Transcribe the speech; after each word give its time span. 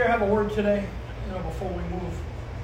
Deer 0.00 0.08
have 0.08 0.24
a 0.24 0.32
word 0.32 0.48
today? 0.56 0.80
You 0.80 1.28
know, 1.28 1.44
before 1.44 1.68
we 1.68 1.84
move 1.92 2.16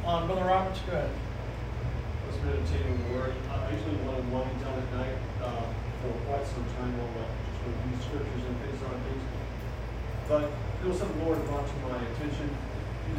on, 0.09 0.25
Brother 0.25 0.49
Roberts, 0.49 0.81
go 0.89 0.97
ahead. 0.97 1.13
I 1.13 2.25
was 2.33 2.41
meditating 2.41 2.97
the 2.97 3.13
word. 3.13 3.37
I 3.53 3.77
usually 3.77 4.01
want 4.09 4.17
to 4.17 4.27
wind 4.33 4.57
down 4.65 4.73
at 4.73 4.89
night 4.97 5.21
uh, 5.45 5.69
for 6.01 6.17
quite 6.25 6.49
some 6.49 6.65
time 6.81 6.97
while 6.97 7.13
I 7.13 7.29
just 7.29 7.61
review 7.61 7.93
scriptures 8.09 8.41
and 8.41 8.57
things 8.65 8.81
on 8.89 8.97
things. 9.05 9.25
But 10.33 10.49
there 10.81 10.89
was 10.89 10.97
something 10.97 11.13
the 11.21 11.29
Lord 11.29 11.45
brought 11.45 11.69
to 11.69 11.77
my 11.85 12.01
attention. 12.09 12.49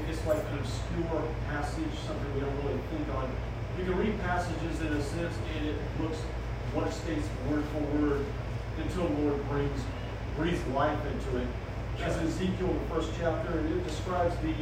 It's 0.09 0.25
like 0.25 0.41
an 0.49 0.65
obscure 0.65 1.21
passage, 1.53 1.93
something 2.01 2.29
we 2.33 2.41
don't 2.41 2.57
really 2.65 2.81
think 2.89 3.05
on. 3.13 3.29
You 3.77 3.85
can 3.85 4.01
read 4.01 4.17
passages 4.25 4.81
in 4.81 4.97
a 4.97 5.03
sense, 5.13 5.37
and 5.53 5.61
it 5.61 5.77
looks 6.01 6.17
what 6.73 6.89
it 6.89 6.93
states 6.97 7.29
word 7.53 7.61
for 7.69 7.85
word 8.01 8.25
until 8.81 9.13
the 9.13 9.29
Lord 9.29 9.37
brings 9.53 9.77
breathes 10.33 10.65
life 10.73 10.97
into 11.05 11.37
it. 11.37 11.49
As 12.03 12.15
Ezekiel, 12.17 12.73
the 12.73 12.95
first 12.95 13.11
chapter, 13.19 13.57
and 13.57 13.73
it 13.73 13.87
describes 13.87 14.35
the 14.37 14.53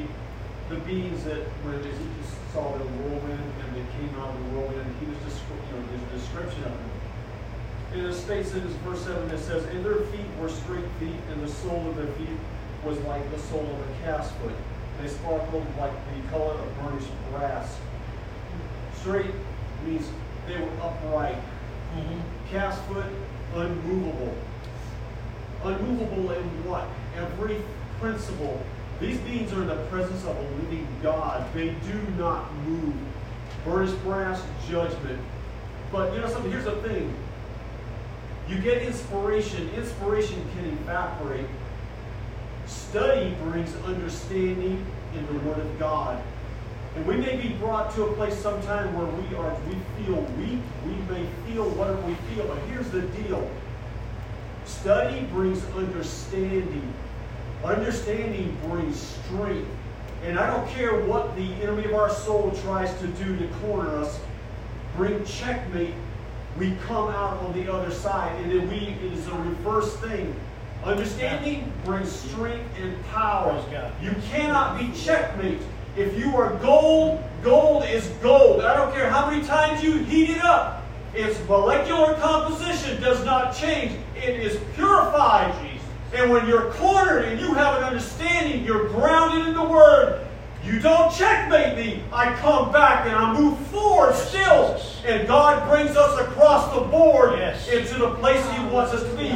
the 0.69 0.82
beings 0.82 1.23
that 1.25 1.46
when 1.61 1.75
Ezekiel 1.77 2.25
saw 2.51 2.77
the 2.77 2.86
whirlwind 2.97 3.54
and 3.61 3.69
they 3.75 3.86
came 4.00 4.10
out 4.18 4.33
of 4.33 4.39
the 4.39 4.50
whirlwind, 4.50 4.96
he 5.00 5.05
was 5.05 5.18
just 5.21 5.37
you 5.46 5.77
know 5.77 5.86
there's 5.91 6.01
a 6.01 6.13
description 6.18 6.63
of 6.63 6.74
them. 6.74 6.91
And 7.93 8.01
it 8.07 8.13
states 8.15 8.54
in 8.55 8.61
verse 8.82 9.04
seven 9.04 9.29
it 9.29 9.39
says, 9.39 9.63
"And 9.65 9.86
their 9.86 10.01
feet 10.10 10.25
were 10.39 10.50
straight 10.50 10.89
feet, 11.00 11.19
and 11.32 11.43
the 11.43 11.51
sole 11.51 11.86
of 11.89 11.96
their 11.97 12.10
feet 12.18 12.39
was 12.83 12.97
like 13.05 13.29
the 13.29 13.39
sole 13.39 13.68
of 13.68 13.79
a 13.83 13.89
calf's 14.04 14.32
foot. 14.41 14.55
They 15.02 15.10
sparkled 15.10 15.68
like 15.77 15.93
the 16.10 16.29
color 16.32 16.55
of 16.55 16.68
burnished 16.82 17.11
brass." 17.32 17.77
Straight 19.02 19.36
means 19.86 20.10
they 20.47 20.57
were 20.57 20.71
upright. 20.82 21.38
Mm-hmm. 21.93 22.19
Calf's 22.49 22.79
foot, 22.88 23.11
unmovable. 23.54 24.33
Unmovable 25.63 26.32
in 26.32 26.43
what? 26.65 26.88
Every 27.18 27.61
principle. 28.00 28.61
These 29.00 29.18
beings 29.19 29.51
are 29.54 29.61
in 29.61 29.68
the 29.68 29.75
presence 29.87 30.24
of 30.24 30.37
a 30.37 30.42
living 30.42 30.87
God. 31.04 31.54
They 31.54 31.69
do 31.69 32.02
not 32.17 32.53
move. 32.66 32.95
Burnished 33.63 34.02
brass, 34.03 34.41
judgment. 34.69 35.21
But 35.91 36.13
you 36.13 36.21
know 36.21 36.30
something? 36.30 36.52
Here's 36.52 36.66
the 36.66 36.75
thing. 36.77 37.13
You 38.47 38.59
get 38.59 38.83
inspiration. 38.83 39.69
Inspiration 39.75 40.45
can 40.55 40.66
evaporate. 40.66 41.47
Study 42.67 43.36
brings 43.43 43.75
understanding 43.86 44.86
in 45.13 45.25
the 45.27 45.39
Word 45.45 45.59
of 45.59 45.80
God. 45.80 46.21
And 46.95 47.05
we 47.05 47.17
may 47.17 47.36
be 47.36 47.49
brought 47.55 47.93
to 47.95 48.03
a 48.03 48.13
place 48.13 48.38
sometime 48.38 48.93
where 48.95 49.05
we 49.05 49.36
are 49.36 49.55
we 49.67 50.05
feel 50.05 50.21
weak. 50.38 50.59
We 50.86 50.93
may 51.13 51.25
feel 51.45 51.69
whatever 51.71 52.02
we 52.02 52.16
feel. 52.33 52.47
But 52.47 52.59
here's 52.69 52.89
the 52.89 53.02
deal. 53.02 53.49
Study 54.66 55.21
brings 55.25 55.63
understanding. 55.75 56.93
Understanding 57.66 58.55
brings 58.67 58.95
strength. 58.95 59.67
And 60.23 60.38
I 60.38 60.47
don't 60.47 60.69
care 60.69 61.02
what 61.02 61.35
the 61.35 61.52
enemy 61.63 61.85
of 61.85 61.95
our 61.95 62.11
soul 62.11 62.52
tries 62.63 62.95
to 62.99 63.08
do 63.08 63.35
to 63.38 63.47
corner 63.55 63.89
us, 63.97 64.19
bring 64.95 65.25
checkmate, 65.25 65.95
we 66.59 66.75
come 66.88 67.09
out 67.09 67.38
on 67.43 67.53
the 67.53 67.71
other 67.71 67.91
side. 67.91 68.39
And 68.41 68.52
then 68.52 68.69
we 68.69 68.77
it 68.77 69.13
is 69.13 69.27
a 69.27 69.33
reverse 69.33 69.95
thing. 69.97 70.36
Understanding 70.83 71.71
brings 71.83 72.11
strength 72.11 72.69
and 72.80 73.03
power. 73.08 73.59
You 74.02 74.16
cannot 74.30 74.80
be 74.80 74.91
checkmate. 74.95 75.59
If 75.97 76.17
you 76.17 76.36
are 76.38 76.53
gold, 76.55 77.23
gold 77.41 77.86
is 77.86 78.08
gold. 78.21 78.61
I 78.61 78.75
don't 78.75 78.93
care 78.93 79.09
how 79.09 79.30
many 79.30 79.43
times 79.43 79.83
you 79.83 79.97
heat 80.03 80.30
it 80.30 80.43
up. 80.43 80.83
Its 81.16 81.39
molecular 81.47 82.13
composition 82.16 83.02
does 83.02 83.25
not 83.25 83.55
change. 83.55 83.93
It 84.16 84.39
is 84.39 84.59
purified. 84.75 85.53
And 86.16 86.31
when 86.31 86.47
you're 86.47 86.71
cornered 86.73 87.25
and 87.25 87.39
you 87.41 87.53
have 87.53 87.77
an 87.77 87.83
understanding, 87.83 88.63
you're 88.63 88.88
grounded 88.89 89.47
in 89.49 89.53
the 89.53 89.63
Word. 89.63 90.21
You 90.63 90.80
don't 90.80 91.13
checkmate 91.13 91.77
me. 91.77 92.02
I 92.11 92.33
come 92.38 92.71
back 92.71 93.05
and 93.05 93.16
I 93.16 93.33
move 93.39 93.58
forward 93.67 94.16
still. 94.16 94.81
And 95.05 95.27
God 95.27 95.69
brings 95.69 95.95
us 95.95 96.20
across 96.20 96.73
the 96.73 96.81
board 96.81 97.37
Yes. 97.37 97.67
into 97.67 97.99
the 97.99 98.09
place 98.15 98.43
He 98.52 98.65
wants 98.67 98.92
us 98.93 99.03
to 99.03 99.15
be. 99.15 99.30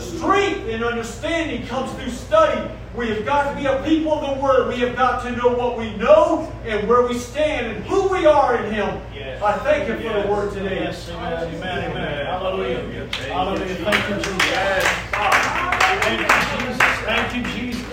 Strength 0.00 0.68
and 0.68 0.82
understanding 0.82 1.64
comes 1.68 1.92
through 1.92 2.10
study. 2.10 2.68
We 2.96 3.08
have 3.10 3.24
got 3.24 3.50
to 3.52 3.56
be 3.60 3.66
a 3.66 3.80
people 3.84 4.12
of 4.12 4.34
the 4.36 4.42
Word. 4.42 4.68
We 4.68 4.80
have 4.80 4.96
got 4.96 5.22
to 5.22 5.30
know 5.36 5.48
what 5.48 5.78
we 5.78 5.94
know 5.96 6.52
and 6.66 6.88
where 6.88 7.06
we 7.06 7.16
stand 7.16 7.66
and 7.76 7.84
who 7.84 8.08
we 8.08 8.26
are 8.26 8.56
in 8.56 8.72
Him. 8.72 9.00
Yes. 9.14 9.40
I 9.40 9.52
thank 9.58 9.84
Him 9.86 10.02
for 10.02 10.20
the 10.22 10.28
Word 10.28 10.52
today. 10.52 10.80
Yes, 10.80 11.08
amen, 11.10 11.54
amen, 11.54 11.90
amen. 11.92 12.26
Hallelujah. 12.26 13.06
Hallelujah. 13.28 13.74
Thank 13.76 14.08
you, 14.08 14.16
Jesus. 14.16 14.26
Thank 14.26 14.26
you, 14.26 14.36
Jesus. 14.36 14.88
Ah. 15.14 15.71
Thank 16.02 16.20
you, 16.20 16.26
Jesus. 16.58 16.82
Thank 17.04 17.28
you, 17.36 17.42
Jesus. 17.52 17.86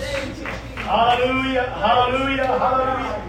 Hallelujah. 0.75 1.69
Hallelujah. 1.69 2.47
Hallelujah. 2.47 3.23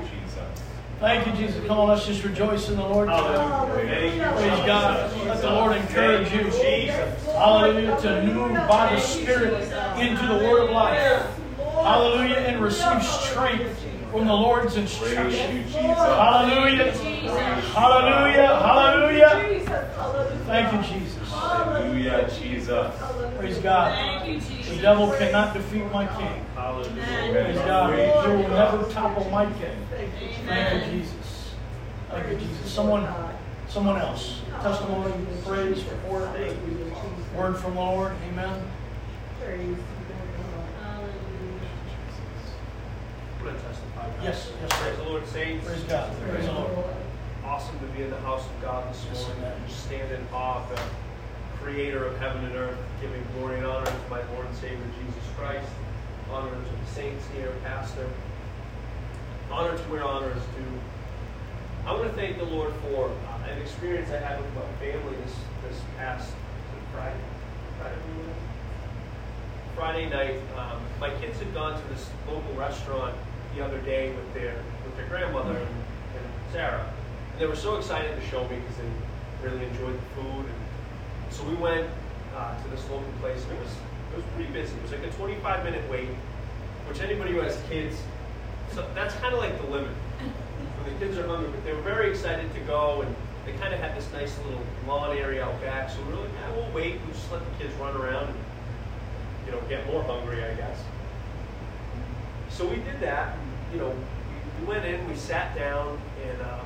Thank 1.00 1.26
you, 1.26 1.32
Jesus. 1.32 1.66
Come 1.66 1.78
on, 1.78 1.88
let's 1.88 2.06
just 2.06 2.24
rejoice 2.24 2.68
in 2.68 2.76
the 2.76 2.82
Lord. 2.82 3.08
Praise 3.08 4.18
God. 4.66 5.16
Let 5.26 5.40
the 5.40 5.50
Lord 5.50 5.76
encourage 5.76 6.32
you. 6.32 6.50
Hallelujah. 7.32 7.96
To 8.00 8.22
move 8.24 8.54
by 8.68 8.94
the 8.94 9.00
Spirit 9.00 9.54
into 9.98 10.26
the 10.26 10.48
Word 10.48 10.64
of 10.64 10.70
life. 10.70 11.26
Hallelujah. 11.58 12.36
And 12.36 12.62
receive 12.62 13.02
strength 13.02 13.78
from 14.10 14.26
the 14.26 14.34
Lord's 14.34 14.76
instruction. 14.76 15.62
Hallelujah. 15.64 16.92
Hallelujah. 17.72 18.56
Hallelujah. 18.56 19.60
Thank 20.46 20.72
you, 20.72 20.80
Jesus. 20.98 21.19
Hallelujah, 21.40 22.30
Jesus. 22.38 22.94
Praise 23.38 23.58
God. 23.58 24.26
The 24.26 24.78
devil 24.80 25.12
cannot 25.12 25.54
defeat 25.54 25.90
my 25.92 26.06
king. 26.06 26.44
Hallelujah. 26.54 27.30
Praise 27.32 27.56
God. 27.58 27.98
He 27.98 28.32
will 28.32 28.48
never 28.48 28.90
topple 28.90 29.30
my 29.30 29.46
king. 29.46 29.86
Thank 29.90 30.86
you, 30.86 30.92
Jesus. 30.92 31.54
Thank 32.10 32.30
you, 32.32 32.38
Jesus. 32.46 32.70
Someone, 32.72 33.08
someone 33.68 33.98
else. 33.98 34.40
Testimony, 34.62 35.14
praise, 35.46 35.82
report, 35.84 36.28
word 37.34 37.56
from 37.56 37.74
the 37.74 37.80
Lord. 37.80 38.12
Amen. 38.30 38.62
I'm 43.40 43.44
going 43.44 43.56
to 43.56 43.62
testify. 43.62 44.06
guys. 44.06 44.22
Yes, 44.22 44.52
yes, 44.60 44.80
Praise 44.80 44.96
the 44.98 45.02
Lord, 45.04 45.26
saints. 45.26 45.66
Praise 45.66 45.82
God. 45.84 46.12
Praise 46.28 46.44
the 46.44 46.52
Lord. 46.52 46.84
Awesome 47.44 47.78
to 47.78 47.86
be 47.86 48.02
in 48.02 48.10
the 48.10 48.20
house 48.20 48.44
of 48.44 48.60
God 48.60 48.92
this 48.92 49.02
morning. 49.04 49.44
amen. 49.44 49.62
Just 49.66 49.86
stand 49.86 50.12
in 50.12 50.26
awe 50.32 50.62
of 50.62 50.68
the 50.68 50.82
creator 51.62 52.04
of 52.04 52.18
heaven 52.18 52.44
and 52.44 52.54
earth, 52.56 52.78
giving 53.00 53.22
glory 53.36 53.58
and 53.58 53.66
honor 53.66 53.86
to 53.86 54.10
my 54.10 54.22
Lord 54.32 54.46
and 54.46 54.56
Savior 54.56 54.78
Jesus 54.98 55.24
Christ. 55.36 55.68
Honor 56.30 56.50
to 56.50 56.56
the 56.56 56.90
saints 56.92 57.24
here, 57.34 57.52
pastor. 57.64 58.08
Honor 59.50 59.76
to 59.76 59.82
where 59.84 60.04
honor 60.04 60.30
is 60.30 60.42
due. 60.56 60.80
I 61.86 61.92
want 61.92 62.04
to 62.04 62.14
thank 62.14 62.38
the 62.38 62.44
Lord 62.44 62.72
for 62.82 63.08
uh, 63.08 63.50
an 63.50 63.60
experience 63.60 64.10
I 64.10 64.18
had 64.18 64.40
with 64.40 64.54
my 64.54 64.62
family 64.78 65.16
this, 65.24 65.34
this 65.68 65.80
past 65.96 66.32
Friday. 66.92 67.16
Friday. 67.78 67.96
Friday 69.74 70.10
night, 70.10 70.58
um, 70.58 70.80
my 71.00 71.10
kids 71.20 71.38
had 71.38 71.52
gone 71.54 71.80
to 71.80 71.88
this 71.88 72.08
local 72.28 72.52
restaurant 72.54 73.16
the 73.56 73.64
other 73.64 73.78
day 73.80 74.14
with 74.14 74.34
their 74.34 74.54
with 74.84 74.96
their 74.96 75.06
grandmother 75.06 75.56
and, 75.56 75.68
and 75.68 76.26
Sarah, 76.52 76.92
and 77.32 77.40
they 77.40 77.46
were 77.46 77.56
so 77.56 77.76
excited 77.76 78.14
to 78.20 78.26
show 78.28 78.42
me 78.48 78.56
because 78.56 78.76
they 78.76 79.48
really 79.48 79.64
enjoyed 79.64 79.94
the 79.94 80.22
food. 80.22 80.44
And 80.44 80.69
so 81.30 81.44
we 81.44 81.54
went 81.54 81.88
uh, 82.36 82.62
to 82.62 82.68
this 82.70 82.82
local 82.90 83.12
place, 83.20 83.42
and 83.44 83.52
it 83.52 83.60
was 83.60 83.72
it 84.12 84.16
was 84.16 84.24
pretty 84.34 84.52
busy. 84.52 84.74
It 84.76 84.82
was 84.82 84.92
like 84.92 85.04
a 85.04 85.10
25 85.10 85.64
minute 85.64 85.88
wait, 85.90 86.08
which 86.88 87.00
anybody 87.00 87.32
who 87.32 87.40
has 87.40 87.60
kids, 87.68 87.96
so 88.74 88.86
that's 88.94 89.14
kind 89.16 89.32
of 89.32 89.40
like 89.40 89.60
the 89.60 89.68
limit. 89.68 89.90
When 89.90 90.92
the 90.92 90.98
kids 91.04 91.18
are 91.18 91.26
hungry, 91.26 91.50
but 91.50 91.64
they 91.64 91.72
were 91.72 91.82
very 91.82 92.10
excited 92.10 92.52
to 92.54 92.60
go, 92.60 93.02
and 93.02 93.14
they 93.46 93.52
kind 93.52 93.72
of 93.72 93.80
had 93.80 93.96
this 93.96 94.10
nice 94.12 94.36
little 94.44 94.62
lawn 94.86 95.16
area 95.16 95.44
out 95.44 95.60
back. 95.60 95.90
So 95.90 95.98
we 96.02 96.12
were 96.12 96.20
like, 96.20 96.30
yeah, 96.40 96.56
we'll 96.56 96.72
wait. 96.72 97.00
We'll 97.04 97.14
just 97.14 97.30
let 97.30 97.40
the 97.44 97.64
kids 97.64 97.74
run 97.80 97.96
around 97.96 98.28
and 98.28 98.38
you 99.46 99.52
know 99.52 99.60
get 99.68 99.86
more 99.86 100.02
hungry, 100.02 100.44
I 100.44 100.54
guess. 100.54 100.78
So 102.50 102.66
we 102.66 102.76
did 102.76 103.00
that. 103.00 103.36
You 103.72 103.78
know, 103.78 103.88
we, 103.88 104.60
we 104.60 104.66
went 104.66 104.84
in, 104.84 105.08
we 105.08 105.14
sat 105.14 105.54
down, 105.54 106.00
and 106.26 106.42
uh, 106.42 106.60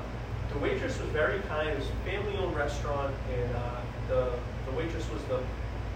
the 0.52 0.58
waitress 0.58 0.99
was 0.99 1.08
very 1.10 1.40
kind. 1.40 1.69
It 1.69 1.78
was 1.78 1.88
a 1.88 2.10
family-owned 2.10 2.56
restaurant, 2.56 3.14
and 3.32 3.56
uh, 3.56 3.81
the 4.08 4.32
waitress 4.75 5.09
was 5.11 5.23
the 5.25 5.41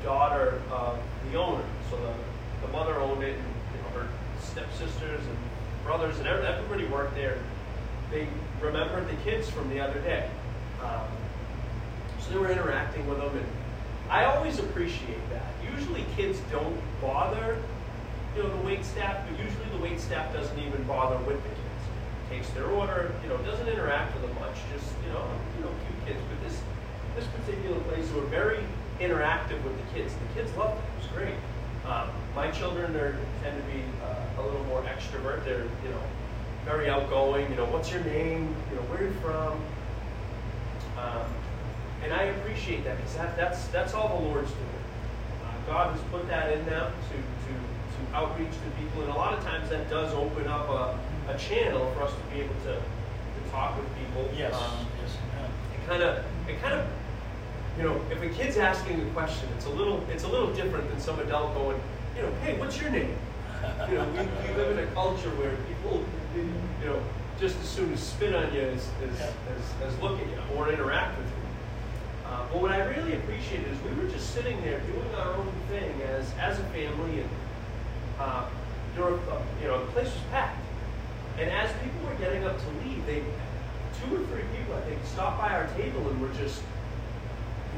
daughter 0.04 0.60
of 0.70 0.98
the 1.30 1.38
owner. 1.38 1.64
So 1.90 1.96
the, 1.96 2.66
the 2.66 2.72
mother 2.72 2.94
owned 2.96 3.22
it, 3.22 3.36
and 3.36 3.54
you 3.74 3.82
know, 3.82 4.00
her 4.00 4.08
stepsisters 4.40 5.20
and 5.20 5.38
brothers 5.84 6.18
and 6.18 6.28
everybody 6.28 6.84
worked 6.84 7.14
there. 7.14 7.38
They 8.10 8.28
remembered 8.60 9.08
the 9.08 9.16
kids 9.22 9.48
from 9.48 9.68
the 9.70 9.80
other 9.80 10.00
day. 10.00 10.28
Um, 10.82 11.08
so 12.20 12.30
they 12.30 12.38
were 12.38 12.50
interacting 12.50 13.06
with 13.08 13.18
them, 13.18 13.36
and 13.36 13.46
I 14.10 14.24
always 14.24 14.58
appreciate 14.58 15.30
that. 15.30 15.46
Usually 15.74 16.04
kids 16.16 16.40
don't 16.50 16.76
bother, 17.00 17.56
you 18.36 18.42
know, 18.42 18.50
the 18.50 18.66
wait 18.66 18.84
staff, 18.84 19.26
but 19.28 19.38
usually 19.38 19.68
the 19.76 19.82
wait 19.82 20.00
staff 20.00 20.32
doesn't 20.32 20.58
even 20.58 20.82
bother 20.84 21.16
with 21.24 21.42
the 21.42 21.48
kids. 21.48 21.60
Takes 22.30 22.50
their 22.50 22.66
order, 22.66 23.12
you 23.22 23.28
know, 23.28 23.38
doesn't 23.38 23.68
interact 23.68 24.14
with 24.14 24.28
them 24.28 24.34
much, 24.40 24.56
just, 24.72 24.92
you 25.06 25.12
know, 25.12 25.24
you 25.56 25.64
know, 25.64 25.70
cute 25.88 26.06
kids. 26.06 26.20
But 26.28 26.48
this 26.48 26.60
this 27.18 27.26
particular 27.28 27.80
place, 27.80 28.10
were 28.12 28.22
very 28.22 28.60
interactive 29.00 29.62
with 29.64 29.76
the 29.76 29.94
kids. 29.94 30.14
The 30.14 30.40
kids 30.40 30.56
loved 30.56 30.78
it. 30.78 30.84
It 30.84 31.02
was 31.02 31.12
great. 31.12 31.34
Um, 31.86 32.10
my 32.34 32.50
children 32.50 32.94
are, 32.96 33.16
tend 33.42 33.56
to 33.56 33.72
be 33.72 33.82
uh, 34.04 34.40
a 34.40 34.42
little 34.42 34.64
more 34.64 34.82
extrovert. 34.82 35.44
They're, 35.44 35.64
you 35.64 35.90
know, 35.90 36.02
very 36.64 36.88
outgoing. 36.88 37.50
You 37.50 37.56
know, 37.56 37.64
what's 37.66 37.90
your 37.90 38.04
name? 38.04 38.54
You 38.70 38.76
know, 38.76 38.82
where 38.82 39.00
are 39.00 39.04
you 39.04 39.12
from? 39.20 39.60
Um, 40.98 41.26
and 42.04 42.12
I 42.12 42.24
appreciate 42.24 42.84
that 42.84 42.96
because 42.96 43.14
that, 43.14 43.36
that's 43.36 43.66
that's 43.68 43.94
all 43.94 44.20
the 44.20 44.28
Lord's 44.28 44.50
doing. 44.50 44.82
Uh, 45.44 45.66
God 45.66 45.92
has 45.92 46.00
put 46.10 46.28
that 46.28 46.52
in 46.52 46.64
them 46.66 46.92
to 47.10 47.16
to 47.16 47.52
to 47.54 48.16
outreach 48.16 48.52
to 48.52 48.70
people, 48.80 49.02
and 49.02 49.10
a 49.10 49.14
lot 49.14 49.34
of 49.36 49.42
times 49.44 49.70
that 49.70 49.88
does 49.90 50.12
open 50.14 50.46
up 50.46 50.68
a, 50.68 50.98
a 51.32 51.38
channel 51.38 51.90
for 51.94 52.02
us 52.02 52.12
to 52.12 52.34
be 52.34 52.42
able 52.42 52.54
to, 52.66 52.74
to 52.74 53.50
talk 53.50 53.76
with 53.76 53.88
people. 53.98 54.28
Yes. 54.36 54.54
Um, 54.54 54.86
yes. 55.02 55.16
yeah. 55.34 55.46
it 55.46 55.88
kind 55.88 56.02
of 56.02 56.24
it 56.48 56.60
kind 56.60 56.74
of 56.74 56.86
you 57.78 57.84
know 57.84 58.00
if 58.10 58.20
a 58.22 58.28
kid's 58.28 58.56
asking 58.56 59.00
a 59.00 59.10
question 59.10 59.48
it's 59.56 59.66
a 59.66 59.70
little 59.70 60.04
it's 60.10 60.24
a 60.24 60.28
little 60.28 60.52
different 60.52 60.88
than 60.90 61.00
some 61.00 61.18
adult 61.20 61.54
going 61.54 61.80
you 62.16 62.22
know 62.22 62.32
hey 62.42 62.58
what's 62.58 62.80
your 62.80 62.90
name? 62.90 63.14
You 63.88 63.94
know 63.94 64.06
we, 64.10 64.48
we 64.48 64.54
live 64.56 64.76
in 64.76 64.84
a 64.84 64.86
culture 64.92 65.30
where 65.30 65.56
people 65.68 66.04
you 66.34 66.88
know 66.88 67.00
just 67.40 67.56
as 67.60 67.68
soon 67.68 67.92
as 67.92 68.00
spit 68.00 68.34
on 68.34 68.52
you 68.52 68.60
as 68.60 68.88
as, 69.08 69.20
as, 69.20 69.94
as 69.94 70.02
look 70.02 70.18
at 70.20 70.26
you 70.26 70.56
or 70.56 70.70
interact 70.72 71.16
with 71.18 71.26
you. 71.26 72.26
Uh, 72.26 72.46
but 72.52 72.60
what 72.60 72.72
I 72.72 72.84
really 72.84 73.14
appreciate 73.14 73.66
is 73.66 73.78
we 73.82 74.02
were 74.02 74.10
just 74.10 74.34
sitting 74.34 74.60
there 74.62 74.80
doing 74.80 75.14
our 75.16 75.34
own 75.34 75.52
thing 75.68 75.90
as 76.02 76.32
as 76.40 76.58
a 76.58 76.64
family 76.64 77.20
and 77.20 77.30
uh, 78.18 78.44
uh, 78.98 79.42
you 79.62 79.68
know 79.68 79.84
the 79.86 79.92
place 79.92 80.06
was 80.12 80.22
packed. 80.30 80.58
And 81.38 81.48
as 81.50 81.70
people 81.82 82.10
were 82.10 82.16
getting 82.16 82.44
up 82.44 82.58
to 82.58 82.88
leave 82.88 83.06
they 83.06 83.22
two 84.02 84.14
or 84.14 84.22
three 84.26 84.44
people, 84.56 84.74
I 84.74 84.80
think, 84.82 84.98
stopped 85.04 85.38
by 85.38 85.50
our 85.50 85.66
table 85.74 86.08
and 86.08 86.20
were 86.20 86.32
just, 86.34 86.62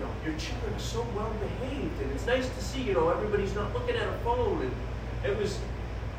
you 0.01 0.07
know, 0.07 0.13
your 0.25 0.35
children 0.39 0.73
are 0.73 0.79
so 0.79 1.03
well 1.15 1.31
behaved, 1.35 2.01
and 2.01 2.11
it's 2.13 2.25
nice 2.25 2.49
to 2.49 2.63
see, 2.65 2.81
you 2.81 2.95
know, 2.95 3.11
everybody's 3.11 3.55
not 3.55 3.75
looking 3.75 3.97
at 3.97 4.09
a 4.09 4.19
phone, 4.25 4.63
and 4.63 4.73
it 5.31 5.37
was, 5.37 5.59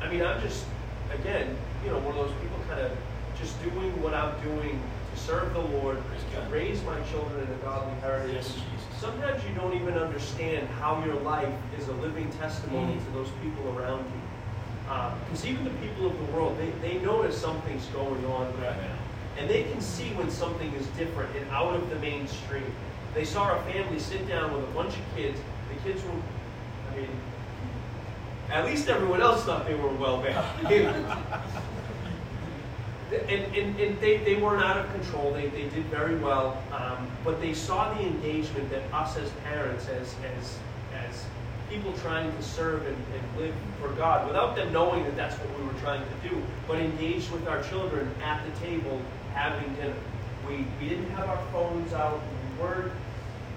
I 0.00 0.08
mean, 0.08 0.22
I'm 0.22 0.40
just, 0.40 0.64
again, 1.10 1.56
you 1.84 1.90
know, 1.90 1.98
one 1.98 2.16
of 2.16 2.28
those 2.28 2.40
people 2.40 2.58
kind 2.68 2.80
of 2.80 2.92
just 3.34 3.60
doing 3.60 3.90
what 4.00 4.14
I'm 4.14 4.40
doing 4.40 4.80
to 5.12 5.18
serve 5.18 5.52
the 5.52 5.58
Lord, 5.58 5.96
to 5.96 6.40
raise 6.48 6.80
my 6.84 7.00
children 7.10 7.42
in 7.44 7.52
a 7.52 7.56
godly 7.56 7.92
heritage. 8.00 8.34
Yes, 8.36 8.56
Sometimes 9.00 9.42
you 9.42 9.52
don't 9.56 9.74
even 9.74 9.94
understand 9.94 10.68
how 10.78 11.04
your 11.04 11.16
life 11.16 11.52
is 11.76 11.88
a 11.88 11.92
living 11.94 12.30
testimony 12.38 12.94
Mm. 12.94 13.04
to 13.04 13.10
those 13.10 13.30
people 13.42 13.76
around 13.76 13.98
you. 13.98 14.22
Because 15.26 15.44
even 15.44 15.64
the 15.64 15.74
people 15.82 16.06
of 16.06 16.16
the 16.16 16.32
world, 16.32 16.56
they, 16.56 16.70
they 16.86 16.98
notice 17.04 17.36
something's 17.36 17.86
going 17.86 18.24
on 18.26 18.46
right 18.62 18.76
now. 18.76 18.98
And 19.38 19.50
they 19.50 19.64
can 19.64 19.80
see 19.80 20.10
when 20.10 20.30
something 20.30 20.72
is 20.74 20.86
different 20.98 21.34
and 21.36 21.50
out 21.50 21.74
of 21.74 21.90
the 21.90 21.96
mainstream. 21.96 22.62
They 23.14 23.24
saw 23.24 23.58
a 23.58 23.62
family 23.62 23.98
sit 23.98 24.26
down 24.26 24.52
with 24.54 24.64
a 24.64 24.72
bunch 24.72 24.94
of 24.94 25.02
kids. 25.14 25.38
The 25.68 25.90
kids 25.90 26.02
were, 26.04 26.10
I 26.90 26.96
mean, 26.96 27.08
at 28.50 28.64
least 28.64 28.88
everyone 28.88 29.20
else 29.20 29.44
thought 29.44 29.66
they 29.66 29.74
were 29.74 29.92
well 29.94 30.20
behaved. 30.20 30.94
and, 33.28 33.56
and, 33.56 33.80
and 33.80 34.00
they, 34.00 34.18
they 34.18 34.36
weren't 34.36 34.62
out 34.62 34.78
of 34.78 34.90
control. 34.92 35.32
They, 35.32 35.48
they 35.48 35.68
did 35.68 35.84
very 35.86 36.16
well. 36.16 36.62
Um, 36.72 37.10
but 37.24 37.40
they 37.40 37.54
saw 37.54 37.92
the 37.94 38.00
engagement 38.00 38.70
that 38.70 38.82
us 38.92 39.16
as 39.16 39.30
parents, 39.44 39.88
as, 39.88 40.14
as, 40.38 40.58
as 40.94 41.24
people 41.68 41.92
trying 41.98 42.34
to 42.34 42.42
serve 42.42 42.86
and, 42.86 42.96
and 42.96 43.40
live 43.40 43.54
for 43.80 43.88
God, 43.90 44.26
without 44.26 44.56
them 44.56 44.72
knowing 44.72 45.04
that 45.04 45.16
that's 45.16 45.36
what 45.36 45.58
we 45.58 45.66
were 45.66 45.78
trying 45.80 46.02
to 46.02 46.28
do, 46.28 46.42
but 46.68 46.78
engaged 46.78 47.30
with 47.30 47.46
our 47.48 47.62
children 47.64 48.10
at 48.22 48.42
the 48.44 48.66
table 48.66 49.00
having 49.34 49.74
dinner. 49.74 49.96
We, 50.46 50.66
we 50.80 50.88
didn't 50.88 51.08
have 51.10 51.28
our 51.28 51.42
phones 51.52 51.92
out. 51.92 52.20
We 52.62 52.68
weren't, 52.68 52.92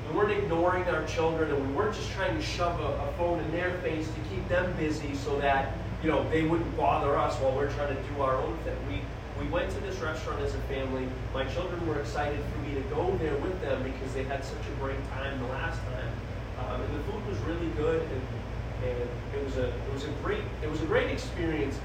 we 0.10 0.16
weren't 0.16 0.31
ignoring 0.31 0.84
our 0.86 1.06
children, 1.06 1.52
and 1.52 1.68
we 1.68 1.74
weren't 1.75 1.96
just 1.96 2.10
trying 2.12 2.36
to 2.36 2.42
shove 2.42 2.80
a, 2.80 3.07
a 3.07 3.13
phone 3.18 3.40
in 3.40 3.52
their 3.52 3.72
face 3.80 4.07
to 4.07 4.36
keep 4.36 4.48
them 4.50 4.74
busy 4.78 5.13
so 5.13 5.40
that 5.40 5.74
you 6.02 6.10
know 6.10 6.28
they 6.30 6.42
wouldn't 6.44 6.75
bother 6.75 7.16
us 7.16 7.36
while 7.40 7.56
we're 7.56 7.72
trying 7.74 7.96
to 7.96 8.02
do 8.02 8.22
our 8.22 8.36
own 8.36 8.57
thing. 8.60 8.75
We 8.90 9.02
we 9.40 9.48
went 9.52 9.69
to 9.72 9.80
this 9.81 9.98
restaurant 9.98 10.42
as 10.42 10.56
a 10.56 10.60
family. 10.62 11.07
My 11.34 11.46
children 11.46 11.86
were 11.88 12.00
excited 12.00 12.40
for 12.52 12.60
me 12.60 12.74
to 12.74 12.81
go 12.90 13.16
there 13.18 13.36
with 13.38 13.60
them 13.62 13.84
because 13.84 14.13
they 14.13 14.24
had 14.24 14.44
such 14.44 14.66
a 14.66 14.81
great 14.81 14.98
time 15.12 15.38
the 15.40 15.50
last 15.50 15.80
time. 15.81 16.12
Um, 16.60 16.81
and 16.81 16.96
the 16.96 17.04
food 17.12 17.28
was 17.28 17.38
really 17.40 17.69
good, 17.78 18.02
and, 18.02 18.90
and 18.90 19.10
it 19.36 19.46
was 19.46 19.57
a 19.57 19.68
it 19.68 19.94
was 19.94 20.06
a 20.06 20.12
great 20.24 20.42
it 20.63 20.69
was 20.69 20.81
a 20.81 20.86
great 20.86 21.12
experience 21.12 21.78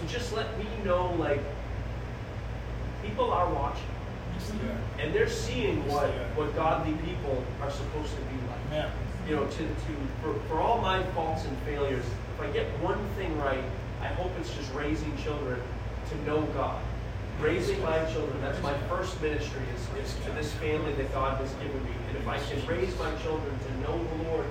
to 0.00 0.08
just 0.08 0.32
let 0.32 0.58
me 0.58 0.66
know 0.84 1.12
like 1.18 1.40
people 3.02 3.30
are 3.30 3.52
watching. 3.52 3.84
And 4.98 5.14
they're 5.14 5.28
seeing 5.28 5.86
what 5.88 6.10
what 6.36 6.54
godly 6.54 6.94
people 7.04 7.42
are 7.60 7.70
supposed 7.70 8.10
to 8.14 8.20
be 8.22 8.36
like 8.48 8.62
you 9.28 9.36
know, 9.36 9.46
to, 9.46 9.58
to 9.58 9.92
for, 10.22 10.34
for 10.48 10.60
all 10.60 10.80
my 10.80 11.02
faults 11.12 11.44
and 11.44 11.56
failures, 11.58 12.04
if 12.34 12.40
I 12.40 12.50
get 12.50 12.66
one 12.80 12.98
thing 13.16 13.36
right, 13.38 13.62
I 14.00 14.06
hope 14.06 14.32
it's 14.40 14.54
just 14.54 14.72
raising 14.74 15.16
children 15.18 15.60
to 16.10 16.24
know 16.24 16.42
God. 16.54 16.82
Raising 17.40 17.80
my 17.82 18.04
children, 18.12 18.40
that's 18.40 18.60
my 18.62 18.76
first 18.88 19.20
ministry 19.22 19.62
is, 19.74 20.04
is 20.04 20.24
to 20.24 20.30
this 20.32 20.52
family 20.54 20.92
that 20.94 21.12
God 21.12 21.38
has 21.38 21.52
given 21.54 21.82
me. 21.84 21.90
And 22.08 22.16
if 22.18 22.28
I 22.28 22.38
can 22.38 22.64
raise 22.66 22.96
my 22.98 23.14
children 23.16 23.58
to 23.58 23.80
know 23.80 24.04
the 24.04 24.30
Lord 24.30 24.46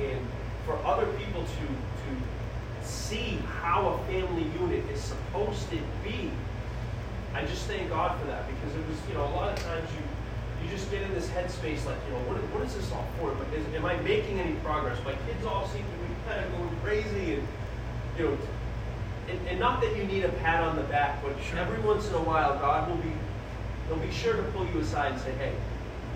and 0.00 0.20
for 0.64 0.76
other 0.84 1.06
people 1.18 1.42
to 1.42 1.66
to 1.66 2.86
see 2.86 3.38
how 3.60 3.88
a 3.88 4.12
family 4.12 4.46
unit 4.60 4.84
is 4.92 5.00
supposed 5.00 5.68
to 5.70 5.76
be, 6.04 6.30
I 7.36 7.44
just 7.44 7.66
thank 7.66 7.90
God 7.90 8.18
for 8.18 8.26
that 8.28 8.48
because 8.48 8.74
it 8.74 8.86
was, 8.88 8.96
you 9.08 9.14
know, 9.14 9.24
a 9.28 9.34
lot 9.36 9.52
of 9.52 9.62
times 9.62 9.88
you 9.92 10.00
you 10.64 10.70
just 10.70 10.90
get 10.90 11.02
in 11.02 11.12
this 11.12 11.28
headspace 11.28 11.84
like, 11.84 12.00
you 12.08 12.12
know, 12.16 12.24
what, 12.26 12.38
what 12.50 12.64
is 12.64 12.74
this 12.74 12.90
all 12.90 13.06
for? 13.20 13.30
But 13.36 13.46
is, 13.52 13.62
am 13.74 13.84
I 13.84 13.96
making 14.00 14.40
any 14.40 14.54
progress? 14.64 14.96
My 15.04 15.12
kids 15.28 15.44
all 15.44 15.68
seem 15.68 15.84
to 15.84 15.98
be 16.00 16.08
kind 16.26 16.42
of 16.42 16.50
going 16.56 16.74
crazy 16.82 17.34
and, 17.34 17.46
you 18.18 18.24
know, 18.24 18.38
and, 19.28 19.38
and 19.48 19.60
not 19.60 19.82
that 19.82 19.94
you 19.96 20.04
need 20.04 20.24
a 20.24 20.30
pat 20.40 20.64
on 20.64 20.74
the 20.74 20.82
back, 20.84 21.22
but 21.22 21.36
Sure. 21.44 21.58
every 21.58 21.78
once 21.80 22.08
in 22.08 22.14
a 22.14 22.22
while, 22.22 22.58
God 22.58 22.88
will 22.88 22.96
be, 22.96 23.12
he'll 23.86 23.98
be 23.98 24.10
sure 24.10 24.34
to 24.34 24.42
pull 24.56 24.66
you 24.66 24.80
aside 24.80 25.12
and 25.12 25.20
say, 25.20 25.32
hey, 25.32 25.52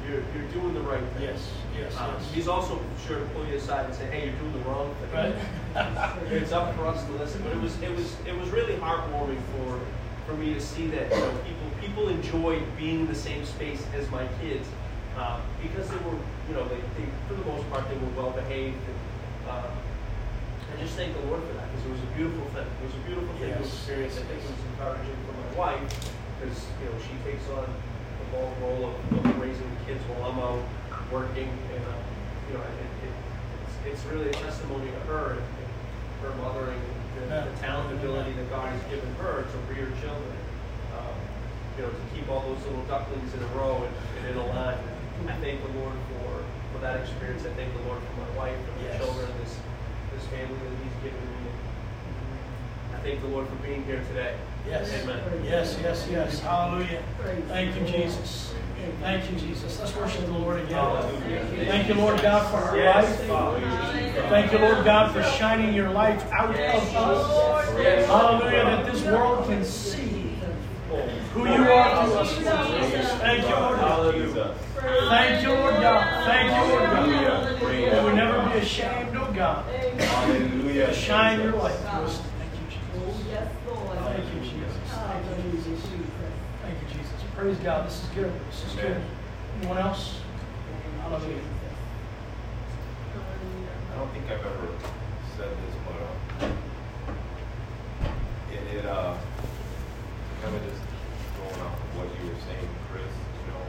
you're, 0.08 0.22
you're 0.34 0.50
doing 0.52 0.72
the 0.72 0.80
right 0.80 1.04
thing. 1.14 1.22
Yes, 1.24 1.50
yes, 1.78 1.94
Um, 1.98 2.14
yes. 2.18 2.32
He's 2.32 2.48
also 2.48 2.80
sure 3.06 3.18
to 3.20 3.24
pull 3.26 3.46
you 3.46 3.56
aside 3.56 3.84
and 3.84 3.94
say, 3.94 4.06
hey, 4.06 4.24
you're 4.32 4.38
doing 4.40 4.52
the 4.54 4.70
wrong 4.70 4.94
thing. 5.12 5.34
Right? 5.76 6.16
it's 6.32 6.52
up 6.52 6.74
for 6.74 6.86
us 6.86 7.04
to 7.04 7.12
listen. 7.12 7.42
But 7.42 7.52
it 7.52 7.60
was 7.60 7.80
it 7.82 7.94
was 7.94 8.16
it 8.26 8.36
was 8.36 8.48
really 8.48 8.74
heartwarming 8.76 9.38
for 9.52 9.78
for 10.30 10.36
me 10.36 10.54
to 10.54 10.60
see 10.60 10.86
that 10.86 11.10
you 11.10 11.18
know, 11.18 11.34
people 11.42 11.68
people 11.82 12.08
enjoyed 12.08 12.62
being 12.78 13.00
in 13.00 13.06
the 13.08 13.18
same 13.18 13.44
space 13.44 13.82
as 13.98 14.08
my 14.10 14.22
kids 14.40 14.66
um, 15.18 15.42
because 15.60 15.90
they 15.90 15.96
were 16.06 16.14
you 16.46 16.54
know 16.54 16.62
they, 16.68 16.78
they 16.94 17.06
for 17.26 17.34
the 17.34 17.44
most 17.50 17.68
part 17.70 17.82
they 17.90 17.98
were 17.98 18.14
well 18.14 18.30
behaved. 18.30 18.78
And, 18.78 19.50
uh, 19.50 19.70
I 20.70 20.80
just 20.80 20.94
thank 20.94 21.10
the 21.18 21.26
Lord 21.26 21.42
for 21.42 21.52
that 21.58 21.66
because 21.66 21.82
it 21.84 21.90
was 21.90 21.98
a 21.98 22.12
beautiful 22.14 22.46
thing. 22.54 22.62
It 22.62 22.86
was 22.86 22.94
a 22.94 23.04
beautiful 23.10 23.34
thing 23.42 23.50
to 23.50 23.58
Yes. 23.58 23.74
experience. 23.74 24.14
I 24.14 24.22
think 24.22 24.38
it 24.38 24.54
was 24.54 24.62
encouraging 24.70 25.18
for 25.26 25.34
my 25.34 25.50
wife 25.58 25.82
because 26.38 26.62
you 26.78 26.86
know 26.86 26.96
she 27.02 27.14
takes 27.26 27.42
on 27.50 27.66
the 27.66 28.26
bold 28.30 28.54
role 28.62 28.94
of, 28.94 28.94
of 29.18 29.34
raising 29.42 29.66
the 29.66 29.80
kids 29.82 29.98
while 30.06 30.30
I'm 30.30 30.38
out 30.38 30.62
working, 31.10 31.50
and 31.50 31.82
uh, 31.90 31.98
you 32.46 32.54
know 32.54 32.62
it, 32.62 32.86
it, 32.86 33.14
it's, 33.66 33.98
it's 33.98 34.02
really 34.14 34.30
a 34.30 34.38
testimony 34.38 34.94
to 34.94 35.00
her 35.10 35.42
and, 35.42 35.42
and 35.42 35.70
her 36.22 36.32
mothering 36.38 36.78
the, 37.28 37.50
the 37.50 37.56
talent 37.60 37.90
and 37.92 37.98
ability 38.00 38.32
that 38.32 38.48
God 38.50 38.68
has 38.72 38.82
given 38.90 39.12
her 39.16 39.44
to 39.44 39.56
rear 39.72 39.88
children. 40.00 40.36
Um, 40.96 41.14
you 41.76 41.82
know 41.84 41.90
to 41.90 42.04
keep 42.14 42.28
all 42.28 42.40
those 42.42 42.62
little 42.66 42.82
ducklings 42.84 43.32
in 43.34 43.40
a 43.42 43.46
row 43.56 43.82
and, 43.84 43.94
and 44.18 44.24
in 44.32 44.36
a 44.36 44.46
line. 44.46 44.78
I 45.28 45.32
thank 45.44 45.60
the 45.62 45.72
Lord 45.78 45.94
for 46.08 46.44
for 46.72 46.78
that 46.80 47.00
experience. 47.00 47.44
I 47.44 47.50
thank 47.54 47.72
the 47.76 47.82
Lord 47.88 48.00
for 48.02 48.20
my 48.20 48.30
wife 48.36 48.56
and 48.56 48.76
my 48.76 48.88
Yes. 48.88 48.98
children, 48.98 49.28
this 49.42 49.58
this 50.14 50.24
family 50.32 50.56
that 50.56 50.76
He's 50.82 50.96
given 51.04 51.20
me. 51.20 51.50
I 52.94 52.98
thank 53.02 53.20
the 53.20 53.28
Lord 53.28 53.48
for 53.48 53.56
being 53.56 53.84
here 53.84 54.02
today. 54.08 54.36
Yes. 54.68 54.92
Amen. 55.02 55.20
Yes, 55.44 55.78
yes, 55.82 56.06
yes. 56.10 56.40
Hallelujah. 56.40 57.02
Thank 57.48 57.76
you, 57.76 57.86
Jesus. 57.86 58.52
Thank 59.00 59.30
you, 59.30 59.36
Jesus. 59.38 59.78
Let's 59.80 59.96
worship 59.96 60.24
the 60.26 60.32
Lord 60.32 60.60
again. 60.60 61.66
Thank 61.66 61.88
you, 61.88 61.94
Lord 61.94 62.20
God, 62.22 62.50
for 62.50 62.56
our 62.56 62.84
life. 62.84 63.16
Thank 64.28 64.52
you, 64.52 64.58
Lord 64.58 64.84
God, 64.84 65.12
for 65.12 65.22
shining 65.22 65.74
your 65.74 65.90
light 65.90 66.20
out 66.32 66.50
of 66.50 66.56
us. 66.56 66.92
Hallelujah, 68.06 68.64
that 68.64 68.92
this 68.92 69.02
world 69.04 69.46
can 69.46 69.64
see 69.64 70.34
who 71.32 71.46
you 71.46 71.62
are 71.70 72.06
to 72.06 72.20
us. 72.20 72.32
Thank 73.18 73.42
you, 73.48 73.54
Lord 73.54 73.78
God. 73.80 74.14
Jesus. 74.14 74.56
Thank 75.08 75.42
you, 75.42 75.52
Lord 75.54 75.74
God. 75.80 76.24
Thank 76.26 76.50
you, 76.50 76.74
Lord 76.74 76.90
God. 76.90 77.62
May 77.62 78.04
we 78.04 78.12
never 78.14 78.50
be 78.50 78.58
ashamed, 78.58 79.16
oh 79.16 79.32
God, 79.32 79.64
Hallelujah. 80.00 80.92
shine 80.94 81.40
your 81.40 81.52
light 81.52 81.78
to 81.80 81.88
us. 81.88 82.20
Thank 82.38 82.52
you, 82.54 82.78
Oh, 82.96 83.06
Jesus. 83.06 83.26
yes, 83.30 83.48
Lord. 83.66 83.98
Thank 83.98 84.24
you, 84.34 84.40
Jesus. 84.40 84.74
Thank 84.90 85.26
you, 85.28 85.58
Jesus. 85.62 85.80
Thank 86.62 86.76
you, 86.82 86.88
Jesus. 86.88 87.20
Praise 87.40 87.56
God. 87.60 87.86
This 87.86 88.02
is 88.02 88.08
good. 88.10 88.32
This 88.50 88.66
is 88.66 88.72
good. 88.74 89.00
Anyone 89.56 89.78
else? 89.78 90.20
Hallelujah. 91.00 91.40
I 93.16 93.96
don't 93.96 94.12
think 94.12 94.26
I've 94.26 94.44
ever 94.44 94.68
said 95.38 95.48
this, 95.48 95.74
but 95.86 95.96
uh, 96.44 96.50
it, 98.52 98.76
it 98.76 98.84
uh, 98.84 99.16
kind 100.42 100.54
of 100.54 100.62
just 100.68 100.82
going 101.40 101.60
off 101.64 101.80
of 101.80 101.96
what 101.96 102.08
you 102.20 102.28
were 102.28 102.40
saying, 102.44 102.68
Chris. 102.92 103.08
You 103.08 103.52
know, 103.54 103.64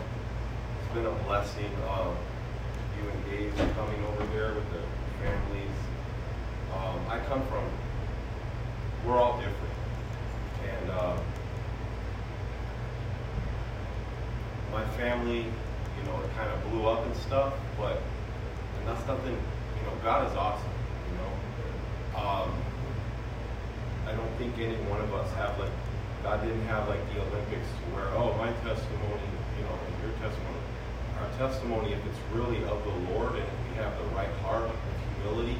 it's 0.83 0.93
been 0.93 1.05
a 1.05 1.15
blessing. 1.25 1.71
Uh, 1.87 2.11
you 2.99 3.07
engaged 3.09 3.55
coming 3.55 4.03
over 4.03 4.27
here 4.33 4.53
with 4.53 4.69
the 4.73 4.83
families. 5.23 5.79
Um, 6.75 6.99
I 7.07 7.19
come 7.29 7.41
from. 7.47 7.63
We're 9.05 9.17
all 9.17 9.37
different. 9.37 9.60
Family, 15.01 15.41
you 15.41 16.03
know, 16.05 16.15
it 16.21 16.29
kind 16.37 16.51
of 16.53 16.61
blew 16.69 16.85
up 16.85 17.03
and 17.03 17.15
stuff, 17.25 17.53
but 17.75 17.97
and 17.97 18.87
that's 18.87 19.05
nothing, 19.07 19.33
you 19.33 19.83
know, 19.89 19.97
God 20.03 20.29
is 20.29 20.37
awesome, 20.37 20.69
you 21.09 21.13
know. 21.17 22.21
Um, 22.21 22.53
I 24.05 24.13
don't 24.13 24.29
think 24.37 24.53
any 24.59 24.77
one 24.85 25.01
of 25.01 25.11
us 25.13 25.25
have 25.33 25.57
like 25.57 25.73
God 26.21 26.45
didn't 26.45 26.65
have 26.69 26.87
like 26.87 27.01
the 27.13 27.17
Olympics 27.17 27.65
where 27.97 28.13
oh 28.13 28.37
my 28.37 28.53
testimony, 28.61 29.25
you 29.57 29.65
know, 29.65 29.73
and 29.73 29.93
your 30.05 30.13
testimony. 30.21 30.61
Our 31.17 31.29
testimony, 31.49 31.93
if 31.93 32.01
it's 32.05 32.21
really 32.37 32.61
of 32.69 32.77
the 32.85 32.95
Lord 33.09 33.33
and 33.33 33.45
if 33.45 33.57
we 33.65 33.81
have 33.81 33.97
the 33.97 34.05
right 34.13 34.29
heart 34.45 34.69
of 34.69 34.77
humility, 35.17 35.57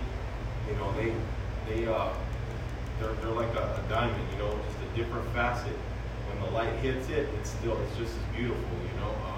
you 0.70 0.76
know, 0.78 0.94
they 0.94 1.10
they 1.66 1.90
uh 1.90 2.14
they're 3.00 3.18
they're 3.26 3.34
like 3.34 3.54
a, 3.58 3.82
a 3.82 3.90
diamond, 3.90 4.22
you 4.34 4.38
know, 4.38 4.54
just 4.54 4.78
a 4.86 4.90
different 4.96 5.26
facet. 5.34 5.74
When 6.30 6.46
the 6.46 6.52
light 6.54 6.74
hits 6.86 7.10
it, 7.10 7.26
it's 7.42 7.50
still 7.50 7.74
it's 7.82 7.98
just 7.98 8.14
as 8.14 8.26
beautiful, 8.38 8.78
you 8.86 9.02
know. 9.02 9.31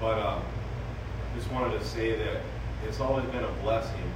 But 0.00 0.18
um, 0.18 0.42
just 1.36 1.50
wanted 1.52 1.78
to 1.78 1.84
say 1.84 2.16
that 2.16 2.40
it's 2.88 3.00
always 3.00 3.26
been 3.26 3.44
a 3.44 3.52
blessing. 3.62 4.12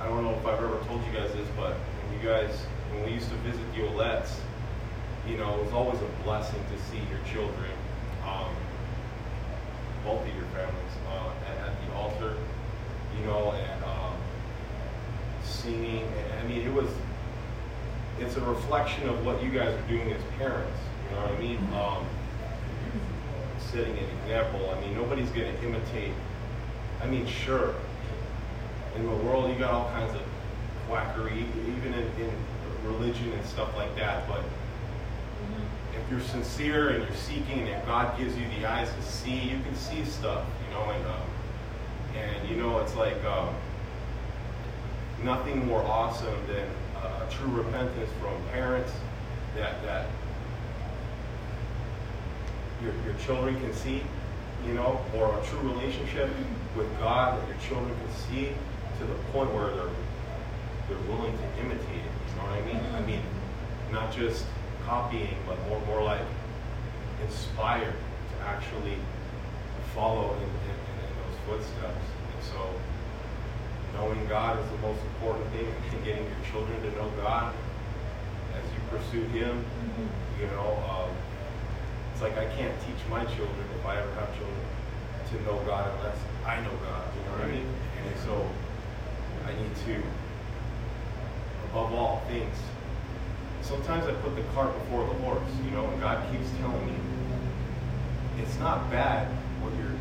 I 0.00 0.06
don't 0.08 0.24
know 0.24 0.34
if 0.34 0.46
I've 0.46 0.62
ever 0.62 0.78
told 0.86 1.04
you 1.04 1.12
guys 1.12 1.30
this, 1.32 1.46
but 1.56 1.74
when 1.74 2.18
you 2.18 2.26
guys 2.26 2.50
when 2.92 3.04
we 3.04 3.12
used 3.12 3.28
to 3.28 3.36
visit 3.36 3.62
the 3.74 3.82
Olettes, 3.82 4.34
you 5.28 5.36
know, 5.36 5.54
it 5.58 5.64
was 5.64 5.72
always 5.72 6.00
a 6.00 6.24
blessing 6.24 6.60
to 6.72 6.82
see 6.90 7.02
your 7.10 7.20
children, 7.30 7.70
um, 8.24 8.48
both 10.04 10.22
of 10.22 10.34
your 10.34 10.46
families, 10.46 10.94
uh, 11.08 11.30
at, 11.50 11.68
at, 11.68 11.86
the 11.86 11.94
altar, 11.94 12.36
you 13.18 13.26
know, 13.26 13.52
and 13.52 13.84
um, 13.84 14.14
singing. 15.44 16.06
And, 16.06 16.40
I 16.40 16.48
mean, 16.48 16.66
it 16.66 16.72
was, 16.72 16.88
it's 18.18 18.36
a 18.36 18.40
reflection 18.40 19.08
of 19.08 19.26
what 19.26 19.42
you 19.42 19.50
guys 19.50 19.74
are 19.74 19.88
doing 19.88 20.10
as 20.12 20.22
parents. 20.38 20.78
You 21.10 21.16
know 21.16 21.22
what 21.22 21.32
I 21.32 21.38
mean? 21.38 21.58
Um, 21.74 22.06
setting 23.70 23.96
an 23.96 24.04
example. 24.22 24.70
I 24.70 24.80
mean, 24.80 24.94
nobody's 24.94 25.30
going 25.30 25.54
to 25.54 25.64
imitate. 25.64 26.12
I 27.02 27.06
mean, 27.06 27.26
sure, 27.26 27.74
in 28.96 29.04
the 29.04 29.16
world 29.16 29.50
you 29.50 29.58
got 29.58 29.72
all 29.72 29.90
kinds 29.90 30.14
of 30.14 30.22
quackery, 30.88 31.44
even 31.76 31.94
in, 31.94 32.04
in 32.20 32.30
religion 32.84 33.32
and 33.32 33.44
stuff 33.46 33.74
like 33.76 33.94
that. 33.96 34.26
But 34.26 34.42
if 35.94 36.10
you're 36.10 36.20
sincere 36.20 36.90
and 36.90 37.04
you're 37.04 37.16
seeking, 37.16 37.60
and 37.60 37.68
if 37.68 37.84
God 37.86 38.16
gives 38.18 38.36
you 38.36 38.46
the 38.58 38.66
eyes 38.66 38.92
to 38.92 39.02
see, 39.02 39.34
you 39.34 39.60
can 39.60 39.74
see 39.74 40.04
stuff, 40.04 40.44
you 40.66 40.74
know. 40.74 40.90
And 40.90 41.06
um, 41.06 41.22
and 42.16 42.48
you 42.48 42.56
know, 42.56 42.78
it's 42.78 42.94
like 42.96 43.22
um, 43.24 43.54
nothing 45.22 45.66
more 45.66 45.82
awesome 45.82 46.34
than 46.46 46.66
a 47.02 47.30
true 47.30 47.50
repentance 47.50 48.10
from 48.20 48.34
parents 48.52 48.92
that 49.56 49.82
that 49.84 50.06
your 52.82 52.92
your 53.04 53.14
children 53.24 53.58
can 53.60 53.72
see, 53.72 54.02
you 54.66 54.74
know, 54.74 55.00
or 55.14 55.38
a 55.38 55.46
true 55.46 55.60
relationship 55.60 56.30
with 56.76 56.88
God 56.98 57.40
that 57.40 57.48
your 57.48 57.58
children 57.68 57.94
can 57.94 58.14
see 58.14 58.52
to 58.98 59.04
the 59.04 59.14
point 59.32 59.52
where 59.52 59.68
they're 59.74 59.94
they're 60.88 61.08
willing 61.08 61.36
to 61.36 61.46
imitate 61.60 62.02
it. 62.02 62.12
You 62.28 62.36
know 62.36 62.42
what 62.48 62.58
I 62.58 62.64
mean? 62.64 62.80
I 62.94 63.00
mean, 63.02 63.22
not 63.92 64.12
just 64.12 64.44
copying, 64.84 65.36
but 65.46 65.58
more 65.68 65.80
more 65.86 66.02
like 66.02 66.22
inspired 67.24 67.92
to 67.92 68.46
actually 68.46 68.96
follow 69.94 70.34
in, 70.34 70.42
in, 70.42 70.76
in 70.78 71.10
those 71.18 71.36
footsteps. 71.46 72.04
And 72.34 72.44
so, 72.44 72.60
knowing 73.94 74.26
God 74.28 74.58
is 74.60 74.70
the 74.70 74.78
most 74.78 75.02
important 75.02 75.46
thing, 75.52 75.66
and 75.92 76.04
getting 76.04 76.24
your 76.24 76.42
children 76.50 76.80
to 76.82 76.90
know 76.96 77.10
God 77.20 77.54
as 78.54 78.64
you 78.72 78.80
pursue 78.98 79.24
Him. 79.36 79.64
You 80.40 80.46
know, 80.46 80.70
um, 80.88 81.10
it's 82.18 82.24
like 82.24 82.36
I 82.36 82.50
can't 82.56 82.74
teach 82.80 82.98
my 83.08 83.24
children 83.26 83.64
if 83.78 83.86
I 83.86 83.96
ever 83.96 84.12
have 84.14 84.26
children 84.34 84.58
to 85.30 85.42
know 85.44 85.62
God 85.64 85.88
unless 85.98 86.18
I 86.44 86.58
know 86.62 86.74
God. 86.82 87.06
You 87.14 87.22
know 87.22 87.38
what 87.38 87.46
I 87.46 87.50
mean? 87.52 87.66
And 88.02 88.18
so, 88.26 88.42
I 89.46 89.54
need 89.54 89.70
to 89.86 90.02
above 91.70 91.94
all 91.94 92.24
things. 92.26 92.56
Sometimes 93.62 94.08
I 94.08 94.14
put 94.14 94.34
the 94.34 94.42
cart 94.52 94.74
before 94.82 95.06
the 95.06 95.14
horse, 95.22 95.46
you 95.64 95.70
know, 95.70 95.86
and 95.86 96.00
God 96.00 96.18
keeps 96.32 96.50
telling 96.58 96.86
me 96.88 96.98
it's 98.42 98.58
not 98.58 98.90
bad 98.90 99.28
what 99.62 99.70
you're 99.78 99.94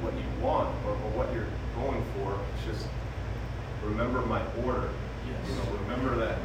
what 0.00 0.14
you 0.16 0.24
want 0.42 0.72
or, 0.86 0.92
or 0.92 1.10
what 1.20 1.28
you're 1.34 1.52
going 1.76 2.02
for. 2.16 2.40
It's 2.56 2.78
just 2.78 2.88
remember 3.84 4.22
my 4.22 4.40
order. 4.64 4.88
Yes. 5.28 5.50
You 5.50 5.56
know, 5.56 5.78
remember 5.84 6.16
that 6.16 6.38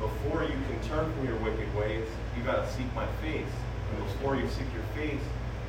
before 0.00 0.44
you 0.44 0.56
can 0.64 0.80
turn 0.88 1.12
from 1.12 1.26
your 1.26 1.36
wicked 1.44 1.68
ways, 1.76 2.08
you 2.38 2.42
gotta 2.42 2.66
seek 2.72 2.88
my 2.94 3.06
face. 3.20 3.52
And 3.90 4.04
before 4.04 4.36
you 4.36 4.48
seek 4.48 4.66
your 4.72 4.82
face, 4.94 5.20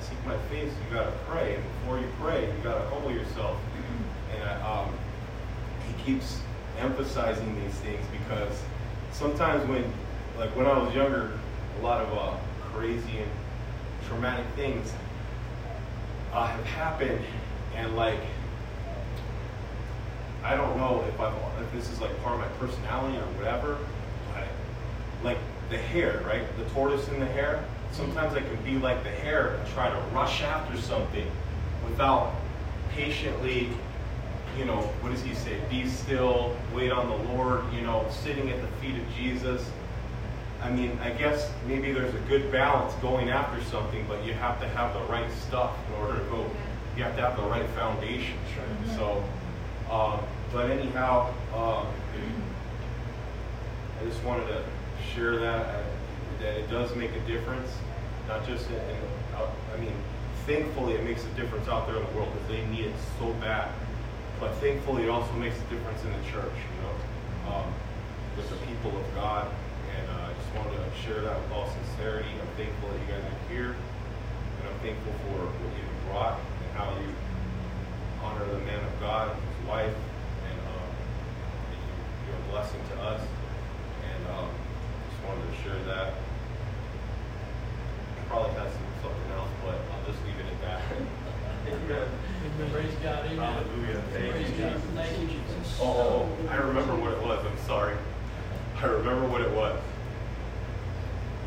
seek 0.02 0.26
my 0.26 0.38
face, 0.50 0.72
you 0.72 0.96
gotta 0.96 1.12
pray. 1.28 1.56
And 1.56 1.64
before 1.64 2.00
you 2.00 2.08
pray, 2.20 2.46
you 2.46 2.64
gotta 2.64 2.88
humble 2.90 3.12
yourself. 3.12 3.58
And 4.34 4.64
um, 4.64 4.94
he 5.88 6.04
keeps 6.04 6.40
emphasizing 6.80 7.56
these 7.64 7.74
things 7.76 8.06
because 8.12 8.62
sometimes 9.12 9.68
when, 9.68 9.92
like 10.38 10.56
when 10.56 10.66
I 10.66 10.78
was 10.78 10.94
younger, 10.96 11.32
a 11.80 11.84
lot 11.84 12.02
of 12.02 12.18
uh, 12.18 12.38
crazy 12.74 13.20
and 13.20 13.32
traumatic 14.08 14.46
things 14.56 14.92
uh, 16.34 16.48
have 16.48 16.66
happened, 16.66 17.24
and 17.76 17.96
like 17.96 18.20
I 20.44 20.56
don't 20.56 20.78
know 20.78 21.06
if 21.08 21.20
I 21.20 21.34
if 21.62 21.72
this 21.72 21.90
is 21.92 22.02
like 22.02 22.22
part 22.24 22.36
of 22.36 22.42
my 22.42 22.48
personality 22.58 23.18
or 23.18 23.26
whatever, 23.38 23.78
but 24.34 24.48
like 25.24 25.38
the 25.70 25.78
hare, 25.78 26.24
right? 26.26 26.44
The 26.58 26.66
tortoise 26.74 27.08
in 27.10 27.20
the 27.20 27.26
hare. 27.26 27.64
Sometimes 27.92 28.34
I 28.36 28.42
can 28.42 28.64
be 28.64 28.78
like 28.78 29.04
the 29.04 29.10
hare 29.10 29.56
and 29.56 29.68
try 29.74 29.90
to 29.90 30.00
rush 30.14 30.42
after 30.44 30.78
something 30.78 31.30
without 31.88 32.34
patiently 32.92 33.70
you 34.58 34.66
know, 34.66 34.82
what 35.02 35.12
does 35.12 35.22
he 35.24 35.34
say? 35.34 35.60
Be 35.70 35.88
still, 35.88 36.56
wait 36.74 36.92
on 36.92 37.08
the 37.08 37.34
Lord, 37.34 37.62
you 37.74 37.82
know, 37.82 38.06
sitting 38.10 38.50
at 38.50 38.62
the 38.62 38.68
feet 38.78 38.98
of 38.98 39.16
Jesus. 39.16 39.70
I 40.62 40.70
mean, 40.70 40.98
I 41.02 41.12
guess 41.12 41.52
maybe 41.68 41.92
there's 41.92 42.14
a 42.14 42.20
good 42.28 42.52
balance 42.52 42.94
going 42.96 43.30
after 43.30 43.64
something, 43.66 44.06
but 44.08 44.24
you 44.24 44.34
have 44.34 44.60
to 44.62 44.68
have 44.70 44.94
the 44.94 45.02
right 45.12 45.32
stuff 45.32 45.76
in 45.88 45.94
order 45.96 46.20
to 46.20 46.26
go. 46.26 46.46
You 46.96 47.04
have 47.04 47.16
to 47.16 47.22
have 47.22 47.38
the 47.38 47.44
right 47.44 47.68
foundation. 47.70 48.38
Right? 48.58 48.96
So, 48.96 49.24
um, 49.90 50.20
but 50.52 50.70
anyhow, 50.70 51.34
um, 51.56 51.88
I 54.00 54.06
just 54.06 54.22
wanted 54.24 54.48
to 54.48 54.64
share 55.16 55.38
that 55.40 55.66
uh, 55.68 55.84
that 56.42 56.58
it 56.58 56.70
does 56.70 56.96
make 56.96 57.12
a 57.12 57.20
difference, 57.22 57.70
not 58.28 58.46
just 58.46 58.70
in. 58.70 58.76
in 58.76 58.98
I 59.74 59.80
mean, 59.80 59.94
thankfully, 60.46 60.94
it 60.94 61.04
makes 61.04 61.24
a 61.24 61.30
difference 61.30 61.68
out 61.68 61.88
there 61.88 61.96
in 61.96 62.06
the 62.06 62.12
world 62.12 62.30
because 62.34 62.48
they 62.50 62.66
need 62.68 62.86
it 62.86 62.96
so 63.18 63.32
bad 63.36 63.72
but 64.42 64.56
thankfully 64.56 65.04
it 65.04 65.10
also 65.10 65.32
makes 65.34 65.56
a 65.56 65.68
difference 65.70 66.02
in 66.02 66.10
the 66.10 66.24
church, 66.34 66.58
you 66.58 66.78
know, 66.82 67.54
um, 67.54 67.70
with 68.36 68.50
the 68.50 68.58
people 68.66 68.90
of 68.90 69.06
God. 69.14 69.46
And 69.46 70.10
uh, 70.10 70.26
I 70.26 70.34
just 70.34 70.50
wanted 70.58 70.82
to 70.82 70.90
share 71.06 71.22
that 71.22 71.38
with 71.38 71.52
all 71.54 71.70
sincerity. 71.70 72.28
I'm 72.42 72.50
thankful 72.58 72.90
that 72.90 73.00
you 73.06 73.06
guys 73.06 73.22
are 73.22 73.54
here, 73.54 73.78
and 73.78 74.64
I'm 74.66 74.80
thankful 74.82 75.14
for 75.30 75.46
what 75.46 75.72
you've 75.78 76.02
brought 76.10 76.42
and 76.42 76.70
how 76.74 76.90
you 76.90 77.14
honor 78.26 78.46
the 78.50 78.66
man 78.66 78.82
of 78.82 79.00
God, 79.00 79.30
his 79.30 79.68
wife, 79.70 79.94
and 79.94 80.58
um, 80.74 80.90
you, 82.26 82.34
are 82.34 82.42
a 82.42 82.46
blessing 82.50 82.82
to 82.98 83.02
us. 83.14 83.22
And 83.22 84.22
um, 84.34 84.50
just 85.06 85.22
wanted 85.22 85.46
to 85.46 85.56
share 85.62 85.78
that. 85.86 86.18
I 88.32 88.34
probably 88.34 88.54
has 88.62 88.72
some, 88.72 88.88
something 89.04 89.32
else, 89.36 89.50
but 89.66 89.76
I'll 89.92 90.06
just 90.08 90.24
leave 90.24 90.40
it 90.40 90.46
at 90.48 90.62
that. 90.64 90.82
Amen. 91.68 92.08
Praise 92.72 92.94
God. 93.04 93.26
Amen. 93.26 93.38
Hallelujah. 93.38 94.02
Thank 94.14 94.32
Praise 94.32 94.50
you, 94.50 94.56
Jesus. 94.56 94.82
Thank 94.96 95.20
you, 95.20 95.28
Jesus. 95.28 95.80
Oh, 95.82 96.30
I 96.50 96.56
remember 96.56 96.96
what 96.96 97.12
it 97.12 97.22
was. 97.22 97.46
I'm 97.46 97.68
sorry. 97.68 97.98
I 98.78 98.86
remember 98.86 99.28
what 99.28 99.42
it 99.42 99.52
was. 99.52 99.78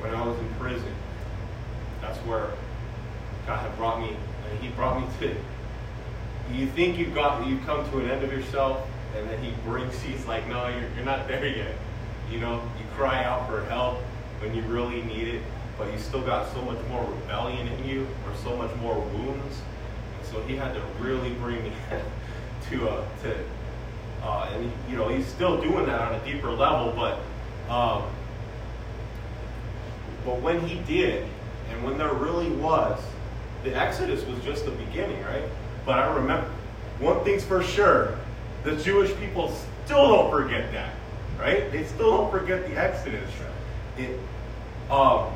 When 0.00 0.14
I 0.14 0.26
was 0.26 0.38
in 0.38 0.48
prison, 0.56 0.92
that's 2.02 2.18
where 2.18 2.50
God 3.46 3.60
had 3.60 3.74
brought 3.78 4.00
me, 4.00 4.14
and 4.50 4.60
He 4.60 4.68
brought 4.68 5.00
me 5.00 5.06
to. 5.20 5.34
You 6.52 6.66
think 6.66 6.98
you've 6.98 7.14
got, 7.14 7.46
you 7.46 7.58
come 7.60 7.90
to 7.92 7.98
an 8.00 8.10
end 8.10 8.22
of 8.22 8.30
yourself, 8.30 8.86
and 9.16 9.26
then 9.30 9.42
He 9.42 9.52
brings, 9.64 9.98
He's 10.02 10.26
like, 10.26 10.46
no, 10.48 10.68
you're, 10.68 10.90
you're 10.96 11.06
not 11.06 11.28
there 11.28 11.46
yet. 11.46 11.76
You 12.30 12.40
know, 12.40 12.60
you 12.78 12.84
cry 12.94 13.24
out 13.24 13.48
for 13.48 13.64
help 13.64 14.00
when 14.40 14.54
you 14.54 14.60
really 14.62 15.00
need 15.00 15.28
it, 15.28 15.42
but 15.78 15.92
you 15.92 15.98
still 15.98 16.22
got 16.22 16.52
so 16.52 16.62
much 16.62 16.78
more 16.88 17.04
rebellion 17.04 17.68
in 17.68 17.88
you, 17.88 18.06
or 18.26 18.34
so 18.42 18.56
much 18.56 18.74
more 18.76 18.98
wounds 18.98 19.62
so 20.34 20.42
he 20.42 20.56
had 20.56 20.74
to 20.74 20.80
really 21.00 21.30
bring 21.34 21.72
to 22.70 22.88
uh, 22.88 23.04
to 23.22 23.36
uh, 24.22 24.50
and 24.52 24.72
you 24.88 24.96
know 24.96 25.08
he's 25.08 25.26
still 25.26 25.60
doing 25.60 25.86
that 25.86 26.00
on 26.00 26.14
a 26.14 26.24
deeper 26.24 26.50
level, 26.50 26.92
but 26.96 27.18
um, 27.72 28.02
but 30.24 30.40
when 30.40 30.60
he 30.60 30.80
did, 30.80 31.26
and 31.70 31.84
when 31.84 31.98
there 31.98 32.12
really 32.12 32.50
was, 32.50 33.00
the 33.62 33.74
Exodus 33.76 34.24
was 34.24 34.42
just 34.42 34.64
the 34.64 34.72
beginning, 34.72 35.22
right? 35.24 35.44
But 35.86 35.98
I 35.98 36.14
remember 36.14 36.50
one 36.98 37.22
thing's 37.24 37.44
for 37.44 37.62
sure: 37.62 38.18
the 38.64 38.76
Jewish 38.76 39.14
people 39.16 39.54
still 39.84 40.08
don't 40.08 40.30
forget 40.30 40.72
that, 40.72 40.94
right? 41.38 41.70
They 41.70 41.84
still 41.84 42.10
don't 42.10 42.30
forget 42.30 42.66
the 42.68 42.76
Exodus. 42.76 43.30
It, 43.98 44.18
um, 44.90 45.32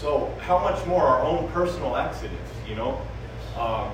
so 0.00 0.32
how 0.40 0.58
much 0.58 0.84
more 0.86 1.02
our 1.02 1.22
own 1.22 1.46
personal 1.50 1.94
Exodus, 1.96 2.38
you 2.66 2.74
know? 2.74 3.00
Um, 3.58 3.90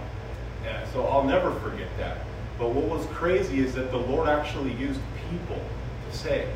yeah, 0.64 0.86
so 0.92 1.04
I'll 1.06 1.25
never 1.25 1.50
forget 1.60 1.88
that. 1.98 2.18
But 2.58 2.70
what 2.70 2.84
was 2.84 3.04
crazy 3.06 3.58
is 3.58 3.75
that 3.75 3.90
the 3.90 3.98
Lord 3.98 4.28
actually 4.28 4.72
used 4.75 5.00
people 5.28 5.60
to 6.08 6.16
say, 6.16 6.48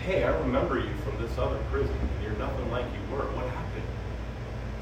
hey, 0.00 0.24
I 0.24 0.36
remember 0.40 0.78
you 0.78 0.92
from 1.04 1.22
this 1.22 1.38
other 1.38 1.58
prison, 1.70 1.94
and 1.96 2.24
you're 2.24 2.36
nothing 2.36 2.68
like 2.72 2.84
you 2.86 3.16
were. 3.16 3.22
What 3.22 3.46
happened? 3.46 3.84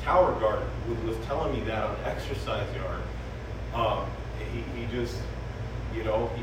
Tower 0.02 0.33
guard 0.40 0.62
was 1.05 1.17
telling 1.26 1.52
me 1.52 1.61
that 1.67 1.85
on 1.85 1.97
exercise 2.07 2.67
yard. 2.75 3.02
Um, 3.75 4.07
he, 4.52 4.61
he 4.81 4.87
just, 4.90 5.19
you 5.95 6.02
know, 6.02 6.31
he, 6.35 6.43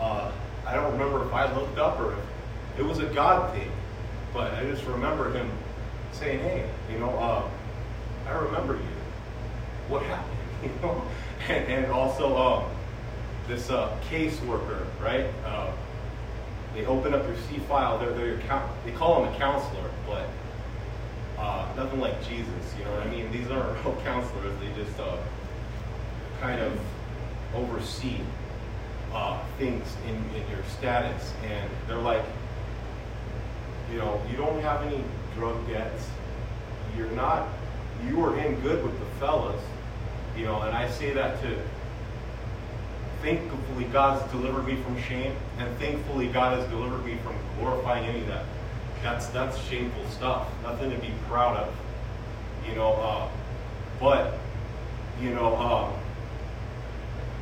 uh, 0.00 0.30
I 0.64 0.74
don't 0.74 0.92
remember 0.92 1.26
if 1.26 1.32
I 1.32 1.52
looked 1.58 1.78
up 1.78 1.98
or 1.98 2.12
if 2.12 2.78
it 2.78 2.84
was 2.84 3.00
a 3.00 3.06
God 3.06 3.52
thing, 3.52 3.70
but 4.32 4.54
I 4.54 4.62
just 4.64 4.84
remember 4.84 5.32
him 5.32 5.50
saying, 6.12 6.40
hey, 6.40 6.68
you 6.90 6.98
know, 6.98 7.10
uh, 7.10 7.48
I 8.28 8.32
remember 8.32 8.74
you. 8.74 8.82
What 9.88 10.02
happened? 10.02 10.34
You 10.60 10.70
know, 10.82 11.04
and, 11.48 11.72
and 11.72 11.92
also 11.92 12.36
um, 12.36 12.64
this 13.46 13.70
uh, 13.70 13.96
caseworker, 14.10 14.86
right? 15.00 15.26
Uh, 15.44 15.70
they 16.74 16.84
open 16.84 17.14
up 17.14 17.24
your 17.28 17.36
C 17.48 17.58
file. 17.60 17.96
They're, 17.96 18.10
they're 18.12 18.36
they 18.84 18.90
call 18.90 19.22
them 19.22 19.32
a 19.32 19.38
counselor, 19.38 19.88
but 20.04 20.28
uh, 21.38 21.64
nothing 21.76 22.00
like 22.00 22.20
Jesus. 22.28 22.74
You 22.76 22.84
know 22.84 22.90
what 22.90 23.06
I 23.06 23.10
mean? 23.10 23.30
These 23.30 23.48
aren't 23.50 23.72
real 23.84 23.96
counselors. 24.04 24.52
They 24.60 24.82
just 24.82 24.98
uh, 24.98 25.16
kind 26.40 26.60
of 26.60 26.78
oversee 27.54 28.20
uh, 29.12 29.40
things 29.58 29.96
in, 30.06 30.14
in 30.14 30.50
your 30.50 30.62
status, 30.76 31.32
and 31.44 31.70
they're 31.86 31.96
like, 31.96 32.24
you 33.90 33.98
know, 33.98 34.20
you 34.30 34.36
don't 34.36 34.60
have 34.60 34.82
any 34.82 35.02
drug 35.38 35.66
debts. 35.68 36.06
You're 36.96 37.10
not. 37.12 37.48
You 38.06 38.22
are 38.24 38.38
in 38.38 38.60
good 38.60 38.84
with 38.84 38.98
the 38.98 39.06
fellas 39.18 39.62
you 40.38 40.44
know, 40.44 40.62
and 40.62 40.74
I 40.76 40.88
say 40.88 41.12
that 41.14 41.42
to 41.42 41.58
thankfully 43.22 43.84
God's 43.86 44.30
delivered 44.30 44.66
me 44.66 44.76
from 44.76 45.00
shame, 45.02 45.34
and 45.58 45.76
thankfully 45.78 46.28
God 46.28 46.56
has 46.56 46.68
delivered 46.70 47.04
me 47.04 47.18
from 47.24 47.34
glorifying 47.58 48.04
any 48.06 48.20
of 48.20 48.28
that. 48.28 48.44
That's 49.02 49.26
that's 49.28 49.58
shameful 49.64 50.04
stuff. 50.10 50.46
Nothing 50.62 50.92
to 50.92 50.98
be 50.98 51.12
proud 51.28 51.56
of. 51.56 51.74
You 52.68 52.76
know, 52.76 52.92
uh, 52.92 53.28
but 53.98 54.38
you 55.20 55.30
know, 55.30 55.54
uh, 55.56 55.92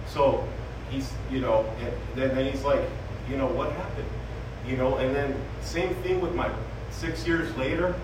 so 0.06 0.48
he's 0.88 1.12
you 1.30 1.40
know, 1.40 1.70
then 2.14 2.34
then 2.34 2.50
he's 2.50 2.64
like, 2.64 2.80
you 3.28 3.36
know, 3.36 3.46
what 3.46 3.72
happened? 3.72 4.08
You 4.66 4.78
know, 4.78 4.96
and 4.96 5.14
then 5.14 5.36
same 5.60 5.94
thing 5.96 6.22
with 6.22 6.34
my 6.34 6.50
six 6.98 7.26
years 7.26 7.54
later, 7.56 7.94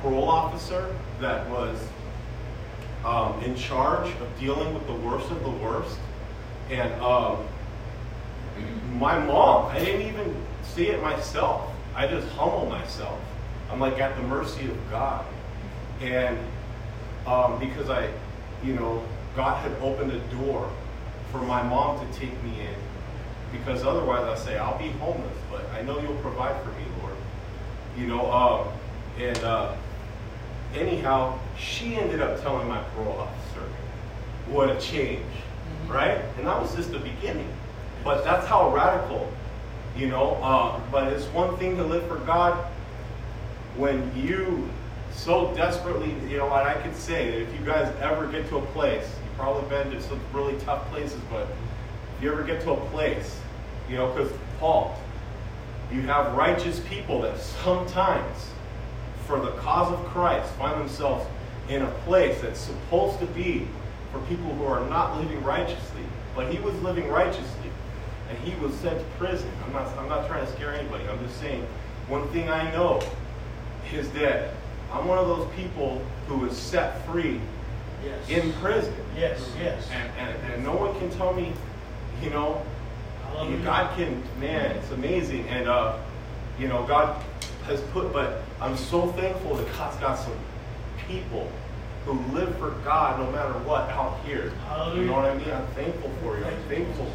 parole 0.00 0.28
officer 0.28 0.94
that 1.20 1.48
was 1.50 1.76
um, 3.04 3.42
in 3.42 3.56
charge 3.56 4.08
of 4.08 4.40
dealing 4.40 4.72
with 4.72 4.86
the 4.86 4.94
worst 4.94 5.30
of 5.30 5.42
the 5.42 5.50
worst. 5.50 5.98
And 6.70 6.92
um, 7.02 7.44
my 8.92 9.18
mom, 9.18 9.66
I 9.66 9.78
didn't 9.80 10.06
even 10.06 10.34
see 10.62 10.86
it 10.86 11.02
myself. 11.02 11.70
I 11.94 12.06
just 12.06 12.28
humble 12.28 12.66
myself. 12.66 13.18
I'm 13.70 13.80
like 13.80 13.98
at 13.98 14.16
the 14.16 14.22
mercy 14.22 14.66
of 14.70 14.90
God. 14.90 15.24
And 16.00 16.38
um, 17.26 17.58
because 17.58 17.90
I, 17.90 18.08
you 18.62 18.74
know, 18.74 19.02
God 19.34 19.56
had 19.62 19.72
opened 19.82 20.12
a 20.12 20.18
door 20.36 20.70
for 21.32 21.38
my 21.38 21.62
mom 21.62 22.06
to 22.06 22.18
take 22.18 22.40
me 22.44 22.60
in. 22.60 22.74
Because 23.58 23.84
otherwise 23.84 24.24
I 24.24 24.42
say, 24.44 24.58
I'll 24.58 24.78
be 24.78 24.90
homeless, 24.90 25.36
but 25.50 25.64
I 25.70 25.82
know 25.82 26.00
you'll 26.00 26.16
provide 26.16 26.60
for. 26.62 26.73
You 27.96 28.06
know, 28.06 28.30
um, 28.32 28.68
and 29.18 29.38
uh, 29.38 29.74
anyhow, 30.74 31.38
she 31.58 31.96
ended 31.96 32.20
up 32.20 32.40
telling 32.42 32.68
my 32.68 32.82
parole 32.94 33.18
officer 33.18 33.62
what 34.48 34.70
a 34.70 34.80
change, 34.80 35.22
mm-hmm. 35.22 35.92
right? 35.92 36.18
And 36.38 36.46
that 36.46 36.60
was 36.60 36.74
just 36.74 36.90
the 36.90 36.98
beginning. 36.98 37.48
But 38.02 38.24
that's 38.24 38.46
how 38.46 38.74
radical, 38.74 39.32
you 39.96 40.08
know. 40.08 40.34
Uh, 40.42 40.80
but 40.90 41.12
it's 41.12 41.26
one 41.26 41.56
thing 41.56 41.76
to 41.76 41.84
live 41.84 42.06
for 42.06 42.16
God 42.18 42.66
when 43.76 44.12
you 44.16 44.68
so 45.12 45.54
desperately, 45.54 46.14
you 46.28 46.38
know, 46.38 46.52
and 46.52 46.68
I 46.68 46.74
could 46.74 46.96
say 46.96 47.30
that 47.30 47.40
if 47.42 47.58
you 47.58 47.64
guys 47.64 47.92
ever 48.00 48.26
get 48.26 48.48
to 48.48 48.58
a 48.58 48.62
place, 48.66 49.08
you've 49.24 49.36
probably 49.36 49.68
been 49.68 49.90
to 49.92 50.02
some 50.02 50.20
really 50.32 50.58
tough 50.60 50.90
places, 50.90 51.20
but 51.30 51.46
if 52.16 52.22
you 52.22 52.32
ever 52.32 52.42
get 52.42 52.60
to 52.62 52.72
a 52.72 52.80
place, 52.90 53.40
you 53.88 53.96
know, 53.96 54.12
because 54.12 54.32
Paul, 54.58 54.98
you 55.92 56.02
have 56.02 56.34
righteous 56.34 56.80
people 56.88 57.22
that 57.22 57.38
sometimes 57.38 58.50
for 59.26 59.40
the 59.40 59.52
cause 59.52 59.92
of 59.92 60.04
Christ 60.06 60.52
find 60.54 60.80
themselves 60.80 61.26
in 61.68 61.82
a 61.82 61.90
place 62.04 62.40
that's 62.40 62.60
supposed 62.60 63.18
to 63.20 63.26
be 63.26 63.66
for 64.12 64.20
people 64.26 64.54
who 64.54 64.64
are 64.64 64.88
not 64.88 65.18
living 65.20 65.42
righteously. 65.42 66.02
But 66.34 66.52
he 66.52 66.58
was 66.60 66.74
living 66.82 67.08
righteously, 67.08 67.70
and 68.28 68.38
he 68.38 68.54
was 68.64 68.74
sent 68.74 68.98
to 68.98 69.04
prison. 69.18 69.50
I'm 69.64 69.72
not, 69.72 69.86
I'm 69.98 70.08
not 70.08 70.26
trying 70.26 70.44
to 70.44 70.52
scare 70.52 70.74
anybody. 70.74 71.04
I'm 71.08 71.18
just 71.20 71.40
saying 71.40 71.66
one 72.08 72.28
thing 72.28 72.50
I 72.50 72.70
know 72.72 73.00
is 73.92 74.10
that 74.12 74.50
I'm 74.92 75.06
one 75.06 75.18
of 75.18 75.26
those 75.26 75.48
people 75.54 76.02
who 76.28 76.44
is 76.44 76.56
set 76.56 77.04
free 77.06 77.40
yes. 78.04 78.28
in 78.28 78.52
prison. 78.54 78.94
Yes, 79.16 79.48
yes. 79.58 79.88
And, 79.90 80.10
and, 80.18 80.52
and 80.52 80.64
no 80.64 80.76
one 80.76 80.98
can 80.98 81.10
tell 81.10 81.32
me, 81.32 81.52
you 82.22 82.30
know, 82.30 82.62
God 83.34 83.96
can, 83.96 84.22
man, 84.38 84.76
it's 84.76 84.90
amazing. 84.92 85.48
And, 85.48 85.68
uh, 85.68 85.98
you 86.58 86.68
know, 86.68 86.84
God 86.84 87.20
has 87.66 87.80
put, 87.92 88.12
but 88.12 88.42
I'm 88.60 88.76
so 88.76 89.08
thankful 89.08 89.56
that 89.56 89.66
God's 89.76 89.96
got 89.96 90.18
some 90.18 90.38
people 91.08 91.50
who 92.04 92.12
live 92.34 92.56
for 92.58 92.70
God 92.84 93.18
no 93.18 93.30
matter 93.32 93.54
what 93.64 93.88
out 93.90 94.20
here. 94.24 94.50
Hallelujah. 94.68 95.00
You 95.00 95.06
know 95.06 95.12
what 95.14 95.24
I 95.24 95.34
mean? 95.34 95.50
I'm 95.50 95.66
thankful 95.68 96.10
for 96.22 96.38
you. 96.38 96.44
I'm 96.44 96.62
thankful. 96.68 97.10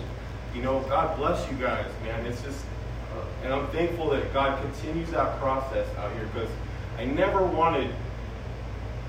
You 0.54 0.62
know, 0.62 0.82
God 0.90 1.16
bless 1.18 1.50
you 1.50 1.58
guys, 1.58 1.86
man. 2.04 2.26
It's 2.26 2.42
just, 2.42 2.66
uh, 3.16 3.24
and 3.46 3.54
I'm 3.54 3.68
thankful 3.68 4.10
that 4.10 4.34
God 4.34 4.62
continues 4.62 5.12
that 5.12 5.40
process 5.40 5.88
out 5.98 6.12
here 6.14 6.28
because 6.34 6.50
I 6.98 7.06
never 7.06 7.46
wanted, 7.46 7.94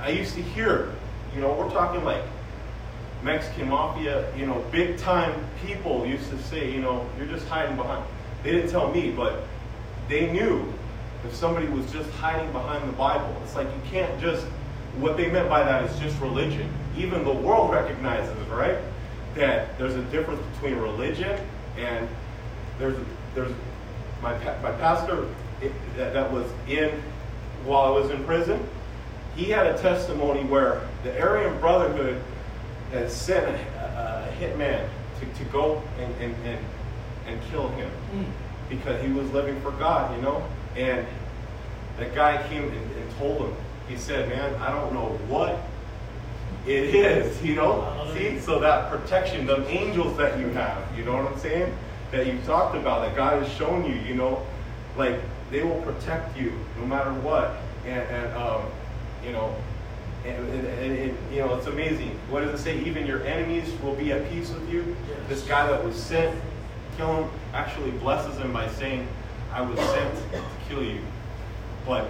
I 0.00 0.10
used 0.10 0.34
to 0.34 0.42
hear, 0.42 0.94
you 1.34 1.40
know, 1.40 1.52
we're 1.54 1.70
talking 1.70 2.04
like 2.04 2.22
Mexican 3.22 3.68
mafia, 3.68 4.34
you 4.36 4.46
know, 4.46 4.64
big 4.72 4.96
time 4.98 5.34
people 5.64 6.06
used 6.06 6.30
to 6.30 6.38
say, 6.44 6.72
you 6.72 6.80
know, 6.80 7.06
you're 7.18 7.26
just 7.26 7.46
hiding 7.48 7.76
behind. 7.76 8.04
They 8.42 8.52
didn't 8.52 8.70
tell 8.70 8.90
me, 8.90 9.10
but 9.10 9.44
they 10.08 10.32
knew 10.32 10.72
if 11.24 11.34
somebody 11.34 11.66
was 11.68 11.90
just 11.92 12.08
hiding 12.12 12.50
behind 12.52 12.88
the 12.88 12.92
Bible. 12.92 13.34
It's 13.44 13.54
like 13.54 13.66
you 13.66 13.90
can't 13.90 14.20
just, 14.20 14.46
what 14.98 15.16
they 15.16 15.30
meant 15.30 15.48
by 15.48 15.62
that 15.62 15.84
is 15.84 15.98
just 15.98 16.18
religion. 16.20 16.72
Even 16.96 17.24
the 17.24 17.32
world 17.32 17.70
recognizes, 17.70 18.36
right? 18.48 18.78
That 19.34 19.78
there's 19.78 19.94
a 19.94 20.02
difference 20.04 20.40
between 20.54 20.78
religion 20.78 21.38
and 21.76 22.08
there's, 22.78 22.96
there's 23.34 23.52
my, 24.22 24.32
my 24.62 24.72
pastor 24.72 25.28
that, 25.96 26.14
that 26.14 26.32
was 26.32 26.50
in, 26.68 27.02
while 27.64 27.84
I 27.84 27.90
was 27.90 28.10
in 28.10 28.24
prison, 28.24 28.66
he 29.36 29.44
had 29.44 29.66
a 29.66 29.78
testimony 29.78 30.42
where 30.44 30.86
the 31.04 31.18
Aryan 31.20 31.58
Brotherhood 31.60 32.20
had 32.92 33.10
sent 33.10 33.46
a, 33.46 33.54
a, 33.54 34.34
hitman 34.40 34.88
to, 35.20 35.26
to 35.38 35.44
go 35.50 35.82
and, 35.98 36.14
and, 36.16 36.34
and, 36.46 36.58
and 37.26 37.40
kill 37.50 37.68
him 37.68 37.90
mm. 38.14 38.24
because 38.68 39.00
he 39.02 39.12
was 39.12 39.30
living 39.32 39.60
for 39.60 39.70
God, 39.72 40.14
you 40.16 40.22
know? 40.22 40.44
And 40.76 41.06
that 41.98 42.14
guy 42.14 42.42
came 42.48 42.64
and, 42.64 42.72
and 42.72 43.18
told 43.18 43.38
him, 43.38 43.54
he 43.88 43.96
said, 43.96 44.28
man, 44.28 44.54
I 44.56 44.70
don't 44.72 44.92
know 44.92 45.18
what 45.28 45.58
it 46.66 46.94
is, 46.94 47.42
you 47.44 47.54
know? 47.54 48.10
See, 48.14 48.38
so 48.40 48.58
that 48.60 48.90
protection, 48.90 49.46
the 49.46 49.66
angels 49.68 50.16
that 50.16 50.38
you 50.38 50.48
have, 50.48 50.82
you 50.96 51.04
know 51.04 51.16
what 51.16 51.32
I'm 51.32 51.38
saying? 51.38 51.76
That 52.10 52.26
you 52.26 52.38
talked 52.40 52.76
about, 52.76 53.06
that 53.06 53.16
God 53.16 53.42
has 53.42 53.52
shown 53.52 53.84
you, 53.84 53.94
you 54.00 54.14
know, 54.14 54.44
like 54.96 55.20
they 55.50 55.62
will 55.62 55.80
protect 55.82 56.36
you 56.36 56.52
no 56.78 56.86
matter 56.86 57.12
what. 57.14 57.56
And, 57.84 58.02
and 58.02 58.36
um, 58.36 58.62
you 59.24 59.32
know, 59.32 59.54
and, 60.24 60.48
and, 60.48 60.98
and, 60.98 61.18
you 61.32 61.40
know, 61.40 61.54
it's 61.54 61.66
amazing. 61.66 62.18
What 62.28 62.40
does 62.40 62.60
it 62.60 62.62
say? 62.62 62.78
Even 62.80 63.06
your 63.06 63.24
enemies 63.24 63.72
will 63.82 63.94
be 63.94 64.12
at 64.12 64.28
peace 64.30 64.50
with 64.50 64.68
you. 64.70 64.96
Yes. 65.08 65.18
This 65.28 65.42
guy 65.42 65.66
that 65.66 65.82
was 65.82 65.96
sent, 65.96 66.38
kill 66.96 67.24
him, 67.24 67.30
actually 67.54 67.90
blesses 67.92 68.38
him 68.38 68.52
by 68.52 68.68
saying, 68.68 69.08
I 69.52 69.62
was 69.62 69.78
sent 69.78 70.14
to 70.32 70.42
kill 70.68 70.84
you. 70.84 71.00
But 71.86 72.08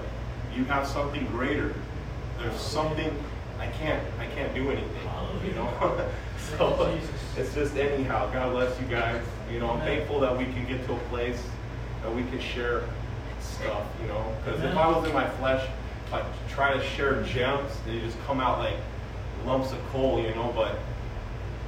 you 0.55 0.65
have 0.65 0.87
something 0.87 1.25
greater. 1.27 1.75
There's 2.39 2.61
something 2.61 3.13
I 3.59 3.67
can't 3.67 4.03
I 4.19 4.27
can't 4.27 4.55
do 4.55 4.71
anything. 4.71 4.89
You 5.47 5.53
know? 5.53 6.09
so 6.59 6.99
it's 7.37 7.55
just 7.55 7.77
anyhow, 7.77 8.31
God 8.33 8.53
bless 8.53 8.81
you 8.81 8.87
guys. 8.87 9.23
You 9.53 9.61
know, 9.61 9.71
I'm 9.71 9.81
thankful 9.81 10.21
that 10.21 10.37
we 10.37 10.45
can 10.45 10.67
get 10.67 10.85
to 10.87 10.95
a 10.95 10.99
place 11.11 11.41
that 12.03 12.15
we 12.15 12.23
can 12.25 12.41
share 12.41 12.83
stuff, 13.41 13.87
you 14.01 14.09
know. 14.09 14.35
Because 14.45 14.63
if 14.63 14.77
I 14.77 14.89
was 14.89 15.07
in 15.07 15.15
my 15.15 15.29
flesh, 15.31 15.69
if 16.11 16.15
I 16.15 16.25
try 16.53 16.73
to 16.77 16.85
share 16.85 17.23
gems, 17.23 17.71
they 17.87 18.01
just 18.01 18.19
come 18.27 18.41
out 18.41 18.59
like 18.59 18.75
lumps 19.47 19.71
of 19.71 19.79
coal, 19.91 20.21
you 20.21 20.35
know, 20.35 20.53
but 20.57 20.75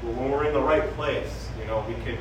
when 0.03 0.31
we're 0.31 0.47
in 0.47 0.53
the 0.53 0.61
right 0.61 0.89
place, 0.95 1.49
you 1.61 1.67
know, 1.67 1.85
we 1.87 1.95
can 2.03 2.19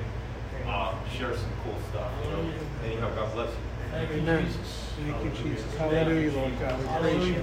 uh, 0.67 0.93
share 1.17 1.36
some 1.36 1.49
cool 1.63 1.75
stuff. 1.89 2.12
You 2.23 2.31
know? 2.31 2.53
Anyhow, 2.86 3.15
God 3.15 3.34
bless 3.34 3.49
you. 3.49 3.55
Thank 3.89 4.12
you, 4.12 4.19
Jesus. 4.21 4.93
Thank 5.03 5.23
you, 5.23 5.43
Jesus. 5.43 5.75
Hallelujah, 5.77 6.31
Lord 6.31 6.60
God. 6.60 7.03
We. 7.03 7.36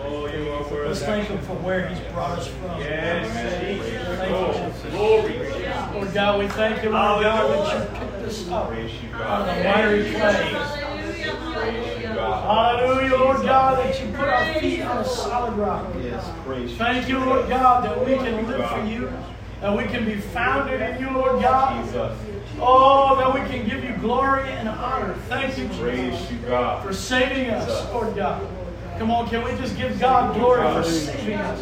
Oh, 0.00 0.26
you 0.26 0.48
are 0.50 0.62
worthy. 0.70 0.88
Let's 0.88 1.02
thank 1.02 1.28
Him 1.28 1.38
for 1.38 1.54
where 1.54 1.88
He's 1.88 1.98
brought 2.12 2.38
us 2.38 2.46
from. 2.46 2.80
Yes, 2.80 3.32
Thank 3.32 4.30
you, 4.30 4.36
Oh, 4.36 4.52
Jesus. 4.52 4.92
glory. 4.92 5.94
Lord 5.94 6.14
God, 6.14 6.38
we 6.38 6.48
thank 6.48 6.84
you, 6.84 6.90
Lord 6.90 7.22
God, 7.22 7.66
that 7.66 7.90
you 7.90 7.98
picked 7.98 8.28
us 8.28 8.48
up 8.48 8.68
Praise 8.68 8.92
out 9.14 9.48
of 9.48 9.56
the 9.56 9.64
miry 9.64 10.10
clay. 10.12 11.97
Hallelujah, 12.18 13.16
Lord 13.16 13.42
God, 13.42 13.78
that 13.78 14.00
you 14.00 14.10
put 14.12 14.28
our 14.28 14.54
feet 14.54 14.82
on 14.82 14.98
a 14.98 15.04
solid 15.04 15.54
rock. 15.54 15.86
Yes, 16.02 16.28
praise 16.44 16.70
you. 16.72 16.76
Thank 16.76 17.08
you, 17.08 17.18
Lord 17.18 17.48
God, 17.48 17.84
that 17.84 18.04
we 18.04 18.14
can 18.16 18.46
live 18.46 18.70
for 18.70 18.84
you, 18.84 19.12
that 19.60 19.76
we 19.76 19.84
can 19.84 20.04
be 20.04 20.16
founded 20.16 20.80
in 20.80 21.00
you, 21.00 21.10
Lord 21.10 21.40
God. 21.42 21.84
Jesus. 21.84 22.16
Oh, 22.60 23.14
that 23.16 23.32
we 23.32 23.40
can 23.48 23.68
give 23.68 23.84
you 23.84 23.94
glory 23.98 24.48
and 24.50 24.68
honor. 24.68 25.14
Thank 25.28 25.56
you, 25.58 25.68
Praise 25.78 26.12
Jesus, 26.18 26.32
you, 26.32 26.38
God. 26.48 26.84
for 26.84 26.92
saving 26.92 27.50
us, 27.50 27.88
Lord 27.92 28.16
God. 28.16 28.46
Come 28.98 29.12
on, 29.12 29.28
can 29.28 29.44
we 29.44 29.50
just 29.52 29.76
give 29.76 30.00
God 30.00 30.34
glory 30.34 30.62
for 30.72 30.82
saving 30.82 31.34
us? 31.38 31.60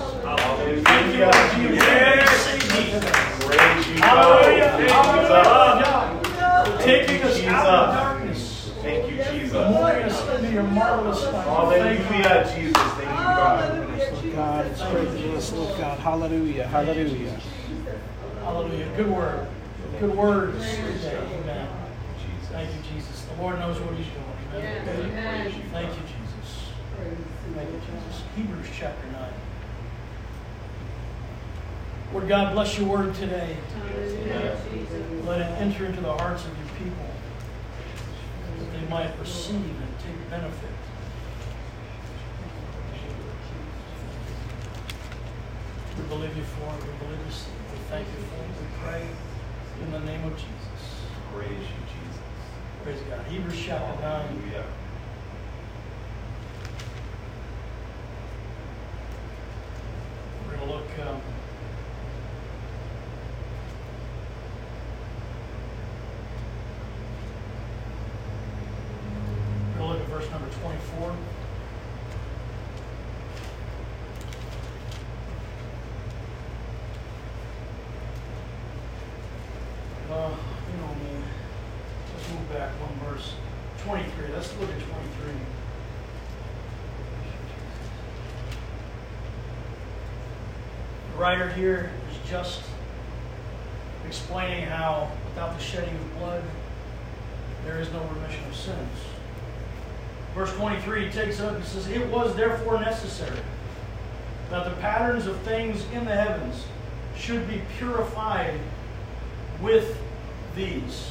Thank 0.84 1.14
you, 1.14 1.20
Lord 1.20 1.34
Jesus. 1.54 1.84
Yes. 1.84 3.44
Praise 3.44 3.88
you, 3.88 3.94
Hallelujah. 3.96 4.68
Hallelujah. 4.88 5.28
God. 5.28 6.80
Taking 6.80 7.22
us 7.22 7.42
out 7.44 7.66
of 7.66 7.94
darkness, 7.94 8.45
Thank 9.56 10.04
you, 10.04 10.08
Jesus. 10.08 10.20
moving 10.20 10.34
us 10.34 10.40
into 10.40 10.52
your 10.52 10.62
marvelous 10.64 11.24
light. 11.24 11.78
Thank 11.78 11.98
you. 11.98 12.04
Hallelujah, 12.04 12.54
Jesus. 12.54 12.82
Thank 12.92 13.00
you, 13.00 13.14
God. 13.14 13.88
Lord 14.12 14.34
God, 14.34 14.66
it's 14.66 14.82
praising 14.82 15.36
us, 15.36 15.52
Lord 15.52 15.78
God. 15.78 15.98
Hallelujah, 15.98 16.66
hallelujah. 16.66 17.40
Hallelujah. 18.42 18.88
Good 18.96 19.10
word. 19.10 19.48
Good 19.98 20.16
words 20.16 20.70
today. 20.70 21.16
Amen. 21.42 21.68
Thank 22.52 22.70
you, 22.70 22.94
Jesus. 22.94 23.22
The 23.24 23.42
Lord 23.42 23.58
knows 23.58 23.80
what 23.80 23.94
He's 23.94 24.06
doing. 24.06 24.24
Amen. 24.54 25.62
Thank 25.72 25.88
you, 25.88 26.02
Jesus. 26.02 26.68
Thank 27.54 27.70
you, 27.70 27.80
Jesus. 27.80 28.22
Hebrews 28.36 28.66
chapter 28.74 29.06
9. 29.12 29.30
Lord 32.12 32.28
God, 32.28 32.52
bless 32.54 32.78
your 32.78 32.88
word 32.88 33.14
today. 33.14 33.56
Let 35.24 35.40
it 35.40 35.60
enter 35.60 35.86
into 35.86 36.00
the 36.00 36.12
hearts 36.12 36.44
of 36.44 36.56
your 36.56 36.68
people 36.78 37.15
might 38.88 39.18
receive 39.18 39.54
and 39.54 39.98
take 40.00 40.30
benefit. 40.30 40.70
We 45.96 46.02
believe 46.08 46.36
you 46.36 46.42
for 46.42 46.74
it. 46.74 46.82
We 46.82 47.06
believe 47.06 47.24
this. 47.26 47.46
We 47.72 47.78
thank 47.88 48.06
you 48.06 48.22
for 48.24 48.42
it. 48.42 48.50
We 48.60 48.66
pray 48.84 49.06
in 49.82 49.92
the 49.92 50.00
name 50.00 50.24
of 50.24 50.34
Jesus. 50.34 50.82
Praise 51.32 51.48
you, 51.50 51.56
Jesus. 51.56 52.20
Praise 52.82 53.00
God. 53.08 53.26
Hebrews 53.26 53.62
chapter 53.64 54.00
9. 54.00 54.02
Hallelujah. 54.02 54.64
We're 60.46 60.56
going 60.56 60.68
to 60.68 60.74
look. 60.74 60.98
Um, 61.06 61.20
we're 69.72 69.78
going 69.78 69.90
to 69.90 69.98
look 69.98 70.00
at 70.00 70.08
verse 70.08 70.30
number 70.30 70.48
24. 70.60 71.16
Uh, 80.08 80.30
you 80.30 80.78
know 80.80 80.94
me. 80.94 81.24
Let's 82.14 82.30
move 82.30 82.48
back 82.52 82.70
one 82.80 83.12
verse. 83.12 83.34
23. 83.84 84.32
Let's 84.32 84.56
look 84.58 84.70
at 84.70 84.78
23. 84.78 85.32
The 91.12 91.15
writer 91.26 91.48
here 91.54 91.90
is 92.08 92.30
just 92.30 92.62
explaining 94.06 94.64
how 94.64 95.10
without 95.24 95.58
the 95.58 95.64
shedding 95.64 95.92
of 95.92 96.18
blood, 96.18 96.42
there 97.64 97.80
is 97.80 97.92
no 97.92 98.00
remission 98.14 98.44
of 98.44 98.54
sins. 98.54 98.98
Verse 100.36 100.52
23 100.52 101.06
he 101.06 101.10
takes 101.10 101.40
up 101.40 101.56
and 101.56 101.64
says, 101.64 101.88
It 101.88 102.06
was 102.12 102.36
therefore 102.36 102.78
necessary 102.78 103.40
that 104.50 104.66
the 104.66 104.76
patterns 104.80 105.26
of 105.26 105.36
things 105.38 105.84
in 105.92 106.04
the 106.04 106.14
heavens 106.14 106.64
should 107.16 107.48
be 107.48 107.60
purified 107.76 108.60
with 109.60 110.00
these. 110.54 111.10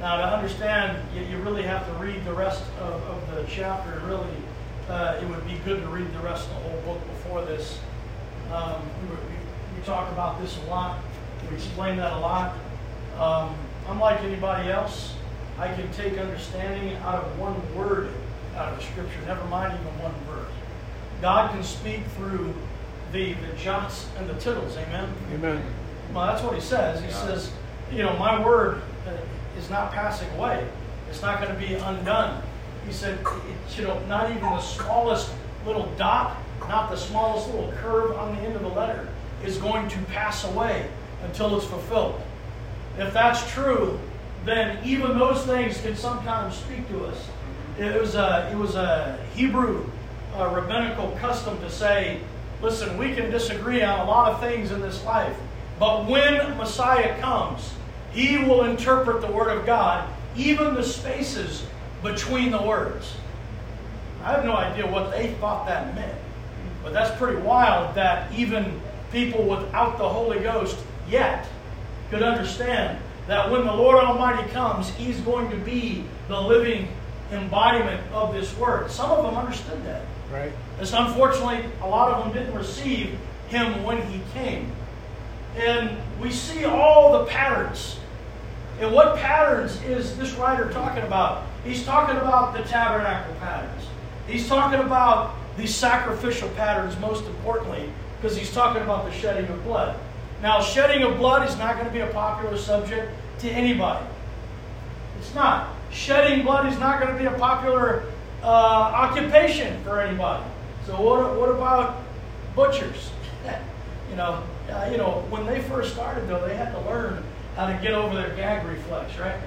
Now, 0.00 0.18
to 0.18 0.36
understand, 0.36 0.98
you, 1.14 1.22
you 1.22 1.38
really 1.38 1.62
have 1.62 1.86
to 1.86 1.92
read 1.94 2.22
the 2.26 2.34
rest 2.34 2.62
of, 2.78 3.02
of 3.04 3.34
the 3.34 3.42
chapter. 3.48 4.02
Really, 4.04 4.36
uh, 4.86 5.18
it 5.22 5.26
would 5.30 5.46
be 5.46 5.56
good 5.64 5.80
to 5.80 5.88
read 5.88 6.12
the 6.12 6.18
rest 6.18 6.46
of 6.50 6.56
the 6.56 6.68
whole 6.68 6.80
book 6.82 7.06
before 7.06 7.42
this. 7.46 7.78
Um, 8.52 8.82
we, 9.02 9.08
we, 9.08 9.16
we 9.76 9.82
talk 9.84 10.10
about 10.12 10.40
this 10.40 10.58
a 10.58 10.70
lot. 10.70 10.98
We 11.48 11.56
explain 11.56 11.96
that 11.96 12.12
a 12.12 12.18
lot. 12.18 12.56
Um, 13.18 13.54
unlike 13.88 14.20
anybody 14.20 14.70
else, 14.70 15.14
I 15.58 15.72
can 15.74 15.90
take 15.92 16.18
understanding 16.18 16.96
out 16.96 17.24
of 17.24 17.38
one 17.38 17.54
word 17.76 18.10
out 18.56 18.72
of 18.72 18.82
Scripture, 18.82 19.20
never 19.26 19.44
mind 19.46 19.78
even 19.80 20.02
one 20.02 20.14
verse. 20.26 20.52
God 21.20 21.50
can 21.50 21.62
speak 21.62 22.00
through 22.16 22.54
the, 23.12 23.34
the 23.34 23.52
jots 23.56 24.08
and 24.18 24.28
the 24.28 24.34
tittles, 24.34 24.76
amen? 24.76 25.12
Amen. 25.34 25.62
Well, 26.12 26.26
that's 26.26 26.42
what 26.42 26.54
he 26.54 26.60
says. 26.60 27.02
He 27.02 27.10
says, 27.10 27.52
you 27.92 28.02
know, 28.02 28.16
my 28.18 28.44
word 28.44 28.82
uh, 29.06 29.58
is 29.58 29.70
not 29.70 29.92
passing 29.92 30.28
away. 30.30 30.66
It's 31.08 31.22
not 31.22 31.40
going 31.40 31.52
to 31.52 31.66
be 31.66 31.74
undone. 31.74 32.42
He 32.86 32.92
said, 32.92 33.18
it, 33.20 33.78
you 33.78 33.84
know, 33.84 33.98
not 34.06 34.30
even 34.30 34.42
the 34.42 34.60
smallest 34.60 35.32
little 35.66 35.90
dot, 35.96 36.36
not 36.70 36.88
the 36.88 36.96
smallest 36.96 37.48
little 37.48 37.72
curve 37.82 38.16
on 38.16 38.36
the 38.36 38.42
end 38.42 38.54
of 38.54 38.62
the 38.62 38.68
letter 38.68 39.08
is 39.44 39.58
going 39.58 39.88
to 39.88 39.98
pass 40.02 40.44
away 40.44 40.88
until 41.24 41.56
it's 41.56 41.66
fulfilled. 41.66 42.20
If 42.96 43.12
that's 43.12 43.50
true, 43.52 43.98
then 44.44 44.78
even 44.84 45.18
those 45.18 45.44
things 45.44 45.80
can 45.80 45.96
sometimes 45.96 46.54
speak 46.54 46.88
to 46.90 47.06
us. 47.06 47.28
It 47.76 48.00
was 48.00 48.14
a, 48.14 48.48
it 48.52 48.56
was 48.56 48.76
a 48.76 49.18
Hebrew 49.34 49.84
uh, 50.36 50.48
rabbinical 50.54 51.10
custom 51.20 51.58
to 51.60 51.70
say, 51.70 52.20
listen, 52.62 52.96
we 52.96 53.14
can 53.14 53.30
disagree 53.30 53.82
on 53.82 54.00
a 54.00 54.04
lot 54.04 54.32
of 54.32 54.40
things 54.40 54.70
in 54.70 54.80
this 54.80 55.04
life, 55.04 55.36
but 55.80 56.06
when 56.06 56.56
Messiah 56.56 57.18
comes, 57.20 57.74
he 58.12 58.38
will 58.38 58.64
interpret 58.64 59.22
the 59.22 59.32
Word 59.32 59.56
of 59.56 59.66
God, 59.66 60.08
even 60.36 60.74
the 60.74 60.84
spaces 60.84 61.66
between 62.02 62.52
the 62.52 62.62
words. 62.62 63.14
I 64.22 64.32
have 64.32 64.44
no 64.44 64.54
idea 64.54 64.86
what 64.86 65.10
they 65.10 65.32
thought 65.34 65.66
that 65.66 65.94
meant, 65.94 66.18
but 66.82 66.92
that's 66.92 67.16
pretty 67.18 67.40
wild 67.40 67.94
that 67.94 68.32
even 68.32 68.80
people 69.12 69.44
without 69.44 69.98
the 69.98 70.08
Holy 70.08 70.40
Ghost 70.40 70.78
yet 71.08 71.46
could 72.10 72.22
understand 72.22 72.98
that 73.26 73.50
when 73.50 73.64
the 73.64 73.72
Lord 73.72 74.02
Almighty 74.02 74.48
comes, 74.50 74.90
He's 74.90 75.20
going 75.20 75.50
to 75.50 75.56
be 75.56 76.04
the 76.28 76.40
living 76.40 76.88
embodiment 77.30 78.00
of 78.12 78.34
this 78.34 78.56
Word. 78.56 78.90
Some 78.90 79.10
of 79.10 79.24
them 79.24 79.36
understood 79.36 79.84
that. 79.84 80.02
Right? 80.32 80.52
It's 80.80 80.92
unfortunately, 80.92 81.64
a 81.82 81.88
lot 81.88 82.12
of 82.12 82.24
them 82.24 82.32
didn't 82.32 82.56
receive 82.56 83.18
him 83.48 83.82
when 83.82 84.00
he 84.10 84.20
came. 84.32 84.72
And 85.56 85.96
we 86.20 86.30
see 86.30 86.64
all 86.64 87.12
the 87.18 87.24
patterns. 87.26 87.98
And 88.80 88.92
what 88.94 89.16
patterns 89.16 89.82
is 89.82 90.16
this 90.16 90.32
writer 90.34 90.70
talking 90.72 91.02
about? 91.02 91.44
He's 91.64 91.84
talking 91.84 92.16
about 92.16 92.54
the 92.54 92.62
tabernacle 92.62 93.34
patterns. 93.34 93.84
He's 94.26 94.48
talking 94.48 94.80
about 94.80 95.34
the 95.60 95.66
sacrificial 95.66 96.48
patterns, 96.50 96.98
most 97.00 97.24
importantly, 97.26 97.90
because 98.16 98.36
he's 98.36 98.52
talking 98.52 98.82
about 98.82 99.04
the 99.04 99.12
shedding 99.12 99.48
of 99.50 99.62
blood. 99.64 99.98
Now, 100.42 100.60
shedding 100.62 101.02
of 101.02 101.18
blood 101.18 101.48
is 101.48 101.56
not 101.58 101.74
going 101.74 101.86
to 101.86 101.92
be 101.92 102.00
a 102.00 102.06
popular 102.08 102.56
subject 102.56 103.12
to 103.40 103.50
anybody. 103.50 104.04
It's 105.18 105.34
not. 105.34 105.74
Shedding 105.90 106.44
blood 106.44 106.72
is 106.72 106.78
not 106.78 107.00
going 107.00 107.12
to 107.12 107.18
be 107.18 107.26
a 107.26 107.38
popular 107.38 108.04
uh, 108.42 108.46
occupation 108.46 109.82
for 109.84 110.00
anybody. 110.00 110.44
So 110.86 111.00
what, 111.00 111.36
what 111.38 111.50
about 111.50 112.02
butchers? 112.56 113.10
you 114.10 114.16
know, 114.16 114.42
uh, 114.70 114.88
you 114.90 114.96
know, 114.96 115.24
when 115.28 115.44
they 115.44 115.60
first 115.62 115.92
started 115.92 116.26
though, 116.26 116.46
they 116.46 116.56
had 116.56 116.72
to 116.72 116.80
learn 116.82 117.22
how 117.56 117.66
to 117.66 117.78
get 117.82 117.92
over 117.92 118.14
their 118.14 118.34
gag 118.34 118.66
reflex, 118.66 119.18
right? 119.18 119.38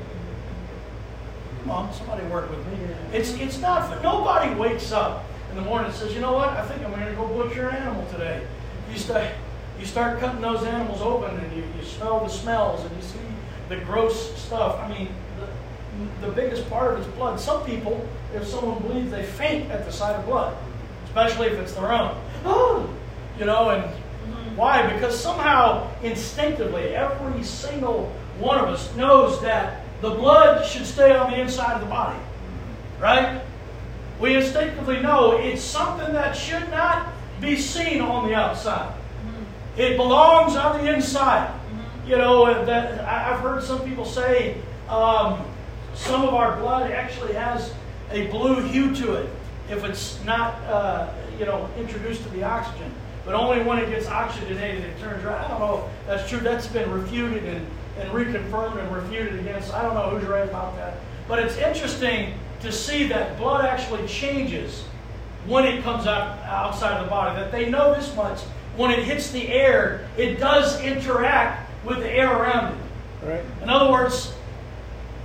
Come 1.61 1.71
on, 1.71 1.93
somebody 1.93 2.25
work 2.27 2.49
with 2.49 2.59
me. 2.67 2.77
It's 3.13 3.33
it's 3.35 3.57
not 3.59 4.03
nobody 4.03 4.53
wakes 4.53 4.91
up 4.91 5.23
in 5.53 5.63
the 5.63 5.69
morning 5.69 5.91
and 5.91 5.95
says, 5.95 6.15
you 6.15 6.19
know 6.19 6.33
what? 6.33 6.49
I 6.49 6.65
think 6.65 6.83
I'm 6.83 6.91
going 6.91 7.05
to 7.05 7.13
go 7.13 7.27
butcher 7.27 7.69
an 7.69 7.75
animal 7.75 8.05
today. 8.09 8.43
You 8.91 8.97
start 8.97 9.27
you 9.79 9.85
start 9.85 10.19
cutting 10.19 10.41
those 10.41 10.63
animals 10.63 11.01
open 11.01 11.35
and 11.37 11.55
you, 11.55 11.63
you 11.77 11.83
smell 11.83 12.19
the 12.21 12.29
smells 12.29 12.83
and 12.85 12.95
you 12.95 13.01
see 13.01 13.19
the 13.69 13.77
gross 13.77 14.35
stuff. 14.39 14.79
I 14.79 14.87
mean, 14.87 15.09
the, 15.39 16.27
the 16.27 16.33
biggest 16.33 16.67
part 16.69 16.93
of 16.93 16.99
it's 16.99 17.15
blood. 17.15 17.39
Some 17.39 17.63
people, 17.65 18.07
if 18.33 18.47
someone 18.47 18.81
bleeds, 18.81 19.11
they 19.11 19.23
faint 19.23 19.69
at 19.71 19.85
the 19.85 19.91
sight 19.91 20.15
of 20.15 20.25
blood, 20.25 20.55
especially 21.05 21.47
if 21.47 21.59
it's 21.59 21.73
their 21.73 21.91
own. 21.91 22.15
Oh, 22.45 22.89
you 23.37 23.45
know, 23.45 23.71
and 23.71 23.83
mm-hmm. 23.83 24.55
why? 24.55 24.91
Because 24.93 25.19
somehow, 25.19 25.91
instinctively, 26.01 26.95
every 26.95 27.43
single 27.43 28.11
one 28.39 28.59
of 28.59 28.69
us 28.69 28.95
knows 28.95 29.41
that 29.41 29.83
the 30.01 30.11
blood 30.11 30.65
should 30.65 30.85
stay 30.85 31.15
on 31.15 31.31
the 31.31 31.41
inside 31.41 31.73
of 31.73 31.81
the 31.81 31.87
body, 31.87 32.19
right? 32.99 33.41
We 34.19 34.35
instinctively 34.35 35.01
know 35.01 35.37
it's 35.37 35.61
something 35.61 36.13
that 36.13 36.35
should 36.35 36.69
not 36.69 37.13
be 37.41 37.57
seen 37.57 38.01
on 38.01 38.27
the 38.27 38.35
outside. 38.35 38.93
It 39.77 39.97
belongs 39.97 40.55
on 40.55 40.83
the 40.83 40.93
inside. 40.93 41.59
You 42.05 42.17
know, 42.17 42.65
that 42.65 42.99
I've 43.01 43.39
heard 43.39 43.63
some 43.63 43.81
people 43.81 44.05
say 44.05 44.57
um, 44.89 45.43
some 45.93 46.23
of 46.23 46.33
our 46.33 46.57
blood 46.57 46.91
actually 46.91 47.33
has 47.33 47.73
a 48.11 48.27
blue 48.27 48.61
hue 48.61 48.93
to 48.95 49.13
it 49.15 49.29
if 49.69 49.83
it's 49.83 50.23
not, 50.25 50.55
uh, 50.63 51.11
you 51.39 51.45
know, 51.45 51.69
introduced 51.77 52.23
to 52.23 52.29
the 52.29 52.43
oxygen. 52.43 52.91
But 53.25 53.35
only 53.35 53.63
when 53.63 53.79
it 53.79 53.89
gets 53.89 54.07
oxygenated 54.07 54.83
it 54.83 54.99
turns 54.99 55.23
red. 55.23 55.35
I 55.35 55.47
don't 55.47 55.59
know 55.59 55.89
if 56.01 56.07
that's 56.07 56.29
true. 56.29 56.39
That's 56.39 56.67
been 56.67 56.91
refuted 56.91 57.45
and, 57.45 57.65
and 57.97 58.09
reconfirmed 58.11 58.77
and 58.77 58.93
refuted 58.93 59.39
against. 59.39 59.73
I 59.73 59.81
don't 59.81 59.93
know 59.93 60.09
who's 60.09 60.27
right 60.27 60.47
about 60.47 60.75
that. 60.75 60.97
But 61.27 61.39
it's 61.39 61.55
interesting 61.57 62.33
to 62.63 62.71
see 62.71 63.07
that 63.09 63.37
blood 63.37 63.65
actually 63.65 64.07
changes 64.07 64.83
when 65.45 65.65
it 65.65 65.83
comes 65.83 66.07
out 66.07 66.39
outside 66.39 66.97
of 66.97 67.05
the 67.05 67.09
body. 67.09 67.35
That 67.39 67.51
they 67.51 67.69
know 67.69 67.93
this 67.93 68.15
much. 68.15 68.39
When 68.75 68.89
it 68.89 69.03
hits 69.03 69.31
the 69.31 69.49
air, 69.49 70.07
it 70.17 70.39
does 70.39 70.81
interact 70.81 71.69
with 71.85 71.99
the 71.99 72.09
air 72.09 72.35
around 72.35 72.73
it. 72.73 73.27
Right. 73.27 73.43
In 73.61 73.69
other 73.69 73.91
words, 73.91 74.33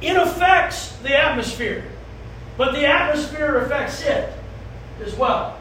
it 0.00 0.16
affects 0.16 0.96
the 0.98 1.16
atmosphere, 1.16 1.84
but 2.56 2.72
the 2.72 2.86
atmosphere 2.86 3.58
affects 3.58 4.02
it 4.02 4.32
as 5.02 5.14
well. 5.14 5.58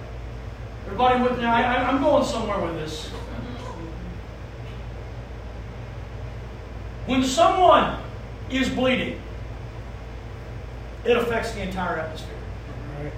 Everybody 0.85 1.23
with 1.23 1.37
me? 1.37 1.45
I, 1.45 1.89
I'm 1.89 2.01
going 2.01 2.25
somewhere 2.25 2.59
with 2.59 2.75
this. 2.75 3.07
When 7.05 7.23
someone 7.23 7.99
is 8.49 8.69
bleeding, 8.69 9.21
it 11.08 11.15
affects 11.15 11.54
the 11.54 11.62
entire 11.62 11.98
atmosphere. 12.00 12.36
Right. 13.02 13.13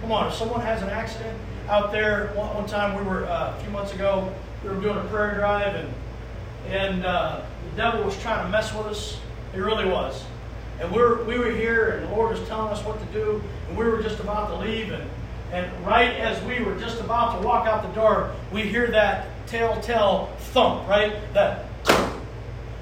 Come 0.00 0.12
on, 0.12 0.28
if 0.28 0.34
someone 0.34 0.60
has 0.62 0.82
an 0.82 0.90
accident 0.90 1.38
out 1.68 1.92
there, 1.92 2.28
one, 2.34 2.54
one 2.54 2.66
time 2.66 2.98
we 2.98 3.08
were, 3.08 3.24
uh, 3.26 3.56
a 3.56 3.60
few 3.62 3.70
months 3.70 3.94
ago, 3.94 4.32
we 4.64 4.70
were 4.70 4.80
doing 4.80 4.96
a 4.96 5.04
prayer 5.04 5.34
drive 5.36 5.76
and, 5.76 5.94
and 6.68 7.06
uh, 7.06 7.42
the 7.70 7.76
devil 7.76 8.02
was 8.02 8.20
trying 8.20 8.44
to 8.44 8.50
mess 8.50 8.74
with 8.74 8.86
us. 8.86 9.20
He 9.52 9.60
really 9.60 9.88
was. 9.88 10.24
And 10.80 10.90
we 10.90 10.98
were, 10.98 11.22
we 11.24 11.38
were 11.38 11.50
here 11.50 11.90
and 11.90 12.08
the 12.08 12.16
Lord 12.16 12.36
was 12.36 12.46
telling 12.48 12.72
us 12.72 12.84
what 12.84 12.98
to 12.98 13.06
do 13.12 13.42
and 13.68 13.78
we 13.78 13.84
were 13.84 14.02
just 14.02 14.18
about 14.18 14.48
to 14.48 14.56
leave 14.56 14.90
and, 14.90 15.08
and 15.52 15.86
right 15.86 16.16
as 16.16 16.42
we 16.44 16.64
were 16.64 16.78
just 16.78 17.00
about 17.00 17.40
to 17.40 17.46
walk 17.46 17.66
out 17.66 17.82
the 17.82 18.00
door, 18.00 18.34
we 18.52 18.62
hear 18.62 18.90
that 18.90 19.26
telltale 19.46 20.30
thump, 20.38 20.88
right? 20.88 21.14
That, 21.32 21.66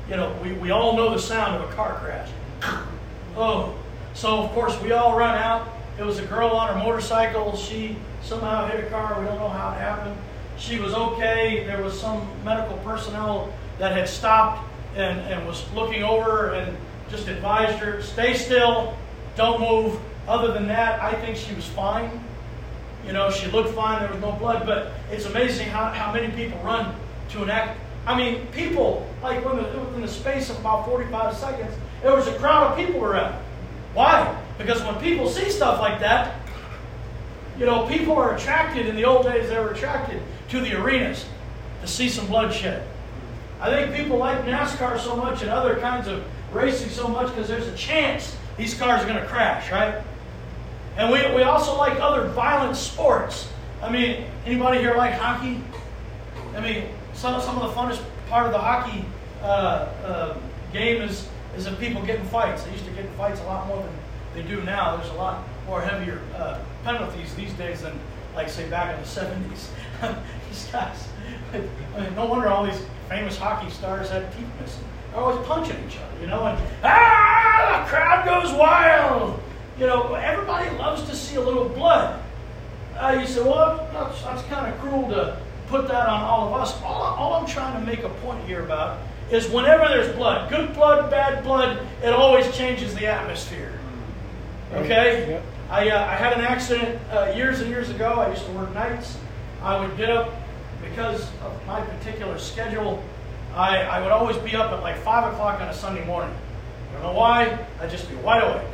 you 0.08 0.16
know, 0.16 0.34
we, 0.42 0.52
we 0.52 0.70
all 0.70 0.96
know 0.96 1.10
the 1.10 1.18
sound 1.18 1.62
of 1.62 1.70
a 1.70 1.74
car 1.74 1.98
crash. 1.98 2.30
Oh, 3.36 3.78
so 4.18 4.42
of 4.42 4.50
course 4.50 4.76
we 4.82 4.90
all 4.90 5.16
run 5.16 5.36
out. 5.36 5.68
It 5.96 6.02
was 6.02 6.18
a 6.18 6.26
girl 6.26 6.48
on 6.48 6.74
her 6.74 6.84
motorcycle. 6.84 7.56
She 7.56 7.96
somehow 8.20 8.66
hit 8.66 8.84
a 8.84 8.90
car. 8.90 9.20
We 9.20 9.26
don't 9.26 9.38
know 9.38 9.48
how 9.48 9.70
it 9.70 9.78
happened. 9.78 10.16
She 10.56 10.80
was 10.80 10.92
okay. 10.92 11.62
There 11.64 11.80
was 11.84 11.98
some 11.98 12.28
medical 12.44 12.76
personnel 12.78 13.52
that 13.78 13.92
had 13.92 14.08
stopped 14.08 14.68
and, 14.96 15.20
and 15.20 15.46
was 15.46 15.64
looking 15.72 16.02
over 16.02 16.54
and 16.54 16.76
just 17.10 17.28
advised 17.28 17.78
her, 17.78 18.02
stay 18.02 18.34
still, 18.34 18.98
don't 19.36 19.60
move. 19.60 20.00
Other 20.26 20.52
than 20.52 20.66
that, 20.66 21.00
I 21.00 21.12
think 21.20 21.36
she 21.36 21.54
was 21.54 21.66
fine. 21.66 22.10
You 23.06 23.12
know, 23.12 23.30
she 23.30 23.48
looked 23.52 23.72
fine, 23.72 24.00
there 24.00 24.10
was 24.10 24.20
no 24.20 24.32
blood, 24.32 24.66
but 24.66 24.94
it's 25.12 25.26
amazing 25.26 25.68
how, 25.68 25.90
how 25.90 26.12
many 26.12 26.28
people 26.32 26.58
run 26.58 26.92
to 27.30 27.44
an 27.44 27.50
act. 27.50 27.78
I 28.04 28.16
mean, 28.16 28.48
people, 28.48 29.08
like 29.22 29.44
when 29.44 29.56
the, 29.56 29.62
within 29.62 30.00
the 30.00 30.08
space 30.08 30.50
of 30.50 30.58
about 30.58 30.86
45 30.86 31.36
seconds, 31.36 31.72
there 32.02 32.14
was 32.14 32.26
a 32.26 32.34
crowd 32.34 32.72
of 32.72 32.76
people 32.76 33.04
around. 33.04 33.40
Why? 33.98 34.40
Because 34.58 34.80
when 34.84 34.94
people 35.00 35.28
see 35.28 35.50
stuff 35.50 35.80
like 35.80 35.98
that, 35.98 36.36
you 37.58 37.66
know, 37.66 37.84
people 37.88 38.14
are 38.14 38.36
attracted, 38.36 38.86
in 38.86 38.94
the 38.94 39.04
old 39.04 39.24
days, 39.24 39.48
they 39.48 39.58
were 39.58 39.72
attracted 39.72 40.22
to 40.50 40.60
the 40.60 40.80
arenas 40.80 41.26
to 41.80 41.88
see 41.88 42.08
some 42.08 42.28
bloodshed. 42.28 42.86
I 43.60 43.70
think 43.70 43.96
people 43.96 44.16
like 44.16 44.44
NASCAR 44.44 45.00
so 45.00 45.16
much 45.16 45.42
and 45.42 45.50
other 45.50 45.80
kinds 45.80 46.06
of 46.06 46.22
racing 46.52 46.90
so 46.90 47.08
much 47.08 47.26
because 47.34 47.48
there's 47.48 47.66
a 47.66 47.74
chance 47.74 48.36
these 48.56 48.72
cars 48.72 49.02
are 49.02 49.08
going 49.08 49.20
to 49.20 49.26
crash, 49.26 49.72
right? 49.72 50.00
And 50.96 51.10
we, 51.10 51.18
we 51.34 51.42
also 51.42 51.76
like 51.76 51.98
other 51.98 52.28
violent 52.28 52.76
sports. 52.76 53.50
I 53.82 53.90
mean, 53.90 54.26
anybody 54.46 54.78
here 54.78 54.94
like 54.94 55.14
hockey? 55.14 55.60
I 56.54 56.60
mean, 56.60 56.84
some, 57.14 57.40
some 57.40 57.58
of 57.58 57.68
the 57.68 57.80
funnest 57.80 58.00
part 58.28 58.46
of 58.46 58.52
the 58.52 58.60
hockey 58.60 59.04
uh, 59.42 59.88
uh, 60.04 60.38
game 60.72 61.02
is, 61.02 61.26
is 61.56 61.66
of 61.66 61.78
people 61.78 62.02
getting 62.02 62.24
fights. 62.26 62.64
They 62.64 62.72
used 62.72 62.84
to 62.84 62.90
get 62.92 63.04
in 63.04 63.12
fights 63.12 63.40
a 63.40 63.44
lot 63.44 63.66
more 63.66 63.82
than 63.82 63.92
they 64.34 64.42
do 64.42 64.62
now. 64.62 64.96
There's 64.96 65.10
a 65.10 65.14
lot 65.14 65.44
more 65.66 65.80
heavier 65.80 66.20
uh, 66.36 66.60
penalties 66.84 67.34
these 67.34 67.52
days 67.54 67.82
than, 67.82 67.98
like, 68.34 68.48
say, 68.48 68.68
back 68.68 68.94
in 68.94 69.02
the 69.02 69.08
70s. 69.08 69.68
these 70.48 70.68
guys, 70.70 71.08
I 71.52 72.00
mean, 72.00 72.14
no 72.14 72.26
wonder 72.26 72.48
all 72.48 72.64
these 72.64 72.80
famous 73.08 73.36
hockey 73.36 73.70
stars 73.70 74.10
had 74.10 74.32
teeth 74.32 74.46
missing. 74.60 74.84
They're 75.10 75.20
always 75.20 75.44
punching 75.46 75.76
each 75.86 75.96
other, 75.96 76.20
you 76.20 76.26
know, 76.26 76.46
and 76.46 76.62
ah, 76.84 77.82
the 77.82 77.90
crowd 77.90 78.24
goes 78.24 78.52
wild. 78.52 79.40
You 79.78 79.86
know, 79.86 80.14
everybody 80.14 80.70
loves 80.76 81.08
to 81.08 81.14
see 81.14 81.36
a 81.36 81.40
little 81.40 81.68
blood. 81.68 82.22
Uh, 82.96 83.16
you 83.20 83.26
say, 83.26 83.42
well, 83.42 83.88
that's, 83.92 84.22
that's 84.22 84.42
kind 84.48 84.72
of 84.72 84.78
cruel 84.80 85.08
to 85.10 85.40
put 85.68 85.86
that 85.88 86.08
on 86.08 86.20
all 86.22 86.48
of 86.48 86.60
us. 86.60 86.80
All, 86.82 87.02
all 87.02 87.34
I'm 87.34 87.46
trying 87.46 87.78
to 87.78 87.86
make 87.86 88.02
a 88.02 88.08
point 88.08 88.44
here 88.44 88.64
about 88.64 88.98
is 89.30 89.48
whenever 89.48 89.86
there's 89.88 90.14
blood, 90.16 90.50
good 90.50 90.74
blood, 90.74 91.10
bad 91.10 91.44
blood, 91.44 91.86
it 92.02 92.12
always 92.12 92.56
changes 92.56 92.94
the 92.94 93.06
atmosphere. 93.06 93.78
Okay? 94.72 95.28
Yep. 95.30 95.44
I, 95.70 95.90
uh, 95.90 96.04
I 96.06 96.14
had 96.14 96.32
an 96.32 96.40
accident 96.40 96.98
uh, 97.10 97.32
years 97.36 97.60
and 97.60 97.68
years 97.68 97.90
ago. 97.90 98.12
I 98.12 98.30
used 98.30 98.46
to 98.46 98.52
work 98.52 98.72
nights. 98.72 99.18
I 99.62 99.78
would 99.78 99.96
get 99.96 100.10
up 100.10 100.32
because 100.82 101.28
of 101.42 101.66
my 101.66 101.80
particular 101.80 102.38
schedule. 102.38 103.02
I, 103.54 103.78
I 103.78 104.00
would 104.00 104.12
always 104.12 104.36
be 104.38 104.56
up 104.56 104.72
at 104.72 104.82
like 104.82 104.96
5 104.98 105.32
o'clock 105.32 105.60
on 105.60 105.68
a 105.68 105.74
Sunday 105.74 106.04
morning. 106.06 106.34
I 106.90 106.92
don't 106.94 107.02
know 107.02 107.12
why. 107.12 107.66
I'd 107.80 107.90
just 107.90 108.08
be 108.08 108.16
wide 108.16 108.42
awake. 108.42 108.66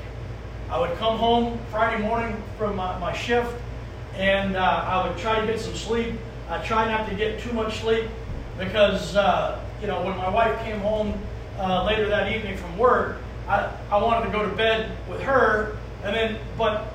I 0.71 0.79
would 0.79 0.97
come 0.99 1.19
home 1.19 1.59
Friday 1.71 2.03
morning 2.03 2.40
from 2.59 2.77
my, 2.77 2.97
my 2.99 3.12
shift 3.12 3.53
and 4.17 4.57
uh, 4.57 4.61
I 4.61 5.07
would 5.07 5.19
try 5.19 5.40
to 5.40 5.47
get 5.47 5.61
some 5.61 5.75
sleep. 5.75 6.14
I 6.49 6.59
try 6.64 6.87
not 6.87 7.09
to 7.09 7.14
get 7.14 7.40
too 7.40 7.53
much 7.53 7.81
sleep 7.81 8.09
because, 8.59 9.17
uh, 9.17 9.61
you 9.85 9.90
know, 9.90 10.03
when 10.03 10.16
my 10.16 10.31
wife 10.31 10.59
came 10.64 10.81
home 10.81 11.12
uh, 11.59 11.85
later 11.85 12.09
that 12.09 12.35
evening 12.35 12.57
from 12.57 12.79
work, 12.79 13.18
I, 13.47 13.70
I 13.90 14.03
wanted 14.03 14.25
to 14.25 14.33
go 14.33 14.49
to 14.49 14.57
bed 14.57 14.97
with 15.11 15.20
her, 15.20 15.77
and 16.03 16.16
then, 16.16 16.38
but 16.57 16.94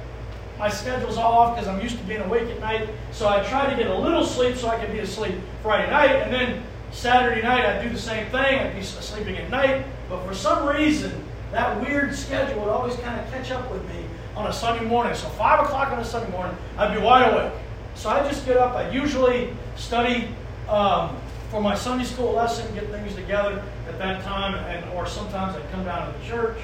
my 0.57 0.69
schedule's 0.69 1.15
all 1.15 1.33
off 1.33 1.55
because 1.55 1.67
I'm 1.67 1.79
used 1.81 1.99
to 1.99 2.03
being 2.05 2.21
awake 2.21 2.49
at 2.49 2.59
night, 2.59 2.89
so 3.11 3.27
I 3.27 3.43
try 3.43 3.69
to 3.69 3.75
get 3.75 3.91
a 3.91 3.95
little 3.95 4.25
sleep 4.25 4.55
so 4.55 4.69
I 4.69 4.79
could 4.79 4.91
be 4.91 4.99
asleep 4.99 5.35
Friday 5.61 5.87
night, 5.91 6.09
and 6.09 6.33
then 6.33 6.63
Saturday 6.91 7.43
night 7.43 7.63
I'd 7.63 7.83
do 7.83 7.89
the 7.89 8.01
same 8.01 8.25
thing, 8.31 8.59
I'd 8.59 8.75
be 8.75 8.81
sleeping 8.81 9.37
at 9.37 9.51
night, 9.51 9.85
but 10.09 10.25
for 10.25 10.33
some 10.33 10.67
reason, 10.67 11.23
that 11.51 11.79
weird 11.79 12.15
schedule 12.15 12.59
would 12.61 12.69
always 12.69 12.95
kind 12.95 13.19
of 13.19 13.31
catch 13.31 13.51
up 13.51 13.71
with 13.71 13.87
me 13.89 14.03
on 14.35 14.47
a 14.47 14.53
Sunday 14.53 14.85
morning. 14.85 15.13
So 15.13 15.27
5 15.29 15.65
o'clock 15.65 15.91
on 15.91 15.99
a 15.99 16.05
Sunday 16.05 16.31
morning, 16.31 16.57
I'd 16.75 16.95
be 16.95 16.99
wide 16.99 17.31
awake. 17.31 17.53
So 17.93 18.09
I 18.09 18.27
just 18.27 18.47
get 18.47 18.57
up. 18.57 18.75
I 18.75 18.89
usually 18.89 19.53
study 19.75 20.29
um, 20.67 21.15
for 21.49 21.61
my 21.61 21.75
Sunday 21.75 22.05
school 22.05 22.33
lesson, 22.33 22.73
get 22.75 22.89
things 22.89 23.15
together 23.15 23.63
at 23.87 23.97
that 23.97 24.23
time, 24.23 24.55
and 24.55 24.87
or 24.93 25.07
sometimes 25.07 25.55
I'd 25.55 25.71
come 25.71 25.83
down 25.83 26.11
to 26.11 26.19
the 26.19 26.25
church, 26.25 26.57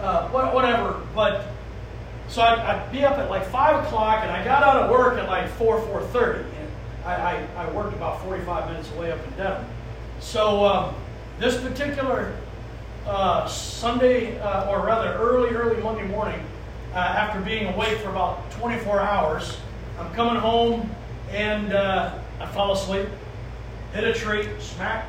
uh, 0.00 0.28
whatever. 0.28 1.00
But 1.14 1.46
so 2.28 2.42
I'd, 2.42 2.58
I'd, 2.58 2.92
be 2.92 3.04
up 3.04 3.18
at 3.18 3.30
like 3.30 3.46
five 3.46 3.84
o'clock, 3.84 4.22
and 4.22 4.30
I 4.30 4.44
got 4.44 4.62
out 4.62 4.82
of 4.82 4.90
work 4.90 5.18
at 5.18 5.28
like 5.28 5.48
four 5.52 5.80
four 5.82 6.02
thirty. 6.08 6.44
I, 7.04 7.14
I, 7.14 7.46
I, 7.56 7.70
worked 7.72 7.94
about 7.94 8.22
forty 8.22 8.42
five 8.44 8.68
minutes 8.68 8.90
away 8.92 9.12
up 9.12 9.24
in 9.26 9.36
Devon. 9.36 9.66
So 10.20 10.64
um, 10.64 10.94
this 11.38 11.60
particular 11.60 12.34
uh, 13.06 13.46
Sunday, 13.46 14.38
uh, 14.40 14.70
or 14.70 14.84
rather 14.84 15.12
early 15.14 15.50
early 15.50 15.80
Monday 15.82 16.06
morning, 16.06 16.40
uh, 16.92 16.98
after 16.98 17.40
being 17.40 17.72
awake 17.72 17.98
for 17.98 18.08
about 18.08 18.50
twenty 18.50 18.78
four 18.80 19.00
hours. 19.00 19.58
I'm 19.98 20.12
coming 20.14 20.34
home 20.34 20.90
and 21.30 21.72
uh, 21.72 22.18
I 22.40 22.46
fall 22.46 22.72
asleep, 22.72 23.08
hit 23.94 24.02
a 24.02 24.12
tree, 24.12 24.48
smack, 24.58 25.06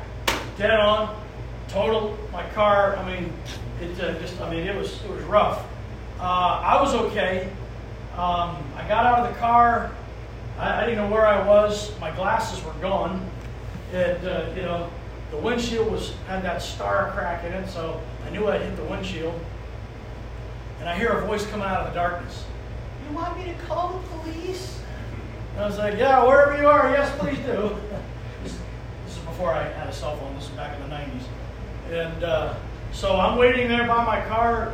dead 0.56 0.78
on, 0.78 1.20
total 1.68 2.16
my 2.32 2.48
car. 2.50 2.96
I 2.96 3.04
mean, 3.12 3.32
it 3.80 4.00
uh, 4.00 4.18
just, 4.20 4.40
I 4.40 4.48
mean, 4.48 4.64
it 4.64 4.76
was, 4.76 5.02
it 5.02 5.10
was 5.10 5.22
rough. 5.24 5.66
Uh, 6.20 6.62
I 6.62 6.80
was 6.80 6.94
okay. 6.94 7.50
Um, 8.12 8.56
I 8.76 8.86
got 8.88 9.04
out 9.04 9.26
of 9.26 9.34
the 9.34 9.40
car. 9.40 9.92
I, 10.56 10.82
I, 10.82 10.86
didn't 10.86 10.98
know 10.98 11.10
where 11.10 11.26
I 11.26 11.46
was. 11.46 11.98
My 12.00 12.12
glasses 12.12 12.64
were 12.64 12.72
gone. 12.74 13.28
It, 13.92 14.24
uh, 14.24 14.52
you 14.54 14.62
know, 14.62 14.88
the 15.32 15.36
windshield 15.36 15.90
was 15.90 16.14
had 16.28 16.42
that 16.44 16.62
star 16.62 17.10
crack 17.10 17.44
in 17.44 17.52
it, 17.52 17.68
so 17.68 18.00
I 18.24 18.30
knew 18.30 18.46
I'd 18.48 18.62
hit 18.62 18.76
the 18.76 18.84
windshield. 18.84 19.38
And 20.78 20.88
I 20.88 20.96
hear 20.96 21.08
a 21.08 21.26
voice 21.26 21.44
coming 21.46 21.66
out 21.66 21.80
of 21.80 21.92
the 21.92 21.98
darkness. 21.98 22.44
You 23.08 23.16
want 23.16 23.36
me 23.36 23.52
to 23.52 23.54
call 23.66 23.98
the 23.98 24.08
police? 24.08 24.80
And 25.54 25.64
I 25.64 25.66
was 25.66 25.76
like, 25.76 25.98
yeah, 25.98 26.24
wherever 26.24 26.56
you 26.56 26.68
are, 26.68 26.90
yes, 26.90 27.12
please 27.18 27.38
do. 27.40 27.76
before 29.36 29.52
I 29.52 29.68
had 29.68 29.86
a 29.86 29.92
cell 29.92 30.16
phone. 30.16 30.34
This 30.34 30.44
is 30.44 30.50
back 30.52 30.74
in 30.80 30.88
the 30.88 30.96
90s. 30.96 31.24
And 31.90 32.24
uh, 32.24 32.54
so 32.90 33.20
I'm 33.20 33.36
waiting 33.36 33.68
there 33.68 33.86
by 33.86 34.02
my 34.02 34.24
car, 34.28 34.72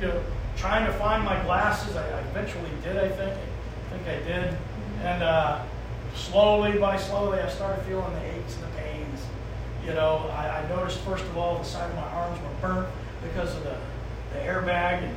you 0.00 0.08
know, 0.08 0.20
trying 0.56 0.84
to 0.84 0.92
find 0.94 1.24
my 1.24 1.40
glasses. 1.44 1.94
I, 1.94 2.02
I 2.02 2.20
eventually 2.22 2.70
did, 2.82 2.96
I 2.96 3.08
think. 3.08 3.32
I 3.32 3.96
think 3.96 4.08
I 4.08 4.26
did. 4.26 4.58
And 5.04 5.22
uh, 5.22 5.62
slowly 6.16 6.76
by 6.76 6.96
slowly, 6.96 7.38
I 7.38 7.48
started 7.48 7.80
feeling 7.84 8.12
the 8.14 8.36
aches 8.36 8.56
and 8.56 8.64
the 8.64 8.78
pains. 8.78 9.20
You 9.86 9.94
know, 9.94 10.28
I, 10.32 10.58
I 10.58 10.68
noticed 10.68 10.98
first 11.02 11.22
of 11.22 11.38
all 11.38 11.58
the 11.58 11.64
side 11.64 11.88
of 11.88 11.94
my 11.94 12.02
arms 12.02 12.36
were 12.40 12.68
burnt 12.68 12.88
because 13.22 13.54
of 13.54 13.62
the, 13.62 13.76
the 14.32 14.40
airbag. 14.40 15.04
And, 15.04 15.16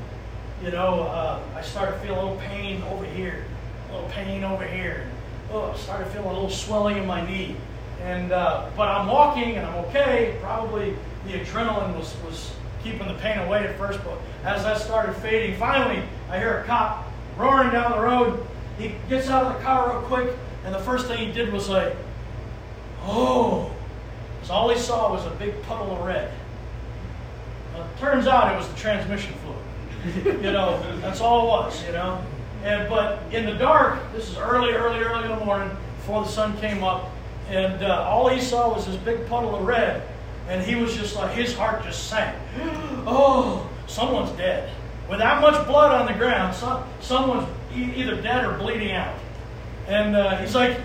you 0.64 0.70
know, 0.70 1.02
uh, 1.02 1.42
I 1.56 1.64
started 1.64 2.00
feeling 2.02 2.20
a 2.20 2.22
little 2.22 2.38
pain 2.38 2.84
over 2.92 3.06
here, 3.06 3.44
a 3.90 3.94
little 3.96 4.10
pain 4.10 4.44
over 4.44 4.68
here. 4.68 5.10
Oh, 5.52 5.72
I 5.72 5.78
started 5.78 6.10
feeling 6.10 6.30
a 6.30 6.34
little 6.34 6.52
swelling 6.52 6.98
in 6.98 7.08
my 7.08 7.26
knee. 7.26 7.56
And 8.04 8.32
uh, 8.32 8.70
but 8.76 8.88
I'm 8.88 9.08
walking 9.08 9.58
and 9.58 9.66
I'm 9.66 9.86
okay. 9.86 10.38
Probably 10.42 10.96
the 11.26 11.34
adrenaline 11.34 11.96
was 11.98 12.16
was 12.26 12.52
keeping 12.84 13.08
the 13.08 13.14
pain 13.16 13.38
away 13.40 13.68
at 13.68 13.78
first, 13.78 14.00
but 14.04 14.18
as 14.44 14.64
that 14.64 14.80
started 14.80 15.14
fading, 15.18 15.58
finally 15.58 16.04
I 16.30 16.40
hear 16.40 16.60
a 16.60 16.64
cop 16.64 17.08
roaring 17.38 17.70
down 17.70 17.92
the 17.92 18.00
road. 18.00 18.46
He 18.80 18.96
gets 19.08 19.30
out 19.30 19.46
of 19.46 19.54
the 19.54 19.64
car 19.64 19.92
real 19.92 20.02
quick, 20.08 20.36
and 20.66 20.74
the 20.74 20.80
first 20.80 21.08
thing 21.08 21.20
he 21.20 21.32
did 21.32 21.54
was 21.54 21.70
like, 21.70 21.96
"Oh," 23.04 23.72
because 24.36 24.50
all 24.50 24.70
he 24.70 24.80
saw 24.80 25.12
was 25.14 25.26
a 25.28 25.32
big 25.32 25.62
puddle 25.64 25.96
of 25.96 26.06
red. 26.06 26.32
Turns 28.00 28.26
out 28.26 28.54
it 28.54 28.58
was 28.58 28.68
the 28.68 28.76
transmission 28.76 29.34
fluid. 29.44 30.44
you 30.44 30.52
know, 30.52 30.82
that's 31.02 31.22
all 31.22 31.46
it 31.46 31.48
was. 31.50 31.86
You 31.86 31.92
know, 31.92 32.24
and 32.64 32.90
but 32.90 33.22
in 33.32 33.46
the 33.46 33.54
dark, 33.54 34.00
this 34.12 34.28
is 34.28 34.38
early, 34.38 34.72
early, 34.74 35.00
early 35.00 35.32
in 35.32 35.38
the 35.38 35.46
morning 35.46 35.70
before 35.98 36.24
the 36.24 36.30
sun 36.30 36.58
came 36.58 36.84
up 36.84 37.11
and 37.50 37.84
uh, 37.84 38.06
all 38.08 38.30
he 38.30 38.42
saw 38.42 38.74
was 38.74 38.86
this 38.86 38.96
big 38.98 39.28
puddle 39.28 39.56
of 39.56 39.66
red, 39.66 40.08
and 40.48 40.64
he 40.64 40.76
was 40.76 40.96
just 40.96 41.16
like 41.16 41.32
his 41.34 41.56
heart 41.56 41.84
just 41.84 42.08
sank. 42.08 42.36
oh, 43.08 43.70
someone's 43.88 44.32
dead. 44.38 44.72
With 45.10 45.20
that 45.20 45.42
much 45.42 45.66
blood 45.68 45.92
on 45.92 46.06
the 46.06 46.18
ground, 46.18 46.56
some, 46.56 46.84
someone's 47.02 47.48
e- 47.76 47.94
either 47.96 48.22
dead 48.22 48.46
or 48.46 48.58
bleeding 48.58 48.92
out. 48.92 49.18
And 49.88 50.16
uh, 50.16 50.38
he's 50.38 50.56
like, 50.56 50.80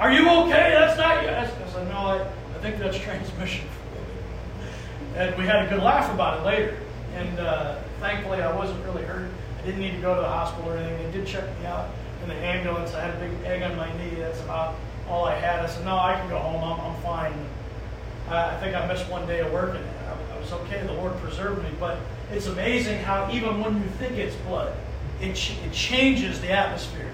"Are 0.00 0.12
you 0.12 0.28
okay? 0.28 0.74
That's 0.74 0.98
not 0.98 1.22
you." 1.22 1.28
I 1.28 1.46
said, 1.46 1.88
"No, 1.88 1.98
I, 1.98 2.22
I 2.22 2.58
think 2.60 2.78
that's 2.78 2.98
transmission 2.98 3.66
And 5.16 5.36
we 5.36 5.44
had 5.44 5.66
a 5.66 5.68
good 5.68 5.82
laugh 5.82 6.12
about 6.12 6.40
it 6.40 6.46
later. 6.46 6.78
And 7.14 7.38
uh, 7.38 7.80
thankfully, 8.00 8.40
I 8.40 8.54
wasn't 8.54 8.84
really 8.84 9.02
hurt. 9.04 9.30
I 9.58 9.66
didn't 9.66 9.80
need 9.80 9.92
to 9.92 10.00
go 10.00 10.14
to 10.14 10.20
the 10.20 10.28
hospital 10.28 10.70
or 10.70 10.76
anything. 10.76 11.10
They 11.10 11.18
did 11.18 11.26
check 11.26 11.44
me 11.60 11.66
out 11.66 11.90
in 12.22 12.28
the 12.28 12.34
ambulance. 12.34 12.94
I 12.94 13.04
had 13.04 13.14
a 13.14 13.18
big 13.18 13.44
egg 13.44 13.62
on 13.62 13.76
my 13.76 13.92
knee. 13.98 14.16
That's 14.16 14.40
about 14.40 14.74
all 15.12 15.26
I 15.26 15.34
had. 15.34 15.60
I 15.60 15.66
said, 15.66 15.84
no, 15.84 15.96
I 15.96 16.14
can 16.14 16.28
go 16.28 16.38
home. 16.38 16.64
I'm, 16.64 16.80
I'm 16.80 17.02
fine. 17.02 17.34
I, 18.28 18.56
I 18.56 18.60
think 18.60 18.74
I 18.74 18.86
missed 18.86 19.08
one 19.10 19.26
day 19.26 19.40
of 19.40 19.52
work, 19.52 19.74
and 19.74 19.84
I, 19.84 20.34
I 20.36 20.40
was 20.40 20.52
okay. 20.52 20.82
The 20.86 20.92
Lord 20.92 21.16
preserved 21.18 21.62
me. 21.62 21.68
But 21.78 21.98
it's 22.32 22.46
amazing 22.46 23.02
how 23.02 23.30
even 23.30 23.60
when 23.60 23.74
you 23.74 23.88
think 23.98 24.16
it's 24.16 24.34
blood, 24.36 24.74
it, 25.20 25.34
ch- 25.34 25.58
it 25.64 25.72
changes 25.72 26.40
the 26.40 26.50
atmosphere. 26.50 27.10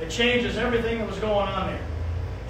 It 0.00 0.10
changes 0.10 0.56
everything 0.56 0.98
that 0.98 1.08
was 1.08 1.18
going 1.18 1.48
on 1.48 1.68
there. 1.68 1.82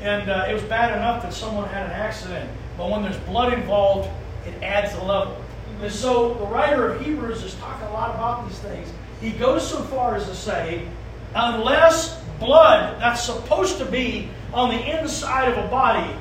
And 0.03 0.31
uh, 0.31 0.47
it 0.49 0.55
was 0.55 0.63
bad 0.65 0.97
enough 0.97 1.23
that 1.23 1.33
someone 1.33 1.69
had 1.69 1.87
an 1.87 1.93
accident, 1.93 2.51
but 2.77 2.91
when 2.91 3.03
there's 3.03 3.17
blood 3.19 3.53
involved, 3.53 4.09
it 4.47 4.63
adds 4.63 4.95
a 4.95 5.03
level. 5.05 5.43
And 5.83 5.93
so 5.93 6.35
the 6.35 6.47
writer 6.47 6.93
of 6.93 7.05
Hebrews 7.05 7.43
is 7.43 7.55
talking 7.55 7.87
a 7.89 7.93
lot 7.93 8.15
about 8.15 8.49
these 8.49 8.59
things. 8.59 8.89
He 9.21 9.31
goes 9.31 9.69
so 9.69 9.83
far 9.83 10.17
as 10.17 10.27
to 10.27 10.35
say, 10.35 10.89
unless 11.35 12.23
blood 12.39 13.01
that's 13.01 13.25
supposed 13.25 13.79
to 13.79 13.85
be 13.85 14.29
on 14.53 14.71
the 14.71 15.01
inside 15.01 15.49
of 15.49 15.65
a 15.65 15.69
body 15.69 16.15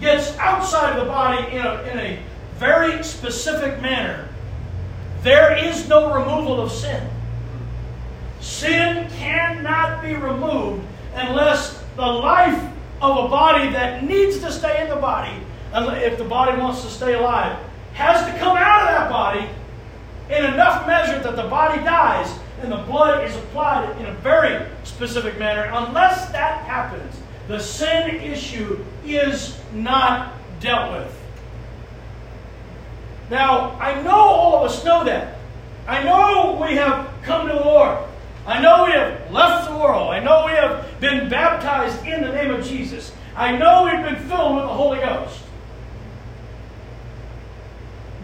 gets 0.00 0.36
outside 0.38 0.98
of 0.98 1.04
the 1.04 1.10
body 1.10 1.56
in 1.56 1.64
a, 1.64 1.82
in 1.82 1.98
a 1.98 2.22
very 2.56 3.02
specific 3.02 3.80
manner, 3.80 4.28
there 5.22 5.56
is 5.56 5.88
no 5.88 6.14
removal 6.14 6.60
of 6.60 6.70
sin. 6.70 7.08
Sin 8.40 9.08
cannot 9.10 10.02
be 10.02 10.14
removed 10.14 10.84
unless 11.14 11.82
the 11.96 12.02
life 12.02 12.62
of 13.00 13.24
a 13.24 13.28
body 13.28 13.70
that 13.70 14.04
needs 14.04 14.38
to 14.40 14.52
stay 14.52 14.82
in 14.82 14.88
the 14.88 14.96
body, 14.96 15.34
if 15.74 16.18
the 16.18 16.24
body 16.24 16.58
wants 16.60 16.82
to 16.82 16.88
stay 16.88 17.14
alive, 17.14 17.58
has 17.94 18.24
to 18.26 18.38
come 18.38 18.56
out 18.56 18.82
of 18.82 18.88
that 18.88 19.10
body 19.10 19.48
in 20.30 20.44
enough 20.52 20.86
measure 20.86 21.18
that 21.22 21.36
the 21.36 21.48
body 21.48 21.82
dies 21.82 22.38
the 22.70 22.78
blood 22.78 23.24
is 23.24 23.34
applied 23.36 23.98
in 23.98 24.06
a 24.06 24.14
very 24.14 24.66
specific 24.84 25.38
manner. 25.38 25.70
Unless 25.72 26.30
that 26.32 26.64
happens, 26.64 27.16
the 27.48 27.58
sin 27.58 28.16
issue 28.16 28.84
is 29.04 29.58
not 29.72 30.34
dealt 30.60 30.92
with. 30.92 31.20
Now, 33.30 33.70
I 33.80 34.00
know 34.02 34.16
all 34.16 34.64
of 34.64 34.70
us 34.70 34.84
know 34.84 35.04
that. 35.04 35.38
I 35.86 36.02
know 36.02 36.58
we 36.62 36.76
have 36.76 37.08
come 37.22 37.48
to 37.48 37.54
the 37.54 37.60
Lord. 37.60 37.98
I 38.46 38.60
know 38.60 38.84
we 38.84 38.92
have 38.92 39.30
left 39.30 39.70
the 39.70 39.76
world. 39.76 40.10
I 40.10 40.20
know 40.20 40.44
we 40.46 40.52
have 40.52 41.00
been 41.00 41.28
baptized 41.28 42.06
in 42.06 42.22
the 42.22 42.32
name 42.32 42.50
of 42.50 42.64
Jesus. 42.64 43.12
I 43.36 43.56
know 43.56 43.84
we've 43.84 44.04
been 44.04 44.28
filled 44.28 44.56
with 44.56 44.64
the 44.64 44.68
Holy 44.68 45.00
Ghost. 45.00 45.40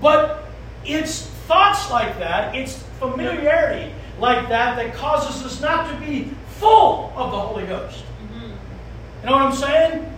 But 0.01 0.45
it's 0.85 1.23
thoughts 1.47 1.91
like 1.91 2.19
that, 2.19 2.55
it's 2.55 2.83
familiarity 2.99 3.93
like 4.21 4.49
that 4.49 4.77
that 4.77 4.95
causes 4.95 5.43
us 5.45 5.61
not 5.61 5.91
to 5.91 6.07
be 6.07 6.31
full 6.59 7.13
of 7.17 7.31
the 7.31 7.39
Holy 7.39 7.67
Ghost. 7.67 8.05
Mm-hmm. 8.05 8.51
You 8.51 9.27
know 9.27 9.33
what 9.33 9.43
I'm 9.43 9.55
saying? 9.55 10.13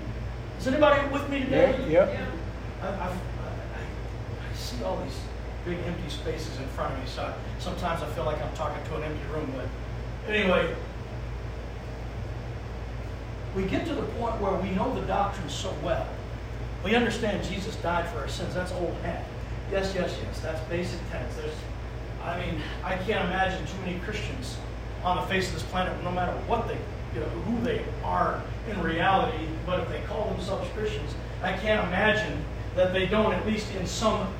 Is 0.58 0.66
anybody 0.66 1.08
with 1.12 1.28
me 1.30 1.40
today? 1.40 1.76
Yeah. 1.88 2.10
yeah. 2.10 2.26
I, 2.82 2.86
I, 2.86 2.90
I, 2.90 3.10
I, 3.10 4.54
see 4.54 4.82
all 4.82 5.00
these 5.04 5.18
big 5.64 5.78
empty 5.86 6.08
spaces 6.08 6.58
in 6.58 6.66
front 6.68 6.92
of 6.92 7.00
me, 7.00 7.06
so 7.06 7.32
sometimes 7.58 8.02
I 8.02 8.06
feel 8.10 8.24
like 8.24 8.42
I'm 8.42 8.54
talking 8.54 8.84
to 8.84 8.96
an 8.96 9.04
empty 9.04 9.32
room. 9.32 9.52
But 9.56 10.34
anyway, 10.34 10.74
we 13.54 13.64
get 13.64 13.86
to 13.86 13.94
the 13.94 14.02
point 14.02 14.40
where 14.40 14.54
we 14.54 14.70
know 14.70 14.94
the 14.94 15.06
doctrine 15.06 15.48
so 15.48 15.74
well. 15.82 16.08
We 16.84 16.96
understand 16.96 17.44
Jesus 17.44 17.76
died 17.76 18.08
for 18.08 18.18
our 18.18 18.28
sins. 18.28 18.54
That's 18.54 18.72
old 18.72 18.94
hat. 19.02 19.24
Yes, 19.70 19.94
yes, 19.94 20.16
yes. 20.24 20.40
That's 20.40 20.60
basic 20.68 20.98
tenets. 21.10 21.36
There's 21.36 21.54
I 22.24 22.38
mean, 22.40 22.60
I 22.84 22.96
can't 22.96 23.24
imagine 23.24 23.64
too 23.66 23.78
many 23.84 23.98
Christians 24.00 24.56
on 25.04 25.16
the 25.16 25.22
face 25.22 25.48
of 25.48 25.54
this 25.54 25.64
planet, 25.64 25.92
no 26.04 26.10
matter 26.10 26.32
what 26.46 26.68
they, 26.68 26.78
you 27.14 27.20
know, 27.20 27.26
who 27.26 27.60
they 27.62 27.84
are 28.04 28.40
in 28.70 28.80
reality, 28.80 29.46
but 29.66 29.80
if 29.80 29.88
they 29.88 30.00
call 30.02 30.30
themselves 30.30 30.68
Christians, 30.72 31.14
I 31.42 31.52
can't 31.54 31.86
imagine 31.88 32.44
that 32.76 32.92
they 32.92 33.06
don't, 33.06 33.32
at 33.32 33.44
least 33.46 33.72
in 33.74 33.86
some 33.86 34.32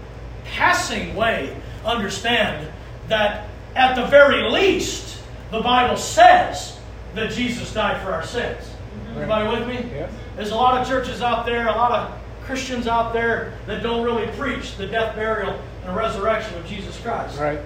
passing 0.45 1.15
way, 1.17 1.57
understand 1.85 2.69
that 3.09 3.49
at 3.75 3.97
the 3.97 4.07
very 4.07 4.49
least, 4.51 5.21
the 5.51 5.61
Bible 5.61 5.97
says 5.97 6.79
that 7.15 7.33
Jesus 7.33 7.73
died 7.75 8.01
for 8.03 8.13
our 8.13 8.25
sins. 8.25 8.65
Mm-hmm. 8.65 9.13
Everybody 9.15 9.59
with 9.59 9.69
me? 9.69 9.91
Yeah. 9.91 10.11
There's 10.37 10.51
a 10.51 10.57
lot 10.57 10.81
of 10.81 10.89
churches 10.89 11.21
out 11.21 11.45
there, 11.45 11.69
a 11.69 11.73
lot 11.73 11.93
of 11.93 12.19
Christians 12.45 12.87
out 12.87 13.13
there 13.13 13.55
that 13.67 13.83
don't 13.83 14.05
really 14.05 14.27
preach 14.39 14.77
the 14.77 14.87
death, 14.87 15.15
burial, 15.15 15.61
and 15.85 15.97
resurrection 15.97 16.57
of 16.59 16.67
Jesus 16.67 16.99
Christ. 17.01 17.39
Right. 17.39 17.61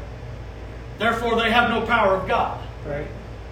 Therefore, 0.99 1.37
they 1.37 1.51
have 1.51 1.71
no 1.71 1.87
power 1.87 2.15
of 2.15 2.27
God. 2.27 2.61
Right. 2.87 3.07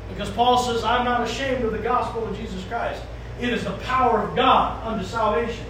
Because 0.09 0.31
Paul 0.31 0.59
says, 0.59 0.85
I'm 0.85 1.05
not 1.05 1.23
ashamed 1.23 1.65
of 1.65 1.73
the 1.73 1.79
gospel 1.79 2.27
of 2.27 2.37
Jesus 2.37 2.65
Christ. 2.65 3.03
It 3.41 3.49
is 3.49 3.65
the 3.65 3.73
power 3.79 4.23
of 4.23 4.37
God 4.37 4.87
unto 4.87 5.05
salvation. 5.05 5.67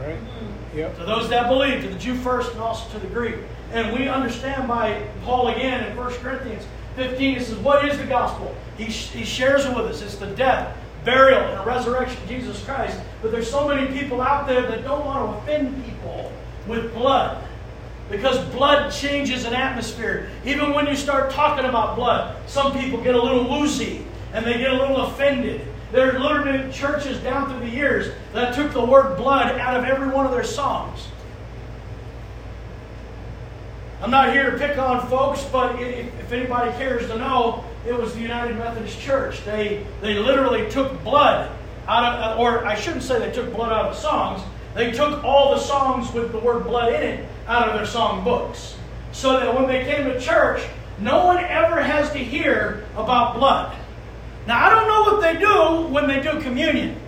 Right. 0.00 0.16
Hmm. 0.16 0.76
Yep. 0.76 0.98
To 0.98 1.04
those 1.04 1.28
that 1.28 1.48
believe, 1.48 1.82
to 1.82 1.88
the 1.88 1.98
Jew 1.98 2.14
first 2.16 2.52
and 2.52 2.60
also 2.60 2.90
to 2.92 2.98
the 2.98 3.12
Greek. 3.12 3.36
And 3.72 3.92
we 3.92 4.08
understand 4.08 4.68
by 4.68 5.06
Paul 5.24 5.48
again 5.48 5.90
in 5.90 5.96
1 5.96 6.12
Corinthians 6.14 6.64
15, 6.96 7.38
he 7.38 7.44
says, 7.44 7.56
What 7.58 7.86
is 7.88 7.98
the 7.98 8.06
gospel? 8.06 8.54
He, 8.76 8.84
he 8.84 9.24
shares 9.24 9.64
it 9.64 9.74
with 9.74 9.86
us. 9.86 10.02
It's 10.02 10.16
the 10.16 10.26
death, 10.28 10.76
burial, 11.04 11.40
and 11.40 11.66
resurrection 11.66 12.22
of 12.22 12.28
Jesus 12.28 12.64
Christ. 12.64 12.98
But 13.20 13.32
there's 13.32 13.50
so 13.50 13.68
many 13.68 13.86
people 13.98 14.20
out 14.20 14.46
there 14.46 14.62
that 14.62 14.82
don't 14.82 15.04
want 15.04 15.30
to 15.30 15.38
offend 15.42 15.84
people 15.84 16.32
with 16.66 16.92
blood. 16.94 17.42
Because 18.12 18.44
blood 18.54 18.92
changes 18.92 19.46
an 19.46 19.54
atmosphere. 19.54 20.28
Even 20.44 20.74
when 20.74 20.86
you 20.86 20.94
start 20.94 21.30
talking 21.30 21.64
about 21.64 21.96
blood, 21.96 22.36
some 22.46 22.78
people 22.78 23.02
get 23.02 23.14
a 23.14 23.20
little 23.20 23.48
woozy 23.48 24.04
and 24.34 24.44
they 24.44 24.58
get 24.58 24.70
a 24.70 24.76
little 24.76 25.06
offended. 25.06 25.66
There 25.92 26.14
are 26.14 26.18
literally 26.20 26.70
churches 26.70 27.18
down 27.20 27.48
through 27.48 27.66
the 27.66 27.74
years 27.74 28.14
that 28.34 28.54
took 28.54 28.72
the 28.74 28.84
word 28.84 29.16
blood 29.16 29.58
out 29.58 29.78
of 29.78 29.84
every 29.84 30.08
one 30.08 30.26
of 30.26 30.32
their 30.32 30.44
songs. 30.44 31.08
I'm 34.02 34.10
not 34.10 34.30
here 34.30 34.50
to 34.50 34.58
pick 34.58 34.76
on 34.76 35.08
folks, 35.08 35.42
but 35.44 35.80
if 35.80 36.32
anybody 36.32 36.70
cares 36.72 37.08
to 37.08 37.16
know, 37.16 37.64
it 37.86 37.94
was 37.94 38.12
the 38.12 38.20
United 38.20 38.58
Methodist 38.58 39.00
Church. 39.00 39.42
They, 39.46 39.86
they 40.02 40.18
literally 40.18 40.68
took 40.68 41.02
blood 41.02 41.50
out 41.88 42.04
of, 42.04 42.38
or 42.38 42.66
I 42.66 42.74
shouldn't 42.74 43.04
say 43.04 43.18
they 43.18 43.32
took 43.32 43.54
blood 43.54 43.72
out 43.72 43.86
of 43.86 43.94
the 43.94 44.00
songs, 44.02 44.42
they 44.74 44.90
took 44.90 45.24
all 45.24 45.54
the 45.54 45.60
songs 45.60 46.12
with 46.12 46.30
the 46.30 46.38
word 46.38 46.64
blood 46.64 46.92
in 46.92 47.02
it 47.02 47.28
out 47.46 47.68
of 47.68 47.74
their 47.74 47.86
song 47.86 48.24
books. 48.24 48.76
So 49.12 49.38
that 49.38 49.54
when 49.54 49.66
they 49.66 49.84
came 49.84 50.04
to 50.04 50.18
church, 50.20 50.62
no 50.98 51.26
one 51.26 51.38
ever 51.38 51.82
has 51.82 52.10
to 52.12 52.18
hear 52.18 52.84
about 52.96 53.36
blood. 53.36 53.76
Now, 54.46 54.64
I 54.64 54.70
don't 54.70 54.88
know 54.88 55.12
what 55.12 55.20
they 55.20 55.38
do 55.38 55.92
when 55.92 56.08
they 56.08 56.20
do 56.20 56.40
communion. 56.40 56.98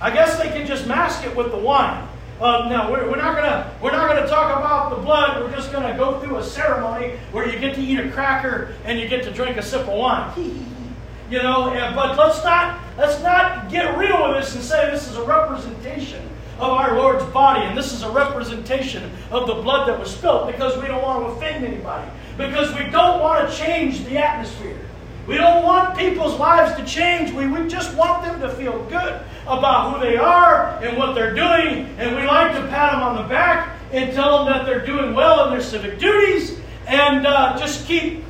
I 0.00 0.10
guess 0.10 0.38
they 0.38 0.48
can 0.48 0.66
just 0.66 0.86
mask 0.86 1.24
it 1.24 1.34
with 1.36 1.50
the 1.50 1.58
wine. 1.58 2.06
Uh, 2.40 2.68
no, 2.70 2.90
we're, 2.90 3.10
we're 3.10 3.16
not 3.16 3.36
gonna 3.36 3.70
we're 3.82 3.90
not 3.90 4.08
gonna 4.08 4.26
talk 4.26 4.56
about 4.56 4.96
the 4.96 5.02
blood. 5.02 5.42
We're 5.42 5.54
just 5.54 5.72
gonna 5.72 5.94
go 5.94 6.20
through 6.20 6.38
a 6.38 6.42
ceremony 6.42 7.18
where 7.32 7.46
you 7.46 7.58
get 7.58 7.74
to 7.74 7.82
eat 7.82 7.98
a 7.98 8.10
cracker 8.10 8.74
and 8.86 8.98
you 8.98 9.08
get 9.08 9.24
to 9.24 9.30
drink 9.30 9.58
a 9.58 9.62
sip 9.62 9.82
of 9.82 9.88
wine. 9.88 10.32
you 11.30 11.42
know, 11.42 11.68
and, 11.68 11.94
but 11.94 12.16
let's 12.16 12.42
not 12.42 12.80
let's 12.96 13.22
not 13.22 13.70
get 13.70 13.98
real 13.98 14.26
with 14.26 14.38
this 14.38 14.54
and 14.54 14.64
say 14.64 14.90
this 14.90 15.06
is 15.06 15.18
a 15.18 15.22
representation 15.22 16.26
of 16.60 16.70
our 16.70 16.96
Lord's 16.96 17.24
body 17.32 17.62
and 17.62 17.76
this 17.76 17.92
is 17.92 18.02
a 18.02 18.10
representation 18.10 19.10
of 19.30 19.46
the 19.46 19.54
blood 19.54 19.88
that 19.88 19.98
was 19.98 20.14
spilled 20.14 20.46
because 20.52 20.76
we 20.80 20.86
don't 20.86 21.02
want 21.02 21.24
to 21.24 21.32
offend 21.32 21.64
anybody 21.64 22.10
because 22.36 22.74
we 22.74 22.90
don't 22.90 23.20
want 23.20 23.48
to 23.48 23.56
change 23.56 24.04
the 24.04 24.18
atmosphere. 24.18 24.78
We 25.26 25.36
don't 25.36 25.62
want 25.62 25.96
people's 25.96 26.38
lives 26.38 26.76
to 26.76 26.84
change. 26.84 27.32
We, 27.32 27.46
we 27.46 27.68
just 27.68 27.94
want 27.96 28.24
them 28.24 28.40
to 28.40 28.50
feel 28.50 28.84
good 28.86 29.20
about 29.46 29.94
who 29.94 30.00
they 30.00 30.16
are 30.16 30.82
and 30.82 30.98
what 30.98 31.14
they're 31.14 31.34
doing. 31.34 31.86
And 31.98 32.16
we 32.16 32.24
like 32.26 32.52
to 32.52 32.66
pat 32.68 32.92
them 32.92 33.02
on 33.02 33.16
the 33.16 33.28
back 33.28 33.76
and 33.92 34.12
tell 34.12 34.44
them 34.44 34.52
that 34.52 34.66
they're 34.66 34.84
doing 34.84 35.14
well 35.14 35.46
in 35.46 35.50
their 35.50 35.62
civic 35.62 35.98
duties 35.98 36.58
and 36.86 37.26
uh, 37.26 37.58
just 37.58 37.86
keep 37.86 38.24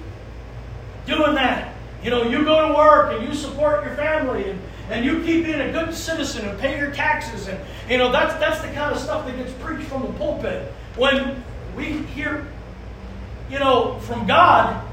doing 1.07 1.35
that. 1.35 1.75
You 2.03 2.11
know, 2.11 2.25
you 2.25 2.45
go 2.45 2.69
to 2.69 2.75
work 2.75 3.13
and 3.13 3.27
you 3.27 3.35
support 3.35 3.85
your 3.85 3.95
family 3.95 4.51
and, 4.51 4.61
and 4.91 5.05
you 5.05 5.23
keep 5.25 5.45
being 5.45 5.61
a 5.61 5.73
good 5.73 5.95
citizen 5.95 6.49
and 6.49 6.59
pay 6.59 6.79
your 6.79 6.91
taxes. 6.91 7.49
And, 7.49 7.59
you 7.89 7.99
know, 7.99 8.11
that's, 8.11 8.35
that's 8.35 8.61
the 8.61 8.69
kind 8.69 8.95
of 8.95 9.01
stuff 9.01 9.27
that 9.27 9.37
gets 9.37 9.53
preached 9.55 9.89
from 9.89 10.03
the 10.03 10.13
pulpit. 10.15 10.73
When 10.97 11.43
we 11.77 11.85
hear, 11.85 12.47
you 13.49 13.59
know, 13.59 13.99
from 14.01 14.27
God, 14.27 14.85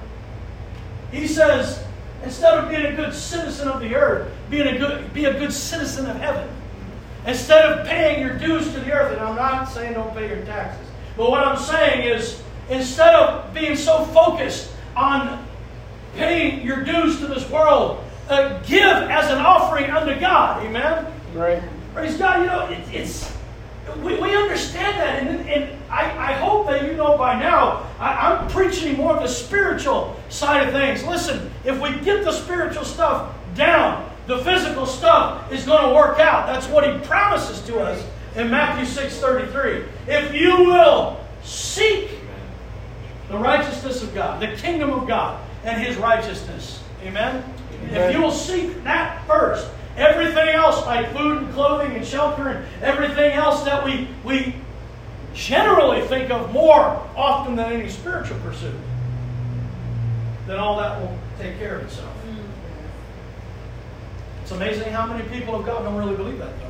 He 1.12 1.28
says, 1.28 1.84
Instead 2.24 2.58
of 2.58 2.70
being 2.70 2.86
a 2.86 2.95
good 2.95 3.14
citizen 3.14 3.68
of 3.68 3.80
the 3.80 3.95
earth, 3.95 4.32
being 4.50 4.68
a 4.68 4.78
good, 4.78 5.14
be 5.14 5.26
a 5.26 5.34
good 5.34 5.54
citizen 5.54 6.08
of 6.08 6.18
heaven. 6.18 6.50
Instead 7.26 7.66
of 7.66 7.88
paying 7.88 8.22
your 8.22 8.38
dues 8.38 8.72
to 8.74 8.80
the 8.80 8.91
earth, 8.91 9.12
and 9.12 9.22
I'm 9.22 9.36
not 9.36 9.66
saying 9.66 9.93
don't 9.93 10.14
pay 10.16 10.28
your 10.28 10.43
taxes, 10.45 10.88
but 11.16 11.30
what 11.30 11.45
I'm 11.45 11.58
saying 11.58 12.08
is 12.08 12.41
instead 12.70 13.14
of 13.14 13.54
being 13.54 13.76
so 13.76 14.06
focused 14.06 14.72
on 14.95 15.45
paying 16.16 16.66
your 16.66 16.84
dues 16.84 17.20
to 17.20 17.28
this 17.28 17.48
world, 17.50 18.04
uh, 18.30 18.60
give 18.64 18.82
as 18.82 19.32
an 19.32 19.40
offering 19.40 19.90
unto 19.90 20.20
God. 20.20 20.66
Amen? 20.66 21.06
Right. 21.34 21.62
Praise 21.94 22.18
God. 22.18 22.42
You 22.42 22.46
know, 22.48 22.68
it, 22.68 22.94
it's 22.94 23.38
we, 24.04 24.20
we 24.20 24.36
understand 24.36 25.00
that, 25.00 25.24
and, 25.24 25.50
and 25.50 25.82
I, 25.90 26.32
I 26.32 26.34
hope 26.34 26.68
that 26.68 26.86
you 26.86 26.94
know 26.94 27.18
by 27.18 27.40
now, 27.40 27.88
I, 28.00 28.14
I'm 28.14 28.48
preaching 28.50 28.98
more 28.98 29.16
of 29.16 29.24
the 29.24 29.30
spiritual 29.30 30.16
side 30.30 30.68
of 30.68 30.74
things. 30.74 31.04
Listen, 31.06 31.52
if 31.64 31.80
we 31.82 31.98
get 32.02 32.24
the 32.24 32.32
spiritual 32.32 32.84
stuff 32.84 33.34
down, 33.56 34.10
the 34.28 34.40
physical 34.40 34.86
stuff 34.86 35.52
is 35.52 35.66
going 35.66 35.88
to 35.88 35.96
work 35.96 36.20
out. 36.20 36.48
That's 36.48 36.68
what 36.68 36.86
he 36.86 37.00
promises 37.08 37.62
to 37.68 37.80
us 37.80 38.06
in 38.36 38.50
Matthew 38.52 38.86
6:33. 38.86 39.88
If 40.08 40.34
you 40.34 40.66
will 40.66 41.20
seek 41.44 42.10
the 43.30 43.38
righteousness 43.38 44.04
of 44.04 44.14
God, 44.14 44.42
the 44.42 44.56
kingdom 44.58 44.92
of 44.92 45.08
God, 45.08 45.42
and 45.64 45.82
his 45.82 45.98
righteousness. 45.98 46.84
Amen? 47.04 47.44
If 47.92 48.14
you 48.14 48.22
will 48.22 48.32
seek 48.32 48.84
that 48.84 49.26
first, 49.28 49.70
Everything 49.98 50.50
else, 50.50 50.86
like 50.86 51.12
food 51.12 51.40
and 51.40 51.54
clothing 51.54 51.96
and 51.96 52.06
shelter 52.06 52.50
and 52.50 52.84
everything 52.84 53.32
else 53.32 53.64
that 53.64 53.84
we, 53.84 54.08
we 54.24 54.54
generally 55.34 56.06
think 56.08 56.30
of 56.30 56.54
more 56.54 57.04
often 57.16 57.56
than 57.56 57.74
any 57.74 57.90
spiritual 57.90 58.38
pursuit, 58.42 58.76
then 60.46 60.60
all 60.60 60.78
that 60.78 61.02
will 61.02 61.18
take 61.40 61.58
care 61.58 61.78
of 61.78 61.86
itself. 61.86 62.14
Mm. 62.28 62.46
It's 64.44 64.52
amazing 64.52 64.94
how 64.94 65.08
many 65.08 65.28
people 65.30 65.56
of 65.56 65.66
God 65.66 65.82
don't 65.84 65.96
really 65.96 66.16
believe 66.16 66.38
that, 66.38 66.60
though. 66.60 66.66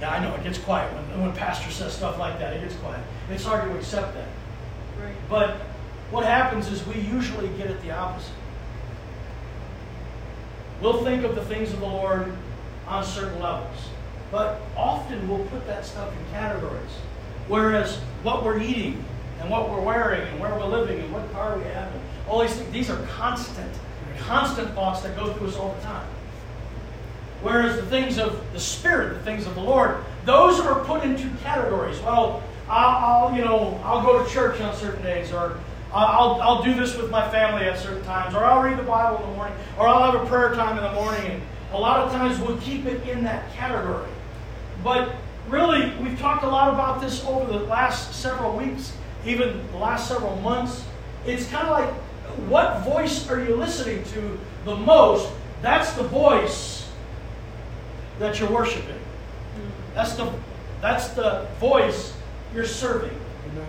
Yeah, 0.00 0.10
I 0.12 0.22
know 0.22 0.32
it 0.36 0.44
gets 0.44 0.58
quiet 0.58 0.94
when, 0.94 1.22
when 1.22 1.32
pastor 1.32 1.72
says 1.72 1.92
stuff 1.92 2.20
like 2.20 2.38
that. 2.38 2.54
It 2.54 2.60
gets 2.60 2.76
quiet. 2.76 3.02
It's 3.32 3.44
hard 3.44 3.68
to 3.68 3.76
accept 3.76 4.14
that. 4.14 4.28
Right. 5.02 5.14
But 5.28 5.60
what 6.10 6.24
happens 6.24 6.68
is 6.68 6.86
we 6.86 7.00
usually 7.00 7.48
get 7.56 7.70
it 7.70 7.80
the 7.82 7.90
opposite. 7.90 8.32
We'll 10.80 11.04
think 11.04 11.24
of 11.24 11.34
the 11.34 11.44
things 11.44 11.72
of 11.72 11.80
the 11.80 11.86
Lord 11.86 12.32
on 12.86 13.04
certain 13.04 13.40
levels. 13.40 13.88
But 14.30 14.60
often 14.76 15.28
we'll 15.28 15.44
put 15.46 15.66
that 15.66 15.84
stuff 15.84 16.12
in 16.12 16.32
categories. 16.32 16.90
Whereas 17.48 17.96
what 18.22 18.44
we're 18.44 18.60
eating 18.60 19.04
and 19.40 19.50
what 19.50 19.70
we're 19.70 19.80
wearing 19.80 20.26
and 20.28 20.40
where 20.40 20.54
we're 20.54 20.66
living 20.66 21.00
and 21.00 21.12
what 21.12 21.30
car 21.32 21.56
we 21.56 21.64
have, 21.64 21.92
and 21.92 22.02
all 22.28 22.42
these 22.42 22.54
things, 22.54 22.70
these 22.72 22.90
are 22.90 23.02
constant, 23.06 23.72
constant 24.18 24.70
thoughts 24.74 25.00
that 25.02 25.16
go 25.16 25.32
through 25.32 25.48
us 25.48 25.56
all 25.56 25.74
the 25.74 25.82
time. 25.82 26.06
Whereas 27.40 27.76
the 27.76 27.86
things 27.86 28.18
of 28.18 28.44
the 28.52 28.60
Spirit, 28.60 29.14
the 29.14 29.20
things 29.20 29.46
of 29.46 29.54
the 29.54 29.60
Lord, 29.60 29.96
those 30.24 30.60
are 30.60 30.84
put 30.84 31.04
into 31.04 31.30
categories. 31.42 32.00
Well, 32.00 32.42
I'll, 32.68 33.28
I'll 33.28 33.36
you 33.36 33.44
know, 33.44 33.80
I'll 33.84 34.02
go 34.02 34.22
to 34.22 34.30
church 34.30 34.60
on 34.60 34.74
certain 34.76 35.02
days, 35.02 35.32
or 35.32 35.58
I'll, 35.92 36.40
I'll 36.42 36.62
do 36.62 36.74
this 36.74 36.96
with 36.96 37.10
my 37.10 37.28
family 37.30 37.66
at 37.66 37.78
certain 37.78 38.04
times, 38.04 38.34
or 38.34 38.44
I'll 38.44 38.62
read 38.62 38.78
the 38.78 38.82
Bible 38.82 39.24
in 39.24 39.30
the 39.30 39.36
morning, 39.36 39.56
or 39.78 39.88
I'll 39.88 40.12
have 40.12 40.22
a 40.22 40.26
prayer 40.26 40.54
time 40.54 40.76
in 40.76 40.84
the 40.84 40.92
morning. 40.92 41.30
And 41.30 41.42
a 41.72 41.78
lot 41.78 42.00
of 42.00 42.12
times 42.12 42.38
we'll 42.40 42.58
keep 42.58 42.84
it 42.84 43.06
in 43.08 43.24
that 43.24 43.50
category. 43.54 44.08
But 44.84 45.14
really, 45.48 45.94
we've 45.96 46.18
talked 46.18 46.44
a 46.44 46.48
lot 46.48 46.72
about 46.72 47.00
this 47.00 47.24
over 47.24 47.50
the 47.50 47.64
last 47.64 48.14
several 48.14 48.56
weeks, 48.56 48.92
even 49.24 49.66
the 49.72 49.78
last 49.78 50.08
several 50.08 50.36
months. 50.36 50.84
It's 51.26 51.48
kind 51.48 51.66
of 51.66 51.70
like 51.70 51.90
what 52.48 52.80
voice 52.84 53.28
are 53.28 53.42
you 53.42 53.56
listening 53.56 54.04
to 54.04 54.38
the 54.64 54.76
most? 54.76 55.32
That's 55.62 55.92
the 55.94 56.04
voice 56.04 56.88
that 58.18 58.38
you're 58.38 58.50
worshiping. 58.50 58.94
Mm-hmm. 58.94 59.94
That's 59.94 60.14
the, 60.14 60.32
that's 60.80 61.08
the 61.08 61.46
voice 61.58 62.14
you're 62.54 62.66
serving. 62.66 63.18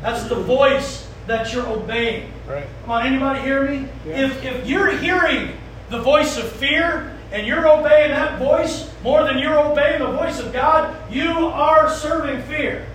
That's 0.01 0.23
the 0.23 0.35
voice 0.35 1.08
that 1.29 1.53
you're 1.53 1.67
obeying. 1.67 2.31
Right. 2.47 2.65
Come 2.81 2.91
on, 2.91 3.05
anybody 3.05 3.41
hear 3.41 3.69
me? 3.69 3.87
Yeah. 4.05 4.25
If, 4.25 4.43
if 4.43 4.67
you're 4.67 4.97
hearing 4.97 5.53
the 5.89 6.01
voice 6.01 6.37
of 6.37 6.51
fear 6.51 7.15
and 7.31 7.45
you're 7.45 7.67
obeying 7.67 8.11
that 8.11 8.39
voice 8.39 8.91
more 9.03 9.23
than 9.23 9.37
you're 9.37 9.57
obeying 9.57 9.99
the 9.99 10.11
voice 10.11 10.39
of 10.39 10.51
God, 10.51 10.95
you 11.11 11.29
are 11.29 11.89
serving 11.89 12.41
fear. 12.43 12.85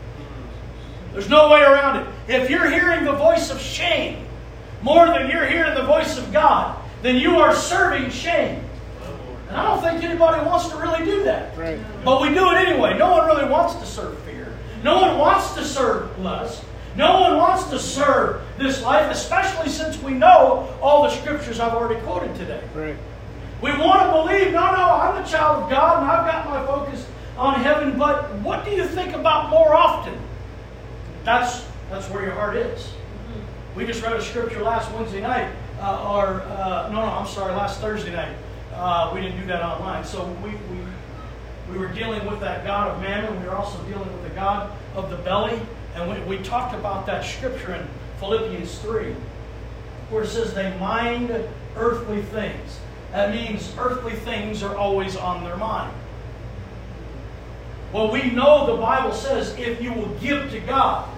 There's 1.12 1.28
no 1.28 1.48
way 1.48 1.60
around 1.60 2.02
it. 2.02 2.08
If 2.28 2.50
you're 2.50 2.68
hearing 2.68 3.04
the 3.04 3.12
voice 3.12 3.50
of 3.50 3.60
shame 3.60 4.26
more 4.82 5.06
than 5.06 5.30
you're 5.30 5.46
hearing 5.46 5.74
the 5.74 5.84
voice 5.84 6.18
of 6.18 6.32
God, 6.32 6.76
then 7.02 7.16
you 7.16 7.36
are 7.36 7.54
serving 7.54 8.10
shame. 8.10 8.64
And 9.48 9.56
I 9.56 9.68
don't 9.68 9.80
think 9.80 10.02
anybody 10.02 10.44
wants 10.44 10.68
to 10.70 10.76
really 10.76 11.04
do 11.04 11.22
that. 11.22 11.56
Right. 11.56 11.78
But 12.04 12.20
we 12.20 12.30
do 12.30 12.50
it 12.50 12.56
anyway. 12.56 12.98
No 12.98 13.12
one 13.12 13.26
really 13.26 13.48
wants 13.48 13.76
to 13.76 13.86
serve 13.86 14.18
fear. 14.20 14.52
No 14.82 15.00
one 15.00 15.18
wants 15.18 15.54
to 15.54 15.64
serve 15.64 16.18
lust. 16.18 16.64
No 16.96 17.20
one 17.20 17.36
wants 17.36 17.64
to 17.70 17.78
serve 17.78 18.42
this 18.56 18.82
life, 18.82 19.10
especially 19.10 19.68
since 19.68 20.00
we 20.00 20.12
know 20.12 20.76
all 20.80 21.02
the 21.02 21.10
scriptures 21.10 21.58
I've 21.58 21.72
already 21.72 22.00
quoted 22.02 22.34
today. 22.36 22.62
Right. 22.74 22.96
We 23.60 23.70
want 23.76 24.02
to 24.02 24.10
believe, 24.12 24.52
no, 24.52 24.60
no, 24.60 24.94
I'm 25.00 25.22
a 25.22 25.26
child 25.26 25.64
of 25.64 25.70
God 25.70 26.02
and 26.02 26.10
I've 26.10 26.26
got 26.26 26.46
my 26.46 26.64
focus 26.66 27.06
on 27.36 27.60
heaven, 27.60 27.98
but 27.98 28.32
what 28.40 28.64
do 28.64 28.70
you 28.70 28.86
think 28.86 29.14
about 29.14 29.50
more 29.50 29.74
often? 29.74 30.16
That's, 31.24 31.66
that's 31.90 32.08
where 32.10 32.22
your 32.22 32.34
heart 32.34 32.56
is. 32.56 32.92
We 33.74 33.86
just 33.86 34.02
read 34.02 34.12
a 34.12 34.22
scripture 34.22 34.62
last 34.62 34.92
Wednesday 34.92 35.20
night, 35.20 35.50
uh, 35.80 36.12
or, 36.12 36.42
uh, 36.42 36.90
no, 36.92 37.00
no, 37.00 37.08
I'm 37.08 37.26
sorry, 37.26 37.54
last 37.54 37.80
Thursday 37.80 38.12
night. 38.12 38.36
Uh, 38.72 39.10
we 39.12 39.20
didn't 39.20 39.40
do 39.40 39.46
that 39.46 39.62
online. 39.62 40.04
So 40.04 40.26
we, 40.44 40.50
we, 40.50 41.72
we 41.72 41.78
were 41.78 41.92
dealing 41.92 42.24
with 42.26 42.40
that 42.40 42.64
God 42.64 42.90
of 42.90 43.00
mammon. 43.00 43.40
We 43.40 43.48
were 43.48 43.56
also 43.56 43.82
dealing 43.84 44.12
with 44.12 44.22
the 44.22 44.34
God 44.34 44.70
of 44.94 45.10
the 45.10 45.16
belly. 45.16 45.60
And 45.94 46.10
we, 46.10 46.36
we 46.36 46.42
talked 46.42 46.74
about 46.74 47.06
that 47.06 47.24
scripture 47.24 47.74
in 47.74 47.86
Philippians 48.18 48.78
3, 48.78 49.14
where 50.10 50.24
it 50.24 50.28
says 50.28 50.54
they 50.54 50.76
mind 50.78 51.32
earthly 51.76 52.22
things. 52.22 52.80
That 53.12 53.32
means 53.32 53.72
earthly 53.78 54.12
things 54.12 54.62
are 54.62 54.76
always 54.76 55.16
on 55.16 55.44
their 55.44 55.56
mind. 55.56 55.94
Well, 57.92 58.10
we 58.10 58.30
know 58.30 58.66
the 58.66 58.80
Bible 58.80 59.12
says 59.12 59.56
if 59.56 59.80
you 59.80 59.92
will 59.92 60.12
give 60.20 60.50
to 60.50 60.58
God, 60.60 61.08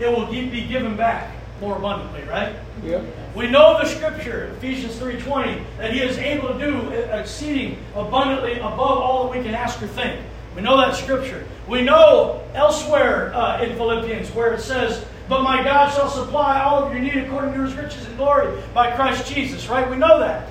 it 0.00 0.08
will 0.08 0.26
be 0.26 0.66
given 0.66 0.96
back 0.96 1.32
more 1.60 1.76
abundantly, 1.76 2.22
right? 2.24 2.54
Yep. 2.82 3.04
We 3.34 3.46
know 3.48 3.78
the 3.78 3.86
scripture, 3.86 4.52
Ephesians 4.56 4.96
3.20, 4.96 5.62
that 5.78 5.92
he 5.92 6.00
is 6.00 6.18
able 6.18 6.48
to 6.48 6.58
do 6.58 6.90
exceeding 6.90 7.78
abundantly 7.94 8.58
above 8.58 8.80
all 8.80 9.24
that 9.24 9.38
we 9.38 9.44
can 9.44 9.54
ask 9.54 9.80
or 9.80 9.86
think. 9.86 10.20
We 10.56 10.62
know 10.62 10.78
that 10.78 10.96
scripture. 10.96 11.46
We 11.68 11.82
know 11.82 12.42
elsewhere 12.54 13.34
uh, 13.34 13.62
in 13.62 13.76
Philippians 13.76 14.30
where 14.30 14.54
it 14.54 14.60
says, 14.60 15.04
But 15.28 15.42
my 15.42 15.62
God 15.62 15.92
shall 15.92 16.08
supply 16.08 16.62
all 16.62 16.82
of 16.82 16.92
your 16.92 17.00
need 17.00 17.18
according 17.18 17.52
to 17.54 17.60
his 17.60 17.74
riches 17.74 18.06
and 18.06 18.16
glory 18.16 18.58
by 18.72 18.96
Christ 18.96 19.32
Jesus, 19.32 19.68
right? 19.68 19.88
We 19.88 19.96
know 19.96 20.18
that. 20.18 20.48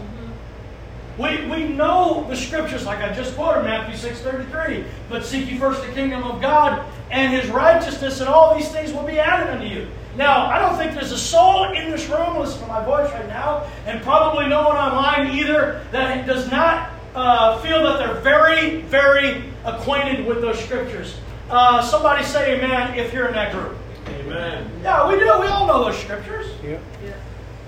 We, 1.18 1.48
we 1.48 1.70
know 1.70 2.26
the 2.30 2.36
scriptures, 2.36 2.86
like 2.86 3.00
I 3.00 3.14
just 3.14 3.36
quoted, 3.36 3.64
Matthew 3.64 3.96
6.33. 4.10 4.86
But 5.10 5.26
seek 5.26 5.50
ye 5.50 5.58
first 5.58 5.82
the 5.82 5.92
kingdom 5.94 6.24
of 6.24 6.40
God 6.40 6.86
and 7.10 7.34
his 7.34 7.50
righteousness, 7.50 8.20
and 8.20 8.30
all 8.30 8.56
these 8.56 8.70
things 8.70 8.94
will 8.94 9.04
be 9.04 9.18
added 9.18 9.50
unto 9.50 9.66
you. 9.66 9.88
Now, 10.18 10.46
I 10.46 10.60
don't 10.60 10.78
think 10.78 10.94
there's 10.94 11.12
a 11.12 11.18
soul 11.18 11.72
in 11.72 11.90
this 11.90 12.08
room, 12.10 12.38
listen 12.38 12.62
to 12.62 12.68
my 12.68 12.84
voice 12.84 13.12
right 13.12 13.28
now, 13.28 13.70
and 13.86 14.02
probably 14.02 14.48
no 14.48 14.68
one 14.68 14.78
online 14.78 15.38
either, 15.38 15.86
that 15.92 16.26
does 16.26 16.50
not 16.52 16.90
uh, 17.16 17.60
feel 17.60 17.84
that 17.84 17.98
they're 17.98 18.22
very, 18.22 18.82
very 18.82 19.44
acquainted 19.64 20.26
with 20.26 20.42
those 20.42 20.60
scriptures. 20.64 21.18
Uh, 21.50 21.82
somebody 21.82 22.24
say 22.24 22.58
amen 22.58 22.98
if 22.98 23.14
you're 23.14 23.28
in 23.28 23.34
that 23.34 23.52
group. 23.52 23.78
Amen. 24.08 24.70
Yeah, 24.84 25.08
we 25.08 25.18
do. 25.18 25.26
We 25.40 25.48
all 25.48 25.66
know 25.66 25.86
those 25.86 25.98
scriptures. 25.98 26.52
Yep. 26.64 26.82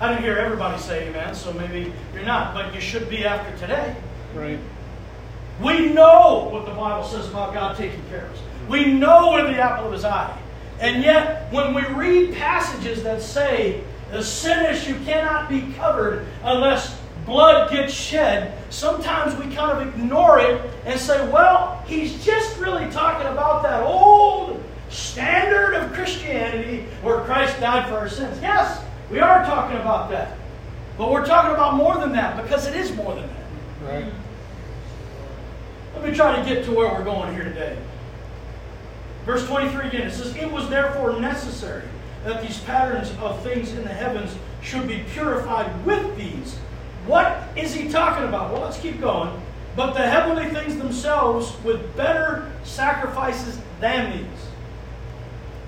I 0.00 0.08
didn't 0.08 0.22
hear 0.22 0.36
everybody 0.36 0.80
say 0.80 1.08
amen, 1.08 1.34
so 1.34 1.52
maybe 1.52 1.92
you're 2.14 2.24
not, 2.24 2.54
but 2.54 2.72
you 2.72 2.80
should 2.80 3.10
be 3.10 3.24
after 3.24 3.56
today. 3.58 3.96
Right. 4.32 4.60
We 5.60 5.88
know 5.88 6.48
what 6.52 6.66
the 6.66 6.72
Bible 6.72 7.02
says 7.02 7.28
about 7.28 7.52
God 7.52 7.76
taking 7.76 8.02
care 8.08 8.26
of 8.26 8.32
us. 8.32 8.38
We 8.68 8.92
know 8.92 9.32
we're 9.32 9.50
the 9.50 9.60
apple 9.60 9.86
of 9.86 9.92
his 9.92 10.04
eye. 10.04 10.38
And 10.78 11.02
yet, 11.02 11.52
when 11.52 11.74
we 11.74 11.84
read 11.86 12.34
passages 12.34 13.02
that 13.02 13.20
say 13.20 13.82
the 14.12 14.22
sin 14.22 14.66
issue 14.66 15.02
cannot 15.04 15.48
be 15.48 15.72
covered 15.72 16.26
unless 16.44 16.96
blood 17.28 17.70
gets 17.70 17.92
shed, 17.92 18.58
sometimes 18.70 19.36
we 19.36 19.54
kind 19.54 19.80
of 19.80 19.94
ignore 19.94 20.40
it 20.40 20.60
and 20.86 20.98
say, 20.98 21.30
well, 21.30 21.84
he's 21.86 22.24
just 22.24 22.58
really 22.58 22.90
talking 22.90 23.28
about 23.28 23.62
that 23.62 23.82
old 23.82 24.60
standard 24.88 25.74
of 25.74 25.92
Christianity 25.92 26.86
where 27.02 27.20
Christ 27.20 27.60
died 27.60 27.88
for 27.88 27.98
our 27.98 28.08
sins. 28.08 28.40
Yes, 28.40 28.82
we 29.10 29.20
are 29.20 29.44
talking 29.44 29.76
about 29.76 30.10
that. 30.10 30.36
But 30.96 31.12
we're 31.12 31.26
talking 31.26 31.54
about 31.54 31.76
more 31.76 31.96
than 31.98 32.12
that 32.12 32.42
because 32.42 32.66
it 32.66 32.74
is 32.74 32.92
more 32.96 33.14
than 33.14 33.28
that. 33.28 33.92
Right. 33.92 34.12
Let 35.94 36.04
me 36.04 36.14
try 36.14 36.34
to 36.36 36.48
get 36.48 36.64
to 36.64 36.72
where 36.72 36.88
we're 36.88 37.04
going 37.04 37.34
here 37.34 37.44
today. 37.44 37.76
Verse 39.26 39.46
23 39.46 39.88
again, 39.88 40.06
it 40.08 40.12
says, 40.12 40.34
It 40.34 40.50
was 40.50 40.68
therefore 40.70 41.20
necessary 41.20 41.84
that 42.24 42.42
these 42.42 42.58
patterns 42.60 43.12
of 43.20 43.42
things 43.42 43.72
in 43.72 43.84
the 43.84 43.92
heavens 43.92 44.34
should 44.62 44.88
be 44.88 45.04
purified 45.12 45.84
with 45.84 46.16
these. 46.16 46.58
What 47.08 47.42
is 47.56 47.72
he 47.72 47.88
talking 47.88 48.28
about? 48.28 48.52
Well, 48.52 48.60
let's 48.60 48.78
keep 48.78 49.00
going. 49.00 49.30
But 49.74 49.94
the 49.94 50.06
heavenly 50.06 50.50
things 50.50 50.76
themselves 50.76 51.56
with 51.64 51.96
better 51.96 52.52
sacrifices 52.64 53.58
than 53.80 54.12
these. 54.12 54.46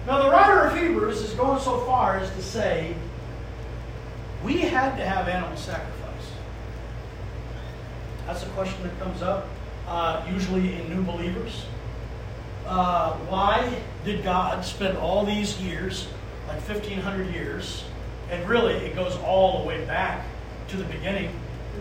Now, 0.07 0.22
the 0.22 0.28
writer 0.30 0.66
of 0.66 0.76
Hebrews 0.76 1.22
is 1.22 1.32
going 1.32 1.59
so 1.62 1.78
far 1.86 2.18
as 2.18 2.30
to 2.32 2.43
say, 2.43 2.95
we 4.45 4.59
had 4.59 4.97
to 4.97 5.05
have 5.05 5.28
animal 5.28 5.57
sacrifice. 5.57 6.30
That's 8.26 8.43
a 8.43 8.49
question 8.51 8.82
that 8.82 8.99
comes 9.01 9.22
up, 9.22 9.49
uh, 9.86 10.26
usually 10.30 10.74
in 10.74 10.95
new 10.95 11.03
believers. 11.03 11.64
Uh, 12.66 13.14
why 13.28 13.80
did 14.05 14.22
God 14.22 14.62
spend 14.62 14.99
all 14.99 15.24
these 15.24 15.59
years, 15.59 16.07
like 16.49 16.61
1,500 16.68 17.32
years, 17.32 17.84
and 18.30 18.47
really 18.47 18.74
it 18.74 18.95
goes 18.95 19.16
all 19.16 19.62
the 19.62 19.68
way 19.68 19.86
back 19.86 20.26
to 20.70 20.76
the 20.76 20.84
beginning, 20.84 21.30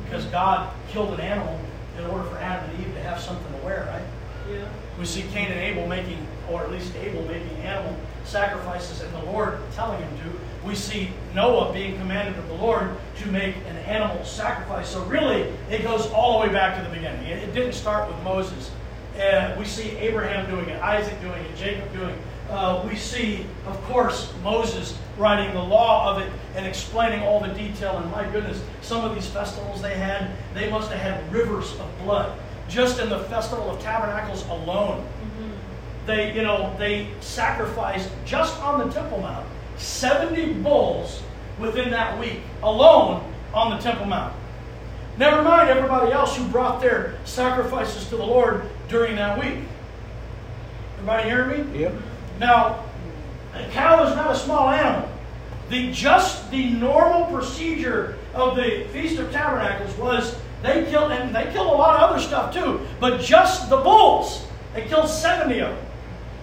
because 0.04 0.26
God 0.26 0.74
killed 0.90 1.14
an 1.14 1.22
animal 1.22 1.60
in 1.98 2.06
order 2.06 2.24
for 2.26 2.38
Adam 2.38 2.70
and 2.70 2.80
Eve 2.80 2.94
to 2.94 3.02
have 3.02 3.20
something 3.20 3.52
to 3.60 3.66
wear, 3.66 3.86
right? 3.86 4.54
Yeah. 4.54 4.68
We 4.98 5.06
see 5.06 5.24
Cain 5.32 5.52
and 5.52 5.60
Abel 5.60 5.88
making, 5.88 6.26
or 6.50 6.64
at 6.64 6.72
least 6.72 6.96
Abel 6.96 7.24
making 7.24 7.58
animal 7.58 7.96
sacrifices, 8.26 9.02
and 9.02 9.14
the 9.14 9.24
Lord 9.32 9.60
telling 9.74 10.02
him 10.02 10.18
to. 10.18 10.68
We 10.68 10.76
see 10.76 11.12
Noah 11.34 11.72
being 11.72 11.98
commanded 11.98 12.38
of 12.38 12.48
the 12.48 12.56
Lord 12.56 12.92
to 13.18 13.32
make 13.32 13.56
an 13.56 13.78
animal 13.78 14.24
sacrifice. 14.26 14.90
So 14.90 15.04
really, 15.06 15.54
it 15.70 15.84
goes 15.84 16.08
all 16.08 16.40
the 16.40 16.48
way 16.48 16.54
back 16.54 16.78
to 16.78 16.90
the 16.90 16.94
beginning. 16.94 17.26
It, 17.26 17.54
didn't 17.54 17.74
start 17.74 18.08
with 18.08 18.22
Moses. 18.24 18.72
Uh, 19.18 19.56
we 19.58 19.66
see 19.66 19.92
Abraham 19.98 20.50
doing 20.50 20.70
it, 20.70 20.82
Isaac 20.82 21.20
doing 21.22 21.42
it, 21.44 21.56
Jacob 21.56 21.92
doing 21.94 22.10
it. 22.10 22.20
Uh, 22.50 22.84
we 22.90 22.96
see, 22.96 23.46
of 23.68 23.80
course, 23.84 24.34
Moses 24.44 24.98
writing 25.18 25.54
the 25.54 25.62
law 25.62 26.12
of 26.12 26.22
it 26.22 26.32
and 26.56 26.66
explaining 26.66 27.22
all 27.22 27.40
the 27.40 27.50
detail. 27.50 27.98
And 27.98 28.10
my 28.12 28.28
goodness, 28.32 28.62
some 28.82 29.06
of 29.06 29.14
these 29.14 29.28
festivals 29.28 29.82
they 29.82 29.96
had, 29.96 30.32
they 30.56 30.70
must 30.70 30.92
have 30.92 31.00
had 31.00 31.32
rivers 31.34 31.74
of 31.74 31.88
blood 32.04 32.38
just 32.68 33.00
in 33.00 33.10
the 33.10 33.20
festival 33.26 33.70
of 33.70 33.80
tabernacles 33.82 34.48
alone. 34.48 35.06
They, 36.06 36.34
you 36.34 36.42
know, 36.42 36.76
they 36.80 37.10
sacrificed 37.20 38.10
just 38.26 38.60
on 38.62 38.80
the 38.80 38.94
Temple 38.94 39.20
Mount 39.20 39.46
70 39.78 40.54
bulls 40.54 41.22
within 41.60 41.92
that 41.92 42.20
week 42.20 42.42
alone 42.64 43.24
on 43.54 43.72
the 43.72 43.78
Temple 43.78 44.06
Mount. 44.06 44.34
Never 45.18 45.44
mind 45.44 45.70
everybody 45.70 46.12
else 46.12 46.36
who 46.36 46.48
brought 46.48 46.82
their 46.82 47.18
sacrifices 47.26 48.08
to 48.10 48.18
the 48.18 48.26
Lord 48.26 48.64
during 48.88 49.18
that 49.18 49.40
week. 49.40 49.66
Everybody 50.94 51.30
hearing 51.30 51.72
me? 51.74 51.80
Yep. 51.82 51.94
Now, 52.40 52.86
a 53.54 53.68
cow 53.72 54.08
is 54.08 54.16
not 54.16 54.32
a 54.32 54.36
small 54.36 54.70
animal. 54.70 55.10
The 55.70 55.92
just 55.92 56.50
the 56.50 56.72
normal 56.72 57.26
procedure 57.26 58.18
of 58.34 58.56
the 58.56 58.88
Feast 58.92 59.20
of 59.20 59.32
Tabernacles 59.32 59.96
was 59.98 60.36
they 60.64 60.86
killed 60.90 61.12
and 61.12 61.36
they 61.36 61.52
killed 61.52 61.68
a 61.68 61.78
lot 61.78 62.02
of 62.02 62.10
other 62.10 62.22
stuff 62.22 62.54
too, 62.54 62.86
but 63.00 63.22
just 63.22 63.70
the 63.70 63.78
bulls, 63.78 64.48
they 64.74 64.86
killed 64.88 65.10
70 65.10 65.60
of 65.60 65.76
them. 65.76 65.86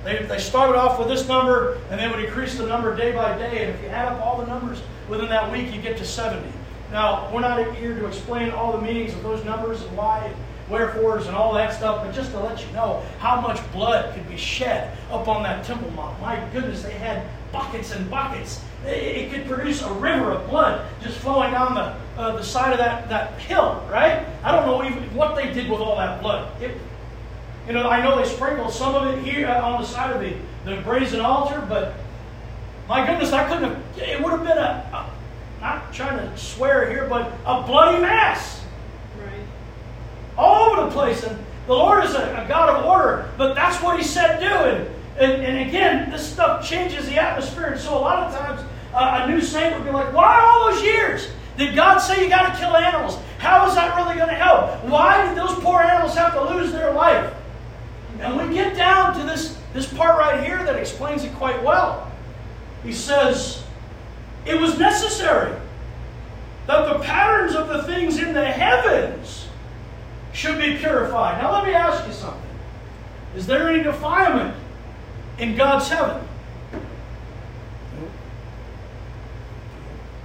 They, 0.04 0.22
they 0.24 0.38
started 0.38 0.76
off 0.76 0.98
with 0.98 1.08
this 1.08 1.26
number 1.26 1.78
and 1.90 1.98
they 1.98 2.08
would 2.08 2.24
increase 2.24 2.56
the 2.56 2.66
number 2.66 2.94
day 2.94 3.12
by 3.12 3.36
day, 3.36 3.64
and 3.64 3.74
if 3.74 3.82
you 3.82 3.88
add 3.88 4.12
up 4.12 4.20
all 4.20 4.38
the 4.38 4.46
numbers 4.46 4.80
within 5.08 5.28
that 5.28 5.50
week, 5.50 5.74
you 5.74 5.80
get 5.80 5.96
to 5.98 6.04
70. 6.04 6.46
Now, 6.92 7.28
we're 7.32 7.40
not 7.40 7.74
here 7.76 7.98
to 7.98 8.06
explain 8.06 8.50
all 8.50 8.72
the 8.72 8.80
meanings 8.80 9.12
of 9.12 9.22
those 9.22 9.44
numbers 9.44 9.82
and 9.82 9.96
why 9.96 10.32
wherefores 10.68 11.26
and 11.26 11.36
all 11.36 11.54
that 11.54 11.72
stuff, 11.72 12.04
but 12.04 12.14
just 12.14 12.32
to 12.32 12.40
let 12.40 12.64
you 12.64 12.72
know 12.72 13.02
how 13.18 13.40
much 13.40 13.60
blood 13.72 14.14
could 14.14 14.28
be 14.28 14.36
shed 14.36 14.96
up 15.10 15.28
on 15.28 15.42
that 15.42 15.64
Temple 15.64 15.90
Mount. 15.92 16.20
My 16.20 16.42
goodness, 16.52 16.82
they 16.82 16.92
had 16.92 17.26
buckets 17.52 17.92
and 17.92 18.10
buckets. 18.10 18.62
It, 18.84 19.32
could 19.32 19.46
produce 19.46 19.82
a 19.82 19.92
river 19.94 20.32
of 20.32 20.48
blood 20.48 20.86
just 21.02 21.18
flowing 21.18 21.50
down 21.50 21.74
the, 21.74 22.20
uh, 22.20 22.36
the 22.36 22.42
side 22.42 22.72
of 22.72 22.78
that, 22.78 23.08
that 23.08 23.38
hill, 23.40 23.84
right? 23.90 24.24
I 24.44 24.52
don't 24.52 24.66
know 24.66 24.84
even 24.84 25.02
what 25.14 25.34
they 25.34 25.52
did 25.52 25.68
with 25.70 25.80
all 25.80 25.96
that 25.96 26.20
blood. 26.20 26.60
It, 26.62 26.76
you 27.66 27.72
know, 27.72 27.88
I 27.88 28.02
know 28.02 28.16
they 28.16 28.28
sprinkled 28.28 28.72
some 28.72 28.94
of 28.94 29.12
it 29.12 29.24
here 29.24 29.48
uh, 29.48 29.60
on 29.60 29.80
the 29.80 29.86
side 29.86 30.14
of 30.14 30.20
the, 30.20 30.36
the 30.64 30.80
brazen 30.82 31.20
altar, 31.20 31.64
but 31.68 31.94
my 32.88 33.04
goodness, 33.04 33.32
I 33.32 33.48
couldn't 33.48 33.64
have, 33.64 33.98
it 33.98 34.22
would 34.22 34.30
have 34.30 34.44
been 34.44 34.58
a, 34.58 34.88
a 34.92 35.10
not 35.60 35.92
trying 35.92 36.18
to 36.18 36.38
swear 36.38 36.88
here, 36.88 37.08
but 37.08 37.32
a 37.44 37.62
bloody 37.62 38.02
Right. 38.02 38.65
All 40.36 40.70
over 40.70 40.86
the 40.86 40.90
place. 40.90 41.24
And 41.24 41.38
the 41.66 41.74
Lord 41.74 42.04
is 42.04 42.14
a, 42.14 42.44
a 42.44 42.48
God 42.48 42.70
of 42.70 42.84
order, 42.84 43.28
but 43.36 43.54
that's 43.54 43.82
what 43.82 43.98
He 43.98 44.04
said 44.04 44.38
do. 44.40 44.46
And, 44.46 44.88
and, 45.18 45.42
and 45.42 45.68
again, 45.68 46.10
this 46.10 46.30
stuff 46.30 46.66
changes 46.66 47.06
the 47.06 47.20
atmosphere. 47.20 47.66
And 47.66 47.80
so 47.80 47.96
a 47.96 48.00
lot 48.00 48.26
of 48.26 48.38
times, 48.38 48.60
uh, 48.94 49.24
a 49.24 49.30
new 49.30 49.40
saint 49.40 49.74
would 49.74 49.84
be 49.84 49.90
like, 49.90 50.12
Why 50.12 50.40
all 50.40 50.70
those 50.70 50.82
years? 50.82 51.28
Did 51.56 51.74
God 51.74 51.98
say 51.98 52.22
you 52.22 52.28
got 52.28 52.52
to 52.52 52.58
kill 52.58 52.76
animals? 52.76 53.18
How 53.38 53.66
is 53.66 53.74
that 53.74 53.96
really 53.96 54.16
going 54.16 54.28
to 54.28 54.34
help? 54.34 54.84
Why 54.84 55.26
did 55.26 55.36
those 55.36 55.54
poor 55.60 55.80
animals 55.80 56.14
have 56.14 56.34
to 56.34 56.54
lose 56.54 56.70
their 56.70 56.92
life? 56.92 57.32
And 58.20 58.36
we 58.36 58.54
get 58.54 58.76
down 58.76 59.18
to 59.18 59.24
this, 59.24 59.58
this 59.72 59.92
part 59.92 60.18
right 60.18 60.44
here 60.44 60.62
that 60.64 60.76
explains 60.76 61.24
it 61.24 61.34
quite 61.34 61.62
well. 61.62 62.10
He 62.82 62.92
says, 62.92 63.62
It 64.44 64.60
was 64.60 64.78
necessary 64.78 65.58
that 66.66 66.92
the 66.92 66.98
patterns 67.04 67.54
of 67.54 67.68
the 67.68 67.84
things 67.84 68.18
in 68.18 68.32
the 68.32 68.44
heavens 68.44 69.45
should 70.36 70.58
be 70.58 70.76
purified. 70.76 71.40
Now, 71.40 71.50
let 71.50 71.64
me 71.64 71.72
ask 71.72 72.06
you 72.06 72.12
something. 72.12 72.42
Is 73.34 73.46
there 73.46 73.70
any 73.70 73.82
defilement 73.82 74.54
in 75.38 75.56
God's 75.56 75.88
heaven? 75.88 76.22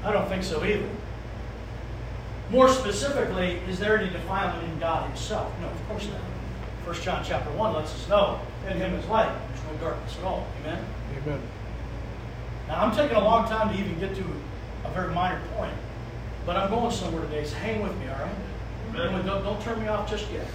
I 0.04 0.12
don't 0.12 0.28
think 0.28 0.44
so 0.44 0.66
either. 0.66 0.90
More 2.50 2.68
specifically, 2.68 3.62
is 3.70 3.80
there 3.80 3.98
any 3.98 4.12
defilement 4.12 4.70
in 4.70 4.80
God 4.80 5.08
Himself? 5.08 5.54
No, 5.62 5.68
of 5.68 5.88
course 5.88 6.08
not. 6.08 6.20
1 6.94 6.96
John 7.02 7.24
chapter 7.24 7.50
1 7.52 7.74
lets 7.74 7.94
us 7.94 8.10
know 8.10 8.42
in 8.68 8.76
Him 8.78 8.94
is 8.96 9.06
light. 9.06 9.34
There's 9.48 9.80
no 9.80 9.88
darkness 9.88 10.18
at 10.18 10.26
all. 10.26 10.46
Amen? 10.62 10.84
Amen. 11.24 11.42
Now, 12.68 12.84
I'm 12.84 12.94
taking 12.94 13.16
a 13.16 13.24
long 13.24 13.48
time 13.48 13.74
to 13.74 13.80
even 13.80 13.98
get 13.98 14.14
to 14.16 14.24
a 14.84 14.90
very 14.90 15.14
minor 15.14 15.40
point, 15.56 15.74
but 16.46 16.58
I'm 16.58 16.70
going 16.70 16.92
somewhere 16.92 17.24
today, 17.24 17.46
so 17.46 17.56
hang 17.56 17.82
with 17.82 17.96
me, 17.98 18.10
all 18.10 18.20
right? 18.20 18.36
Don't, 18.96 19.26
don't, 19.26 19.62
turn 19.62 19.82
me 19.82 19.88
off 19.88 20.10
just 20.10 20.30
yet. 20.32 20.46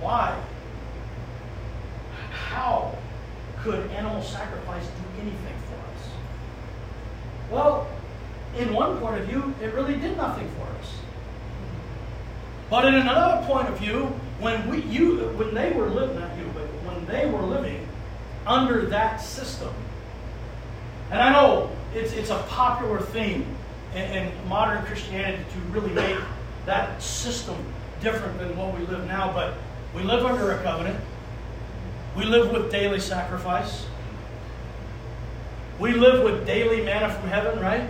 Why? 0.00 0.40
How 2.32 2.96
could 3.62 3.90
animal 3.90 4.22
sacrifice 4.22 4.84
do 4.84 5.20
anything 5.20 5.56
for 5.68 5.74
us? 5.74 6.08
Well, 7.50 7.88
in 8.56 8.72
one 8.72 8.98
point 8.98 9.20
of 9.20 9.26
view, 9.26 9.54
it 9.60 9.74
really 9.74 9.96
did 9.96 10.16
nothing 10.16 10.48
for 10.50 10.66
us. 10.80 10.98
But 12.70 12.86
in 12.86 12.94
another 12.94 13.46
point 13.46 13.68
of 13.68 13.78
view, 13.78 14.06
when 14.40 14.68
we 14.68 14.82
you 14.82 15.28
when 15.36 15.54
they 15.54 15.72
were 15.72 15.88
living 15.88 16.18
not 16.18 16.36
you, 16.36 16.50
but 16.54 16.64
when 16.84 17.04
they 17.06 17.26
were 17.30 17.42
living 17.42 17.86
under 18.46 18.86
that 18.86 19.18
system, 19.18 19.72
and 21.10 21.20
I 21.20 21.32
know 21.32 21.70
it's 21.94 22.12
it's 22.12 22.30
a 22.30 22.38
popular 22.48 23.00
theme 23.00 23.46
in, 23.94 24.02
in 24.02 24.48
modern 24.48 24.84
Christianity 24.84 25.42
to 25.52 25.58
really 25.72 25.92
make 25.92 26.18
that 26.66 27.02
system 27.02 27.56
different 28.00 28.38
than 28.38 28.56
what 28.56 28.78
we 28.78 28.84
live 28.86 29.06
now, 29.06 29.32
but 29.32 29.54
we 29.94 30.02
live 30.02 30.24
under 30.24 30.52
a 30.52 30.62
covenant. 30.62 30.98
We 32.16 32.24
live 32.24 32.52
with 32.52 32.70
daily 32.70 33.00
sacrifice. 33.00 33.86
We 35.78 35.92
live 35.92 36.24
with 36.24 36.46
daily 36.46 36.84
manna 36.84 37.12
from 37.12 37.28
heaven, 37.28 37.58
right? 37.60 37.88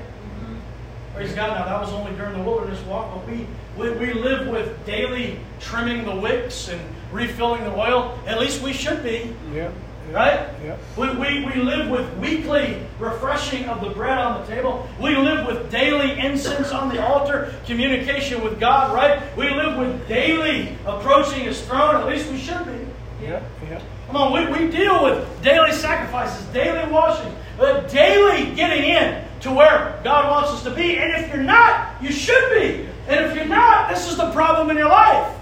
Praise 1.15 1.33
God. 1.33 1.49
Now, 1.49 1.65
that 1.67 1.81
was 1.81 1.93
only 1.93 2.13
during 2.17 2.37
the 2.37 2.43
wilderness 2.43 2.81
walk, 2.87 3.15
but 3.15 3.29
we, 3.29 3.47
we, 3.77 3.91
we 3.93 4.13
live 4.15 4.49
with 4.49 4.85
daily 4.85 5.39
trimming 5.61 6.05
the 6.05 6.15
wicks 6.15 6.69
and 6.69 6.81
refilling 7.13 7.63
the 7.65 7.75
oil. 7.77 8.19
At 8.27 8.41
least 8.41 8.63
we 8.63 8.73
should 8.73 9.03
be. 9.03 9.35
Yeah. 9.53 9.71
Right? 10.11 10.49
Yeah. 10.63 10.77
We, 10.97 11.09
we, 11.17 11.45
we 11.47 11.55
live 11.63 11.91
with 11.91 12.13
weekly 12.19 12.81
refreshing 12.99 13.65
of 13.65 13.81
the 13.81 13.91
bread 13.91 14.19
on 14.19 14.41
the 14.41 14.47
table. 14.47 14.89
We 15.01 15.17
live 15.17 15.47
with 15.47 15.71
daily 15.71 16.19
incense 16.19 16.71
on 16.71 16.89
the 16.89 17.05
altar, 17.05 17.55
communication 17.67 18.45
with 18.45 18.61
God, 18.61 18.95
right? 18.95 19.37
We 19.37 19.51
live 19.51 19.77
with 19.79 20.07
daily 20.07 20.77
approaching 20.87 21.45
His 21.45 21.61
throne. 21.63 21.97
At 21.97 22.07
least 22.07 22.31
we 22.31 22.39
should 22.39 22.65
be. 22.67 22.87
Yeah. 23.25 23.43
Yeah. 23.69 23.81
Come 24.07 24.17
on, 24.17 24.33
we, 24.33 24.47
we 24.47 24.71
deal 24.71 25.03
with 25.03 25.43
daily 25.43 25.73
sacrifices, 25.73 26.45
daily 26.53 26.91
washing, 26.93 27.35
uh, 27.59 27.81
daily 27.89 28.55
getting 28.55 28.85
in 28.85 29.25
to 29.41 29.53
where 29.53 30.01
God 30.05 30.31
wants 30.31 30.51
us 30.51 30.63
to 30.65 30.71
be. 30.71 30.99
And 30.99 31.25
if 31.25 31.33
you're 31.33 31.43
not, 31.43 32.01
you 32.03 32.13
should 32.13 32.51
be. 32.51 32.89
And 33.09 33.27
if 33.27 33.35
you're 33.35 33.47
not, 33.47 33.91
this 33.91 34.09
is 34.09 34.17
the 34.17 34.31
problem 34.31 34.71
in 34.71 34.77
your 34.77 34.89
life. 34.89 35.37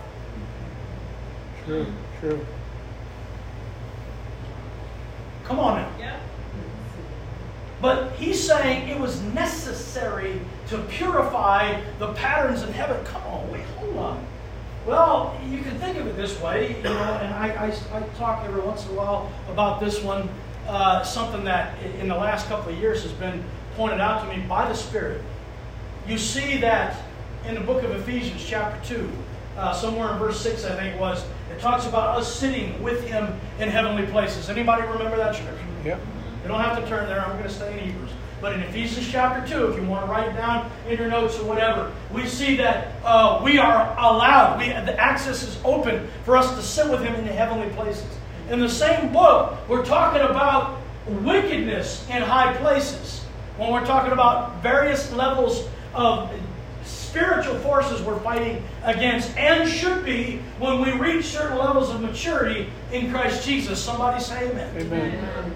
True. 1.64 1.86
True. 2.20 2.46
Come 5.52 5.60
on 5.60 5.82
now. 5.82 5.92
Yeah. 5.98 6.18
But 7.82 8.12
he's 8.12 8.42
saying 8.42 8.88
it 8.88 8.98
was 8.98 9.20
necessary 9.20 10.40
to 10.68 10.78
purify 10.84 11.78
the 11.98 12.14
patterns 12.14 12.62
in 12.62 12.72
heaven. 12.72 13.04
Come 13.04 13.22
on, 13.24 13.52
wait, 13.52 13.64
hold 13.76 13.98
on. 13.98 14.26
Well, 14.86 15.38
you 15.46 15.58
can 15.58 15.78
think 15.78 15.98
of 15.98 16.06
it 16.06 16.16
this 16.16 16.40
way, 16.40 16.74
you 16.78 16.82
know, 16.82 16.96
and 16.96 17.34
I, 17.34 17.66
I, 17.66 17.98
I 17.98 18.02
talk 18.16 18.46
every 18.46 18.62
once 18.62 18.86
in 18.86 18.92
a 18.92 18.94
while 18.94 19.30
about 19.50 19.78
this 19.78 20.02
one, 20.02 20.26
uh, 20.66 21.02
something 21.02 21.44
that 21.44 21.76
in 22.00 22.08
the 22.08 22.16
last 22.16 22.48
couple 22.48 22.72
of 22.72 22.78
years 22.78 23.02
has 23.02 23.12
been 23.12 23.44
pointed 23.76 24.00
out 24.00 24.26
to 24.26 24.34
me 24.34 24.42
by 24.46 24.66
the 24.66 24.74
Spirit. 24.74 25.20
You 26.08 26.16
see 26.16 26.56
that 26.62 26.96
in 27.46 27.56
the 27.56 27.60
book 27.60 27.82
of 27.82 27.90
Ephesians, 27.90 28.42
chapter 28.42 28.94
2, 28.94 29.10
uh, 29.58 29.74
somewhere 29.74 30.12
in 30.12 30.18
verse 30.18 30.40
6, 30.40 30.64
I 30.64 30.76
think 30.76 30.94
it 30.94 31.00
was, 31.00 31.22
it 31.52 31.60
talks 31.60 31.86
about 31.86 32.18
us 32.18 32.34
sitting 32.34 32.82
with 32.82 33.06
him 33.06 33.38
in 33.58 33.68
heavenly 33.68 34.06
places. 34.06 34.48
Anybody 34.48 34.82
remember 34.82 35.16
that 35.16 35.34
scripture? 35.34 35.64
Yeah. 35.84 35.98
You 36.42 36.48
don't 36.48 36.60
have 36.60 36.82
to 36.82 36.88
turn 36.88 37.06
there. 37.08 37.20
I'm 37.20 37.32
going 37.32 37.44
to 37.44 37.50
stay 37.50 37.78
in 37.78 37.86
Hebrews. 37.90 38.10
But 38.40 38.54
in 38.54 38.60
Ephesians 38.62 39.08
chapter 39.08 39.46
2, 39.46 39.68
if 39.68 39.76
you 39.76 39.86
want 39.86 40.04
to 40.04 40.10
write 40.10 40.28
it 40.28 40.32
down 40.32 40.68
in 40.88 40.98
your 40.98 41.08
notes 41.08 41.38
or 41.38 41.44
whatever, 41.44 41.92
we 42.12 42.26
see 42.26 42.56
that 42.56 42.88
uh, 43.04 43.40
we 43.44 43.58
are 43.58 43.94
allowed, 43.96 44.58
we, 44.58 44.66
the 44.66 44.98
access 44.98 45.44
is 45.44 45.60
open 45.64 46.08
for 46.24 46.36
us 46.36 46.52
to 46.56 46.62
sit 46.62 46.90
with 46.90 47.02
Him 47.02 47.14
in 47.14 47.24
the 47.24 47.32
heavenly 47.32 47.72
places. 47.74 48.06
In 48.50 48.58
the 48.58 48.68
same 48.68 49.12
book, 49.12 49.56
we're 49.68 49.84
talking 49.84 50.22
about 50.22 50.80
wickedness 51.06 52.04
in 52.10 52.20
high 52.20 52.52
places. 52.56 53.20
When 53.56 53.70
we're 53.70 53.86
talking 53.86 54.12
about 54.12 54.60
various 54.60 55.12
levels 55.12 55.68
of 55.94 56.32
spiritual 57.12 57.58
forces 57.58 58.00
we're 58.00 58.18
fighting 58.20 58.64
against 58.84 59.36
and 59.36 59.68
should 59.68 60.02
be 60.02 60.40
when 60.58 60.80
we 60.80 60.92
reach 60.92 61.26
certain 61.26 61.58
levels 61.58 61.90
of 61.90 62.00
maturity 62.00 62.70
in 62.90 63.10
Christ 63.10 63.44
Jesus. 63.44 63.84
Somebody 63.84 64.18
say 64.18 64.50
amen. 64.50 64.74
Amen. 64.78 65.54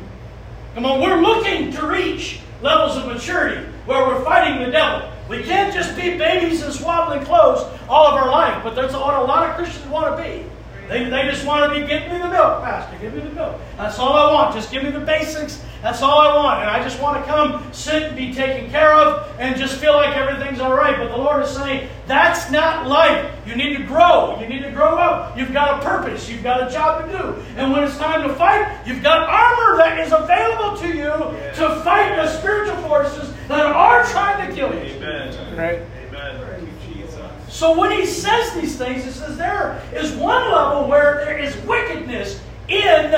Come 0.74 0.84
on, 0.84 1.00
we're 1.00 1.22
looking 1.22 1.72
to 1.72 1.86
reach 1.86 2.40
levels 2.60 2.98
of 2.98 3.06
maturity 3.06 3.66
where 3.86 4.06
we're 4.06 4.22
fighting 4.22 4.66
the 4.66 4.70
devil. 4.70 5.10
We 5.30 5.42
can't 5.44 5.72
just 5.72 5.96
be 5.96 6.18
babies 6.18 6.62
in 6.62 6.70
swaddling 6.72 7.24
clothes 7.24 7.62
all 7.88 8.06
of 8.06 8.14
our 8.14 8.30
life, 8.30 8.62
but 8.62 8.74
that's 8.74 8.92
what 8.92 9.14
a 9.14 9.22
lot 9.22 9.48
of 9.48 9.56
Christians 9.56 9.86
want 9.86 10.14
to 10.14 10.22
be. 10.22 10.44
They, 10.88 11.04
they 11.04 11.22
just 11.28 11.44
want 11.44 11.72
to 11.72 11.80
be, 11.80 11.86
give 11.86 12.02
me 12.10 12.18
the 12.18 12.28
milk, 12.28 12.62
Pastor, 12.62 12.96
give 12.98 13.14
me 13.14 13.20
the 13.20 13.30
milk. 13.30 13.60
That's 13.76 13.98
all 13.98 14.12
I 14.12 14.32
want. 14.32 14.54
Just 14.54 14.70
give 14.70 14.84
me 14.84 14.90
the 14.90 15.00
basics. 15.00 15.62
That's 15.82 16.00
all 16.02 16.20
I 16.20 16.34
want. 16.34 16.60
And 16.60 16.70
I 16.70 16.82
just 16.82 17.00
want 17.00 17.24
to 17.24 17.30
come, 17.30 17.62
sit, 17.72 18.04
and 18.04 18.16
be 18.16 18.32
taken 18.32 18.70
care 18.70 18.92
of, 18.92 19.28
and 19.38 19.56
just 19.56 19.78
feel 19.78 19.94
like 19.94 20.16
everything's 20.16 20.60
all 20.60 20.74
right. 20.74 20.96
But 20.96 21.08
the 21.08 21.16
Lord 21.16 21.42
is 21.44 21.50
saying, 21.50 21.88
that's 22.06 22.50
not 22.50 22.86
life. 22.86 23.32
You 23.46 23.56
need 23.56 23.76
to 23.76 23.84
grow. 23.84 24.40
You 24.40 24.48
need 24.48 24.62
to 24.62 24.70
grow 24.70 24.96
up. 24.96 25.36
You've 25.36 25.52
got 25.52 25.82
a 25.82 25.86
purpose. 25.86 26.28
You've 26.28 26.42
got 26.42 26.68
a 26.68 26.72
job 26.72 27.04
to 27.04 27.18
do. 27.18 27.24
And 27.56 27.72
when 27.72 27.84
it's 27.84 27.98
time 27.98 28.26
to 28.26 28.34
fight, 28.34 28.86
you've 28.86 29.02
got 29.02 29.28
armor 29.28 29.78
that 29.78 29.98
is 30.00 30.12
available 30.12 30.76
to 30.78 30.88
you 30.88 31.12
to 31.56 31.80
fight 31.82 32.16
the 32.16 32.28
spiritual 32.38 32.76
forces 32.88 33.32
that 33.48 33.66
are 33.66 34.04
trying 34.06 34.48
to 34.48 34.54
kill 34.54 34.72
you. 34.74 34.80
Amen. 34.80 35.56
Right. 35.56 35.82
Amen. 36.08 36.40
Thank 36.40 36.62
you, 36.62 37.02
Jesus. 37.02 37.45
So 37.56 37.74
when 37.74 37.90
he 37.90 38.04
says 38.04 38.52
these 38.52 38.76
things, 38.76 39.02
he 39.02 39.10
says 39.10 39.38
there 39.38 39.80
is 39.94 40.12
one 40.12 40.52
level 40.52 40.88
where 40.88 41.24
there 41.24 41.38
is 41.38 41.56
wickedness 41.64 42.38
in 42.68 43.10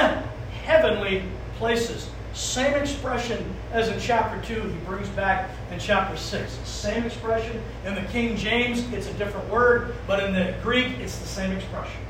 heavenly 0.62 1.24
places. 1.57 2.09
Same 2.34 2.74
expression 2.74 3.45
as 3.72 3.89
in 3.89 3.99
chapter 3.99 4.41
2, 4.47 4.62
he 4.62 4.76
brings 4.86 5.09
back 5.09 5.51
in 5.72 5.80
chapter 5.80 6.16
6. 6.16 6.53
Same 6.62 7.03
expression. 7.03 7.61
In 7.84 7.97
the 7.97 8.03
King 8.03 8.36
James, 8.36 8.89
it's 8.93 9.09
a 9.09 9.12
different 9.14 9.51
word, 9.51 9.97
but 10.07 10.22
in 10.22 10.32
the 10.32 10.55
Greek, 10.62 11.01
it's 11.01 11.18
the 11.18 11.26
same 11.26 11.51
expression. 11.51 12.01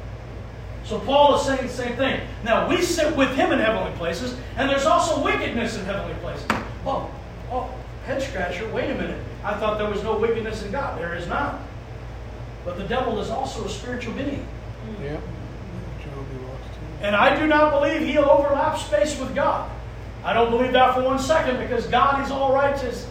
So 0.84 0.98
Paul 0.98 1.36
is 1.36 1.46
saying 1.46 1.62
the 1.62 1.72
same 1.72 1.96
thing. 1.96 2.20
Now, 2.44 2.68
we 2.68 2.82
sit 2.82 3.16
with 3.16 3.34
him 3.36 3.52
in 3.52 3.58
heavenly 3.58 3.96
places, 3.96 4.36
and 4.58 4.68
there's 4.68 4.84
also 4.84 5.24
wickedness 5.24 5.78
in 5.78 5.84
heavenly 5.86 6.14
places. 6.16 6.46
Well, 6.84 7.10
oh, 7.50 7.72
head 8.04 8.20
scratcher, 8.20 8.68
wait 8.68 8.90
a 8.90 8.94
minute. 8.94 9.24
I 9.42 9.54
thought 9.54 9.78
there 9.78 9.88
was 9.88 10.02
no 10.02 10.18
wickedness 10.18 10.62
in 10.62 10.70
God. 10.72 11.00
There 11.00 11.14
is 11.14 11.26
not. 11.26 11.62
But 12.68 12.76
the 12.76 12.84
devil 12.84 13.18
is 13.18 13.30
also 13.30 13.64
a 13.64 13.68
spiritual 13.70 14.12
being. 14.12 14.46
Yeah. 15.02 15.12
Job 15.12 15.22
he 16.30 16.46
walks 16.46 16.66
to. 17.00 17.06
And 17.06 17.16
I 17.16 17.34
do 17.34 17.46
not 17.46 17.72
believe 17.72 18.06
he'll 18.06 18.28
overlap 18.28 18.78
space 18.78 19.18
with 19.18 19.34
God. 19.34 19.70
I 20.22 20.34
don't 20.34 20.50
believe 20.50 20.72
that 20.72 20.94
for 20.94 21.02
one 21.02 21.18
second 21.18 21.58
because 21.60 21.86
God 21.86 22.22
is 22.22 22.30
all 22.30 22.52
righteous. 22.52 23.08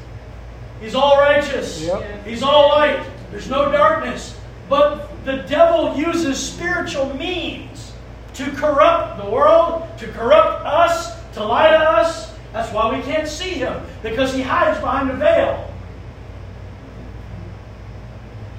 He's 0.80 0.94
all 0.94 1.18
righteous. 1.18 1.82
Yep. 1.82 2.28
He's 2.28 2.44
all 2.44 2.70
light. 2.70 3.04
There's 3.32 3.50
no 3.50 3.72
darkness. 3.72 4.40
But 4.70 5.10
the 5.26 5.38
devil 5.38 5.98
uses 5.98 6.38
spiritual 6.38 7.12
means 7.16 7.94
to 8.36 8.52
corrupt 8.52 9.24
the 9.24 9.28
world, 9.28 9.88
to 9.98 10.08
corrupt 10.10 10.68
us, 10.68 11.20
to 11.34 11.44
lie 11.44 11.72
to 11.72 11.80
us. 11.80 12.32
That's 12.54 12.72
why 12.72 12.96
we 12.96 13.02
can't 13.02 13.28
see 13.28 13.56
him 13.56 13.82
because 14.04 14.36
he 14.36 14.44
hides 14.44 14.80
behind 14.80 15.10
a 15.10 15.16
veil. 15.16 15.74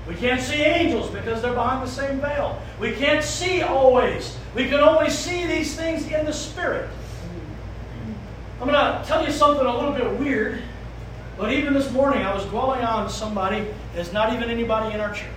We 0.08 0.14
can't 0.14 0.40
see 0.40 0.62
angels 0.62 1.10
because 1.10 1.42
they're 1.42 1.52
behind 1.52 1.86
the 1.86 1.90
same 1.90 2.18
veil. 2.18 2.60
We 2.80 2.92
can't 2.92 3.22
see 3.22 3.60
always. 3.60 4.34
We 4.54 4.66
can 4.66 4.80
only 4.80 5.10
see 5.10 5.46
these 5.46 5.76
things 5.76 6.10
in 6.10 6.24
the 6.24 6.32
spirit. 6.32 6.88
I'm 8.58 8.68
going 8.68 8.72
to 8.72 9.04
tell 9.06 9.24
you 9.24 9.30
something 9.30 9.64
a 9.64 9.76
little 9.76 9.92
bit 9.92 10.18
weird, 10.18 10.62
but 11.36 11.52
even 11.52 11.74
this 11.74 11.92
morning 11.92 12.24
I 12.24 12.34
was 12.34 12.44
dwelling 12.46 12.82
on 12.82 13.10
somebody 13.10 13.66
that's 13.94 14.12
not 14.12 14.32
even 14.32 14.48
anybody 14.48 14.94
in 14.94 15.00
our 15.00 15.12
church. 15.12 15.28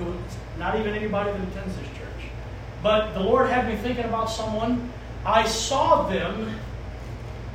It 0.00 0.04
was 0.04 0.16
not 0.58 0.78
even 0.78 0.94
anybody 0.94 1.30
that 1.30 1.40
attends 1.40 1.76
this 1.76 1.86
church. 1.96 2.28
But 2.82 3.14
the 3.14 3.20
Lord 3.20 3.48
had 3.48 3.68
me 3.68 3.76
thinking 3.76 4.04
about 4.04 4.28
someone. 4.28 4.92
I 5.24 5.46
saw 5.46 6.08
them 6.08 6.50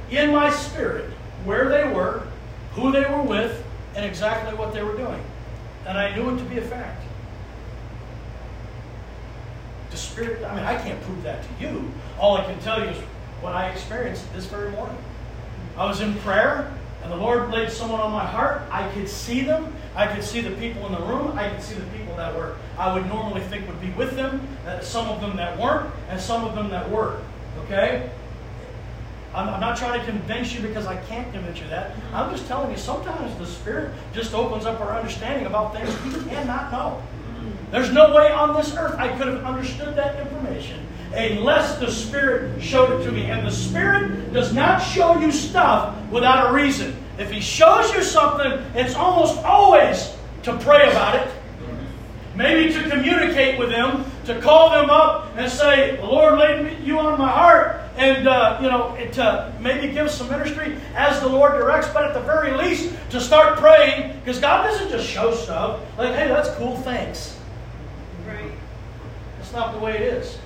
in 0.10 0.32
my 0.32 0.50
spirit 0.50 1.12
where 1.44 1.68
they 1.68 1.84
were, 1.94 2.24
who 2.74 2.94
they 2.94 3.04
were 3.06 3.22
with, 3.22 3.64
and 3.96 4.06
exactly 4.06 4.58
what 4.58 4.74
they 4.74 4.82
were 4.82 4.96
doing. 4.96 5.22
And 5.90 5.98
I 5.98 6.16
knew 6.16 6.30
it 6.30 6.38
to 6.38 6.44
be 6.44 6.60
a 6.60 6.62
fact. 6.62 7.02
The 9.90 9.98
Spirit, 9.98 10.44
I 10.46 10.56
mean, 10.56 10.64
I 10.64 10.80
can't 10.80 11.02
prove 11.02 11.24
that 11.24 11.42
to 11.42 11.50
you. 11.60 11.92
All 12.20 12.38
I 12.38 12.46
can 12.46 12.60
tell 12.60 12.80
you 12.80 12.92
is 12.92 12.98
what 13.42 13.54
I 13.54 13.70
experienced 13.70 14.32
this 14.32 14.46
very 14.46 14.70
morning. 14.70 15.00
I 15.76 15.86
was 15.86 16.02
in 16.02 16.14
prayer, 16.20 16.72
and 17.02 17.12
the 17.12 17.16
Lord 17.16 17.50
laid 17.50 17.72
someone 17.72 18.00
on 18.02 18.12
my 18.12 18.24
heart. 18.24 18.62
I 18.70 18.88
could 18.90 19.10
see 19.10 19.42
them. 19.42 19.76
I 19.96 20.06
could 20.06 20.24
see 20.24 20.42
the 20.42 20.52
people 20.58 20.86
in 20.86 20.92
the 20.92 21.02
room. 21.02 21.36
I 21.36 21.50
could 21.50 21.64
see 21.64 21.74
the 21.74 21.88
people 21.98 22.16
that 22.18 22.36
were, 22.36 22.56
I 22.78 22.94
would 22.94 23.08
normally 23.08 23.42
think 23.42 23.66
would 23.66 23.82
be 23.82 23.90
with 23.90 24.16
them, 24.16 24.48
some 24.82 25.10
of 25.10 25.22
them 25.22 25.38
that 25.38 25.58
weren't, 25.58 25.92
and 26.10 26.22
some 26.22 26.46
of 26.46 26.54
them 26.54 26.70
that 26.70 26.88
were. 26.92 27.20
Okay? 27.64 28.12
I'm, 29.34 29.50
I'm 29.50 29.60
not 29.60 29.78
trying 29.78 30.00
to 30.00 30.06
convince 30.06 30.54
you 30.54 30.62
because 30.62 30.88
I 30.88 30.98
can't 31.06 31.32
convince 31.32 31.60
you 31.60 31.68
that. 31.68 31.96
I'm 32.14 32.32
just 32.32 32.48
telling 32.48 32.72
you, 32.72 32.78
sometimes 32.78 33.38
the 33.38 33.46
Spirit 33.46 33.94
just 34.14 34.34
opens 34.34 34.66
up 34.66 34.82
our 34.82 34.98
understanding 34.98 35.46
about 35.46 35.76
things 35.76 35.90
we 36.04 36.30
cannot 36.30 36.72
know. 36.72 37.02
There's 37.72 37.92
no 37.92 38.16
way 38.16 38.32
on 38.32 38.56
this 38.56 38.76
earth 38.76 38.96
I 38.98 39.16
could 39.18 39.28
have 39.28 39.44
understood 39.44 39.96
that 39.96 40.20
information 40.20 40.86
unless 41.14 41.80
the 41.80 41.92
Spirit 41.92 42.62
showed 42.62 43.00
it 43.00 43.04
to 43.06 43.12
me. 43.12 43.26
And 43.26 43.46
the 43.46 43.52
Spirit 43.52 44.34
does 44.34 44.54
not 44.54 44.80
show 44.80 45.20
you 45.20 45.32
stuff 45.32 45.96
without 46.10 46.50
a 46.50 46.54
reason. 46.54 46.96
If 47.18 47.32
He 47.32 47.42
shows 47.42 47.94
you 47.94 48.04
something, 48.04 48.52
it's 48.76 48.96
almost 48.96 49.44
always 49.44 50.16
to 50.44 50.58
pray 50.58 50.90
about 50.90 51.16
it, 51.16 51.32
maybe 52.36 52.74
to 52.74 52.90
communicate 52.90 53.60
with 53.60 53.70
them, 53.70 54.06
to 54.26 54.40
call 54.42 54.70
them 54.70 54.90
up 54.90 55.36
and 55.36 55.52
say, 55.52 56.02
Lord 56.02 56.40
laid 56.40 56.80
you 56.84 57.00
on 57.00 57.20
my 57.20 57.30
heart, 57.30 57.82
and, 58.00 58.30
uh, 58.30 58.58
you 58.62 58.70
know, 58.70 58.96
to 59.12 59.54
maybe 59.60 59.94
give 59.94 60.10
some 60.10 60.30
ministry 60.30 60.78
as 60.96 61.20
the 61.20 61.28
Lord 61.28 61.52
directs, 61.52 61.90
but 61.90 62.06
at 62.06 62.14
the 62.14 62.22
very 62.22 62.54
least, 62.54 62.96
to 63.10 63.20
start 63.20 63.58
praying, 63.58 64.18
because 64.20 64.40
God 64.40 64.64
doesn't 64.64 64.90
just 64.90 65.06
show 65.06 65.36
stuff 65.36 65.82
like, 65.98 66.16
hey, 66.16 66.30
that's 66.30 66.50
cool, 66.52 66.78
thanks. 66.78 67.38
Right. 68.26 68.52
That's 69.38 69.52
not 69.52 69.74
the 69.74 69.80
way 69.80 69.98
it 69.98 70.02
is. 70.02 70.38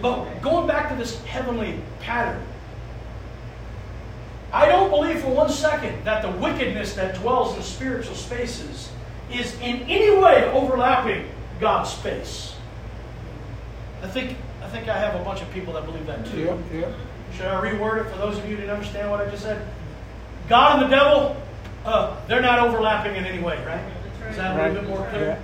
But 0.00 0.40
going 0.40 0.66
back 0.66 0.88
to 0.88 0.94
this 0.96 1.22
heavenly 1.24 1.80
pattern, 2.00 2.42
I 4.50 4.66
don't 4.66 4.88
believe 4.88 5.20
for 5.20 5.28
one 5.28 5.50
second 5.50 6.04
that 6.04 6.22
the 6.22 6.30
wickedness 6.30 6.94
that 6.94 7.16
dwells 7.16 7.56
in 7.56 7.62
spiritual 7.62 8.14
spaces 8.14 8.90
is 9.30 9.54
in 9.60 9.82
any 9.82 10.16
way 10.18 10.50
overlapping 10.52 11.26
God's 11.60 11.90
space. 11.90 12.54
I 14.02 14.08
think 14.08 14.38
I 14.62 14.68
think 14.68 14.88
I 14.88 14.98
have 14.98 15.20
a 15.20 15.24
bunch 15.24 15.42
of 15.42 15.50
people 15.52 15.74
that 15.74 15.84
believe 15.84 16.06
that 16.06 16.24
too. 16.26 16.40
Yep, 16.40 16.58
yep. 16.72 16.94
Should 17.36 17.46
I 17.46 17.60
reword 17.60 18.04
it 18.04 18.10
for 18.10 18.18
those 18.18 18.38
of 18.38 18.44
you 18.44 18.50
who 18.52 18.56
didn't 18.56 18.70
understand 18.70 19.10
what 19.10 19.20
I 19.20 19.30
just 19.30 19.42
said? 19.42 19.66
God 20.48 20.82
and 20.82 20.90
the 20.90 20.96
devil, 20.96 21.36
uh, 21.84 22.16
they're 22.26 22.42
not 22.42 22.58
overlapping 22.58 23.16
in 23.16 23.24
any 23.24 23.42
way, 23.42 23.62
right? 23.64 23.82
Is 24.30 24.36
that 24.36 24.54
a 24.54 24.68
little 24.68 24.82
bit 24.82 24.88
more 24.88 25.06
clear? 25.08 25.42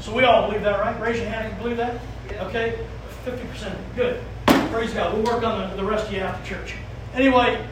So 0.00 0.14
we 0.14 0.24
all 0.24 0.46
believe 0.46 0.62
that, 0.62 0.78
right? 0.80 0.98
Raise 1.00 1.18
your 1.18 1.28
hand 1.28 1.46
if 1.46 1.52
you 1.52 1.58
believe 1.58 1.76
that. 1.78 2.00
Okay? 2.46 2.78
50%. 3.24 3.74
Good. 3.96 4.22
Praise 4.46 4.92
God. 4.92 5.14
We'll 5.14 5.24
work 5.24 5.42
on 5.42 5.70
the, 5.70 5.76
the 5.76 5.84
rest 5.84 6.06
of 6.06 6.12
you 6.12 6.20
after 6.20 6.54
church. 6.54 6.74
Anyway, 7.14 7.66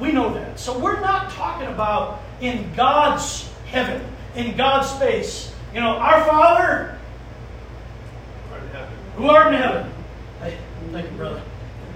we 0.00 0.10
know 0.10 0.32
that. 0.34 0.58
So 0.58 0.78
we're 0.78 1.00
not 1.00 1.30
talking 1.30 1.68
about 1.68 2.22
in 2.40 2.72
God's 2.74 3.50
heaven, 3.66 4.02
in 4.34 4.56
God's 4.56 4.88
space. 4.88 5.54
You 5.72 5.80
know, 5.80 5.90
our 5.90 6.24
Father 6.24 6.64
Art 6.64 6.70
in 6.70 6.88
heaven. 6.88 7.00
Who 9.16 9.28
art 9.28 9.48
in 9.48 9.60
heaven. 9.60 9.90
Thank 10.92 11.10
you, 11.10 11.16
brother. 11.16 11.42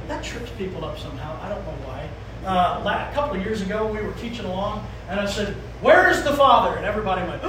That 0.06 0.24
trips 0.24 0.50
people 0.56 0.84
up 0.84 0.98
somehow. 0.98 1.38
I 1.42 1.48
don't 1.48 1.64
know 1.64 1.76
why. 1.86 2.08
Uh, 2.44 3.10
a 3.10 3.14
couple 3.14 3.36
of 3.36 3.44
years 3.44 3.62
ago, 3.62 3.86
we 3.86 4.00
were 4.00 4.12
teaching 4.14 4.46
along, 4.46 4.86
and 5.08 5.20
I 5.20 5.26
said, 5.26 5.54
Where 5.80 6.10
is 6.10 6.22
the 6.24 6.32
Father? 6.32 6.76
And 6.76 6.86
everybody 6.86 7.22
went, 7.28 7.42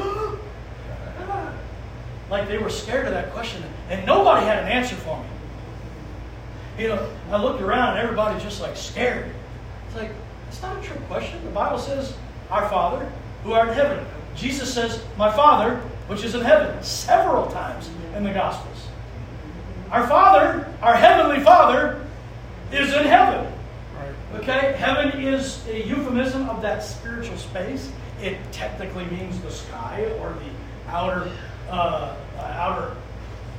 like 2.29 2.47
they 2.47 2.57
were 2.57 2.69
scared 2.69 3.07
of 3.07 3.13
that 3.13 3.31
question, 3.31 3.63
and 3.89 4.05
nobody 4.05 4.45
had 4.45 4.63
an 4.63 4.69
answer 4.69 4.95
for 4.95 5.17
me. 5.17 5.25
You 6.83 6.89
know, 6.89 7.09
I 7.31 7.41
looked 7.41 7.61
around, 7.61 7.97
and 7.97 7.99
everybody's 7.99 8.43
just 8.43 8.61
like 8.61 8.75
scared. 8.75 9.31
It's 9.87 9.95
like, 9.95 10.11
it's 10.47 10.61
not 10.61 10.77
a 10.77 10.81
trick 10.81 10.99
question. 11.07 11.43
The 11.45 11.51
Bible 11.51 11.79
says, 11.79 12.15
Our 12.51 12.67
Father 12.69 13.11
who 13.43 13.53
art 13.53 13.69
in 13.69 13.73
heaven. 13.75 14.05
Jesus 14.35 14.73
says, 14.73 15.03
My 15.17 15.31
Father 15.31 15.81
which 16.07 16.23
is 16.23 16.33
in 16.33 16.41
heaven, 16.41 16.81
several 16.83 17.45
times 17.51 17.87
in 18.15 18.23
the 18.23 18.33
Gospels. 18.33 18.78
Our 19.91 20.05
Father, 20.07 20.71
our 20.83 20.95
Heavenly 20.95 21.43
Father, 21.43 22.05
is 22.71 22.93
in 22.93 23.05
heaven. 23.05 23.51
Right. 23.95 24.41
Okay? 24.41 24.75
Heaven 24.77 25.19
is 25.19 25.65
a 25.67 25.83
euphemism 25.87 26.47
of 26.47 26.61
that 26.61 26.83
spiritual 26.83 27.37
space. 27.37 27.91
It 28.21 28.37
technically 28.51 29.05
means 29.05 29.39
the 29.39 29.51
sky 29.51 30.05
or 30.19 30.33
the 30.33 30.91
outer, 30.91 31.31
uh, 31.69 32.15
uh, 32.37 32.41
outer 32.41 32.95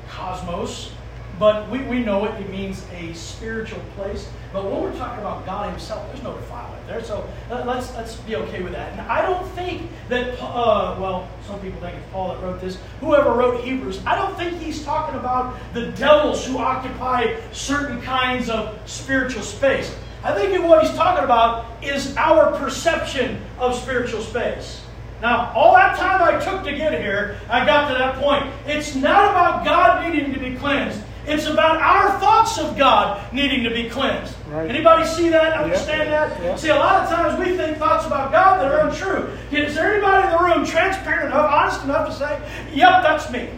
cosmos. 0.09 0.93
But 1.41 1.71
we, 1.71 1.79
we 1.85 2.01
know 2.01 2.27
it, 2.27 2.39
it 2.39 2.51
means 2.51 2.85
a 2.93 3.15
spiritual 3.15 3.81
place. 3.97 4.29
But 4.53 4.67
when 4.67 4.83
we're 4.83 4.97
talking 4.99 5.21
about 5.21 5.47
God 5.47 5.71
Himself, 5.71 6.07
there's 6.09 6.23
no 6.23 6.35
defilement 6.35 6.87
there. 6.87 7.03
So 7.03 7.27
uh, 7.51 7.65
let's, 7.67 7.95
let's 7.95 8.17
be 8.17 8.37
okay 8.37 8.63
with 8.63 8.73
that. 8.73 8.93
And 8.93 9.01
I 9.01 9.23
don't 9.23 9.49
think 9.53 9.91
that, 10.11 10.39
uh, 10.39 10.99
well, 11.01 11.27
some 11.47 11.59
people 11.61 11.81
think 11.81 11.97
it's 11.97 12.07
Paul 12.13 12.35
that 12.35 12.43
wrote 12.43 12.61
this. 12.61 12.77
Whoever 13.01 13.33
wrote 13.33 13.65
Hebrews, 13.65 14.03
I 14.05 14.17
don't 14.17 14.37
think 14.37 14.61
he's 14.61 14.85
talking 14.85 15.19
about 15.19 15.57
the 15.73 15.87
devils 15.93 16.47
who 16.47 16.59
occupy 16.59 17.41
certain 17.53 18.03
kinds 18.03 18.51
of 18.51 18.79
spiritual 18.85 19.43
space. 19.43 19.97
I 20.23 20.35
think 20.35 20.63
what 20.63 20.85
he's 20.85 20.95
talking 20.95 21.25
about 21.25 21.65
is 21.83 22.15
our 22.19 22.55
perception 22.59 23.41
of 23.59 23.75
spiritual 23.75 24.21
space. 24.21 24.83
Now, 25.23 25.53
all 25.55 25.75
that 25.75 25.99
time 25.99 26.23
I 26.23 26.39
took 26.45 26.65
to 26.65 26.73
get 26.77 26.93
here, 27.01 27.39
I 27.49 27.65
got 27.65 27.89
to 27.89 27.95
that 27.95 28.17
point. 28.17 28.45
It's 28.67 28.95
not 28.95 29.31
about 29.31 29.65
God 29.65 30.07
needing 30.07 30.35
to 30.35 30.39
be 30.41 30.55
cleansed. 30.57 31.01
It's 31.27 31.47
about 31.47 31.77
our 31.77 32.19
thoughts 32.19 32.59
of 32.59 32.77
God 32.77 33.33
needing 33.33 33.63
to 33.65 33.71
be 33.71 33.89
cleansed. 33.89 34.35
Right. 34.49 34.69
Anybody 34.69 35.07
see 35.07 35.29
that? 35.29 35.55
Understand 35.61 36.11
that? 36.13 36.59
See, 36.59 36.71
a 36.71 36.77
lot 36.77 37.03
of 37.03 37.11
times 37.11 37.39
we 37.39 37.57
think 37.57 37.77
thoughts 37.79 38.07
about 38.07 38.33
God 38.33 38.61
that 38.61 38.73
are 38.73 38.89
untrue. 38.89 39.31
Is 39.57 39.75
there 39.75 39.93
anybody 39.93 40.27
in 40.27 40.33
the 40.33 40.39
room 40.39 40.67
transparent 40.67 41.27
enough, 41.27 41.51
honest 41.51 41.85
enough 41.85 42.09
to 42.09 42.15
say, 42.15 42.41
"Yep, 42.73 43.03
that's 43.03 43.31
me"? 43.31 43.51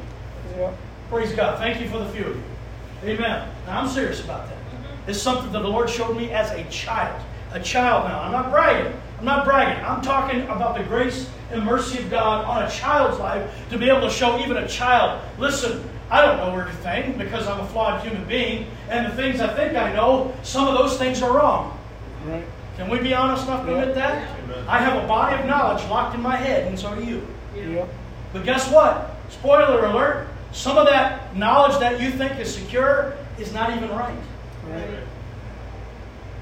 Yep. 0.57 0.75
Praise 1.09 1.33
God. 1.33 1.59
Thank 1.59 1.81
you 1.81 1.89
for 1.89 1.99
the 1.99 2.07
few 2.07 2.25
of 2.25 2.37
you. 2.37 2.43
Amen. 3.05 3.49
Now, 3.67 3.81
I'm 3.81 3.89
serious 3.89 4.23
about 4.25 4.49
that. 4.49 4.57
It's 5.07 5.21
something 5.21 5.51
that 5.53 5.63
the 5.63 5.69
Lord 5.69 5.91
showed 5.91 6.17
me 6.17 6.31
as 6.31 6.51
a 6.53 6.65
child. 6.65 7.21
A 7.53 7.61
child 7.61 8.09
now. 8.09 8.21
I'm 8.21 8.33
not 8.33 8.51
bragging. 8.51 8.93
I'm 9.19 9.25
not 9.25 9.45
bragging. 9.45 9.85
I'm 9.85 10.01
talking 10.01 10.43
about 10.43 10.77
the 10.77 10.85
grace 10.85 11.29
and 11.51 11.63
mercy 11.65 11.99
of 11.99 12.11
God 12.11 12.45
on 12.45 12.63
a 12.63 12.71
child's 12.71 13.19
life 13.19 13.49
to 13.71 13.79
be 13.79 13.89
able 13.89 14.01
to 14.03 14.11
show 14.11 14.39
even 14.39 14.57
a 14.57 14.67
child, 14.69 15.21
listen, 15.39 15.89
I 16.13 16.21
don't 16.21 16.37
know 16.37 16.55
everything 16.61 17.17
because 17.17 17.49
I'm 17.49 17.59
a 17.61 17.67
flawed 17.69 18.03
human 18.07 18.25
being, 18.27 18.67
and 18.91 19.07
the 19.07 19.17
things 19.17 19.41
I 19.41 19.49
think 19.55 19.75
I 19.79 19.95
know, 19.95 20.35
some 20.43 20.69
of 20.69 20.75
those 20.75 20.99
things 20.99 21.23
are 21.23 21.33
wrong. 21.35 21.79
Right. 22.27 22.45
Can 22.77 22.91
we 22.91 22.99
be 22.99 23.15
honest 23.15 23.47
enough 23.47 23.65
to 23.65 23.73
Yeah. 23.73 23.79
admit 23.79 23.95
that? 23.95 24.29
Amen. 24.45 24.65
I 24.69 24.79
have 24.79 25.03
a 25.03 25.07
body 25.07 25.37
of 25.37 25.47
knowledge 25.47 25.83
locked 25.89 26.15
in 26.15 26.21
my 26.21 26.37
head, 26.37 26.67
and 26.67 26.79
so 26.79 26.95
do 26.95 27.03
you. 27.03 27.27
Yep. 27.57 27.89
But 28.35 28.45
guess 28.45 28.71
what? 28.71 29.17
Spoiler 29.31 29.87
alert. 29.87 30.29
Some 30.53 30.77
of 30.77 30.87
that 30.87 31.35
knowledge 31.35 31.79
that 31.79 31.99
you 31.99 32.11
think 32.11 32.39
is 32.39 32.55
secure 32.55 33.15
is 33.39 33.55
not 33.55 33.75
even 33.75 33.89
right. 33.91 34.13
Right. 34.71 34.85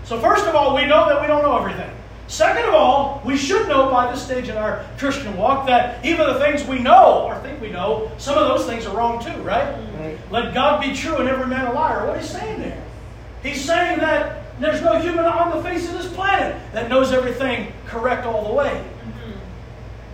So, 0.03 0.19
first 0.21 0.47
of 0.47 0.57
all, 0.57 0.75
we 0.75 0.85
know 0.85 1.09
that 1.09 1.21
we 1.21 1.29
don't 1.29 1.43
know 1.45 1.57
everything. 1.57 1.91
Second 2.31 2.67
of 2.67 2.75
all, 2.75 3.21
we 3.25 3.37
should 3.37 3.67
know 3.67 3.91
by 3.91 4.09
this 4.13 4.23
stage 4.25 4.49
in 4.49 4.57
our 4.57 4.87
Christian 4.99 5.37
walk 5.37 5.67
that 5.67 6.07
even 6.07 6.29
the 6.29 6.39
things 6.39 6.65
we 6.65 6.79
know 6.79 7.25
or 7.25 7.37
think 7.41 7.61
we 7.61 7.71
know, 7.71 8.09
some 8.19 8.39
of 8.39 8.47
those 8.47 8.69
things 8.69 8.87
are 8.87 8.97
wrong 8.97 9.21
too, 9.21 9.37
right? 9.43 9.75
Right. 9.99 10.17
Let 10.31 10.55
God 10.55 10.81
be 10.81 10.95
true 10.95 11.17
and 11.17 11.29
every 11.29 11.49
man 11.49 11.67
a 11.67 11.73
liar. 11.73 12.07
What 12.07 12.19
is 12.19 12.31
he 12.31 12.39
saying 12.39 12.61
there? 12.61 12.85
He's 13.43 13.65
saying 13.65 13.99
that 13.99 14.45
there's 14.61 14.81
no 14.81 15.01
human 15.01 15.25
on 15.25 15.57
the 15.57 15.63
face 15.69 15.89
of 15.89 15.95
this 15.95 16.07
planet 16.13 16.55
that 16.73 16.89
knows 16.89 17.11
everything 17.11 17.73
correct 17.85 18.25
all 18.25 18.47
the 18.47 18.55
way. 18.55 18.81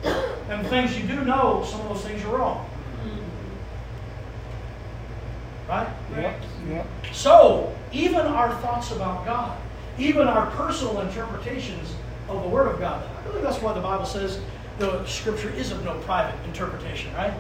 Mm-hmm. 0.02 0.50
And 0.50 0.64
the 0.64 0.70
things 0.70 0.98
you 0.98 1.06
do 1.06 1.22
know, 1.22 1.66
some 1.68 1.82
of 1.82 1.90
those 1.90 2.02
things 2.02 2.24
are 2.24 2.34
wrong. 2.34 2.66
Mm-hmm. 3.04 3.20
Right? 5.68 5.88
Yep. 6.16 6.40
Yep. 6.70 6.86
So, 7.12 7.76
even 7.92 8.22
our 8.22 8.54
thoughts 8.62 8.90
about 8.90 9.26
God, 9.26 9.58
even 9.98 10.28
our 10.28 10.50
personal 10.52 11.00
interpretations 11.00 11.94
of 12.28 12.42
the 12.42 12.48
Word 12.48 12.68
of 12.68 12.80
God, 12.80 13.06
I 13.18 13.26
believe 13.26 13.42
that's 13.42 13.60
why 13.62 13.72
the 13.72 13.80
Bible 13.80 14.06
says 14.06 14.40
the 14.78 15.04
Scripture 15.06 15.50
is 15.50 15.72
of 15.72 15.84
no 15.84 15.98
private 16.00 16.34
interpretation, 16.46 17.12
right? 17.14 17.32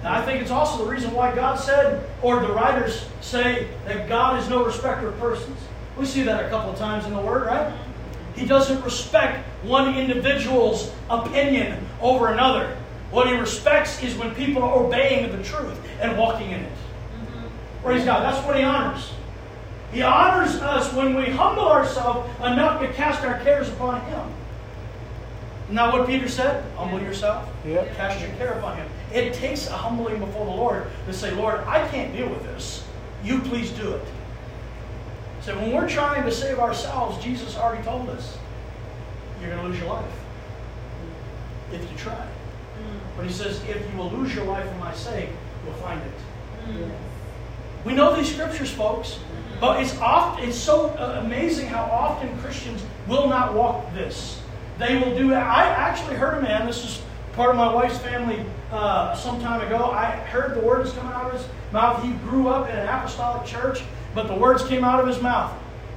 And 0.00 0.08
I 0.08 0.24
think 0.24 0.40
it's 0.40 0.50
also 0.50 0.84
the 0.84 0.90
reason 0.90 1.12
why 1.12 1.34
God 1.34 1.56
said, 1.56 2.08
or 2.22 2.40
the 2.40 2.52
writers 2.52 3.06
say, 3.20 3.68
that 3.86 4.08
God 4.08 4.40
is 4.40 4.48
no 4.48 4.64
respecter 4.64 5.08
of 5.08 5.18
persons. 5.18 5.58
We 5.96 6.06
see 6.06 6.22
that 6.22 6.44
a 6.44 6.48
couple 6.48 6.70
of 6.70 6.78
times 6.78 7.06
in 7.06 7.12
the 7.12 7.20
Word, 7.20 7.46
right? 7.46 7.74
He 8.36 8.46
doesn't 8.46 8.84
respect 8.84 9.46
one 9.64 9.96
individual's 9.96 10.92
opinion 11.08 11.84
over 12.00 12.28
another. 12.28 12.76
What 13.10 13.28
he 13.28 13.34
respects 13.34 14.02
is 14.02 14.14
when 14.16 14.34
people 14.34 14.62
are 14.62 14.84
obeying 14.84 15.34
the 15.36 15.42
truth 15.42 15.78
and 16.00 16.18
walking 16.18 16.50
in 16.50 16.60
it. 16.60 16.72
Mm-hmm. 16.72 17.82
Praise 17.82 18.04
God. 18.04 18.22
That's 18.22 18.46
what 18.46 18.56
he 18.56 18.62
honors. 18.62 19.10
He 19.96 20.02
honors 20.02 20.56
us 20.56 20.92
when 20.92 21.14
we 21.14 21.24
humble 21.24 21.68
ourselves 21.68 22.28
enough 22.40 22.82
to 22.82 22.92
cast 22.92 23.24
our 23.24 23.38
cares 23.40 23.70
upon 23.70 24.02
him. 24.02 24.28
Isn't 25.64 25.76
that 25.76 25.90
what 25.90 26.06
Peter 26.06 26.28
said? 26.28 26.70
Humble 26.76 27.00
yourself. 27.00 27.48
Yep. 27.64 27.96
Cast 27.96 28.20
your 28.20 28.28
care 28.36 28.52
upon 28.58 28.76
him. 28.76 28.86
It 29.10 29.32
takes 29.32 29.68
a 29.68 29.72
humbling 29.72 30.18
before 30.18 30.44
the 30.44 30.52
Lord 30.52 30.88
to 31.06 31.14
say, 31.14 31.30
Lord, 31.30 31.60
I 31.60 31.88
can't 31.88 32.14
deal 32.14 32.28
with 32.28 32.42
this. 32.42 32.84
You 33.24 33.40
please 33.40 33.70
do 33.70 33.94
it. 33.94 34.04
So 35.40 35.56
when 35.56 35.72
we're 35.72 35.88
trying 35.88 36.24
to 36.24 36.30
save 36.30 36.58
ourselves, 36.58 37.24
Jesus 37.24 37.56
already 37.56 37.82
told 37.82 38.10
us, 38.10 38.36
you're 39.40 39.48
going 39.48 39.62
to 39.62 39.68
lose 39.68 39.78
your 39.78 39.88
life 39.88 40.12
if 41.72 41.90
you 41.90 41.96
try. 41.96 42.12
Mm. 42.12 42.98
But 43.16 43.24
he 43.24 43.32
says, 43.32 43.62
if 43.66 43.90
you 43.90 43.96
will 43.96 44.10
lose 44.10 44.34
your 44.34 44.44
life 44.44 44.68
for 44.68 44.76
my 44.76 44.92
sake, 44.92 45.30
you'll 45.64 45.72
find 45.76 46.02
it. 46.02 46.68
Mm. 46.68 46.90
We 47.86 47.94
know 47.94 48.14
these 48.14 48.30
scriptures, 48.30 48.70
folks, 48.70 49.14
mm. 49.14 49.45
But 49.60 49.82
it's 49.82 49.96
oft, 49.98 50.42
it's 50.42 50.56
so 50.56 50.88
uh, 50.90 51.22
amazing 51.24 51.68
how 51.68 51.84
often 51.84 52.36
Christians 52.38 52.82
will 53.06 53.28
not 53.28 53.54
walk 53.54 53.92
this. 53.94 54.42
They 54.78 54.98
will 54.98 55.16
do. 55.16 55.32
it. 55.32 55.36
I 55.36 55.64
actually 55.64 56.16
heard 56.16 56.38
a 56.38 56.42
man. 56.42 56.66
This 56.66 56.84
is 56.84 57.02
part 57.32 57.50
of 57.50 57.56
my 57.56 57.72
wife's 57.72 57.98
family. 57.98 58.44
Uh, 58.70 59.14
some 59.14 59.40
time 59.40 59.66
ago, 59.66 59.90
I 59.90 60.06
heard 60.06 60.54
the 60.54 60.60
words 60.60 60.92
coming 60.92 61.12
out 61.12 61.26
of 61.26 61.40
his 61.40 61.48
mouth. 61.72 62.02
He 62.02 62.12
grew 62.28 62.48
up 62.48 62.68
in 62.68 62.76
an 62.76 62.88
apostolic 62.88 63.46
church, 63.46 63.82
but 64.14 64.26
the 64.26 64.34
words 64.34 64.64
came 64.66 64.84
out 64.84 65.00
of 65.00 65.06
his 65.06 65.20
mouth. 65.22 65.52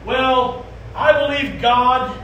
Well, 0.05 0.66
I 0.95 1.12
believe 1.12 1.62
God 1.62 2.16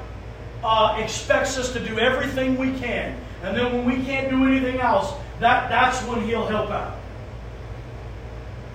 uh, 0.63 0.99
expects 1.01 1.57
us 1.57 1.73
to 1.73 1.79
do 1.79 1.99
everything 1.99 2.57
we 2.57 2.71
can, 2.79 3.19
and 3.43 3.55
then 3.55 3.73
when 3.73 3.85
we 3.85 4.03
can't 4.05 4.29
do 4.29 4.45
anything 4.45 4.79
else, 4.79 5.13
that 5.39 5.69
that's 5.69 6.01
when 6.07 6.21
He'll 6.21 6.47
help 6.47 6.71
out. 6.71 6.94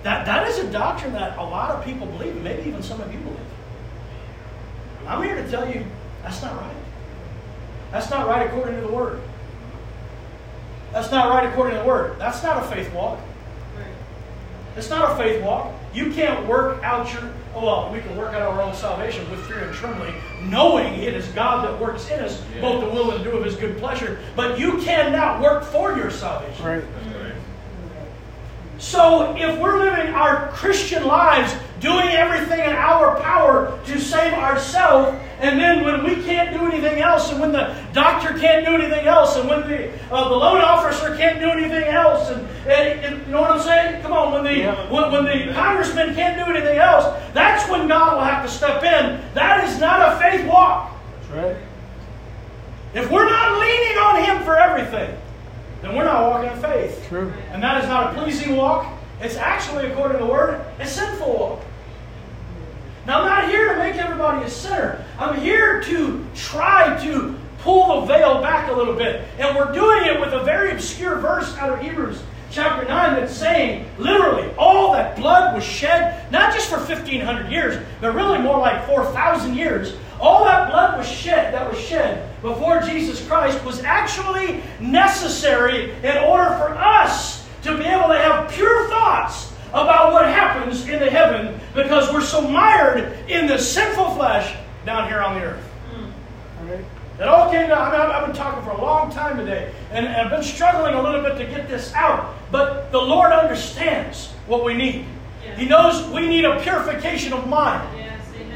That, 0.03 0.25
that 0.25 0.47
is 0.47 0.57
a 0.59 0.71
doctrine 0.71 1.13
that 1.13 1.37
a 1.37 1.43
lot 1.43 1.71
of 1.71 1.85
people 1.85 2.07
believe, 2.07 2.35
and 2.35 2.43
maybe 2.43 2.67
even 2.67 2.81
some 2.81 2.99
of 3.01 3.11
you 3.13 3.19
believe. 3.19 3.39
I'm 5.07 5.23
here 5.23 5.35
to 5.35 5.49
tell 5.49 5.69
you 5.69 5.85
that's 6.23 6.41
not 6.41 6.55
right. 6.59 6.75
That's 7.91 8.09
not 8.09 8.27
right 8.27 8.47
according 8.47 8.75
to 8.75 8.81
the 8.81 8.91
Word. 8.91 9.21
That's 10.91 11.11
not 11.11 11.29
right 11.29 11.47
according 11.47 11.75
to 11.75 11.81
the 11.81 11.87
Word. 11.87 12.17
That's 12.19 12.41
not 12.43 12.63
a 12.63 12.67
faith 12.67 12.91
walk. 12.93 13.19
It's 14.77 14.89
not 14.89 15.11
a 15.11 15.15
faith 15.21 15.43
walk. 15.43 15.73
you 15.93 16.11
can't 16.13 16.47
work 16.47 16.81
out 16.81 17.11
your, 17.11 17.29
oh, 17.53 17.65
well, 17.65 17.91
we 17.91 17.99
can 17.99 18.15
work 18.15 18.33
out 18.33 18.41
our 18.41 18.61
own 18.61 18.73
salvation 18.73 19.29
with 19.29 19.45
fear 19.45 19.65
and 19.65 19.73
trembling, 19.73 20.13
knowing 20.43 20.93
it 20.93 21.13
is 21.13 21.27
God 21.29 21.65
that 21.65 21.77
works 21.77 22.09
in 22.09 22.21
us, 22.21 22.41
both 22.61 22.81
the 22.81 22.89
will 22.89 23.11
and 23.11 23.19
the 23.19 23.29
do 23.29 23.37
of 23.37 23.43
his 23.43 23.57
good 23.57 23.77
pleasure. 23.77 24.19
But 24.33 24.57
you 24.57 24.77
cannot 24.77 25.41
work 25.41 25.65
for 25.65 25.97
your 25.97 26.09
salvation. 26.09 26.65
Right. 26.65 26.83
So 28.81 29.35
if 29.37 29.59
we're 29.59 29.77
living 29.77 30.11
our 30.15 30.47
Christian 30.53 31.05
lives 31.05 31.53
doing 31.79 32.09
everything 32.09 32.59
in 32.59 32.71
our 32.75 33.19
power 33.21 33.79
to 33.85 34.01
save 34.01 34.33
ourselves, 34.33 35.15
and 35.39 35.59
then 35.59 35.83
when 35.85 36.03
we 36.03 36.15
can't 36.23 36.51
do 36.51 36.65
anything 36.65 36.99
else, 36.99 37.31
and 37.31 37.39
when 37.39 37.51
the 37.51 37.75
doctor 37.93 38.37
can't 38.39 38.65
do 38.65 38.73
anything 38.73 39.05
else, 39.05 39.37
and 39.37 39.47
when 39.47 39.61
the 39.61 39.91
uh, 40.11 40.29
the 40.29 40.35
loan 40.35 40.61
officer 40.61 41.15
can't 41.15 41.39
do 41.39 41.51
anything 41.51 41.83
else, 41.83 42.31
and, 42.31 42.41
and, 42.67 43.05
and, 43.05 43.25
you 43.27 43.31
know 43.31 43.41
what 43.41 43.51
I'm 43.51 43.61
saying? 43.61 44.01
Come 44.01 44.13
on, 44.13 44.33
when 44.33 44.43
the 44.43 44.57
Yeah. 44.57 44.91
when, 44.91 45.11
when 45.11 45.25
the 45.25 45.53
congressman 45.53 46.15
can't 46.15 46.43
do 46.43 46.51
anything 46.51 46.79
else, 46.79 47.05
that's 47.35 47.69
when 47.69 47.87
God 47.87 48.17
will 48.17 48.25
have 48.25 48.43
to 48.43 48.51
step 48.51 48.81
in. 48.83 49.21
That 49.35 49.63
is 49.63 49.79
not 49.79 50.11
a 50.11 50.17
faith 50.19 50.43
walk. 50.47 50.91
That's 51.29 51.31
right. 51.33 51.55
If 52.95 53.11
we're 53.11 53.29
not 53.29 53.59
leaning 53.59 53.97
on 53.99 54.23
Him 54.23 54.43
for 54.43 54.57
everything, 54.57 55.15
then 55.81 55.95
we're 55.95 56.05
not 56.05 56.29
walking 56.29 56.51
in 56.51 56.61
faith. 56.61 57.05
True. 57.07 57.33
And 57.51 57.61
that 57.63 57.83
is 57.83 57.89
not 57.89 58.15
a 58.15 58.21
pleasing 58.21 58.55
walk. 58.55 58.91
It's 59.19 59.35
actually, 59.35 59.87
according 59.87 60.17
to 60.19 60.25
the 60.25 60.31
word, 60.31 60.63
a 60.79 60.87
sinful 60.87 61.33
walk. 61.33 61.61
Now, 63.05 63.21
I'm 63.21 63.25
not 63.25 63.49
here 63.49 63.73
to 63.73 63.79
make 63.79 63.95
everybody 63.95 64.45
a 64.45 64.49
sinner. 64.49 65.03
I'm 65.17 65.39
here 65.39 65.81
to 65.83 66.25
try 66.35 67.03
to 67.03 67.35
pull 67.59 68.01
the 68.01 68.07
veil 68.07 68.41
back 68.41 68.69
a 68.69 68.73
little 68.73 68.95
bit. 68.95 69.25
And 69.39 69.55
we're 69.55 69.71
doing 69.71 70.05
it 70.05 70.19
with 70.19 70.33
a 70.33 70.43
very 70.43 70.71
obscure 70.71 71.17
verse 71.17 71.55
out 71.57 71.71
of 71.71 71.79
Hebrews 71.79 72.21
chapter 72.51 72.87
9 72.87 73.15
that's 73.15 73.35
saying, 73.35 73.85
literally, 73.97 74.49
all 74.57 74.91
that 74.93 75.15
blood 75.15 75.55
was 75.55 75.63
shed, 75.63 76.29
not 76.31 76.53
just 76.53 76.69
for 76.69 76.77
1,500 76.77 77.51
years, 77.51 77.83
but 78.01 78.13
really 78.13 78.39
more 78.39 78.59
like 78.59 78.85
4,000 78.87 79.55
years. 79.55 79.95
All 80.21 80.43
that 80.45 80.69
blood 80.69 80.97
was 80.99 81.07
shed, 81.07 81.53
that 81.53 81.67
was 81.69 81.79
shed 81.79 82.29
before 82.41 82.79
Jesus 82.81 83.25
Christ, 83.27 83.63
was 83.65 83.81
actually 83.83 84.61
necessary 84.79 85.91
in 86.03 86.17
order 86.17 86.49
for 86.57 86.69
us 86.77 87.47
to 87.63 87.75
be 87.77 87.83
able 87.85 88.07
to 88.09 88.17
have 88.19 88.49
pure 88.51 88.87
thoughts 88.89 89.51
about 89.69 90.13
what 90.13 90.25
happens 90.25 90.87
in 90.87 90.99
the 90.99 91.09
heaven 91.09 91.59
because 91.73 92.11
we're 92.13 92.21
so 92.21 92.41
mired 92.41 93.17
in 93.29 93.47
the 93.47 93.57
sinful 93.57 94.11
flesh 94.15 94.55
down 94.85 95.07
here 95.07 95.21
on 95.21 95.39
the 95.39 95.45
earth. 95.45 95.63
All 96.59 96.65
right. 96.67 96.85
It 97.19 97.27
all 97.27 97.51
came 97.51 97.69
down. 97.69 97.79
I 97.79 97.91
mean, 97.91 98.01
I've- 98.01 98.25
been 98.25 98.35
talking 98.35 98.63
for 98.63 98.71
a 98.71 98.81
long 98.81 99.11
time 99.11 99.37
today, 99.37 99.71
and 99.91 100.05
and 100.05 100.15
I've 100.15 100.29
been 100.29 100.43
struggling 100.43 100.93
a 100.93 101.01
little 101.01 101.21
bit 101.21 101.37
to 101.37 101.45
get 101.45 101.67
this 101.67 101.93
out. 101.93 102.33
But 102.51 102.91
the 102.91 103.01
Lord 103.01 103.31
understands 103.31 104.29
what 104.47 104.63
we 104.63 104.73
need. 104.73 105.05
He 105.57 105.65
knows 105.65 106.07
we 106.09 106.27
need 106.27 106.45
a 106.45 106.59
purification 106.61 107.33
of 107.33 107.47
mind. 107.47 107.81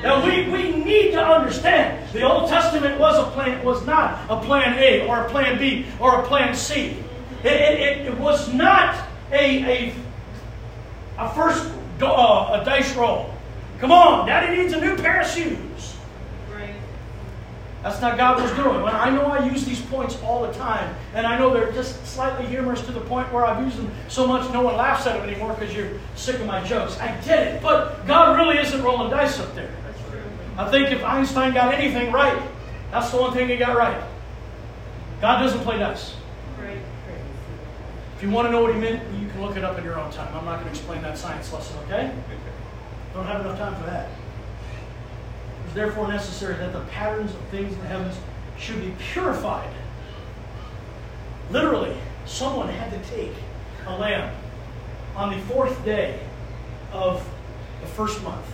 Now 0.06 0.24
we, 0.24 0.47
we 0.51 0.72
need 0.72 1.14
to 1.14 1.20
understand 1.20 2.08
the 2.14 2.22
Old 2.22 2.47
Testament 2.47 2.99
was 2.99 3.18
a 3.18 3.32
plan 3.32 3.66
was 3.66 3.84
not 3.88 4.30
a 4.30 4.39
plan 4.39 4.78
A 4.78 5.08
or 5.08 5.26
a 5.26 5.30
plan 5.32 5.58
B 5.58 5.88
or 5.99 6.22
a 6.22 6.28
plan 6.28 6.53
C. 6.53 6.95
It, 7.43 7.47
it, 7.47 8.06
it, 8.06 8.18
was 8.20 8.53
not 8.53 9.03
a, 9.32 9.89
a, 9.89 9.95
a 11.18 11.34
first 11.34 11.72
uh, 12.03 12.62
a 12.62 12.64
dice 12.64 12.95
roll. 12.95 13.34
Come 13.80 13.91
on, 13.91 14.28
Daddy 14.28 14.56
needs 14.56 14.74
a 14.74 14.80
new 14.80 14.95
pair 14.95 15.22
of 15.22 15.28
shoes. 15.28 15.58
That's 17.82 18.01
not 18.01 18.18
God 18.18 18.41
was 18.41 18.51
doing. 18.53 18.82
When 18.82 18.95
I 18.95 19.10
know 19.10 19.26
I 19.26 19.47
use 19.47 19.66
these 19.66 19.82
points 19.82 20.20
all 20.24 20.41
the 20.41 20.53
time, 20.53 20.95
and 21.16 21.26
I 21.26 21.38
know 21.38 21.51
they're 21.51 21.72
just 21.72 22.03
slightly 22.06 22.45
humorous 22.47 22.82
to 22.82 22.91
the 22.91 23.01
point 23.01 23.32
where 23.34 23.45
I've 23.45 23.64
used 23.64 23.78
them 23.78 23.91
so 24.08 24.26
much 24.28 24.51
no 24.51 24.62
one 24.62 24.76
laughs 24.76 25.06
at 25.08 25.18
them 25.18 25.28
anymore 25.28 25.53
because 25.53 25.76
you're 25.76 25.91
sick 26.16 26.39
of 26.39 26.45
my 26.45 26.64
jokes. 26.64 26.99
I 26.99 27.08
get 27.22 27.47
it, 27.47 27.62
but 27.62 28.06
God 28.08 28.38
really 28.38 28.58
isn't 28.58 28.84
rolling 28.84 29.12
dice 29.12 29.39
up 29.39 29.53
there. 29.53 29.70
I 30.58 30.72
think 30.72 30.91
if 30.91 31.03
Einstein 31.03 31.53
got 31.53 31.74
anything 31.74 32.12
right, 32.12 32.41
that's 32.91 33.12
the 33.12 33.18
one 33.18 33.34
thing 33.34 33.49
he 33.49 33.58
got 33.58 33.76
right. 33.76 34.01
God 35.22 35.39
doesn't 35.39 35.62
play 35.62 35.78
dice. 35.78 36.16
If 38.16 38.24
you 38.24 38.30
want 38.30 38.47
to 38.47 38.51
know 38.51 38.62
what 38.62 38.74
he 38.74 38.80
meant, 38.80 39.03
you 39.20 39.28
can 39.28 39.41
look 39.41 39.58
it 39.58 39.66
up 39.66 39.78
in 39.78 39.84
your 39.84 39.99
own 39.99 40.10
time. 40.12 40.34
I'm 40.34 40.45
not 40.45 40.62
going 40.62 40.66
to 40.66 40.70
explain 40.70 41.01
that 41.01 41.18
science 41.18 41.51
lesson, 41.51 41.78
okay? 41.86 42.14
Don't 43.14 43.26
have 43.26 43.41
enough 43.41 43.58
time 43.58 43.76
for 43.76 43.86
that. 43.88 44.10
It 44.10 45.68
is 45.68 45.74
therefore 45.74 46.08
necessary 46.08 46.56
that 46.56 46.72
the 46.72 46.80
patterns 46.91 47.32
of 47.34 47.41
things 47.49 47.74
in 47.74 47.80
the 47.80 47.88
heavens 47.88 48.16
should 48.58 48.82
be 48.82 48.93
purified. 48.99 49.70
Literally, 51.51 51.97
someone 52.26 52.70
had 52.70 52.91
to 52.91 53.10
take 53.10 53.34
a 53.86 53.97
lamb 53.97 54.34
on 55.16 55.38
the 55.38 55.41
fourth 55.45 55.84
day 55.84 56.20
of 56.93 57.28
the 57.82 57.88
first 57.88 58.24
month. 58.24 58.45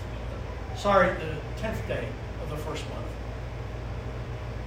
Sorry, 0.82 1.10
the 1.14 1.62
tenth 1.62 1.88
day 1.88 2.08
of 2.42 2.50
the 2.50 2.58
first 2.58 2.84
month. 2.90 3.06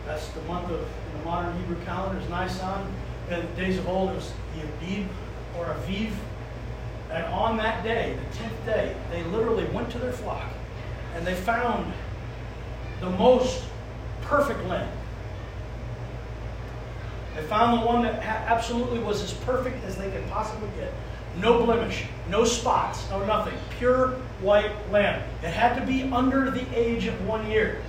That's 0.07 0.29
the 0.29 0.43
month 0.43 0.71
of, 0.71 0.79
in 0.79 1.19
the 1.19 1.25
modern 1.25 1.59
Hebrew 1.59 1.85
calendar 1.85 2.21
is 2.21 2.31
Nisan. 2.31 2.87
In 3.31 3.41
the 3.41 3.61
days 3.61 3.79
of 3.79 3.89
old, 3.89 4.11
it 4.11 4.15
was 4.15 4.33
the 4.55 4.63
Abib 4.63 5.09
or 5.59 5.65
Aviv. 5.65 6.13
And 7.11 7.25
on 7.35 7.57
that 7.57 7.83
day, 7.83 8.15
the 8.15 8.37
tenth 8.37 8.65
day, 8.65 8.95
they 9.11 9.25
literally 9.25 9.65
went 9.71 9.91
to 9.91 9.99
their 9.99 10.13
flock 10.13 10.53
and 11.17 11.27
they 11.27 11.35
found 11.35 11.93
the 13.01 13.11
most 13.11 13.65
perfect 14.23 14.65
lamb. 14.69 14.97
They 17.35 17.43
found 17.43 17.83
the 17.83 17.87
one 17.87 18.03
that 18.03 18.23
absolutely 18.23 19.01
was 19.01 19.21
as 19.21 19.33
perfect 19.33 19.85
as 19.85 19.97
they 19.97 20.13
could 20.13 20.29
possibly 20.29 20.69
get. 20.79 20.93
No 21.41 21.65
blemish, 21.65 22.05
no 22.29 22.45
spots, 22.45 23.09
no 23.11 23.25
nothing. 23.25 23.55
Pure 23.79 24.11
white 24.41 24.71
lamb. 24.91 25.23
It 25.43 25.51
had 25.51 25.79
to 25.79 25.87
be 25.87 26.03
under 26.05 26.51
the 26.51 26.65
age 26.77 27.07
of 27.07 27.27
one 27.27 27.51
year. 27.51 27.83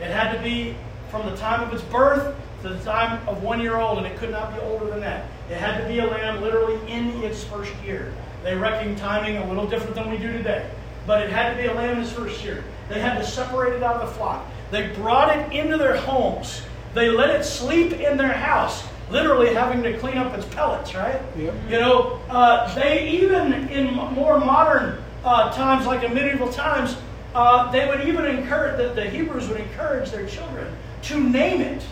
It 0.00 0.10
had 0.10 0.36
to 0.36 0.42
be 0.42 0.74
from 1.10 1.26
the 1.30 1.36
time 1.36 1.62
of 1.62 1.72
its 1.72 1.82
birth 1.84 2.34
to 2.62 2.68
the 2.68 2.84
time 2.84 3.26
of 3.28 3.42
one 3.42 3.60
year 3.60 3.76
old, 3.76 3.98
and 3.98 4.06
it 4.06 4.16
could 4.16 4.30
not 4.30 4.54
be 4.54 4.60
older 4.60 4.86
than 4.86 5.00
that. 5.00 5.26
It 5.50 5.56
had 5.56 5.80
to 5.80 5.86
be 5.86 5.98
a 5.98 6.06
lamb 6.06 6.40
literally 6.40 6.78
in 6.90 7.22
its 7.22 7.44
first 7.44 7.72
year. 7.84 8.12
They 8.42 8.56
reckon 8.56 8.96
timing 8.96 9.36
a 9.36 9.46
little 9.46 9.66
different 9.66 9.94
than 9.94 10.10
we 10.10 10.18
do 10.18 10.32
today. 10.32 10.68
But 11.06 11.22
it 11.22 11.30
had 11.30 11.50
to 11.50 11.62
be 11.62 11.68
a 11.68 11.74
lamb 11.74 11.98
in 11.98 12.04
its 12.04 12.12
first 12.12 12.44
year. 12.44 12.64
They 12.88 13.00
had 13.00 13.18
to 13.18 13.26
separate 13.26 13.74
it 13.74 13.82
out 13.82 13.96
of 13.96 14.08
the 14.08 14.14
flock. 14.14 14.46
They 14.70 14.88
brought 14.88 15.36
it 15.36 15.52
into 15.52 15.76
their 15.76 15.96
homes. 15.96 16.62
They 16.94 17.10
let 17.10 17.30
it 17.30 17.44
sleep 17.44 17.92
in 17.92 18.16
their 18.16 18.32
house, 18.32 18.84
literally 19.12 19.54
having 19.54 19.82
to 19.82 19.96
clean 19.98 20.16
up 20.16 20.36
its 20.36 20.46
pellets, 20.54 20.94
right? 20.94 21.20
Yep. 21.36 21.54
You 21.68 21.78
know, 21.78 22.20
uh, 22.28 22.74
they 22.74 23.10
even 23.10 23.68
in 23.68 23.94
more 23.94 24.40
modern 24.40 25.02
uh, 25.24 25.52
times, 25.52 25.86
like 25.86 26.02
in 26.02 26.14
medieval 26.14 26.50
times, 26.50 26.96
uh, 27.34 27.70
they 27.70 27.86
would 27.86 28.08
even 28.08 28.24
encourage 28.24 28.78
that 28.78 28.96
the 28.96 29.08
Hebrews 29.08 29.48
would 29.48 29.60
encourage 29.60 30.10
their 30.10 30.26
children 30.26 30.74
to 31.02 31.20
name 31.20 31.60
it, 31.60 31.82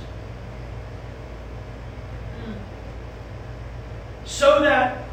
so 4.24 4.62
that 4.62 5.04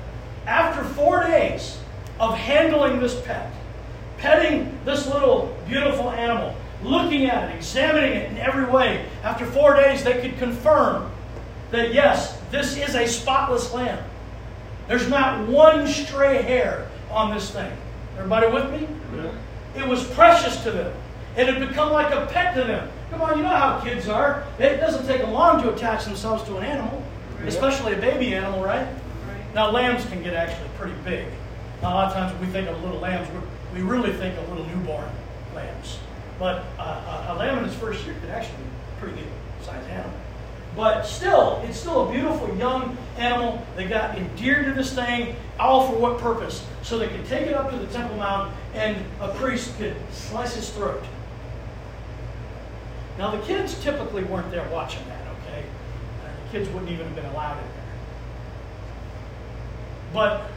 after 0.46 0.84
four 0.84 1.24
days 1.24 1.80
of 2.20 2.36
handling 2.36 3.00
this 3.00 3.20
pet, 3.22 3.52
petting 4.18 4.78
this 4.86 5.08
little 5.08 5.56
beautiful 5.68 6.10
animal, 6.12 6.56
looking 6.84 7.26
at 7.26 7.50
it, 7.50 7.56
examining 7.56 8.14
it 8.14 8.32
in 8.32 8.38
every 8.38 8.66
way, 8.66 9.06
after 9.24 9.46
four 9.46 9.76
days 9.76 10.04
they 10.04 10.22
could 10.22 10.38
confirm 10.38 11.12
that 11.72 11.94
yes, 11.94 12.40
this 12.52 12.78
is 12.78 12.96
a 12.96 13.08
spotless 13.08 13.74
lamb. 13.74 14.04
There's 14.88 15.10
not 15.10 15.48
one 15.48 15.88
stray 15.88 16.42
hair 16.42 16.88
on 17.12 17.34
this 17.34 17.52
thing. 17.52 17.72
Everybody 18.18 18.48
with 18.48 18.72
me? 18.72 18.88
It 19.76 19.88
was 19.88 20.04
precious 20.12 20.64
to 20.64 20.72
them. 20.72 20.94
It 21.36 21.48
had 21.48 21.68
become 21.68 21.92
like 21.92 22.14
a 22.14 22.26
pet 22.28 22.56
to 22.56 22.64
them. 22.64 22.90
Come 23.12 23.22
on, 23.22 23.38
you 23.38 23.44
know 23.44 23.50
how 23.50 23.80
kids 23.80 24.08
are. 24.08 24.44
It 24.60 24.78
doesn't 24.78 25.06
take 25.06 25.22
them 25.22 25.32
long 25.32 25.62
to 25.62 25.74
attach 25.74 26.06
themselves 26.06 26.44
to 26.46 26.58
an 26.58 26.64
animal, 26.64 27.04
especially 27.46 27.94
a 27.94 27.98
baby 27.98 28.34
animal, 28.34 28.64
right? 28.64 28.88
Now, 29.54 29.72
lambs 29.72 30.06
can 30.06 30.24
get 30.24 30.34
actually 30.34 30.70
pretty 30.78 30.96
big. 31.04 31.28
Now, 31.82 31.94
a 31.94 31.96
lot 31.96 32.08
of 32.08 32.14
times 32.14 32.34
when 32.34 32.48
we 32.48 32.52
think 32.52 32.68
of 32.68 32.84
little 32.84 33.00
lambs, 33.00 33.28
we 33.74 33.82
really 33.82 34.14
think 34.14 34.38
of 34.38 34.50
little 34.50 34.66
newborn 34.66 35.10
lambs. 35.54 36.00
But 36.40 36.66
uh, 36.80 37.26
a, 37.30 37.34
a 37.34 37.36
lamb 37.36 37.60
in 37.60 37.66
its 37.66 37.76
first 37.76 38.06
year 38.06 38.16
could 38.20 38.30
actually 38.30 38.58
be 38.58 38.64
a 38.64 39.00
pretty 39.00 39.22
good 39.22 39.32
sized 39.66 39.88
animal. 39.90 40.14
But 40.78 41.08
still, 41.08 41.60
it's 41.66 41.80
still 41.80 42.08
a 42.08 42.12
beautiful 42.12 42.56
young 42.56 42.96
animal. 43.18 43.66
They 43.76 43.88
got 43.88 44.16
endeared 44.16 44.66
to 44.66 44.74
this 44.74 44.94
thing, 44.94 45.36
all 45.60 45.88
for 45.88 45.98
what 45.98 46.20
purpose? 46.20 46.64
So 46.84 47.00
they 47.00 47.08
could 47.08 47.26
take 47.26 47.48
it 47.48 47.56
up 47.56 47.72
to 47.72 47.78
the 47.78 47.88
Temple 47.88 48.18
Mount 48.18 48.54
and 48.76 48.96
a 49.20 49.30
priest 49.30 49.76
could 49.80 49.96
slice 50.12 50.54
his 50.54 50.70
throat. 50.70 51.04
Now, 53.18 53.32
the 53.32 53.42
kids 53.42 53.82
typically 53.84 54.24
weren't 54.24 54.52
there 54.52 54.70
watching 54.70 55.02
that, 55.08 55.26
okay? 55.42 55.64
Uh, 56.24 56.30
the 56.46 56.60
kids 56.60 56.70
wouldn't 56.70 56.92
even 56.92 57.08
have 57.08 57.16
been 57.16 57.26
allowed 57.26 57.58
in 57.58 57.64
there. 57.64 57.84
But 60.14 60.52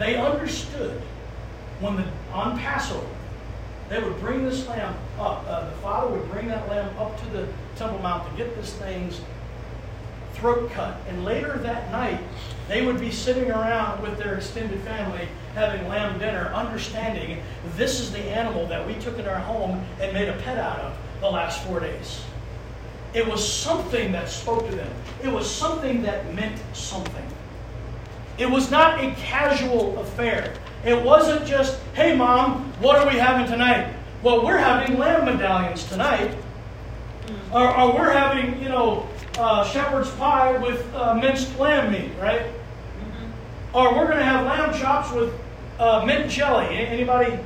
they 0.00 0.16
understood 0.16 1.00
when 1.78 1.94
the 1.94 2.04
on 2.32 2.58
Passover, 2.58 3.06
they 3.88 4.02
would 4.02 4.18
bring 4.18 4.44
this 4.44 4.66
lamb 4.66 4.96
up. 5.16 5.44
Uh, 5.46 5.70
the 5.70 5.76
father 5.76 6.08
would 6.12 6.28
bring 6.32 6.48
that 6.48 6.68
lamb 6.68 6.96
up 6.98 7.16
to 7.20 7.26
the 7.30 7.48
Temple 7.78 8.00
Mount 8.00 8.28
to 8.30 8.36
get 8.36 8.54
this 8.56 8.74
thing's 8.74 9.20
throat 10.34 10.70
cut. 10.72 11.00
And 11.08 11.24
later 11.24 11.58
that 11.58 11.90
night, 11.90 12.20
they 12.68 12.84
would 12.84 13.00
be 13.00 13.10
sitting 13.10 13.50
around 13.50 14.02
with 14.02 14.18
their 14.18 14.34
extended 14.34 14.80
family 14.80 15.28
having 15.54 15.88
lamb 15.88 16.18
dinner, 16.18 16.52
understanding 16.54 17.42
this 17.76 18.00
is 18.00 18.12
the 18.12 18.20
animal 18.20 18.66
that 18.66 18.86
we 18.86 18.94
took 18.94 19.18
in 19.18 19.26
our 19.26 19.38
home 19.38 19.84
and 20.00 20.12
made 20.12 20.28
a 20.28 20.36
pet 20.38 20.58
out 20.58 20.78
of 20.80 20.96
the 21.20 21.30
last 21.30 21.64
four 21.66 21.80
days. 21.80 22.22
It 23.14 23.26
was 23.26 23.46
something 23.46 24.12
that 24.12 24.28
spoke 24.28 24.68
to 24.68 24.76
them. 24.76 24.92
It 25.22 25.28
was 25.28 25.48
something 25.50 26.02
that 26.02 26.34
meant 26.34 26.60
something. 26.74 27.26
It 28.36 28.48
was 28.48 28.70
not 28.70 29.02
a 29.02 29.12
casual 29.12 29.98
affair. 29.98 30.54
It 30.84 31.02
wasn't 31.02 31.44
just, 31.46 31.80
hey, 31.94 32.14
mom, 32.14 32.72
what 32.80 32.96
are 32.96 33.10
we 33.10 33.18
having 33.18 33.50
tonight? 33.50 33.92
Well, 34.22 34.44
we're 34.44 34.58
having 34.58 34.98
lamb 34.98 35.24
medallions 35.24 35.84
tonight. 35.84 36.36
Or, 37.52 37.76
or 37.76 37.94
we're 37.94 38.12
having, 38.12 38.60
you 38.62 38.68
know, 38.68 39.08
uh, 39.38 39.64
shepherd's 39.64 40.10
pie 40.12 40.56
with 40.58 40.94
uh, 40.94 41.14
minced 41.14 41.58
lamb 41.58 41.92
meat, 41.92 42.10
right? 42.20 42.42
Mm-hmm. 42.42 43.76
Or 43.76 43.94
we're 43.94 44.06
going 44.06 44.18
to 44.18 44.24
have 44.24 44.46
lamb 44.46 44.78
chops 44.78 45.12
with 45.12 45.32
uh, 45.78 46.04
mint 46.04 46.30
jelly. 46.30 46.66
Anybody 46.66 47.38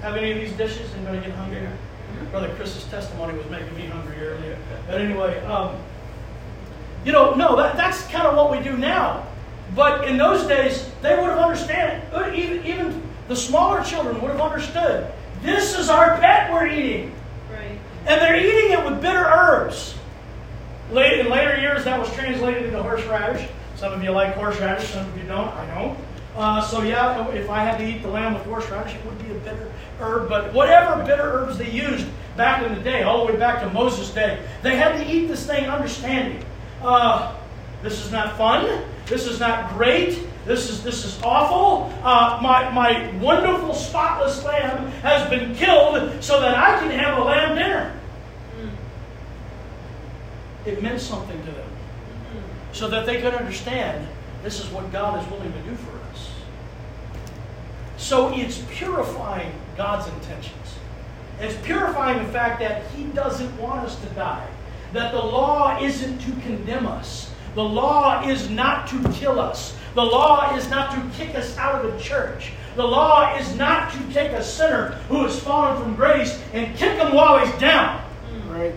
have 0.00 0.16
any 0.16 0.32
of 0.32 0.38
these 0.38 0.52
dishes? 0.52 0.92
Anybody 0.94 1.20
get 1.20 1.30
hungry? 1.36 1.60
Mm-hmm. 1.60 2.30
Brother 2.30 2.54
Chris's 2.56 2.84
testimony 2.84 3.36
was 3.38 3.48
making 3.48 3.74
me 3.76 3.86
hungry 3.86 4.18
earlier. 4.26 4.58
But 4.86 5.00
anyway, 5.00 5.38
um, 5.44 5.76
you 7.04 7.12
know, 7.12 7.34
no, 7.34 7.56
that, 7.56 7.76
that's 7.76 8.06
kind 8.08 8.26
of 8.26 8.36
what 8.36 8.50
we 8.50 8.62
do 8.62 8.76
now. 8.76 9.26
But 9.74 10.06
in 10.06 10.16
those 10.16 10.46
days, 10.46 10.90
they 11.02 11.16
would 11.16 11.30
have 11.30 11.38
understood. 11.38 12.02
Even, 12.34 12.64
even 12.66 13.02
the 13.28 13.36
smaller 13.36 13.82
children 13.82 14.20
would 14.20 14.30
have 14.30 14.40
understood. 14.40 15.10
This 15.42 15.76
is 15.78 15.88
our 15.88 16.18
pet 16.18 16.52
we're 16.52 16.66
eating. 16.66 17.14
And 18.06 18.20
they're 18.20 18.36
eating 18.36 18.72
it 18.72 18.84
with 18.84 19.00
bitter 19.00 19.24
herbs. 19.24 19.94
Late, 20.90 21.20
in 21.20 21.30
later 21.30 21.58
years, 21.58 21.84
that 21.84 21.98
was 21.98 22.12
translated 22.12 22.66
into 22.66 22.82
horseradish. 22.82 23.48
Some 23.76 23.92
of 23.92 24.02
you 24.04 24.10
like 24.10 24.34
horseradish, 24.34 24.88
some 24.90 25.06
of 25.06 25.16
you 25.16 25.24
don't. 25.24 25.48
I 25.48 25.74
don't. 25.74 25.98
Uh, 26.36 26.60
so 26.60 26.82
yeah, 26.82 27.28
if 27.30 27.48
I 27.48 27.62
had 27.62 27.78
to 27.78 27.86
eat 27.86 28.02
the 28.02 28.08
lamb 28.08 28.34
with 28.34 28.44
horseradish, 28.44 28.94
it 28.94 29.04
would 29.06 29.18
be 29.18 29.30
a 29.30 29.38
bitter 29.38 29.70
herb. 30.00 30.28
But 30.28 30.52
whatever 30.52 31.02
bitter 31.04 31.22
herbs 31.22 31.58
they 31.58 31.70
used 31.70 32.06
back 32.36 32.62
in 32.64 32.74
the 32.74 32.80
day, 32.80 33.02
all 33.02 33.26
the 33.26 33.32
way 33.32 33.38
back 33.38 33.60
to 33.62 33.70
Moses' 33.70 34.10
day, 34.10 34.44
they 34.62 34.76
had 34.76 34.96
to 34.98 35.10
eat 35.10 35.26
this 35.26 35.46
thing 35.46 35.66
understanding. 35.66 36.44
Uh, 36.82 37.34
this 37.82 38.04
is 38.04 38.10
not 38.10 38.36
fun. 38.36 38.84
This 39.06 39.26
is 39.26 39.40
not 39.40 39.72
great. 39.74 40.26
This 40.46 40.68
is, 40.68 40.82
this 40.82 41.04
is 41.04 41.22
awful. 41.22 41.92
Uh, 42.02 42.38
my, 42.42 42.70
my 42.70 43.10
wonderful 43.16 43.74
spotless 43.74 44.44
lamb 44.44 44.88
has 45.02 45.28
been 45.30 45.54
killed 45.54 46.22
so 46.22 46.40
that 46.40 46.56
I 46.56 46.78
can 46.80 46.90
have 46.90 47.18
a 47.18 47.24
lamb 47.24 47.56
dinner. 47.56 47.98
Mm. 48.60 48.70
It 50.66 50.82
meant 50.82 51.00
something 51.00 51.38
to 51.38 51.50
them. 51.50 51.68
Mm-hmm. 51.68 52.74
So 52.74 52.88
that 52.88 53.06
they 53.06 53.22
could 53.22 53.34
understand 53.34 54.06
this 54.42 54.60
is 54.60 54.68
what 54.68 54.92
God 54.92 55.22
is 55.22 55.30
willing 55.30 55.50
to 55.50 55.60
do 55.62 55.74
for 55.74 55.98
us. 56.10 56.30
So 57.96 58.34
it's 58.34 58.62
purifying 58.70 59.50
God's 59.78 60.12
intentions. 60.12 60.74
It's 61.40 61.56
purifying 61.66 62.18
the 62.18 62.30
fact 62.30 62.60
that 62.60 62.84
He 62.90 63.04
doesn't 63.04 63.58
want 63.58 63.86
us 63.86 63.98
to 64.00 64.06
die, 64.10 64.46
that 64.92 65.12
the 65.12 65.18
law 65.18 65.80
isn't 65.80 66.18
to 66.18 66.30
condemn 66.42 66.86
us, 66.86 67.32
the 67.54 67.64
law 67.64 68.22
is 68.28 68.50
not 68.50 68.86
to 68.88 69.02
kill 69.12 69.40
us. 69.40 69.76
The 69.94 70.02
law 70.02 70.56
is 70.56 70.68
not 70.68 70.90
to 70.92 71.16
kick 71.16 71.34
us 71.36 71.56
out 71.56 71.84
of 71.84 71.92
the 71.92 71.98
church. 72.00 72.52
The 72.74 72.84
law 72.84 73.36
is 73.36 73.56
not 73.56 73.92
to 73.92 74.12
take 74.12 74.32
a 74.32 74.42
sinner 74.42 74.92
who 75.08 75.22
has 75.22 75.38
fallen 75.38 75.80
from 75.80 75.94
grace 75.94 76.42
and 76.52 76.76
kick 76.76 76.98
him 76.98 77.14
while 77.14 77.44
he's 77.44 77.54
down. 77.60 78.02
Right. 78.48 78.74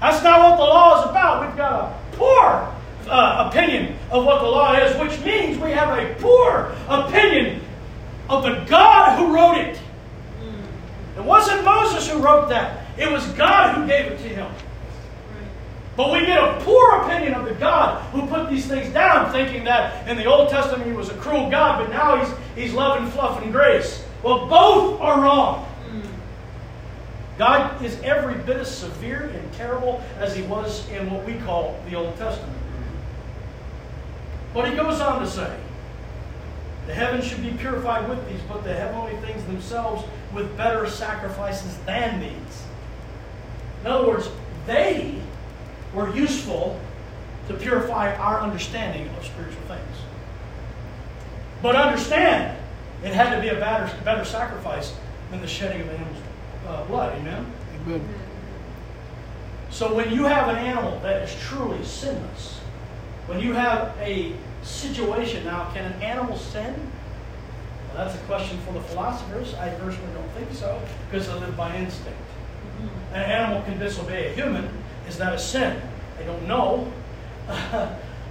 That's 0.00 0.24
not 0.24 0.40
what 0.40 0.56
the 0.56 0.62
law 0.62 1.02
is 1.02 1.10
about. 1.10 1.46
We've 1.46 1.56
got 1.56 1.72
a 1.72 2.16
poor 2.16 2.74
uh, 3.06 3.50
opinion 3.50 3.96
of 4.10 4.24
what 4.24 4.40
the 4.40 4.48
law 4.48 4.74
is, 4.74 4.98
which 4.98 5.22
means 5.24 5.58
we 5.58 5.72
have 5.72 5.98
a 5.98 6.14
poor 6.20 6.74
opinion 6.88 7.60
of 8.30 8.42
the 8.42 8.64
God 8.66 9.18
who 9.18 9.34
wrote 9.34 9.58
it. 9.58 9.78
It 11.16 11.22
wasn't 11.22 11.64
Moses 11.64 12.08
who 12.08 12.18
wrote 12.18 12.48
that, 12.48 12.86
it 12.98 13.10
was 13.10 13.24
God 13.28 13.76
who 13.76 13.86
gave 13.86 14.06
it 14.06 14.18
to 14.18 14.28
him. 14.28 14.50
But 15.96 16.12
we 16.12 16.26
get 16.26 16.42
a 16.42 16.58
poor 16.64 17.02
opinion 17.02 17.34
of 17.34 17.44
the 17.44 17.54
God 17.54 18.02
who 18.10 18.26
put 18.26 18.50
these 18.50 18.66
things 18.66 18.92
down, 18.92 19.30
thinking 19.32 19.64
that 19.64 20.08
in 20.08 20.16
the 20.16 20.24
Old 20.24 20.48
Testament 20.48 20.86
he 20.86 20.92
was 20.92 21.08
a 21.08 21.14
cruel 21.14 21.48
God, 21.50 21.78
but 21.78 21.90
now 21.90 22.16
he's, 22.16 22.34
he's 22.56 22.74
love 22.74 23.00
and 23.00 23.12
fluff 23.12 23.40
and 23.42 23.52
grace. 23.52 24.04
Well, 24.22 24.46
both 24.46 25.00
are 25.00 25.20
wrong. 25.20 25.68
God 27.38 27.84
is 27.84 28.00
every 28.02 28.34
bit 28.34 28.58
as 28.58 28.72
severe 28.72 29.24
and 29.24 29.52
terrible 29.54 30.02
as 30.18 30.36
he 30.36 30.42
was 30.42 30.88
in 30.90 31.10
what 31.10 31.24
we 31.24 31.34
call 31.34 31.78
the 31.88 31.96
Old 31.96 32.16
Testament. 32.16 32.56
But 34.52 34.68
he 34.68 34.76
goes 34.76 35.00
on 35.00 35.20
to 35.20 35.28
say, 35.28 35.56
the 36.86 36.94
heavens 36.94 37.24
should 37.24 37.42
be 37.42 37.50
purified 37.50 38.08
with 38.08 38.28
these, 38.28 38.40
but 38.48 38.62
the 38.62 38.72
heavenly 38.72 39.16
things 39.26 39.42
themselves 39.44 40.04
with 40.32 40.56
better 40.56 40.88
sacrifices 40.88 41.76
than 41.86 42.20
these. 42.20 42.62
In 43.80 43.90
other 43.90 44.06
words, 44.06 44.28
they 44.66 45.20
were 45.94 46.14
useful 46.14 46.80
to 47.48 47.54
purify 47.54 48.14
our 48.16 48.40
understanding 48.40 49.08
of 49.16 49.24
spiritual 49.24 49.62
things. 49.62 49.96
But 51.62 51.76
understand, 51.76 52.58
it 53.02 53.12
had 53.12 53.34
to 53.34 53.40
be 53.40 53.48
a 53.48 53.54
better, 53.54 53.90
better 54.04 54.24
sacrifice 54.24 54.94
than 55.30 55.40
the 55.40 55.46
shedding 55.46 55.82
of 55.82 55.88
animals' 55.88 56.16
uh, 56.66 56.84
blood. 56.84 57.16
Amen? 57.18 57.46
Amen. 57.86 58.14
So 59.70 59.94
when 59.94 60.12
you 60.12 60.24
have 60.24 60.48
an 60.48 60.56
animal 60.56 61.00
that 61.00 61.22
is 61.22 61.34
truly 61.40 61.82
sinless, 61.84 62.60
when 63.26 63.40
you 63.40 63.52
have 63.54 63.96
a 63.98 64.34
situation, 64.62 65.44
now, 65.44 65.70
can 65.72 65.90
an 65.90 66.02
animal 66.02 66.36
sin? 66.36 66.74
Well, 67.88 68.04
that's 68.04 68.14
a 68.14 68.24
question 68.24 68.58
for 68.66 68.72
the 68.72 68.80
philosophers. 68.80 69.54
I 69.54 69.70
personally 69.70 70.12
don't 70.14 70.30
think 70.30 70.52
so, 70.52 70.80
because 71.10 71.26
they 71.26 71.34
live 71.34 71.56
by 71.56 71.76
instinct. 71.76 72.18
Mm-hmm. 72.18 73.14
An 73.14 73.22
animal 73.22 73.62
can 73.62 73.78
disobey 73.78 74.30
a 74.30 74.34
human, 74.34 74.68
is 75.08 75.18
that 75.18 75.34
a 75.34 75.38
sin? 75.38 75.80
I 76.18 76.22
don't 76.22 76.46
know. 76.46 76.92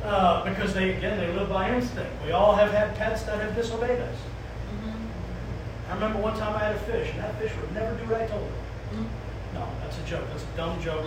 uh, 0.04 0.44
because 0.44 0.74
they, 0.74 0.96
again, 0.96 1.18
they 1.20 1.32
live 1.34 1.50
by 1.50 1.74
instinct. 1.74 2.12
We 2.26 2.32
all 2.32 2.56
have 2.56 2.72
had 2.72 2.96
pets 2.96 3.24
that 3.24 3.40
have 3.40 3.56
disobeyed 3.56 4.00
us. 4.00 4.16
Mm-hmm. 4.16 5.92
I 5.92 5.94
remember 5.94 6.20
one 6.20 6.38
time 6.38 6.56
I 6.56 6.60
had 6.60 6.76
a 6.76 6.80
fish, 6.80 7.12
and 7.12 7.20
that 7.20 7.40
fish 7.40 7.52
would 7.60 7.74
never 7.74 7.96
do 7.96 8.04
what 8.06 8.22
I 8.22 8.28
told 8.28 8.44
it. 8.44 8.96
Mm-hmm. 8.96 9.56
No, 9.56 9.68
that's 9.82 9.98
a 9.98 10.04
joke. 10.04 10.26
That's 10.30 10.44
a 10.44 10.58
dumb 10.58 10.82
joke. 10.82 11.06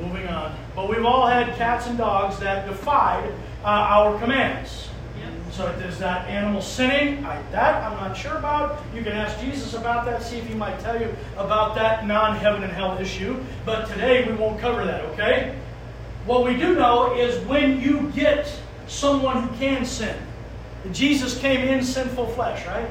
Moving 0.00 0.28
on. 0.28 0.56
But 0.76 0.88
we've 0.88 1.04
all 1.04 1.26
had 1.26 1.56
cats 1.56 1.86
and 1.86 1.98
dogs 1.98 2.38
that 2.38 2.66
defied 2.68 3.32
uh, 3.64 3.66
our 3.66 4.18
commands. 4.20 4.88
So 5.58 5.66
is 5.66 5.98
that 5.98 6.28
animal 6.28 6.62
sinning? 6.62 7.24
I, 7.24 7.42
that 7.50 7.82
I'm 7.82 7.96
not 7.96 8.16
sure 8.16 8.36
about. 8.36 8.80
You 8.94 9.02
can 9.02 9.10
ask 9.10 9.40
Jesus 9.40 9.74
about 9.74 10.04
that, 10.04 10.22
see 10.22 10.36
if 10.36 10.46
he 10.46 10.54
might 10.54 10.78
tell 10.78 11.00
you 11.00 11.12
about 11.36 11.74
that 11.74 12.06
non-heaven 12.06 12.62
and 12.62 12.72
hell 12.72 12.96
issue. 12.98 13.42
But 13.64 13.88
today 13.88 14.24
we 14.24 14.36
won't 14.36 14.60
cover 14.60 14.84
that, 14.84 15.04
okay? 15.06 15.58
What 16.26 16.44
we 16.44 16.56
do 16.56 16.76
know 16.76 17.12
is 17.12 17.44
when 17.46 17.80
you 17.80 18.08
get 18.14 18.56
someone 18.86 19.48
who 19.48 19.56
can 19.56 19.84
sin. 19.84 20.16
Jesus 20.92 21.36
came 21.36 21.66
in 21.66 21.82
sinful 21.82 22.28
flesh, 22.28 22.64
right? 22.64 22.88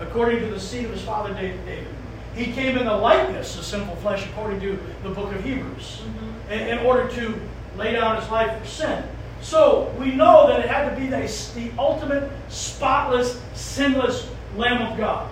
According 0.00 0.40
to 0.40 0.46
the 0.46 0.58
seed 0.58 0.86
of 0.86 0.90
his 0.90 1.02
father 1.02 1.32
David. 1.32 1.86
He 2.34 2.46
came 2.46 2.76
in 2.76 2.86
the 2.86 2.96
likeness 2.96 3.56
of 3.56 3.64
sinful 3.64 3.94
flesh, 3.98 4.26
according 4.30 4.58
to 4.62 4.80
the 5.04 5.10
book 5.10 5.32
of 5.32 5.44
Hebrews, 5.44 6.00
mm-hmm. 6.02 6.52
in, 6.52 6.76
in 6.76 6.78
order 6.84 7.08
to 7.10 7.40
lay 7.76 7.92
down 7.92 8.20
his 8.20 8.28
life 8.30 8.60
for 8.60 8.66
sin. 8.66 9.04
So 9.44 9.94
we 10.00 10.14
know 10.14 10.46
that 10.48 10.60
it 10.60 10.70
had 10.70 10.88
to 10.88 10.96
be 10.96 11.06
the, 11.06 11.20
the 11.54 11.70
ultimate, 11.78 12.30
spotless, 12.48 13.38
sinless 13.52 14.26
Lamb 14.56 14.90
of 14.90 14.96
God. 14.96 15.30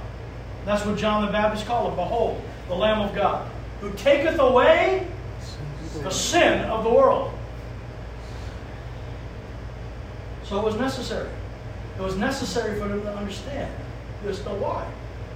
That's 0.67 0.85
what 0.85 0.99
John 0.99 1.25
the 1.25 1.33
Baptist 1.33 1.67
called 1.67 1.95
it. 1.95 1.97
Behold, 1.97 2.41
the 2.69 2.75
Lamb 2.75 3.01
of 3.01 3.15
God, 3.15 3.51
who 3.81 3.91
taketh 3.95 4.39
away 4.39 5.07
the 6.03 6.11
sin 6.11 6.61
of 6.67 6.85
the 6.85 6.91
world. 6.91 7.33
So 10.45 10.61
it 10.61 10.65
was 10.65 10.77
necessary. 10.77 11.31
It 11.99 12.03
was 12.03 12.17
necessary 12.17 12.79
for 12.79 12.89
them 12.89 13.01
to 13.03 13.17
understand 13.17 13.73
this. 14.23 14.41
The 14.41 14.51
why? 14.51 14.87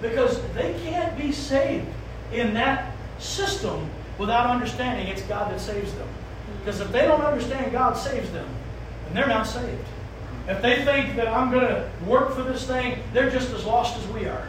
Because 0.03 0.39
they 0.53 0.79
can't 0.85 1.17
be 1.17 1.33
saved 1.33 1.87
in 2.31 2.53
that 2.55 2.95
system 3.19 3.89
without 4.19 4.47
understanding 4.47 5.07
it's 5.07 5.23
God 5.23 5.51
that 5.51 5.61
saves 5.61 5.95
them. 5.95 6.09
Because 6.59 6.81
if 6.81 6.93
they 6.93 7.07
don't 7.07 7.23
understand 7.23 7.73
God 7.73 7.95
saves 7.95 8.31
them, 8.33 8.47
and 9.07 9.17
they're 9.17 9.27
not 9.27 9.47
saved. 9.47 9.85
If 10.49 10.63
they 10.63 10.85
think 10.85 11.17
that 11.17 11.29
I'm 11.29 11.51
going 11.51 11.67
to 11.67 11.91
work 12.07 12.35
for 12.35 12.43
this 12.43 12.67
thing, 12.67 12.99
they're 13.13 13.31
just 13.31 13.53
as 13.53 13.65
lost 13.65 13.99
as 13.99 14.07
we 14.09 14.27
are. 14.27 14.49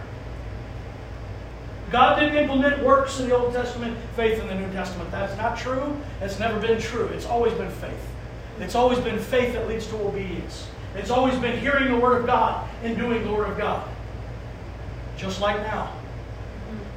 God 1.90 2.20
didn't 2.20 2.38
implement 2.38 2.84
works 2.84 3.20
in 3.20 3.30
the 3.30 3.36
Old 3.36 3.54
Testament, 3.54 3.98
faith 4.16 4.40
in 4.40 4.48
the 4.48 4.56
New 4.56 4.72
Testament. 4.74 5.10
That's 5.10 5.36
not 5.38 5.58
true. 5.58 5.98
It's 6.22 6.38
never 6.38 6.60
been 6.60 6.80
true. 6.80 7.06
It's 7.08 7.26
always 7.26 7.54
been 7.54 7.72
faith. 7.72 8.08
It's 8.60 8.76
always 8.76 9.00
been 9.00 9.18
faith 9.20 9.54
that 9.54 9.68
leads 9.68 9.88
to 9.88 9.96
obedience. 9.98 10.68
It's 10.96 11.10
always 11.10 11.38
been 11.40 11.60
hearing 11.60 11.92
the 11.92 12.00
Word 12.00 12.20
of 12.22 12.28
God 12.28 12.70
and 12.84 12.98
doing 12.98 13.24
the 13.24 13.32
Word 13.32 13.50
of 13.50 13.58
God. 13.58 13.88
Just 15.18 15.40
like 15.42 15.58
now. 15.58 15.94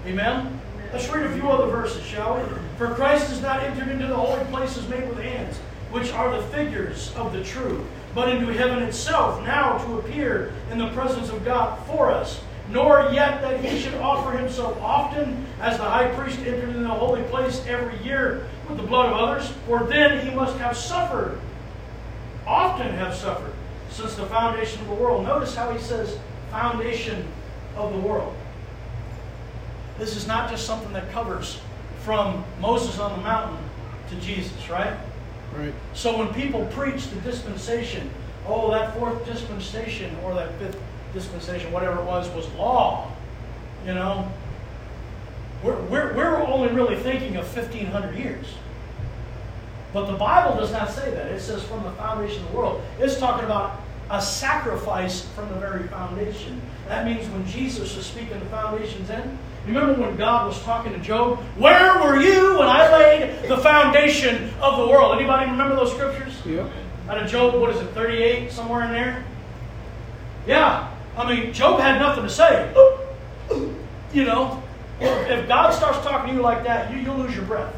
Amen? 0.06 0.60
Let's 0.92 1.08
read 1.08 1.24
a 1.24 1.32
few 1.34 1.48
other 1.48 1.70
verses, 1.70 2.02
shall 2.02 2.36
we? 2.36 2.42
For 2.76 2.92
Christ 2.94 3.28
has 3.28 3.40
not 3.40 3.62
entered 3.62 3.88
into 3.88 4.06
the 4.06 4.16
holy 4.16 4.44
places 4.46 4.88
made 4.88 5.08
with 5.08 5.18
hands 5.18 5.60
which 5.90 6.12
are 6.12 6.30
the 6.36 6.46
figures 6.48 7.12
of 7.16 7.32
the 7.32 7.42
true, 7.42 7.84
but 8.14 8.28
into 8.28 8.52
heaven 8.52 8.82
itself, 8.82 9.42
now 9.44 9.78
to 9.78 9.98
appear 9.98 10.52
in 10.70 10.78
the 10.78 10.90
presence 10.90 11.30
of 11.30 11.44
God 11.44 11.78
for 11.86 12.10
us. 12.10 12.40
Nor 12.70 13.10
yet 13.12 13.40
that 13.42 13.64
he 13.64 13.80
should 13.80 13.94
offer 13.94 14.36
himself 14.36 14.80
often, 14.80 15.44
as 15.60 15.76
the 15.76 15.82
high 15.82 16.08
priest 16.14 16.38
entered 16.40 16.68
in 16.70 16.84
the 16.84 16.88
holy 16.88 17.22
place 17.24 17.64
every 17.66 17.98
year 18.04 18.46
with 18.68 18.76
the 18.76 18.84
blood 18.84 19.06
of 19.06 19.14
others, 19.14 19.52
for 19.66 19.84
then 19.84 20.24
he 20.24 20.32
must 20.32 20.56
have 20.58 20.76
suffered, 20.76 21.40
often 22.46 22.88
have 22.90 23.14
suffered, 23.14 23.52
since 23.90 24.14
the 24.14 24.26
foundation 24.26 24.80
of 24.82 24.88
the 24.88 24.94
world. 24.94 25.24
Notice 25.24 25.56
how 25.56 25.72
he 25.72 25.80
says, 25.80 26.16
foundation 26.50 27.26
of 27.76 27.92
the 27.92 27.98
world. 27.98 28.36
This 29.98 30.16
is 30.16 30.28
not 30.28 30.48
just 30.48 30.64
something 30.64 30.92
that 30.92 31.10
covers 31.10 31.60
from 32.04 32.44
Moses 32.60 32.98
on 33.00 33.18
the 33.18 33.24
mountain 33.24 33.58
to 34.10 34.16
Jesus, 34.16 34.70
right? 34.70 34.96
Right. 35.56 35.74
So 35.94 36.16
when 36.16 36.32
people 36.32 36.66
preach 36.66 37.08
the 37.08 37.20
dispensation, 37.20 38.10
oh, 38.46 38.70
that 38.70 38.96
fourth 38.96 39.24
dispensation 39.26 40.16
or 40.24 40.34
that 40.34 40.56
fifth 40.58 40.80
dispensation, 41.12 41.72
whatever 41.72 42.00
it 42.00 42.04
was, 42.04 42.28
was 42.30 42.48
law, 42.54 43.10
you 43.84 43.94
know, 43.94 44.30
we're, 45.62 45.80
we're, 45.82 46.14
we're 46.14 46.42
only 46.42 46.68
really 46.68 46.96
thinking 46.96 47.36
of 47.36 47.44
1,500 47.54 48.16
years. 48.16 48.46
But 49.92 50.06
the 50.06 50.16
Bible 50.16 50.56
does 50.56 50.72
not 50.72 50.90
say 50.90 51.10
that. 51.10 51.26
It 51.26 51.40
says 51.40 51.62
from 51.64 51.82
the 51.82 51.90
foundation 51.92 52.44
of 52.44 52.52
the 52.52 52.56
world. 52.56 52.82
It's 52.98 53.18
talking 53.18 53.44
about 53.44 53.80
a 54.08 54.22
sacrifice 54.22 55.24
from 55.34 55.48
the 55.48 55.56
very 55.56 55.86
foundation. 55.88 56.60
That 56.88 57.04
means 57.04 57.28
when 57.28 57.46
Jesus 57.46 57.96
is 57.96 58.06
speaking 58.06 58.38
the 58.38 58.46
foundations 58.46 59.10
in, 59.10 59.38
remember 59.74 60.00
when 60.00 60.16
God 60.16 60.46
was 60.46 60.60
talking 60.62 60.92
to 60.92 60.98
Job? 60.98 61.38
Where 61.56 61.98
were 61.98 62.20
you 62.20 62.58
when 62.58 62.68
I 62.68 62.90
laid 62.92 63.48
the 63.48 63.58
foundation 63.58 64.50
of 64.60 64.78
the 64.78 64.88
world? 64.88 65.16
Anybody 65.16 65.50
remember 65.50 65.76
those 65.76 65.92
scriptures? 65.92 66.34
Yep. 66.44 66.70
Out 67.08 67.18
of 67.18 67.30
Job, 67.30 67.60
what 67.60 67.70
is 67.70 67.80
it, 67.80 67.88
38, 67.92 68.52
somewhere 68.52 68.84
in 68.84 68.92
there? 68.92 69.24
Yeah. 70.46 70.92
I 71.16 71.28
mean, 71.28 71.52
Job 71.52 71.80
had 71.80 71.98
nothing 71.98 72.24
to 72.24 72.30
say. 72.30 72.72
You 74.12 74.24
know, 74.24 74.62
if 75.00 75.48
God 75.48 75.72
starts 75.72 75.98
talking 75.98 76.30
to 76.30 76.36
you 76.36 76.42
like 76.42 76.64
that, 76.64 76.92
you, 76.92 76.98
you'll 76.98 77.16
lose 77.16 77.34
your 77.34 77.44
breath. 77.44 77.74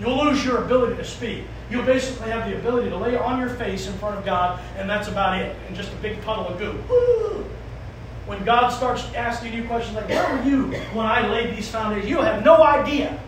You'll 0.00 0.24
lose 0.24 0.44
your 0.44 0.64
ability 0.64 0.96
to 0.96 1.04
speak. 1.04 1.44
You'll 1.70 1.84
basically 1.84 2.30
have 2.30 2.48
the 2.50 2.58
ability 2.58 2.90
to 2.90 2.96
lay 2.96 3.16
on 3.16 3.40
your 3.40 3.50
face 3.50 3.86
in 3.86 3.92
front 3.94 4.18
of 4.18 4.24
God, 4.24 4.60
and 4.76 4.88
that's 4.90 5.08
about 5.08 5.40
it. 5.40 5.56
And 5.66 5.76
just 5.76 5.92
a 5.92 5.96
big 5.96 6.20
puddle 6.22 6.48
of 6.48 6.58
goo. 6.58 7.44
When 8.32 8.44
God 8.44 8.70
starts 8.70 9.04
asking 9.14 9.52
you 9.52 9.64
questions 9.64 9.94
like, 9.94 10.08
Where 10.08 10.34
were 10.34 10.42
you 10.42 10.68
when 10.94 11.04
I 11.04 11.28
laid 11.28 11.54
these 11.54 11.68
foundations? 11.68 12.08
You'll 12.08 12.22
have 12.22 12.42
no 12.42 12.62
idea. 12.62 13.20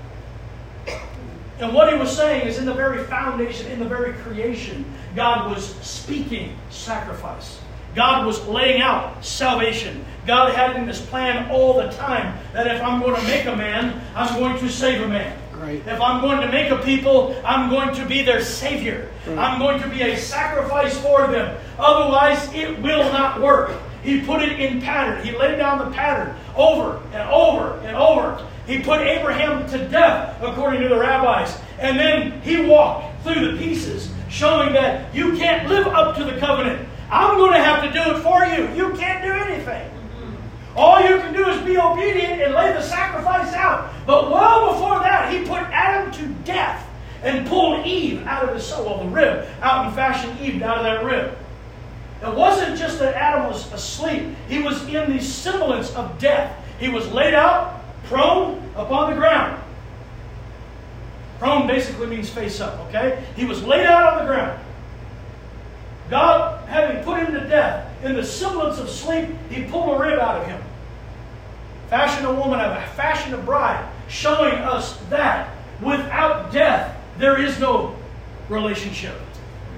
And 1.58 1.74
what 1.74 1.92
he 1.92 1.98
was 1.98 2.16
saying 2.16 2.48
is, 2.48 2.56
in 2.56 2.64
the 2.64 2.72
very 2.72 3.04
foundation, 3.04 3.70
in 3.70 3.80
the 3.80 3.84
very 3.84 4.14
creation, 4.14 4.82
God 5.14 5.50
was 5.50 5.74
speaking 5.82 6.56
sacrifice. 6.70 7.60
God 7.94 8.26
was 8.26 8.46
laying 8.46 8.80
out 8.80 9.22
salvation. 9.22 10.06
God 10.26 10.54
had 10.54 10.74
in 10.74 10.88
his 10.88 11.02
plan 11.02 11.50
all 11.50 11.74
the 11.74 11.90
time 11.90 12.38
that 12.54 12.66
if 12.66 12.82
I'm 12.82 13.02
going 13.02 13.14
to 13.14 13.26
make 13.26 13.44
a 13.44 13.54
man, 13.54 14.00
I'm 14.14 14.38
going 14.38 14.58
to 14.58 14.70
save 14.70 15.02
a 15.02 15.06
man. 15.06 15.38
Right. 15.52 15.86
If 15.86 16.00
I'm 16.00 16.22
going 16.22 16.40
to 16.40 16.48
make 16.50 16.70
a 16.70 16.78
people, 16.78 17.38
I'm 17.44 17.68
going 17.68 17.94
to 17.96 18.06
be 18.06 18.22
their 18.22 18.42
savior. 18.42 19.10
Right. 19.26 19.36
I'm 19.36 19.58
going 19.58 19.82
to 19.82 19.88
be 19.88 20.00
a 20.00 20.16
sacrifice 20.16 20.98
for 20.98 21.26
them. 21.26 21.60
Otherwise, 21.78 22.52
it 22.54 22.80
will 22.80 23.04
not 23.12 23.42
work. 23.42 23.70
He 24.04 24.20
put 24.20 24.42
it 24.42 24.60
in 24.60 24.82
pattern. 24.82 25.24
He 25.24 25.36
laid 25.36 25.56
down 25.56 25.78
the 25.78 25.90
pattern 25.90 26.36
over 26.54 27.00
and 27.14 27.28
over 27.30 27.78
and 27.80 27.96
over. 27.96 28.46
He 28.66 28.80
put 28.80 29.00
Abraham 29.00 29.66
to 29.70 29.88
death, 29.88 30.40
according 30.42 30.82
to 30.82 30.88
the 30.88 30.98
rabbis. 30.98 31.58
And 31.78 31.98
then 31.98 32.40
he 32.42 32.66
walked 32.66 33.22
through 33.22 33.52
the 33.52 33.58
pieces, 33.58 34.12
showing 34.28 34.74
that 34.74 35.12
you 35.14 35.36
can't 35.36 35.68
live 35.68 35.86
up 35.86 36.16
to 36.16 36.24
the 36.24 36.38
covenant. 36.38 36.86
I'm 37.10 37.38
going 37.38 37.52
to 37.52 37.62
have 37.62 37.82
to 37.82 37.90
do 37.92 38.16
it 38.16 38.22
for 38.22 38.44
you. 38.44 38.68
You 38.76 38.94
can't 38.96 39.24
do 39.24 39.32
anything. 39.32 39.90
All 40.76 41.00
you 41.00 41.18
can 41.18 41.32
do 41.32 41.48
is 41.48 41.62
be 41.62 41.78
obedient 41.78 42.42
and 42.42 42.54
lay 42.54 42.72
the 42.72 42.82
sacrifice 42.82 43.54
out. 43.54 43.90
But 44.06 44.30
well 44.30 44.74
before 44.74 44.98
that, 44.98 45.32
he 45.32 45.40
put 45.46 45.62
Adam 45.62 46.12
to 46.12 46.26
death 46.44 46.86
and 47.22 47.46
pulled 47.46 47.86
Eve 47.86 48.26
out 48.26 48.44
of 48.44 48.54
his 48.54 48.66
soul, 48.66 48.84
well, 48.84 49.04
the 49.04 49.08
rib, 49.08 49.46
out 49.62 49.86
and 49.86 49.94
fashioned 49.94 50.38
Eve 50.40 50.60
out 50.62 50.78
of 50.78 50.84
that 50.84 51.04
rib. 51.04 51.38
It 52.24 52.34
wasn't 52.34 52.78
just 52.78 52.98
that 53.00 53.14
Adam 53.14 53.46
was 53.46 53.70
asleep, 53.72 54.34
he 54.48 54.62
was 54.62 54.82
in 54.88 55.14
the 55.14 55.22
semblance 55.22 55.94
of 55.94 56.18
death. 56.18 56.56
He 56.78 56.88
was 56.88 57.10
laid 57.12 57.34
out, 57.34 57.82
prone 58.04 58.62
upon 58.76 59.10
the 59.10 59.16
ground. 59.16 59.62
Prone 61.38 61.66
basically 61.66 62.06
means 62.06 62.30
face 62.30 62.60
up, 62.60 62.78
okay? 62.88 63.22
He 63.36 63.44
was 63.44 63.62
laid 63.62 63.86
out 63.86 64.14
on 64.14 64.18
the 64.20 64.32
ground. 64.32 64.58
God, 66.08 66.66
having 66.68 67.02
put 67.04 67.18
him 67.18 67.34
to 67.34 67.46
death, 67.48 67.90
in 68.02 68.14
the 68.14 68.24
semblance 68.24 68.78
of 68.78 68.88
sleep, 68.88 69.28
he 69.50 69.64
pulled 69.64 69.96
a 69.96 69.98
rib 69.98 70.18
out 70.18 70.40
of 70.40 70.46
him. 70.46 70.62
Fashioned 71.88 72.26
a 72.26 72.32
woman, 72.32 72.60
out 72.60 72.76
of 72.76 72.82
a 72.82 72.86
fashioned 72.94 73.34
a 73.34 73.38
bride, 73.38 73.86
showing 74.08 74.54
us 74.54 74.96
that 75.10 75.54
without 75.82 76.52
death, 76.52 76.96
there 77.18 77.40
is 77.40 77.58
no 77.60 77.96
relationship. 78.48 79.14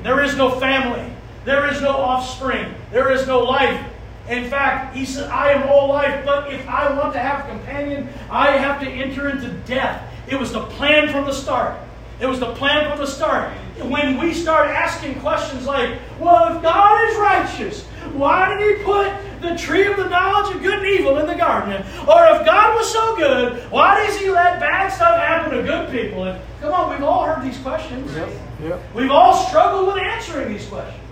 There 0.03 0.22
is 0.22 0.36
no 0.36 0.59
family. 0.61 1.16
There 1.47 1.70
is 1.70 1.80
no 1.80 1.90
offspring. 1.90 2.74
There 2.90 3.12
is 3.12 3.28
no 3.28 3.38
life. 3.38 3.80
In 4.28 4.51
fact, 4.51 4.97
he 4.97 5.05
said, 5.05 5.30
I 5.30 5.53
am 5.53 5.68
all 5.68 5.86
life, 5.86 6.24
but 6.24 6.53
if 6.53 6.68
I 6.68 6.92
want 6.99 7.12
to 7.12 7.20
have 7.20 7.47
a 7.47 7.49
companion, 7.49 8.09
I 8.28 8.51
have 8.51 8.80
to 8.80 8.88
enter 8.88 9.28
into 9.30 9.51
death. 9.64 10.12
It 10.28 10.34
was 10.34 10.53
the 10.53 10.62
plan 10.62 11.09
from 11.09 11.24
the 11.24 11.32
start. 11.32 11.78
It 12.18 12.26
was 12.26 12.40
the 12.40 12.53
plan 12.55 12.90
from 12.90 12.99
the 12.99 13.07
start. 13.07 13.53
When 13.78 14.18
we 14.18 14.34
start 14.34 14.70
asking 14.70 15.20
questions 15.20 15.66
like, 15.66 16.01
well, 16.18 16.57
if 16.57 16.62
God 16.64 17.09
is 17.11 17.16
righteous, 17.16 17.84
why 18.14 18.53
did 18.53 18.78
he 18.78 18.82
put 18.82 19.12
the 19.40 19.57
tree 19.57 19.86
of 19.86 19.97
the 19.97 20.09
knowledge 20.09 20.53
of 20.53 20.61
good 20.62 20.80
and 20.80 20.86
evil 20.88 21.18
in 21.18 21.28
the 21.28 21.36
garden? 21.36 21.74
Or 22.09 22.26
if 22.34 22.44
God 22.44 22.74
was 22.74 22.92
so 22.92 23.14
good, 23.14 23.70
why 23.70 24.05
does 24.05 24.18
he 24.18 24.30
let 24.30 24.59
bad 24.59 24.88
stuff 24.88 25.16
happen 25.20 25.57
to 25.57 25.62
good 25.62 25.90
people? 25.92 26.24
And 26.24 26.42
come 26.61 26.72
on, 26.72 26.90
we've 26.90 27.05
all 27.05 27.24
heard 27.24 27.44
these 27.44 27.59
questions. 27.59 28.12
Yep. 28.16 28.30
Yep. 28.62 28.94
We've 28.97 29.12
all 29.12 29.47
struggled 29.47 29.94
with 29.94 30.03
answering 30.03 30.53
these 30.53 30.66
questions. 30.66 31.05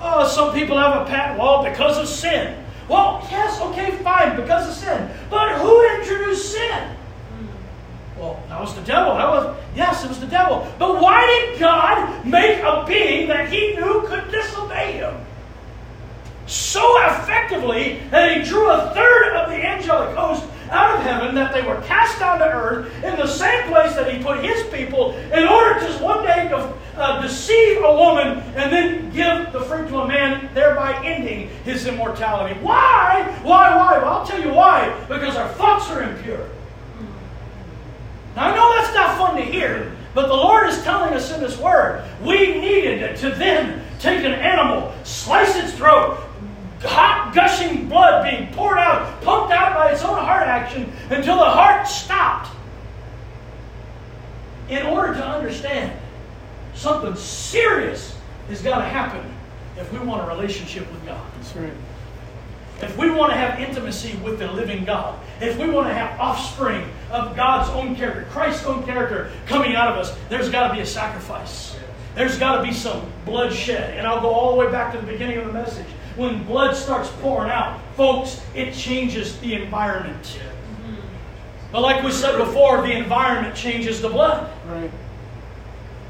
Oh, 0.00 0.26
some 0.26 0.54
people 0.54 0.78
have 0.78 1.02
a 1.02 1.04
pat 1.04 1.38
wall 1.38 1.62
because 1.62 1.98
of 1.98 2.08
sin. 2.08 2.64
Well, 2.88 3.26
yes, 3.30 3.60
okay, 3.60 3.92
fine, 3.98 4.34
because 4.34 4.68
of 4.68 4.74
sin. 4.74 5.10
But 5.28 5.60
who 5.60 5.96
introduced 5.96 6.52
sin? 6.52 6.96
Well, 8.18 8.42
that 8.48 8.60
was 8.60 8.74
the 8.74 8.82
devil. 8.82 9.14
That 9.14 9.28
was 9.28 9.56
yes, 9.74 10.04
it 10.04 10.08
was 10.08 10.20
the 10.20 10.26
devil. 10.26 10.66
But 10.78 11.00
why 11.00 11.26
did 11.26 11.60
God 11.60 12.26
make 12.26 12.58
a 12.58 12.84
being 12.86 13.28
that 13.28 13.50
he 13.50 13.74
knew 13.74 14.04
could 14.06 14.30
disobey 14.30 14.92
him? 14.92 15.14
So 16.46 16.82
effectively 17.06 18.00
that 18.10 18.36
he 18.36 18.42
drew 18.42 18.70
a 18.70 18.92
third 18.92 19.36
of 19.36 19.50
the 19.50 19.56
angelic 19.56 20.16
host 20.16 20.44
out 20.70 20.96
of 20.96 21.02
heaven, 21.02 21.34
that 21.34 21.52
they 21.52 21.62
were 21.62 21.80
cast 21.82 22.18
down 22.18 22.38
to 22.38 22.46
earth 22.46 22.92
in 23.04 23.16
the 23.16 23.26
same 23.26 23.68
place 23.68 23.94
that 23.94 24.12
he 24.12 24.22
put 24.22 24.44
his 24.44 24.62
people 24.68 25.14
in 25.32 25.46
order 25.46 25.80
to 25.80 25.92
one 26.02 26.24
day 26.24 26.48
to, 26.48 26.72
uh, 26.96 27.20
deceive 27.20 27.78
a 27.78 27.94
woman 27.94 28.38
and 28.56 28.72
then 28.72 29.10
give 29.10 29.52
the 29.52 29.60
fruit 29.60 29.88
to 29.88 30.00
a 30.00 30.08
man, 30.08 30.48
thereby 30.54 30.94
ending 31.04 31.48
his 31.64 31.86
immortality. 31.86 32.58
Why? 32.60 33.22
Why? 33.42 33.76
Why? 33.76 33.98
Well, 33.98 34.08
I'll 34.08 34.26
tell 34.26 34.40
you 34.40 34.52
why. 34.52 34.94
Because 35.08 35.36
our 35.36 35.48
thoughts 35.50 35.90
are 35.90 36.02
impure. 36.02 36.48
Now, 38.36 38.50
I 38.50 38.54
know 38.54 38.74
that's 38.76 38.94
not 38.94 39.18
fun 39.18 39.36
to 39.36 39.42
hear, 39.42 39.92
but 40.14 40.28
the 40.28 40.34
Lord 40.34 40.68
is 40.68 40.82
telling 40.82 41.14
us 41.14 41.32
in 41.32 41.40
His 41.40 41.58
Word 41.58 42.04
we 42.22 42.58
needed 42.60 43.16
to 43.18 43.30
then 43.30 43.84
take 43.98 44.24
an 44.24 44.32
animal, 44.32 44.92
slice 45.04 45.56
its 45.56 45.72
throat, 45.74 46.18
hot 46.82 47.32
gushing 47.34 47.88
blood 47.88 48.24
being 48.28 48.52
poured 48.52 48.78
out, 48.78 49.20
pumped 49.22 49.52
out 49.52 49.74
by 49.74 49.92
its 49.92 50.02
own 50.02 50.18
heart 50.18 50.46
action 50.46 50.92
until 51.10 51.36
the 51.36 51.44
heart 51.44 51.86
stopped. 51.86 52.50
In 54.68 54.86
order 54.86 55.14
to 55.14 55.26
understand 55.26 55.98
something 56.74 57.16
serious 57.16 58.16
has 58.48 58.62
got 58.62 58.78
to 58.78 58.84
happen 58.84 59.34
if 59.76 59.92
we 59.92 59.98
want 59.98 60.22
a 60.22 60.26
relationship 60.26 60.90
with 60.92 61.04
God. 61.04 61.20
That's 61.36 61.56
right. 61.56 61.72
If 62.82 62.96
we 62.96 63.10
want 63.10 63.32
to 63.32 63.36
have 63.36 63.60
intimacy 63.60 64.16
with 64.24 64.38
the 64.38 64.50
living 64.50 64.84
God, 64.84 65.18
if 65.40 65.58
we 65.58 65.68
want 65.68 65.88
to 65.88 65.94
have 65.94 66.18
offspring 66.18 66.88
of 67.10 67.36
God's 67.36 67.68
own 67.70 67.94
character, 67.94 68.26
Christ's 68.30 68.64
own 68.64 68.84
character 68.84 69.30
coming 69.46 69.74
out 69.74 69.88
of 69.88 69.98
us, 69.98 70.16
there's 70.28 70.48
got 70.48 70.68
to 70.68 70.74
be 70.74 70.80
a 70.80 70.86
sacrifice. 70.86 71.76
There's 72.14 72.38
got 72.38 72.56
to 72.56 72.62
be 72.62 72.72
some 72.72 73.10
bloodshed. 73.24 73.96
And 73.98 74.06
I'll 74.06 74.20
go 74.20 74.30
all 74.30 74.52
the 74.52 74.56
way 74.56 74.72
back 74.72 74.92
to 74.94 75.00
the 75.00 75.06
beginning 75.06 75.38
of 75.38 75.46
the 75.46 75.52
message. 75.52 75.86
When 76.20 76.44
blood 76.44 76.76
starts 76.76 77.08
pouring 77.22 77.50
out, 77.50 77.80
folks, 77.96 78.42
it 78.54 78.74
changes 78.74 79.38
the 79.38 79.54
environment. 79.54 80.38
But 81.72 81.80
like 81.80 82.04
we 82.04 82.12
said 82.12 82.36
before, 82.36 82.82
the 82.82 82.92
environment 82.92 83.54
changes 83.54 84.02
the 84.02 84.10
blood. 84.10 84.52
Right. 84.66 84.90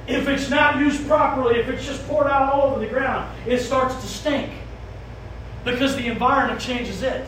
If 0.09 0.27
it's 0.27 0.51
not 0.51 0.81
used 0.81 1.07
properly, 1.07 1.61
if 1.61 1.69
it's 1.69 1.87
just 1.87 2.05
poured 2.09 2.27
out 2.27 2.53
all 2.53 2.73
over 2.73 2.81
the 2.81 2.89
ground, 2.89 3.33
it 3.47 3.61
starts 3.61 3.95
to 4.03 4.09
stink 4.09 4.51
because 5.65 5.95
the 5.95 6.09
environment 6.09 6.61
changes 6.61 7.05
it. 7.05 7.25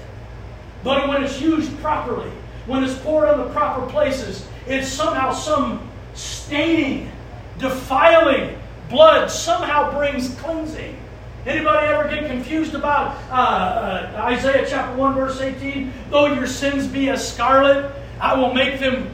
But 0.82 1.06
when 1.06 1.22
it's 1.22 1.40
used 1.40 1.78
properly, 1.78 2.32
when 2.66 2.82
it's 2.82 2.98
poured 2.98 3.28
on 3.28 3.38
the 3.38 3.54
proper 3.54 3.86
places, 3.92 4.44
it's 4.66 4.88
somehow 4.88 5.32
some 5.32 5.88
staining, 6.14 7.12
defiling 7.58 8.58
blood 8.90 9.30
somehow 9.30 9.96
brings 9.96 10.34
cleansing. 10.40 10.98
Anybody 11.44 11.86
ever 11.88 12.08
get 12.08 12.26
confused 12.26 12.74
about 12.74 13.16
uh, 13.30 13.34
uh, 13.34 14.22
Isaiah 14.26 14.64
chapter 14.68 14.96
1, 14.96 15.14
verse 15.14 15.40
18? 15.40 15.92
Though 16.10 16.26
your 16.26 16.46
sins 16.46 16.86
be 16.86 17.08
as 17.08 17.32
scarlet, 17.32 17.92
I 18.20 18.34
will 18.34 18.54
make 18.54 18.78
them 18.78 19.08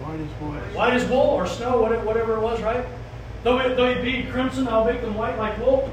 White 0.00 0.20
as 0.20 0.40
wool. 0.40 0.52
white 0.52 0.94
as 0.94 1.04
wool 1.08 1.20
or 1.20 1.46
snow, 1.46 1.82
whatever, 1.82 2.04
whatever 2.04 2.36
it 2.36 2.40
was, 2.40 2.60
right? 2.62 2.84
Though 3.42 3.58
it, 3.58 3.76
though 3.76 3.86
it 3.88 4.02
be 4.02 4.24
crimson, 4.30 4.68
I'll 4.68 4.84
make 4.84 5.00
them 5.00 5.14
white 5.14 5.38
like 5.38 5.58
wool. 5.58 5.92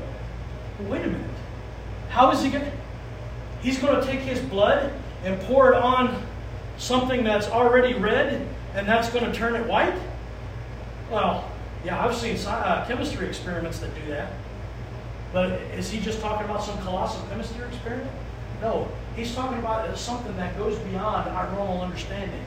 Wait 0.82 1.04
a 1.04 1.08
minute. 1.08 1.30
How 2.10 2.32
is 2.32 2.44
he 2.44 2.50
going 2.50 2.66
to? 2.66 2.72
He's 3.62 3.80
going 3.80 4.00
to 4.00 4.06
take 4.06 4.20
his 4.20 4.40
blood 4.40 4.94
and 5.24 5.40
pour 5.42 5.74
it 5.74 5.76
on 5.76 6.24
something 6.78 7.24
that's 7.24 7.48
already 7.48 7.96
red, 7.96 8.48
and 8.76 8.88
that's 8.88 9.10
going 9.10 9.26
to 9.26 9.34
turn 9.34 9.56
it 9.56 9.66
white? 9.66 9.96
Well, 11.10 11.50
yeah, 11.84 12.06
I've 12.06 12.16
seen 12.16 12.38
uh, 12.46 12.86
chemistry 12.88 13.28
experiments 13.28 13.80
that 13.80 13.94
do 13.96 14.12
that. 14.12 14.32
But 15.34 15.52
is 15.76 15.90
he 15.90 16.00
just 16.00 16.22
talking 16.22 16.46
about 16.46 16.64
some 16.64 16.78
colossal 16.80 17.26
chemistry 17.28 17.66
experiment? 17.66 18.10
No, 18.62 18.88
he's 19.16 19.36
talking 19.36 19.60
about 19.60 19.98
something 19.98 20.36
that 20.38 20.58
goes 20.58 20.78
beyond 20.80 21.30
our 21.30 21.52
normal 21.52 21.82
understanding. 21.82 22.42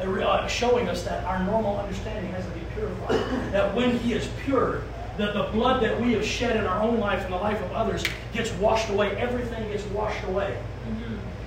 Uh, 0.00 0.46
showing 0.48 0.88
us 0.88 1.04
that 1.04 1.22
our 1.24 1.44
normal 1.44 1.78
understanding 1.78 2.30
has 2.32 2.44
to 2.44 2.50
be 2.50 2.60
purified. 2.74 3.20
that 3.52 3.74
when 3.74 3.96
he 3.98 4.12
is 4.12 4.28
pure, 4.44 4.82
that 5.16 5.34
the 5.34 5.44
blood 5.52 5.82
that 5.82 6.00
we 6.00 6.12
have 6.12 6.24
shed 6.24 6.56
in 6.56 6.64
our 6.64 6.82
own 6.82 6.98
life 6.98 7.22
and 7.24 7.32
the 7.32 7.38
life 7.38 7.62
of 7.62 7.70
others 7.72 8.02
gets 8.32 8.50
washed 8.52 8.90
away. 8.90 9.16
Everything 9.16 9.70
gets 9.70 9.84
washed 9.86 10.24
away. 10.24 10.58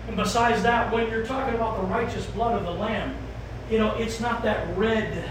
And 0.08 0.16
besides 0.16 0.64
that, 0.64 0.94
when 0.94 1.10
you're 1.10 1.26
talking 1.26 1.56
about 1.56 1.82
the 1.82 1.88
righteous 1.88 2.26
blood 2.28 2.58
of 2.58 2.64
the 2.64 2.72
Lamb, 2.72 3.14
you 3.70 3.78
know, 3.78 3.94
it's 3.96 4.22
not 4.22 4.42
that 4.44 4.78
red, 4.78 5.30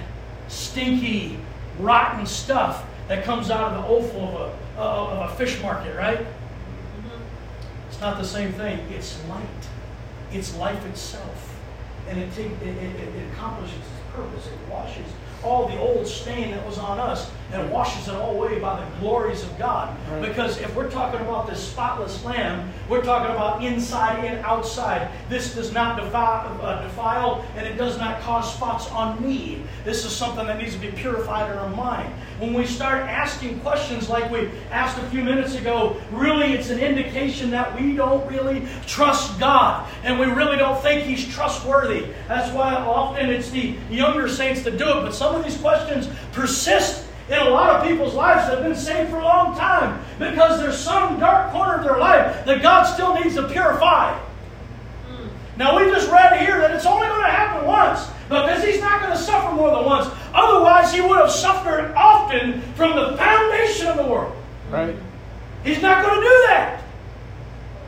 stinky, 0.49 1.39
rotten 1.79 2.27
stuff 2.27 2.85
that 3.09 3.25
comes 3.25 3.51
out 3.51 3.73
of 3.73 3.83
the 3.83 3.89
offal 3.89 4.29
of 4.29 4.35
a, 4.35 4.81
uh, 4.81 5.25
of 5.25 5.31
a 5.31 5.35
fish 5.37 5.61
market, 5.63 5.97
right? 5.97 6.27
It's 7.89 8.01
not 8.01 8.19
the 8.19 8.27
same 8.27 8.53
thing. 8.53 8.79
It's 8.91 9.23
light. 9.29 9.47
It's 10.33 10.57
life 10.57 10.85
itself. 10.87 11.55
And 12.09 12.19
it, 12.19 12.33
take, 12.35 12.53
it, 12.63 12.77
it, 12.77 13.01
it 13.01 13.33
accomplishes 13.33 13.79
its 13.79 14.15
purpose. 14.15 14.47
It 14.47 14.71
washes 14.71 15.07
all 15.43 15.69
the 15.69 15.79
old 15.79 16.07
stain 16.07 16.51
that 16.51 16.67
was 16.67 16.79
on 16.79 16.99
us 16.99 17.31
and 17.53 17.71
washes 17.71 18.09
it 18.09 18.15
all 18.15 18.37
away 18.37 18.59
by 18.59 18.81
the 18.81 18.99
glories 18.99 19.43
of 19.43 19.59
God. 19.59 19.97
Right. 20.11 20.29
Because 20.29 20.59
if 20.61 20.75
we're 20.75 20.91
talking 20.91 21.21
about 21.21 21.47
this 21.47 21.63
spotless 21.67 22.25
lamb, 22.25 22.71
we're 22.89 23.05
talking 23.05 23.35
about 23.35 23.63
inside 23.63 24.25
and 24.25 24.45
outside. 24.45 25.09
This 25.29 25.55
does 25.55 25.73
not 25.73 26.01
defile, 26.01 26.61
uh, 26.63 26.83
defile 26.83 27.47
and 27.57 27.67
it 27.67 27.77
does 27.77 27.99
not 27.99 28.21
cause 28.23 28.53
spots 28.53 28.91
on 28.91 29.23
me. 29.23 29.63
This 29.85 30.05
is 30.05 30.15
something 30.15 30.47
that 30.47 30.59
needs 30.59 30.75
to 30.75 30.81
be 30.81 30.91
purified 30.91 31.51
in 31.51 31.59
our 31.59 31.71
mind. 31.71 32.13
When 32.39 32.53
we 32.53 32.67
start 32.67 33.03
asking 33.03 33.61
questions 33.61 34.11
like 34.11 34.31
we 34.31 34.51
asked 34.71 34.99
a 34.99 35.09
few 35.09 35.25
minutes 35.25 35.55
ago, 35.55 35.97
really 36.11 36.53
it's 36.53 36.69
an 36.69 36.79
indication 36.79 37.51
that 37.53 37.81
we 37.81 37.97
don't 37.97 38.31
really 38.31 38.67
trust 38.87 39.41
God 39.41 39.91
and 40.03 40.21
we 40.21 40.27
really 40.27 40.59
don't 40.59 40.81
think 40.83 41.05
He's 41.05 41.27
trustworthy. 41.27 42.07
That's 42.29 42.53
why 42.53 42.75
often 42.75 43.31
it's 43.31 43.49
the 43.51 43.75
younger 43.91 44.29
saints 44.29 44.63
that 44.65 44.77
do 44.77 44.87
it. 44.87 45.03
But 45.03 45.15
some 45.15 45.35
of 45.35 45.45
these 45.45 45.57
questions 45.57 46.09
persist 46.33 47.07
in 47.31 47.39
a 47.39 47.49
lot 47.49 47.71
of 47.71 47.89
people's 47.89 48.15
lives 48.15 48.47
that 48.49 48.59
have 48.59 48.65
been 48.65 48.77
saved 48.77 49.09
for 49.09 49.17
a 49.17 49.25
long 49.25 49.57
time 49.57 50.05
because 50.19 50.61
there's 50.61 50.79
some 50.79 51.19
dark 51.19 51.53
corner 51.53 51.77
of 51.77 51.85
their 51.85 51.99
life 51.99 52.45
that 52.45 52.61
God 52.61 52.85
still 52.85 53.15
needs 53.15 53.35
to 53.37 53.49
purify. 53.49 54.13
Hmm. 55.09 55.29
Now, 55.57 55.79
we 55.79 55.91
just 55.91 56.11
read 56.11 56.39
here 56.39 56.61
that 56.61 56.73
it's 56.73 56.87
only 56.87 57.09
going 57.09 57.25
to 57.25 57.31
happen 57.31 57.67
once 57.67 58.09
because 58.29 58.65
he's 58.65 58.81
not 58.81 59.01
going 59.01 59.13
to 59.13 59.19
suffer 59.19 59.55
more 59.55 59.71
than 59.71 59.85
once. 59.85 60.09
Otherwise, 60.35 60.93
he 60.93 61.01
would 61.01 61.19
have 61.19 61.31
suffered 61.31 61.93
often 61.95 62.61
from 62.75 62.97
the 62.97 63.17
foundation 63.17 63.87
of 63.87 63.97
the 63.97 64.05
world. 64.05 64.35
Right? 64.71 64.97
He's 65.65 65.81
not 65.81 66.05
going 66.05 66.17
to 66.17 66.21
do 66.21 66.45
that. 66.49 66.83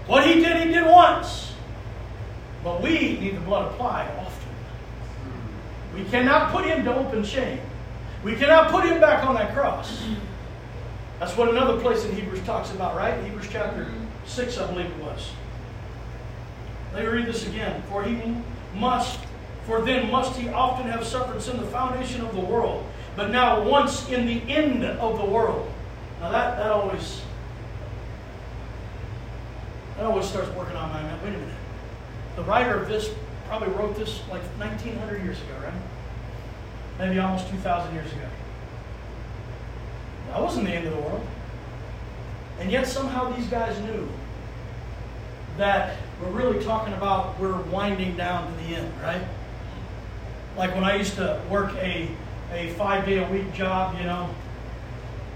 What 0.06 0.26
he 0.26 0.34
did, 0.34 0.66
he 0.66 0.72
did 0.72 0.86
once. 0.86 1.54
But 2.64 2.82
we 2.82 3.18
need 3.18 3.36
the 3.36 3.40
blood 3.40 3.72
applied 3.72 4.08
often. 4.18 4.48
We 5.94 6.04
cannot 6.04 6.52
put 6.52 6.64
him 6.64 6.84
to 6.84 6.94
open 6.94 7.24
shame. 7.24 7.60
We 8.22 8.34
cannot 8.34 8.70
put 8.70 8.84
him 8.84 9.00
back 9.00 9.24
on 9.24 9.34
that 9.36 9.54
cross. 9.54 10.04
That's 11.18 11.36
what 11.36 11.48
another 11.48 11.80
place 11.80 12.04
in 12.04 12.14
Hebrews 12.14 12.42
talks 12.42 12.70
about, 12.72 12.96
right? 12.96 13.22
Hebrews 13.24 13.48
chapter 13.50 13.88
6, 14.26 14.58
I 14.58 14.66
believe 14.72 14.86
it 14.86 15.02
was. 15.02 15.30
Let 16.94 17.04
me 17.04 17.10
read 17.10 17.26
this 17.26 17.46
again. 17.46 17.82
For 17.88 18.02
he 18.02 18.34
must, 18.74 19.20
for 19.68 19.82
then 19.82 20.10
must 20.10 20.34
he 20.38 20.48
often 20.48 20.88
have 20.88 21.06
suffered 21.06 21.42
since 21.42 21.60
the 21.60 21.66
foundation 21.66 22.22
of 22.22 22.34
the 22.34 22.40
world, 22.40 22.86
but 23.14 23.30
now 23.30 23.62
once 23.62 24.08
in 24.08 24.26
the 24.26 24.40
end 24.50 24.82
of 24.82 25.18
the 25.18 25.26
world. 25.26 25.70
Now 26.20 26.32
that, 26.32 26.56
that 26.56 26.70
always 26.70 27.20
that 29.98 30.06
always 30.06 30.26
starts 30.26 30.48
working 30.56 30.74
on 30.74 30.88
my 30.88 31.02
mind. 31.02 31.22
Wait 31.22 31.34
a 31.34 31.38
minute. 31.38 31.54
The 32.36 32.44
writer 32.44 32.80
of 32.80 32.88
this 32.88 33.10
probably 33.46 33.68
wrote 33.68 33.94
this 33.94 34.20
like 34.30 34.42
1900 34.58 35.22
years 35.22 35.38
ago, 35.42 35.54
right? 35.62 35.72
Maybe 36.98 37.18
almost 37.18 37.50
2,000 37.50 37.94
years 37.94 38.10
ago. 38.10 38.28
That 40.28 40.40
wasn't 40.40 40.66
the 40.66 40.72
end 40.72 40.86
of 40.86 40.94
the 40.94 41.00
world. 41.00 41.26
And 42.58 42.70
yet 42.70 42.86
somehow 42.86 43.30
these 43.36 43.48
guys 43.48 43.78
knew 43.82 44.08
that 45.58 45.98
we're 46.22 46.30
really 46.30 46.64
talking 46.64 46.94
about 46.94 47.38
we're 47.38 47.60
winding 47.64 48.16
down 48.16 48.50
to 48.50 48.64
the 48.64 48.76
end, 48.76 48.92
right? 49.02 49.22
Like 50.58 50.74
when 50.74 50.82
I 50.82 50.96
used 50.96 51.14
to 51.14 51.40
work 51.48 51.72
a, 51.76 52.08
a 52.52 52.70
five 52.70 53.06
day 53.06 53.18
a 53.18 53.30
week 53.30 53.52
job, 53.54 53.96
you 53.96 54.04
know, 54.04 54.28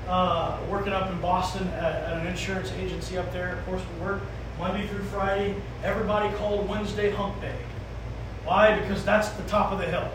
uh, 0.09 0.59
working 0.69 0.93
up 0.93 1.13
in 1.13 1.21
Boston 1.21 1.69
at, 1.69 1.95
at 2.03 2.21
an 2.21 2.27
insurance 2.27 2.73
agency 2.73 3.17
up 3.17 3.33
there. 3.33 3.55
Of 3.55 3.65
course, 3.67 3.83
we 3.95 4.05
work 4.05 4.23
Monday 4.59 4.85
through 4.89 5.05
Friday. 5.05 5.55
Everybody 5.85 6.35
called 6.37 6.69
Wednesday 6.69 7.13
hump 7.13 7.41
day. 7.41 7.55
Why? 8.45 8.77
Because 8.81 9.05
that's 9.05 9.29
the 9.31 9.45
top 9.45 9.71
of 9.71 9.79
the 9.79 9.87
hill. 9.87 10.11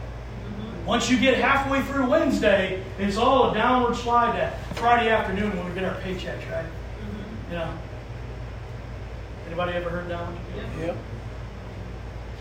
Once 0.86 1.10
you 1.10 1.18
get 1.18 1.38
halfway 1.38 1.82
through 1.84 2.10
Wednesday, 2.10 2.84
it's 3.00 3.16
all 3.16 3.52
a 3.52 3.54
downward 3.54 3.96
slide 3.96 4.38
to 4.38 4.76
Friday 4.76 5.10
afternoon 5.10 5.56
when 5.56 5.70
we 5.70 5.74
get 5.74 5.86
our 5.86 5.96
paychecks, 6.02 6.52
right? 6.52 6.66
You 7.50 7.56
know. 7.56 7.78
Anybody 9.46 9.72
ever 9.74 9.90
heard 9.90 10.10
that 10.10 10.20
one? 10.22 10.38
Yep. 10.82 10.98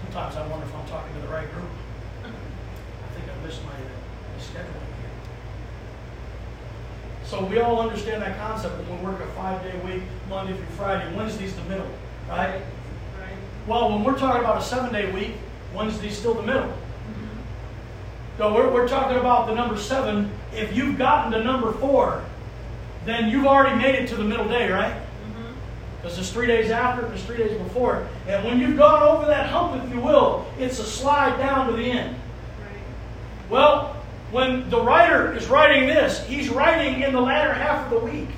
Sometimes 0.02 0.34
I 0.34 0.46
wonder 0.48 0.66
if 0.66 0.74
I'm 0.74 0.86
talking 0.88 1.14
to 1.14 1.20
the 1.20 1.28
right 1.28 1.50
group. 1.52 1.68
I 3.46 3.48
think 3.48 3.62
I 3.62 3.62
missed 3.62 3.64
my, 3.64 3.72
uh, 3.72 3.76
my 4.32 4.42
scheduling 4.42 4.90
here. 5.00 5.10
So 7.24 7.44
we 7.44 7.58
all 7.58 7.80
understand 7.80 8.22
that 8.22 8.38
concept 8.38 8.78
when 8.78 8.98
we 8.98 9.04
work 9.04 9.20
a 9.20 9.26
five-day 9.34 9.78
week, 9.84 10.02
Monday 10.28 10.54
through 10.54 10.66
Friday. 10.76 11.14
Wednesday's 11.16 11.54
the 11.54 11.62
middle, 11.64 11.88
right? 12.28 12.62
Well, 13.66 13.90
when 13.90 14.04
we're 14.04 14.18
talking 14.18 14.42
about 14.42 14.62
a 14.62 14.64
seven-day 14.64 15.10
week, 15.12 15.32
Wednesday's 15.74 16.16
still 16.16 16.34
the 16.34 16.42
middle. 16.42 16.68
Mm-hmm. 16.68 17.38
So 18.38 18.54
we're, 18.54 18.72
we're 18.72 18.88
talking 18.88 19.18
about 19.18 19.48
the 19.48 19.54
number 19.54 19.76
seven. 19.76 20.30
If 20.54 20.76
you've 20.76 20.98
gotten 20.98 21.32
to 21.32 21.42
number 21.42 21.72
four, 21.72 22.24
then 23.04 23.28
you've 23.28 23.46
already 23.46 23.76
made 23.76 23.96
it 23.96 24.08
to 24.08 24.14
the 24.16 24.24
middle 24.24 24.48
day, 24.48 24.70
right? 24.70 24.94
Mm-hmm. 24.94 25.52
Because 25.96 26.16
it's 26.18 26.30
three 26.30 26.46
days 26.46 26.70
after, 26.70 27.06
there's 27.08 27.24
three 27.24 27.38
days 27.38 27.58
before. 27.58 28.06
And 28.28 28.44
when 28.44 28.60
you've 28.60 28.76
gone 28.76 29.02
over 29.02 29.26
that 29.26 29.50
hump, 29.50 29.82
if 29.84 29.92
you 29.92 30.00
will, 30.00 30.46
it's 30.58 30.78
a 30.78 30.84
slide 30.84 31.36
down 31.38 31.66
to 31.66 31.72
the 31.72 31.90
end. 31.90 32.16
Well, 33.48 33.96
when 34.30 34.68
the 34.70 34.80
writer 34.80 35.34
is 35.34 35.46
writing 35.48 35.86
this, 35.86 36.24
he's 36.26 36.48
writing 36.48 37.02
in 37.02 37.12
the 37.12 37.20
latter 37.20 37.52
half 37.52 37.84
of 37.84 38.00
the 38.00 38.06
week. 38.06 38.28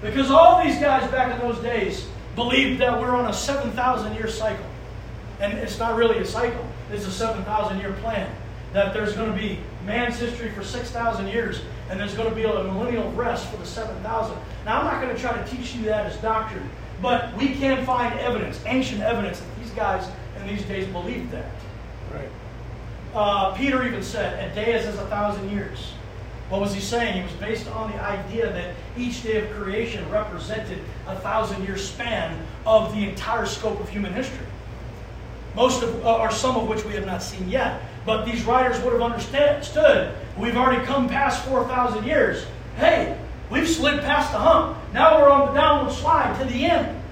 Because 0.00 0.30
all 0.30 0.64
these 0.64 0.78
guys 0.78 1.10
back 1.10 1.34
in 1.34 1.46
those 1.46 1.62
days 1.62 2.06
believed 2.34 2.80
that 2.80 3.00
we're 3.00 3.14
on 3.14 3.26
a 3.26 3.32
7,000 3.32 4.14
year 4.14 4.28
cycle. 4.28 4.66
And 5.40 5.52
it's 5.54 5.78
not 5.78 5.96
really 5.96 6.18
a 6.18 6.24
cycle, 6.24 6.66
it's 6.90 7.06
a 7.06 7.10
7,000 7.10 7.78
year 7.78 7.92
plan. 7.94 8.30
That 8.72 8.92
there's 8.92 9.14
going 9.14 9.32
to 9.32 9.38
be 9.38 9.60
man's 9.86 10.18
history 10.18 10.50
for 10.50 10.62
6,000 10.62 11.28
years, 11.28 11.62
and 11.88 11.98
there's 11.98 12.14
going 12.14 12.28
to 12.28 12.34
be 12.34 12.44
a 12.44 12.64
millennial 12.64 13.10
rest 13.12 13.48
for 13.50 13.56
the 13.56 13.66
7,000. 13.66 14.36
Now, 14.64 14.80
I'm 14.80 14.84
not 14.84 15.00
going 15.00 15.14
to 15.14 15.20
try 15.20 15.40
to 15.40 15.50
teach 15.50 15.74
you 15.74 15.84
that 15.84 16.06
as 16.06 16.16
doctrine, 16.18 16.68
but 17.00 17.34
we 17.36 17.54
can 17.54 17.86
find 17.86 18.18
evidence, 18.18 18.60
ancient 18.66 19.02
evidence, 19.02 19.40
that 19.40 19.58
these 19.60 19.70
guys 19.70 20.08
in 20.40 20.46
these 20.46 20.64
days 20.64 20.86
believed 20.88 21.30
that. 21.30 21.50
Right. 22.12 22.28
Uh, 23.16 23.54
Peter 23.54 23.82
even 23.86 24.02
said, 24.02 24.52
a 24.52 24.54
day 24.54 24.74
is 24.74 24.84
as 24.84 24.98
a 24.98 25.06
thousand 25.06 25.48
years. 25.48 25.94
What 26.50 26.60
was 26.60 26.74
he 26.74 26.80
saying? 26.80 27.16
He 27.16 27.22
was 27.22 27.32
based 27.32 27.66
on 27.68 27.90
the 27.90 27.98
idea 28.00 28.52
that 28.52 28.74
each 28.94 29.22
day 29.22 29.42
of 29.42 29.50
creation 29.52 30.08
represented 30.10 30.80
a 31.06 31.18
thousand 31.20 31.64
year 31.64 31.78
span 31.78 32.38
of 32.66 32.94
the 32.94 33.08
entire 33.08 33.46
scope 33.46 33.80
of 33.80 33.88
human 33.88 34.12
history. 34.12 34.44
Most 35.54 35.82
of, 35.82 36.04
uh, 36.04 36.18
or 36.18 36.30
some 36.30 36.56
of 36.56 36.68
which 36.68 36.84
we 36.84 36.92
have 36.92 37.06
not 37.06 37.22
seen 37.22 37.48
yet. 37.48 37.80
But 38.04 38.26
these 38.26 38.44
writers 38.44 38.78
would 38.82 38.92
have 38.92 39.02
understood 39.02 40.14
we've 40.36 40.56
already 40.56 40.84
come 40.84 41.08
past 41.08 41.42
4,000 41.46 42.04
years. 42.04 42.44
Hey, 42.76 43.18
we've 43.50 43.66
slid 43.66 44.02
past 44.02 44.30
the 44.30 44.38
hump. 44.38 44.76
Now 44.92 45.18
we're 45.18 45.30
on 45.30 45.54
the 45.54 45.58
downward 45.58 45.92
slide 45.92 46.38
to 46.38 46.44
the 46.44 46.66
end. 46.66 47.02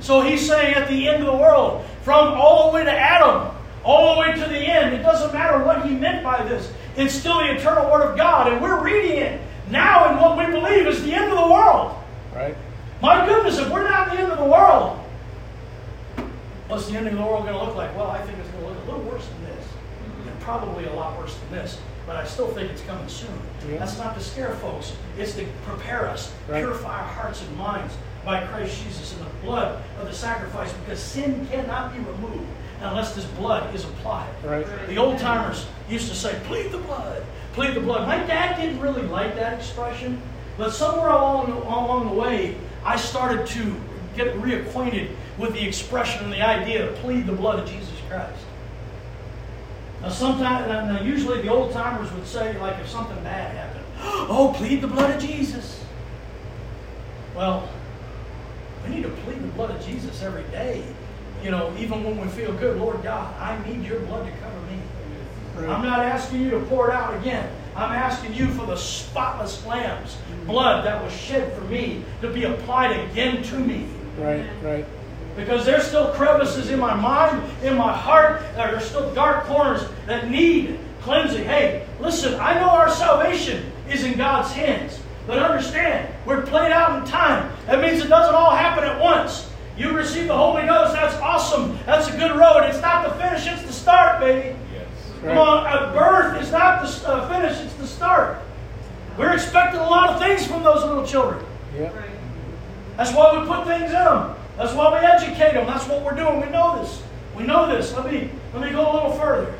So 0.00 0.22
he's 0.22 0.46
saying 0.46 0.74
at 0.74 0.88
the 0.88 1.06
end 1.06 1.22
of 1.22 1.26
the 1.26 1.36
world, 1.36 1.84
from 2.02 2.32
all 2.34 2.70
the 2.70 2.76
way 2.78 2.84
to 2.84 2.90
Adam, 2.90 3.55
all 3.86 4.14
the 4.16 4.20
way 4.20 4.32
to 4.34 4.40
the 4.40 4.58
end, 4.58 4.92
it 4.94 5.02
doesn't 5.02 5.32
matter 5.32 5.62
what 5.64 5.86
he 5.86 5.94
meant 5.94 6.24
by 6.24 6.42
this. 6.42 6.72
It's 6.96 7.14
still 7.14 7.38
the 7.38 7.52
eternal 7.54 7.88
Word 7.90 8.02
of 8.02 8.16
God, 8.16 8.52
and 8.52 8.60
we're 8.60 8.82
reading 8.82 9.18
it. 9.18 9.40
now 9.70 10.10
in 10.10 10.20
what 10.20 10.36
we 10.38 10.46
believe 10.52 10.86
is 10.86 11.02
the 11.02 11.12
end 11.12 11.32
of 11.32 11.38
the 11.38 11.52
world. 11.52 11.96
Right. 12.34 12.56
My 13.02 13.24
goodness, 13.26 13.58
if 13.58 13.68
we're 13.70 13.88
not 13.88 14.10
the 14.10 14.18
end 14.18 14.30
of 14.30 14.38
the 14.38 14.44
world, 14.44 14.98
what's 16.68 16.88
the 16.88 16.96
end 16.96 17.06
of 17.08 17.14
the 17.14 17.20
world 17.20 17.44
going 17.44 17.56
to 17.58 17.64
look 17.64 17.74
like? 17.76 17.94
Well, 17.96 18.10
I 18.10 18.20
think 18.24 18.38
it's 18.38 18.48
going 18.50 18.62
to 18.64 18.68
look 18.70 18.78
a 18.78 18.90
little 18.90 19.10
worse 19.10 19.26
than 19.26 19.44
this, 19.44 19.66
and 20.28 20.40
probably 20.40 20.84
a 20.86 20.92
lot 20.92 21.18
worse 21.18 21.36
than 21.36 21.58
this. 21.58 21.80
But 22.06 22.16
I 22.16 22.24
still 22.24 22.48
think 22.48 22.70
it's 22.70 22.82
coming 22.82 23.08
soon. 23.08 23.28
Yeah. 23.68 23.78
That's 23.78 23.98
not 23.98 24.14
to 24.14 24.20
scare 24.22 24.54
folks. 24.54 24.92
It's 25.18 25.34
to 25.34 25.44
prepare 25.64 26.08
us, 26.08 26.32
Right. 26.48 26.62
purify 26.62 27.00
our 27.00 27.08
hearts 27.08 27.42
and 27.42 27.56
minds 27.56 27.94
by 28.24 28.44
Christ 28.46 28.82
Jesus 28.84 29.12
and 29.16 29.22
the 29.26 29.30
blood 29.44 29.82
of 30.00 30.06
the 30.06 30.14
sacrifice, 30.14 30.72
because 30.72 31.00
sin 31.00 31.46
cannot 31.50 31.92
be 31.92 31.98
removed 31.98 32.46
unless 32.80 33.14
this 33.14 33.24
blood 33.24 33.74
is 33.74 33.84
applied. 33.84 34.32
Right. 34.44 34.66
The 34.86 34.98
old 34.98 35.18
timers 35.18 35.66
used 35.88 36.08
to 36.08 36.14
say, 36.14 36.38
plead 36.44 36.72
the 36.72 36.78
blood, 36.78 37.24
plead 37.52 37.74
the 37.74 37.80
blood. 37.80 38.06
My 38.06 38.18
dad 38.18 38.60
didn't 38.60 38.80
really 38.80 39.02
like 39.02 39.34
that 39.36 39.54
expression, 39.58 40.20
but 40.58 40.72
somewhere 40.72 41.10
along, 41.10 41.52
along 41.52 42.08
the 42.08 42.14
way, 42.14 42.56
I 42.84 42.96
started 42.96 43.46
to 43.48 43.76
get 44.14 44.34
reacquainted 44.36 45.10
with 45.38 45.52
the 45.52 45.66
expression 45.66 46.24
and 46.24 46.32
the 46.32 46.42
idea 46.42 46.88
of 46.88 46.94
plead 46.96 47.26
the 47.26 47.32
blood 47.32 47.58
of 47.58 47.68
Jesus 47.68 47.94
Christ. 48.08 48.44
Now, 50.02 50.08
sometimes, 50.08 50.68
now 50.68 51.02
usually 51.02 51.42
the 51.42 51.48
old 51.48 51.72
timers 51.72 52.12
would 52.12 52.26
say, 52.26 52.58
like, 52.58 52.78
if 52.78 52.88
something 52.88 53.16
bad 53.22 53.56
happened, 53.56 53.84
oh, 54.28 54.52
plead 54.56 54.80
the 54.80 54.86
blood 54.86 55.16
of 55.16 55.22
Jesus. 55.22 55.84
Well, 57.34 57.68
we 58.84 58.94
need 58.94 59.02
to 59.02 59.08
plead 59.08 59.42
the 59.42 59.48
blood 59.48 59.70
of 59.70 59.84
Jesus 59.84 60.22
every 60.22 60.44
day. 60.44 60.84
You 61.42 61.50
know, 61.50 61.74
even 61.78 62.02
when 62.02 62.20
we 62.20 62.26
feel 62.28 62.52
good, 62.54 62.78
Lord 62.78 63.02
God, 63.02 63.34
I 63.40 63.58
need 63.68 63.84
your 63.84 64.00
blood 64.00 64.26
to 64.26 64.32
cover 64.38 64.60
me. 64.62 64.80
Right. 65.54 65.68
I'm 65.68 65.84
not 65.84 66.00
asking 66.00 66.42
you 66.42 66.50
to 66.50 66.60
pour 66.60 66.90
it 66.90 66.94
out 66.94 67.14
again. 67.20 67.48
I'm 67.74 67.92
asking 67.92 68.34
you 68.34 68.48
for 68.48 68.66
the 68.66 68.76
spotless 68.76 69.64
lamb's 69.66 70.16
blood 70.46 70.84
that 70.84 71.02
was 71.02 71.12
shed 71.12 71.52
for 71.54 71.64
me 71.64 72.04
to 72.20 72.30
be 72.30 72.44
applied 72.44 72.98
again 73.10 73.42
to 73.44 73.58
me. 73.58 73.86
Right. 74.18 74.46
Right. 74.62 74.86
Because 75.36 75.66
there's 75.66 75.84
still 75.86 76.12
crevices 76.14 76.70
in 76.70 76.80
my 76.80 76.94
mind, 76.94 77.42
in 77.62 77.76
my 77.76 77.92
heart, 77.92 78.40
that 78.54 78.72
are 78.72 78.80
still 78.80 79.12
dark 79.14 79.44
corners 79.44 79.86
that 80.06 80.30
need 80.30 80.78
cleansing. 81.02 81.44
Hey, 81.44 81.86
listen, 82.00 82.40
I 82.40 82.54
know 82.54 82.70
our 82.70 82.90
salvation 82.90 83.70
is 83.88 84.02
in 84.04 84.16
God's 84.16 84.52
hands. 84.52 84.98
But 85.26 85.38
understand, 85.38 86.08
we're 86.24 86.42
played 86.42 86.72
out 86.72 87.00
in 87.00 87.08
time. 87.08 87.52
That 87.66 87.80
means 87.80 88.02
it 88.02 88.08
doesn't 88.08 88.34
all 88.34 88.54
happen 88.54 88.84
at 88.84 89.00
once. 89.00 89.50
You 89.76 89.92
receive 89.92 90.28
the 90.28 90.36
Holy 90.36 90.64
Ghost, 90.64 90.94
that's 90.94 91.14
awesome. 91.16 91.78
That's 91.84 92.08
a 92.08 92.16
good 92.16 92.34
road. 92.34 92.64
It's 92.64 92.80
not 92.80 93.06
the 93.06 93.14
finish, 93.22 93.46
it's 93.46 93.62
the 93.62 93.72
start, 93.72 94.20
baby. 94.20 94.56
Yes. 94.72 94.88
Come 95.20 95.36
on, 95.36 95.66
a 95.66 95.92
birth 95.92 96.40
is 96.42 96.50
not 96.50 96.82
the 96.82 97.08
uh, 97.08 97.28
finish, 97.28 97.60
it's 97.60 97.74
the 97.74 97.86
start. 97.86 98.38
We're 99.18 99.34
expecting 99.34 99.80
a 99.80 99.88
lot 99.88 100.10
of 100.10 100.20
things 100.20 100.46
from 100.46 100.62
those 100.62 100.82
little 100.82 101.06
children. 101.06 101.44
Yeah. 101.76 101.92
That's 102.96 103.12
why 103.12 103.38
we 103.38 103.46
put 103.46 103.66
things 103.66 103.84
in 103.84 103.92
them. 103.92 104.34
That's 104.56 104.72
why 104.72 104.98
we 104.98 105.06
educate 105.06 105.52
them. 105.52 105.66
That's 105.66 105.86
what 105.86 106.02
we're 106.02 106.14
doing. 106.14 106.40
We 106.40 106.48
know 106.48 106.80
this. 106.80 107.02
We 107.36 107.44
know 107.44 107.66
this. 107.66 107.94
Let 107.94 108.10
me 108.10 108.30
let 108.54 108.62
me 108.62 108.70
go 108.70 108.90
a 108.90 108.92
little 108.94 109.12
further. 109.12 109.54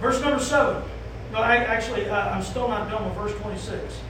Verse 0.00 0.20
number 0.22 0.42
seven. 0.42 0.82
No, 1.32 1.38
I, 1.38 1.56
actually, 1.56 2.08
uh, 2.08 2.34
I'm 2.34 2.42
still 2.42 2.66
not 2.68 2.90
done 2.90 3.04
with 3.04 3.14
verse 3.14 3.38
26. 3.40 4.00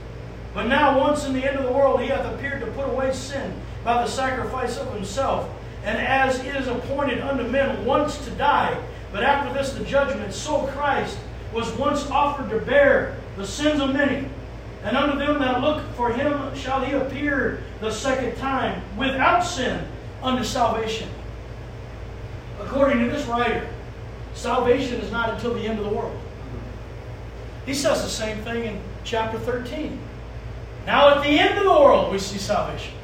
But 0.52 0.66
now, 0.66 0.98
once 0.98 1.24
in 1.24 1.32
the 1.32 1.44
end 1.44 1.56
of 1.56 1.64
the 1.64 1.72
world, 1.72 2.00
he 2.00 2.08
hath 2.08 2.26
appeared 2.26 2.60
to 2.60 2.66
put 2.72 2.88
away 2.88 3.12
sin 3.12 3.54
by 3.84 4.02
the 4.02 4.08
sacrifice 4.08 4.78
of 4.78 4.92
himself. 4.92 5.48
And 5.84 5.98
as 5.98 6.40
it 6.40 6.56
is 6.56 6.66
appointed 6.66 7.20
unto 7.20 7.44
men 7.44 7.84
once 7.84 8.22
to 8.24 8.30
die, 8.32 8.78
but 9.12 9.22
after 9.22 9.52
this 9.54 9.72
the 9.72 9.84
judgment, 9.84 10.34
so 10.34 10.66
Christ 10.66 11.18
was 11.52 11.70
once 11.72 12.08
offered 12.10 12.50
to 12.50 12.64
bear 12.64 13.16
the 13.36 13.46
sins 13.46 13.80
of 13.80 13.92
many. 13.92 14.28
And 14.82 14.96
unto 14.96 15.18
them 15.18 15.38
that 15.40 15.60
look 15.60 15.84
for 15.94 16.12
him 16.12 16.54
shall 16.54 16.84
he 16.84 16.92
appear 16.92 17.62
the 17.80 17.90
second 17.90 18.36
time 18.36 18.82
without 18.96 19.40
sin 19.40 19.86
unto 20.22 20.42
salvation. 20.42 21.08
According 22.60 23.00
to 23.00 23.10
this 23.10 23.26
writer, 23.26 23.68
salvation 24.34 25.00
is 25.00 25.10
not 25.10 25.30
until 25.30 25.54
the 25.54 25.66
end 25.66 25.78
of 25.78 25.84
the 25.84 25.94
world. 25.94 26.18
He 27.66 27.74
says 27.74 28.02
the 28.02 28.08
same 28.08 28.42
thing 28.42 28.64
in 28.64 28.80
chapter 29.04 29.38
13. 29.38 29.98
Now, 30.86 31.14
at 31.14 31.22
the 31.22 31.28
end 31.28 31.58
of 31.58 31.64
the 31.64 31.70
world, 31.70 32.12
we 32.12 32.18
see 32.18 32.38
salvation. 32.38 32.94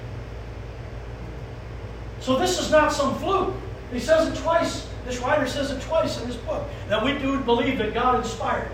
So, 2.21 2.39
this 2.39 2.59
is 2.59 2.71
not 2.71 2.93
some 2.93 3.15
fluke. 3.19 3.55
He 3.93 4.01
says 4.01 4.29
it 4.29 4.43
twice. 4.43 4.89
This 5.05 5.19
writer 5.19 5.47
says 5.47 5.71
it 5.71 5.81
twice 5.83 6.21
in 6.21 6.27
his 6.27 6.37
book 6.37 6.69
that 6.89 7.05
we 7.05 7.17
do 7.17 7.39
believe 7.41 7.79
that 7.79 7.95
God 7.95 8.17
inspired 8.17 8.73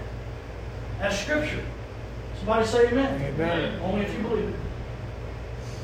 as 1.00 1.20
Scripture. 1.20 1.62
Somebody 2.38 2.66
say 2.66 2.88
amen. 2.88 3.20
Amen. 3.20 3.78
Only 3.82 4.06
if 4.06 4.14
you 4.14 4.22
believe 4.22 4.48
it. 4.48 4.54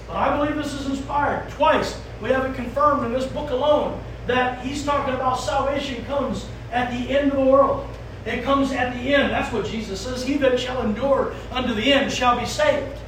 But 0.07 0.17
I 0.17 0.37
believe 0.37 0.57
this 0.57 0.73
is 0.73 0.87
inspired. 0.87 1.51
Twice 1.51 2.01
we 2.23 2.31
have 2.31 2.47
it 2.47 2.57
confirmed 2.57 3.05
in 3.05 3.13
this 3.13 3.27
book 3.27 3.51
alone 3.51 4.03
that 4.27 4.65
he's 4.65 4.85
talking 4.85 5.15
about 5.15 5.39
salvation 5.39 6.05
comes 6.07 6.49
at 6.73 6.91
the 6.91 7.17
end 7.17 7.31
of 7.31 7.39
the 7.39 7.45
world. 7.45 7.89
It 8.25 8.43
comes 8.43 8.73
at 8.73 8.95
the 8.95 9.15
end. 9.15 9.31
That's 9.31 9.53
what 9.53 9.67
Jesus 9.67 10.01
says. 10.01 10.25
He 10.25 10.37
that 10.39 10.59
shall 10.59 10.83
endure 10.83 11.35
unto 11.51 11.75
the 11.75 11.93
end 11.93 12.13
shall 12.13 12.39
be 12.39 12.47
saved. 12.47 12.99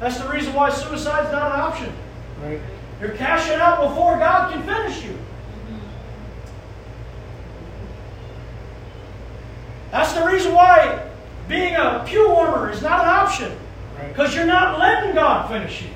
That's 0.00 0.18
the 0.18 0.28
reason 0.28 0.52
why 0.52 0.70
suicide's 0.70 1.32
not 1.32 1.52
an 1.52 1.60
option. 1.60 1.92
Right. 2.42 2.60
You're 3.00 3.12
cashing 3.12 3.56
out 3.56 3.88
before 3.88 4.18
God 4.18 4.52
can 4.52 4.62
finish 4.62 5.04
you. 5.04 5.18
That's 9.90 10.12
the 10.12 10.24
reason 10.24 10.52
why 10.52 11.08
being 11.48 11.74
a 11.74 12.04
pew 12.06 12.28
warmer 12.28 12.70
is 12.70 12.82
not 12.82 13.00
an 13.00 13.08
option. 13.08 13.56
Right. 13.96 14.08
Because 14.08 14.34
you're 14.34 14.46
not 14.46 14.78
letting 14.78 15.14
God 15.14 15.48
finish 15.48 15.82
you. 15.82 15.90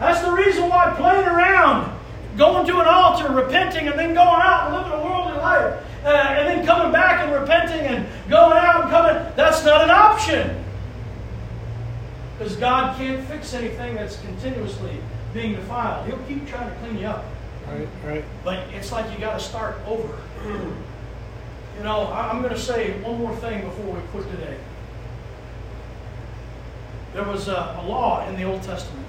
That's 0.00 0.22
the 0.22 0.32
reason 0.32 0.68
why 0.68 0.94
playing 0.96 1.28
around, 1.28 1.94
going 2.38 2.66
to 2.66 2.80
an 2.80 2.86
altar, 2.86 3.30
repenting, 3.32 3.86
and 3.86 3.98
then 3.98 4.14
going 4.14 4.40
out 4.40 4.66
and 4.66 4.76
living 4.76 4.92
a 4.92 5.04
worldly 5.04 5.36
life, 5.36 5.84
uh, 6.04 6.08
and 6.08 6.48
then 6.48 6.66
coming 6.66 6.90
back 6.90 7.20
and 7.20 7.32
repenting 7.34 7.80
and 7.80 8.06
going 8.30 8.56
out 8.56 8.82
and 8.82 8.90
coming, 8.90 9.32
that's 9.36 9.62
not 9.64 9.84
an 9.84 9.90
option. 9.90 10.64
Because 12.40 12.56
God 12.56 12.96
can't 12.96 13.22
fix 13.28 13.52
anything 13.52 13.96
that's 13.96 14.18
continuously 14.22 14.96
being 15.34 15.56
defiled. 15.56 16.06
He'll 16.06 16.16
keep 16.26 16.48
trying 16.48 16.70
to 16.70 16.76
clean 16.78 16.96
you 16.96 17.06
up. 17.06 17.26
Right. 17.68 17.86
Right. 18.02 18.24
But 18.42 18.66
it's 18.72 18.90
like 18.90 19.12
you 19.12 19.18
got 19.18 19.38
to 19.38 19.44
start 19.44 19.76
over. 19.86 20.18
You 20.42 21.84
know, 21.84 22.04
I- 22.06 22.30
I'm 22.30 22.40
going 22.40 22.54
to 22.54 22.58
say 22.58 22.98
one 23.02 23.18
more 23.18 23.36
thing 23.36 23.60
before 23.60 23.94
we 23.94 24.00
quit 24.08 24.30
today. 24.30 24.56
There 27.12 27.24
was 27.24 27.48
a, 27.48 27.78
a 27.78 27.84
law 27.86 28.26
in 28.26 28.36
the 28.36 28.44
Old 28.44 28.62
Testament. 28.62 29.06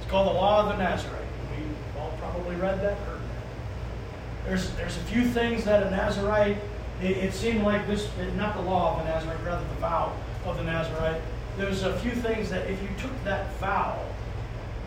It's 0.00 0.08
called 0.08 0.28
the 0.28 0.34
Law 0.34 0.62
of 0.62 0.68
the 0.68 0.76
Nazarite. 0.76 1.20
We 1.50 2.00
all 2.00 2.16
probably 2.20 2.54
read 2.54 2.80
that, 2.80 2.96
heard 2.96 3.18
that. 3.18 4.46
There's, 4.46 4.70
there's 4.76 4.96
a 4.98 5.00
few 5.00 5.24
things 5.24 5.64
that 5.64 5.82
a 5.82 5.90
Nazarite, 5.90 6.58
it, 7.02 7.10
it 7.16 7.34
seemed 7.34 7.64
like 7.64 7.88
this, 7.88 8.08
not 8.36 8.54
the 8.54 8.62
law 8.62 8.92
of 9.00 9.04
the 9.04 9.10
Nazarite, 9.10 9.44
rather 9.44 9.64
the 9.66 9.80
vow 9.80 10.12
of 10.46 10.56
the 10.58 10.62
Nazarite. 10.62 11.20
There's 11.56 11.84
a 11.84 11.96
few 12.00 12.10
things 12.12 12.50
that 12.50 12.68
if 12.68 12.82
you 12.82 12.88
took 12.98 13.12
that 13.24 13.54
vow, 13.56 13.98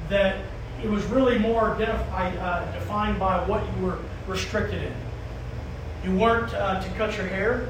that 0.10 0.38
it 0.84 0.90
was 0.90 1.04
really 1.06 1.40
more 1.40 1.72
uh, 1.72 2.72
defined 2.74 3.20
by 3.20 3.44
what 3.46 3.64
you 3.76 3.86
were 3.86 4.00
restricted 4.28 4.84
in. 4.84 4.94
You 6.04 6.18
weren't 6.18 6.54
uh, 6.54 6.82
to 6.82 6.90
cut 6.92 7.16
your 7.18 7.28
hair. 7.28 7.70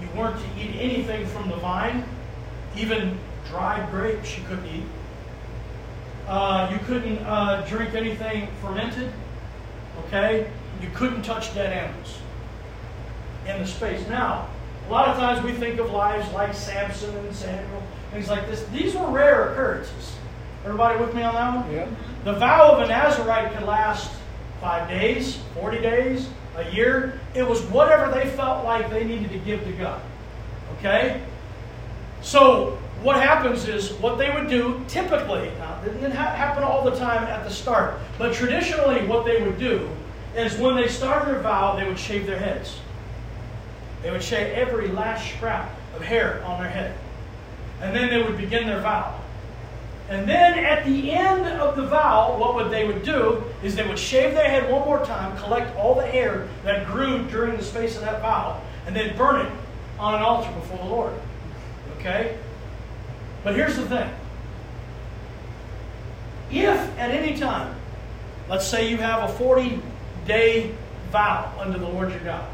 You 0.00 0.08
weren't 0.18 0.36
to 0.36 0.60
eat 0.60 0.76
anything 0.78 1.26
from 1.26 1.48
the 1.48 1.56
vine, 1.56 2.04
even 2.76 3.18
dried 3.48 3.90
grapes 3.90 4.36
you 4.36 4.44
couldn't 4.44 4.66
eat. 4.66 4.84
Uh, 6.26 6.70
you 6.72 6.78
couldn't 6.86 7.18
uh, 7.18 7.64
drink 7.68 7.94
anything 7.94 8.48
fermented. 8.60 9.12
Okay, 10.06 10.50
you 10.82 10.88
couldn't 10.94 11.22
touch 11.22 11.54
dead 11.54 11.72
animals 11.72 12.18
in 13.46 13.60
the 13.60 13.66
space. 13.66 14.06
Now, 14.08 14.48
a 14.86 14.90
lot 14.90 15.08
of 15.08 15.16
times 15.16 15.44
we 15.44 15.52
think 15.52 15.78
of 15.80 15.90
lives 15.90 16.30
like 16.32 16.54
Samson 16.54 17.14
and 17.16 17.34
Samuel, 17.34 17.82
things 18.10 18.28
like 18.28 18.46
this. 18.48 18.64
These 18.66 18.94
were 18.94 19.10
rare 19.10 19.52
occurrences. 19.52 20.16
Everybody 20.64 20.98
with 20.98 21.14
me 21.14 21.22
on 21.22 21.34
that 21.34 21.56
one? 21.56 21.74
Yeah. 21.74 21.86
The 22.24 22.34
vow 22.34 22.72
of 22.72 22.80
a 22.80 22.86
Nazarite 22.86 23.54
could 23.54 23.66
last 23.66 24.10
five 24.60 24.88
days, 24.88 25.38
40 25.54 25.80
days, 25.80 26.28
a 26.56 26.70
year. 26.70 27.20
It 27.34 27.46
was 27.46 27.62
whatever 27.64 28.10
they 28.12 28.28
felt 28.30 28.64
like 28.64 28.90
they 28.90 29.04
needed 29.04 29.30
to 29.30 29.38
give 29.38 29.64
to 29.64 29.72
God. 29.72 30.00
Okay? 30.78 31.22
So, 32.22 32.78
what 33.02 33.16
happens 33.16 33.68
is 33.68 33.92
what 33.94 34.16
they 34.16 34.30
would 34.30 34.48
do 34.48 34.82
typically, 34.88 35.50
now, 35.58 35.78
it 35.84 35.92
didn't 35.92 36.12
ha- 36.12 36.34
happen 36.34 36.62
all 36.62 36.82
the 36.82 36.96
time 36.96 37.24
at 37.24 37.44
the 37.44 37.50
start, 37.50 37.98
but 38.18 38.32
traditionally, 38.32 39.06
what 39.06 39.26
they 39.26 39.42
would 39.42 39.58
do 39.58 39.88
is 40.34 40.56
when 40.56 40.74
they 40.74 40.88
started 40.88 41.28
their 41.28 41.40
vow, 41.42 41.76
they 41.76 41.86
would 41.86 41.98
shave 41.98 42.26
their 42.26 42.38
heads. 42.38 42.78
They 44.04 44.10
would 44.10 44.22
shave 44.22 44.52
every 44.52 44.88
last 44.88 45.26
scrap 45.32 45.74
of 45.96 46.02
hair 46.02 46.44
on 46.44 46.60
their 46.60 46.70
head. 46.70 46.94
And 47.80 47.96
then 47.96 48.10
they 48.10 48.22
would 48.22 48.36
begin 48.36 48.66
their 48.66 48.80
vow. 48.80 49.18
And 50.10 50.28
then 50.28 50.58
at 50.58 50.84
the 50.84 51.10
end 51.10 51.46
of 51.46 51.74
the 51.74 51.86
vow, 51.86 52.36
what 52.38 52.54
would 52.54 52.70
they 52.70 52.86
would 52.86 53.02
do 53.02 53.42
is 53.62 53.74
they 53.74 53.88
would 53.88 53.98
shave 53.98 54.34
their 54.34 54.48
head 54.48 54.70
one 54.70 54.82
more 54.82 55.02
time, 55.02 55.34
collect 55.38 55.74
all 55.78 55.94
the 55.94 56.06
hair 56.06 56.46
that 56.64 56.86
grew 56.86 57.26
during 57.28 57.56
the 57.56 57.64
space 57.64 57.96
of 57.96 58.02
that 58.02 58.20
vow, 58.20 58.60
and 58.86 58.94
then 58.94 59.16
burn 59.16 59.46
it 59.46 59.52
on 59.98 60.14
an 60.14 60.20
altar 60.20 60.52
before 60.52 60.76
the 60.76 60.84
Lord. 60.84 61.14
Okay? 61.98 62.36
But 63.42 63.56
here's 63.56 63.76
the 63.76 63.86
thing. 63.86 64.10
If 66.50 66.98
at 66.98 67.10
any 67.10 67.38
time, 67.38 67.74
let's 68.50 68.66
say 68.66 68.90
you 68.90 68.98
have 68.98 69.30
a 69.30 69.32
40 69.32 69.80
day 70.26 70.74
vow 71.10 71.50
under 71.58 71.78
the 71.78 71.88
Lord 71.88 72.10
your 72.10 72.20
God, 72.20 72.46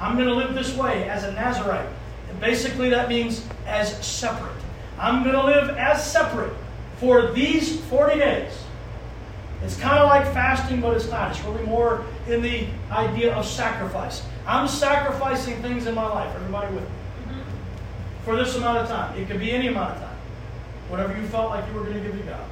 I'm 0.00 0.16
going 0.16 0.28
to 0.28 0.34
live 0.34 0.54
this 0.54 0.76
way 0.76 1.08
as 1.08 1.24
a 1.24 1.32
Nazarite. 1.32 1.88
And 2.30 2.40
basically, 2.40 2.90
that 2.90 3.08
means 3.08 3.44
as 3.66 4.04
separate. 4.06 4.52
I'm 4.98 5.22
going 5.22 5.34
to 5.34 5.44
live 5.44 5.76
as 5.76 6.10
separate 6.10 6.52
for 6.98 7.32
these 7.32 7.80
40 7.82 8.18
days. 8.18 8.52
It's 9.62 9.78
kind 9.78 9.98
of 9.98 10.06
like 10.06 10.24
fasting, 10.32 10.80
but 10.80 10.96
it's 10.96 11.10
not. 11.10 11.32
It's 11.32 11.44
really 11.44 11.64
more 11.64 12.04
in 12.28 12.42
the 12.42 12.66
idea 12.90 13.34
of 13.34 13.44
sacrifice. 13.44 14.24
I'm 14.46 14.68
sacrificing 14.68 15.60
things 15.62 15.86
in 15.86 15.94
my 15.94 16.06
life. 16.06 16.34
Everybody 16.36 16.74
with 16.74 16.84
me? 16.84 16.90
Mm-hmm. 16.90 18.24
For 18.24 18.36
this 18.36 18.54
amount 18.56 18.78
of 18.78 18.88
time. 18.88 19.18
It 19.18 19.28
could 19.28 19.40
be 19.40 19.50
any 19.50 19.66
amount 19.66 19.96
of 19.96 20.02
time. 20.02 20.16
Whatever 20.88 21.16
you 21.20 21.26
felt 21.26 21.50
like 21.50 21.66
you 21.68 21.74
were 21.74 21.84
going 21.84 21.94
to 21.94 22.00
give 22.00 22.12
to 22.12 22.24
God. 22.24 22.48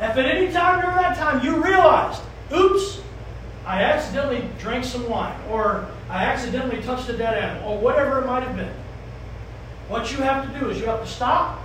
If 0.00 0.16
at 0.16 0.18
any 0.18 0.50
time 0.50 0.80
during 0.80 0.96
that 0.96 1.16
time 1.18 1.44
you 1.44 1.62
realized, 1.62 2.22
oops, 2.50 3.02
I 3.66 3.82
accidentally 3.82 4.48
drank 4.58 4.84
some 4.84 5.08
wine, 5.08 5.38
or 5.50 5.86
I 6.10 6.24
accidentally 6.24 6.82
touched 6.82 7.08
a 7.08 7.16
dead 7.16 7.34
animal, 7.34 7.72
or 7.72 7.78
whatever 7.78 8.18
it 8.18 8.26
might 8.26 8.42
have 8.42 8.56
been, 8.56 8.74
what 9.88 10.10
you 10.10 10.18
have 10.18 10.52
to 10.52 10.58
do 10.58 10.68
is 10.68 10.80
you 10.80 10.86
have 10.86 11.00
to 11.00 11.06
stop, 11.06 11.62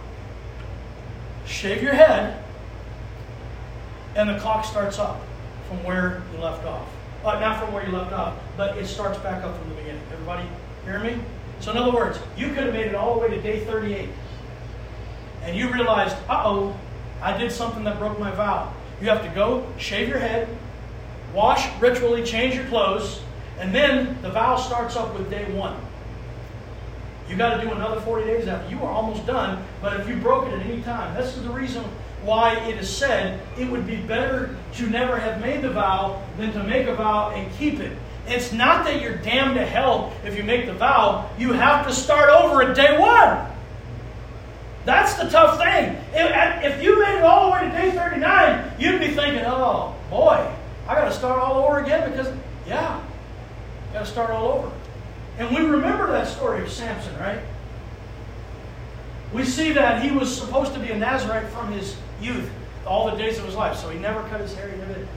shave 1.47 1.81
your 1.81 1.95
head, 1.95 2.43
and 4.15 4.29
the 4.29 4.37
clock 4.39 4.63
starts 4.63 4.99
up 4.99 5.19
from 5.67 5.83
where 5.83 6.21
you 6.31 6.39
left 6.39 6.63
off. 6.65 6.87
Uh, 7.23 7.39
not 7.39 7.59
from 7.59 7.73
where 7.73 7.83
you 7.83 7.91
left 7.91 8.13
off, 8.13 8.35
but 8.55 8.77
it 8.77 8.85
starts 8.85 9.17
back 9.17 9.43
up 9.43 9.57
from 9.59 9.69
the 9.69 9.75
beginning. 9.75 10.01
Everybody 10.13 10.47
hear 10.85 10.99
me? 10.99 11.19
So, 11.59 11.71
in 11.71 11.77
other 11.77 11.91
words, 11.91 12.19
you 12.37 12.49
could 12.49 12.65
have 12.65 12.73
made 12.73 12.85
it 12.85 12.95
all 12.95 13.15
the 13.15 13.21
way 13.21 13.29
to 13.29 13.41
day 13.41 13.65
38, 13.65 14.09
and 15.41 15.57
you 15.57 15.73
realized, 15.73 16.15
uh 16.29 16.43
oh, 16.45 16.77
I 17.19 17.35
did 17.35 17.51
something 17.51 17.83
that 17.85 17.97
broke 17.97 18.19
my 18.19 18.29
vow. 18.29 18.71
You 19.01 19.09
have 19.09 19.23
to 19.23 19.29
go, 19.29 19.65
shave 19.79 20.07
your 20.07 20.19
head, 20.19 20.47
wash 21.33 21.67
ritually, 21.81 22.23
change 22.23 22.53
your 22.53 22.65
clothes, 22.65 23.21
and 23.59 23.73
then 23.73 24.21
the 24.21 24.29
vow 24.29 24.57
starts 24.57 24.95
up 24.95 25.17
with 25.17 25.29
day 25.29 25.45
one. 25.53 25.79
You 27.29 27.35
got 27.35 27.57
to 27.57 27.61
do 27.63 27.71
another 27.71 27.99
40 28.01 28.25
days 28.25 28.47
after. 28.47 28.69
You 28.69 28.81
are 28.83 28.91
almost 28.91 29.25
done, 29.25 29.63
but 29.81 29.99
if 29.99 30.07
you 30.07 30.15
broke 30.17 30.47
it 30.47 30.53
at 30.53 30.65
any 30.65 30.81
time, 30.83 31.15
this 31.15 31.35
is 31.35 31.43
the 31.43 31.49
reason 31.49 31.83
why 32.23 32.55
it 32.67 32.77
is 32.77 32.89
said 32.89 33.39
it 33.57 33.69
would 33.69 33.87
be 33.87 33.97
better 33.97 34.55
to 34.73 34.89
never 34.89 35.17
have 35.17 35.41
made 35.41 35.61
the 35.61 35.69
vow 35.69 36.21
than 36.37 36.51
to 36.53 36.63
make 36.63 36.87
a 36.87 36.95
vow 36.95 37.31
and 37.31 37.51
keep 37.57 37.79
it. 37.79 37.97
It's 38.27 38.51
not 38.51 38.85
that 38.85 39.01
you're 39.01 39.17
damned 39.17 39.55
to 39.55 39.65
hell 39.65 40.11
if 40.23 40.35
you 40.35 40.43
make 40.43 40.65
the 40.65 40.73
vow. 40.73 41.29
You 41.37 41.53
have 41.53 41.85
to 41.87 41.93
start 41.93 42.29
over 42.29 42.63
at 42.63 42.75
day 42.75 42.97
one. 42.99 43.51
That's 44.85 45.15
the 45.15 45.29
tough 45.29 45.57
thing. 45.57 45.97
If 46.13 46.83
you 46.83 46.99
made 47.01 47.17
it 47.17 47.23
all 47.23 47.47
the 47.47 47.51
way 47.53 47.61
to 47.65 47.71
day 47.71 47.91
39, 47.91 48.73
you'd 48.79 48.99
be 48.99 49.07
thinking, 49.07 49.43
oh, 49.45 49.95
boy, 50.09 50.51
I 50.87 50.95
got 50.95 51.05
to 51.05 51.13
start 51.13 51.39
all 51.39 51.63
over 51.63 51.79
again 51.79 52.09
because, 52.11 52.31
yeah, 52.67 53.01
got 53.95 54.05
to 54.05 54.11
start 54.11 54.29
all 54.29 54.49
over. 54.49 54.71
And 55.37 55.55
we 55.55 55.61
remember 55.61 56.11
that 56.11 56.27
story 56.27 56.61
of 56.61 56.69
Samson, 56.69 57.17
right? 57.17 57.39
We 59.33 59.45
see 59.45 59.71
that 59.71 60.03
he 60.03 60.11
was 60.11 60.35
supposed 60.35 60.73
to 60.73 60.79
be 60.79 60.91
a 60.91 60.97
Nazarite 60.97 61.47
from 61.47 61.71
his 61.71 61.95
youth, 62.21 62.49
all 62.85 63.09
the 63.09 63.15
days 63.15 63.39
of 63.39 63.45
his 63.45 63.55
life. 63.55 63.77
So 63.77 63.89
he 63.89 63.97
never 63.97 64.21
cut 64.27 64.41
his 64.41 64.53
hair. 64.53 64.69
He 64.69 64.77
never, 64.77 65.07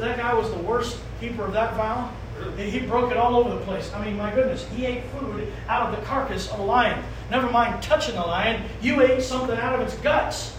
that 0.00 0.16
guy 0.16 0.34
was 0.34 0.50
the 0.50 0.58
worst 0.58 0.98
keeper 1.20 1.44
of 1.44 1.52
that 1.52 1.74
vow. 1.74 2.10
He 2.56 2.80
broke 2.80 3.12
it 3.12 3.16
all 3.16 3.36
over 3.36 3.50
the 3.50 3.64
place. 3.64 3.92
I 3.94 4.04
mean, 4.04 4.16
my 4.16 4.34
goodness, 4.34 4.66
he 4.74 4.84
ate 4.84 5.04
food 5.16 5.52
out 5.68 5.88
of 5.88 5.98
the 5.98 6.04
carcass 6.04 6.50
of 6.50 6.58
a 6.58 6.64
lion. 6.64 7.04
Never 7.30 7.48
mind 7.48 7.80
touching 7.84 8.16
the 8.16 8.20
lion, 8.20 8.62
you 8.82 9.00
ate 9.00 9.22
something 9.22 9.56
out 9.56 9.80
of 9.80 9.86
its 9.86 9.96
guts. 9.98 10.56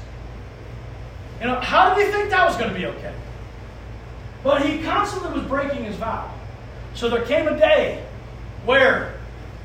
You 1.41 1.47
know, 1.47 1.59
how 1.59 1.93
did 1.93 2.05
he 2.05 2.11
think 2.13 2.29
that 2.29 2.45
was 2.45 2.55
going 2.55 2.69
to 2.69 2.75
be 2.75 2.85
okay? 2.85 3.13
But 4.43 4.65
he 4.65 4.81
constantly 4.81 5.37
was 5.37 5.47
breaking 5.47 5.83
his 5.83 5.97
vow. 5.97 6.31
So 6.95 7.09
there 7.09 7.25
came 7.25 7.47
a 7.47 7.57
day 7.57 8.03
where 8.65 9.15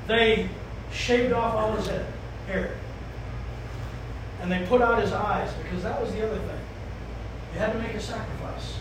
they 0.08 0.48
shaved 0.92 1.32
off 1.32 1.54
all 1.54 1.72
his 1.72 1.86
head, 1.86 2.04
hair. 2.46 2.74
And 4.42 4.50
they 4.50 4.66
put 4.66 4.82
out 4.82 5.00
his 5.00 5.12
eyes 5.12 5.52
because 5.62 5.84
that 5.84 6.00
was 6.00 6.12
the 6.12 6.26
other 6.26 6.38
thing. 6.38 6.60
You 7.52 7.60
had 7.60 7.72
to 7.72 7.78
make 7.78 7.94
a 7.94 8.00
sacrifice. 8.00 8.74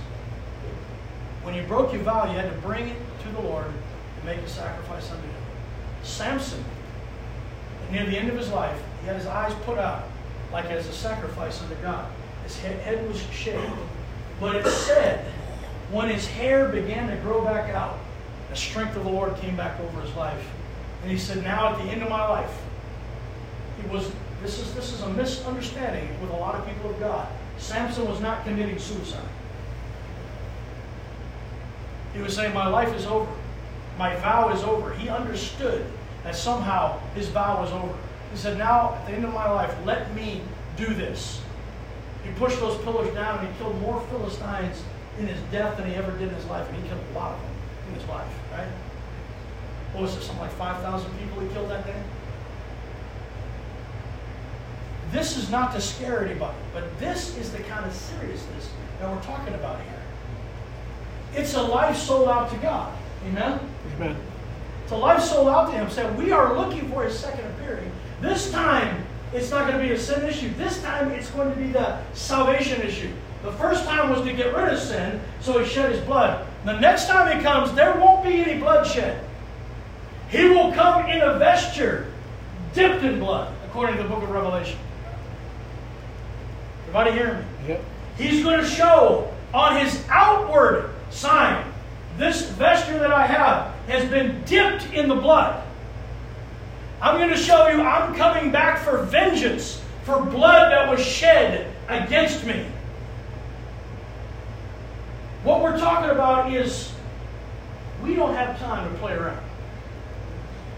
When 1.44 1.54
you 1.54 1.64
broke 1.64 1.94
your 1.94 2.02
vow, 2.02 2.26
you 2.26 2.38
had 2.38 2.52
to 2.52 2.58
bring 2.60 2.88
it 2.88 2.98
to 3.24 3.30
the 3.30 3.42
Lord 3.42 3.66
and 3.68 4.26
make 4.26 4.40
a 4.40 4.50
sacrifice 4.50 5.10
unto 5.12 5.24
him. 5.24 5.34
Samson, 6.04 6.64
near 7.92 8.06
the 8.06 8.18
end 8.18 8.30
of 8.30 8.38
his 8.38 8.50
life, 8.50 8.80
he 9.02 9.08
had 9.08 9.16
his 9.16 9.28
eyes 9.28 9.54
put 9.64 9.78
out 9.78 10.06
like 10.52 10.66
as 10.66 10.88
a 10.88 10.94
sacrifice 10.94 11.62
unto 11.62 11.76
God. 11.76 12.10
His 12.44 12.58
head 12.60 13.08
was 13.08 13.22
shaved. 13.32 13.74
But 14.40 14.56
it 14.56 14.66
said, 14.68 15.26
when 15.92 16.10
his 16.10 16.26
hair 16.26 16.70
began 16.70 17.10
to 17.10 17.16
grow 17.18 17.44
back 17.44 17.74
out, 17.74 18.00
the 18.50 18.56
strength 18.56 18.96
of 18.96 19.04
the 19.04 19.10
Lord 19.10 19.36
came 19.38 19.56
back 19.56 19.80
over 19.80 20.02
his 20.02 20.14
life. 20.16 20.46
And 21.02 21.12
he 21.12 21.18
said, 21.18 21.44
Now 21.44 21.74
at 21.74 21.84
the 21.84 21.92
end 21.92 22.04
of 22.04 22.10
my 22.10 22.28
life, 22.28 22.62
he 23.82 23.88
was 23.88 24.12
this 24.42 24.60
is 24.60 24.74
this 24.74 24.94
is 24.94 25.02
a 25.02 25.10
misunderstanding 25.10 26.10
with 26.22 26.30
a 26.32 26.36
lot 26.36 26.56
of 26.56 26.66
people 26.66 26.90
of 26.90 27.00
God. 27.00 27.28
Samson 27.58 28.08
was 28.08 28.22
not 28.22 28.44
committing 28.44 28.80
suicide. 28.80 29.28
He 32.14 32.22
was 32.22 32.36
saying, 32.36 32.54
My 32.54 32.68
life 32.68 32.94
is 32.96 33.06
over. 33.06 33.32
My 33.98 34.16
vow 34.18 34.50
is 34.50 34.64
over. 34.64 34.94
He 34.94 35.10
understood 35.10 35.86
that 36.24 36.36
somehow 36.36 37.00
his 37.16 37.28
vow 37.28 37.62
was 37.62 37.72
over. 37.72 37.94
He 38.32 38.38
said, 38.38 38.58
Now, 38.58 38.96
at 38.96 39.08
the 39.08 39.14
end 39.14 39.26
of 39.26 39.34
my 39.34 39.50
life, 39.50 39.74
let 39.86 40.14
me 40.16 40.42
do 40.78 40.94
this. 40.94 41.42
He 42.24 42.32
pushed 42.34 42.60
those 42.60 42.78
pillars 42.84 43.14
down 43.14 43.40
and 43.40 43.48
he 43.48 43.58
killed 43.58 43.80
more 43.82 44.02
Philistines 44.10 44.84
in 45.18 45.28
his 45.28 45.40
death 45.52 45.78
than 45.78 45.90
he 45.90 45.96
ever 45.96 46.12
did 46.12 46.30
in 46.30 46.36
his 46.36 46.46
life. 46.46 46.68
And 46.68 46.82
he 46.82 46.88
killed 46.88 47.02
a 47.12 47.14
lot 47.14 47.34
of 47.34 47.42
them 47.42 47.52
in 47.90 48.00
his 48.00 48.10
life, 48.10 48.28
right? 48.60 48.68
What 49.94 50.04
was 50.04 50.16
it, 50.16 50.22
something 50.22 50.42
like 50.42 50.52
5,000 50.52 51.12
people 51.20 51.42
he 51.42 51.50
killed 51.50 51.70
that 51.70 51.86
day? 51.86 52.02
This 55.12 55.38
is 55.38 55.50
not 55.50 55.74
to 55.74 55.82
scare 55.82 56.24
anybody, 56.24 56.58
but 56.74 57.00
this 57.00 57.36
is 57.38 57.52
the 57.52 57.64
kind 57.64 57.86
of 57.86 57.94
seriousness 57.94 58.70
that 59.00 59.10
we're 59.10 59.22
talking 59.24 59.56
about 59.56 59.82
here. 59.82 60.00
It's 61.36 61.56
a 61.56 61.62
life 61.62 61.98
sold 61.98 62.28
out 62.28 62.52
to 62.52 62.58
God. 62.58 62.96
Amen? 63.26 63.60
Amen. 63.96 64.16
It's 64.84 64.92
a 64.92 64.98
life 64.98 65.22
sold 65.22 65.48
out 65.48 65.72
to 65.72 65.78
Him. 65.78 65.90
Said, 65.90 66.16
we 66.18 66.32
are 66.32 66.56
looking 66.56 66.90
for 66.90 67.04
His 67.04 67.18
second 67.18 67.46
appearing. 67.46 67.92
This 68.22 68.52
time, 68.52 69.04
it's 69.34 69.50
not 69.50 69.68
going 69.68 69.80
to 69.80 69.88
be 69.88 69.94
a 69.94 70.00
sin 70.00 70.26
issue. 70.26 70.52
This 70.56 70.82
time, 70.82 71.12
it's 71.12 71.30
going 71.32 71.50
to 71.52 71.56
be 71.56 71.72
the 71.72 72.00
salvation 72.14 72.82
issue. 72.82 73.12
The 73.44 73.52
first 73.54 73.86
time 73.86 74.10
was 74.10 74.22
to 74.28 74.34
get 74.34 74.54
rid 74.56 74.74
of 74.74 74.80
sin, 74.80 75.22
so 75.42 75.60
He 75.60 75.68
shed 75.68 75.92
His 75.92 76.02
blood. 76.02 76.46
The 76.66 76.80
next 76.80 77.08
time 77.08 77.36
He 77.36 77.44
comes, 77.44 77.74
there 77.74 77.98
won't 77.98 78.24
be 78.24 78.42
any 78.42 78.60
bloodshed. 78.60 79.24
He 80.30 80.50
will 80.50 80.72
come 80.74 81.10
in 81.10 81.22
a 81.22 81.40
vesture 81.40 82.12
dipped 82.74 83.04
in 83.04 83.20
blood, 83.20 83.54
according 83.66 83.98
to 83.98 84.04
the 84.04 84.10
book 84.10 84.22
of 84.22 84.30
Revelation. 84.30 84.78
Everybody 86.82 87.12
hear 87.12 87.34
me? 87.34 87.46
Yep. 87.68 87.86
He's 88.18 88.44
going 88.44 88.60
to 88.60 88.66
show 88.66 89.34
on 89.54 89.84
his 89.84 90.04
outward 90.10 90.92
sign 91.10 91.66
this 92.18 92.50
vesture 92.50 93.00
that 93.00 93.12
I 93.12 93.26
have 93.26 93.74
has 93.88 94.10
been 94.10 94.44
dipped 94.44 94.92
in 94.94 95.08
the 95.08 95.16
blood. 95.16 95.64
I'm 97.02 97.18
going 97.18 97.30
to 97.30 97.38
show 97.38 97.68
you 97.70 97.82
I'm 97.82 98.14
coming 98.16 98.52
back 98.52 98.80
for 98.80 99.04
vengeance 99.04 99.82
for 100.04 100.20
blood 100.22 100.72
that 100.72 100.90
was 100.90 101.04
shed 101.04 101.72
against 101.88 102.46
me. 102.46 102.66
What 105.44 105.62
we're 105.62 105.78
talking 105.78 106.10
about 106.10 106.52
is 106.52 106.92
we 108.04 108.16
don't 108.16 108.36
have 108.36 108.60
time 108.60 108.92
to 108.92 109.00
play 109.00 109.14
around. 109.14 109.44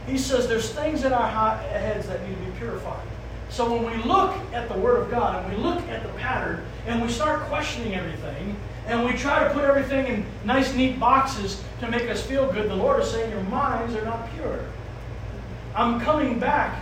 He 0.07 0.17
says 0.17 0.47
there's 0.47 0.69
things 0.71 1.03
in 1.03 1.13
our 1.13 1.57
heads 1.57 2.07
that 2.07 2.27
need 2.27 2.35
to 2.35 2.51
be 2.51 2.51
purified. 2.57 3.07
So 3.49 3.71
when 3.71 3.85
we 3.85 4.03
look 4.03 4.35
at 4.53 4.69
the 4.69 4.77
Word 4.77 5.01
of 5.01 5.11
God 5.11 5.43
and 5.43 5.55
we 5.55 5.61
look 5.61 5.81
at 5.89 6.03
the 6.03 6.09
pattern 6.13 6.63
and 6.88 7.01
we 7.01 7.09
start 7.09 7.41
questioning 7.41 7.95
everything 7.95 8.55
and 8.88 9.05
we 9.05 9.13
try 9.13 9.43
to 9.43 9.53
put 9.53 9.63
everything 9.63 10.07
in 10.07 10.25
nice, 10.45 10.73
neat 10.73 10.99
boxes 10.99 11.61
to 11.79 11.89
make 11.89 12.09
us 12.09 12.25
feel 12.25 12.51
good, 12.51 12.69
the 12.69 12.75
Lord 12.75 13.01
is 13.01 13.11
saying 13.11 13.29
your 13.29 13.43
minds 13.43 13.95
are 13.95 14.05
not 14.05 14.31
pure. 14.35 14.65
I'm 15.75 15.99
coming 15.99 16.39
back 16.39 16.81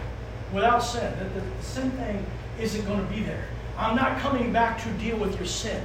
without 0.53 0.79
sin. 0.79 1.13
The, 1.17 1.39
the, 1.39 1.63
sin 1.63 1.91
thing 1.91 2.25
isn't 2.59 2.85
going 2.85 3.05
to 3.05 3.13
be 3.13 3.21
there. 3.21 3.45
I'm 3.77 3.95
not 3.95 4.19
coming 4.19 4.51
back 4.51 4.81
to 4.83 4.89
deal 4.93 5.17
with 5.17 5.35
your 5.37 5.45
sin. 5.45 5.81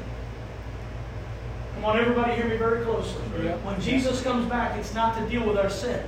Come 1.75 1.85
on, 1.85 1.99
everybody, 1.99 2.35
hear 2.35 2.47
me 2.47 2.57
very 2.57 2.85
closely. 2.85 3.23
When 3.63 3.81
Jesus 3.81 4.23
comes 4.23 4.49
back, 4.49 4.79
it's 4.79 4.95
not 4.95 5.19
to 5.19 5.29
deal 5.29 5.47
with 5.47 5.59
our 5.59 5.71
sin. 5.71 6.03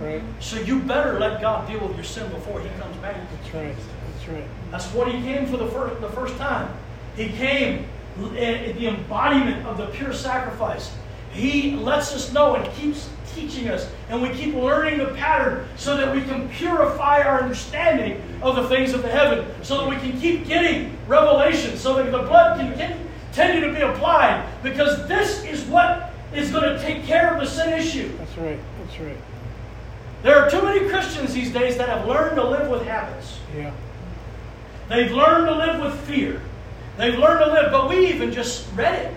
Right. 0.00 0.22
So 0.40 0.60
you 0.60 0.80
better 0.80 1.18
let 1.18 1.40
God 1.40 1.66
deal 1.68 1.80
with 1.86 1.96
your 1.96 2.04
sin 2.04 2.30
before 2.30 2.60
He 2.60 2.68
comes 2.78 2.96
back. 2.98 3.16
That's 3.30 3.54
right. 3.54 3.74
That's 3.74 4.28
right. 4.28 4.44
That's 4.70 4.86
what 4.92 5.10
he 5.10 5.22
came 5.22 5.46
for 5.46 5.56
the 5.56 5.68
first, 5.68 6.00
the 6.00 6.10
first 6.10 6.36
time. 6.36 6.68
He 7.16 7.28
came 7.28 7.86
in 8.18 8.76
the 8.76 8.88
embodiment 8.88 9.66
of 9.66 9.78
the 9.78 9.86
pure 9.86 10.12
sacrifice. 10.12 10.92
He 11.32 11.72
lets 11.72 12.14
us 12.14 12.32
know 12.32 12.56
and 12.56 12.74
keeps 12.74 13.08
teaching 13.34 13.68
us, 13.68 13.90
and 14.08 14.22
we 14.22 14.30
keep 14.30 14.54
learning 14.54 14.98
the 14.98 15.12
pattern 15.14 15.68
so 15.76 15.96
that 15.96 16.14
we 16.14 16.22
can 16.22 16.48
purify 16.50 17.20
our 17.20 17.42
understanding 17.42 18.22
of 18.42 18.56
the 18.56 18.68
things 18.68 18.94
of 18.94 19.02
the 19.02 19.08
heaven, 19.08 19.46
so 19.62 19.78
that 19.78 19.88
we 19.88 19.96
can 19.96 20.18
keep 20.20 20.46
getting 20.46 20.96
revelation, 21.06 21.76
so 21.76 21.94
that 21.94 22.10
the 22.10 22.18
blood 22.18 22.58
can 22.58 22.72
continue 23.36 23.68
to 23.68 23.74
be 23.74 23.82
applied, 23.82 24.46
because 24.62 25.06
this 25.08 25.44
is 25.44 25.62
what 25.66 26.10
is 26.34 26.50
going 26.50 26.64
to 26.64 26.78
take 26.80 27.04
care 27.04 27.34
of 27.34 27.40
the 27.40 27.46
sin 27.46 27.72
issue. 27.74 28.08
That's 28.16 28.36
right. 28.38 28.58
That's 28.80 29.00
right. 29.00 29.16
There 30.22 30.38
are 30.38 30.50
too 30.50 30.62
many 30.62 30.88
Christians 30.88 31.34
these 31.34 31.52
days 31.52 31.76
that 31.76 31.88
have 31.88 32.08
learned 32.08 32.36
to 32.36 32.48
live 32.48 32.70
with 32.70 32.82
habits. 32.86 33.38
Yeah. 33.54 33.72
They've 34.88 35.12
learned 35.12 35.48
to 35.48 35.54
live 35.54 35.80
with 35.80 36.00
fear. 36.06 36.40
They've 36.96 37.18
learned 37.18 37.44
to 37.44 37.52
live, 37.52 37.70
but 37.70 37.90
we 37.90 38.08
even 38.08 38.32
just 38.32 38.66
read 38.74 38.94
it. 38.94 39.14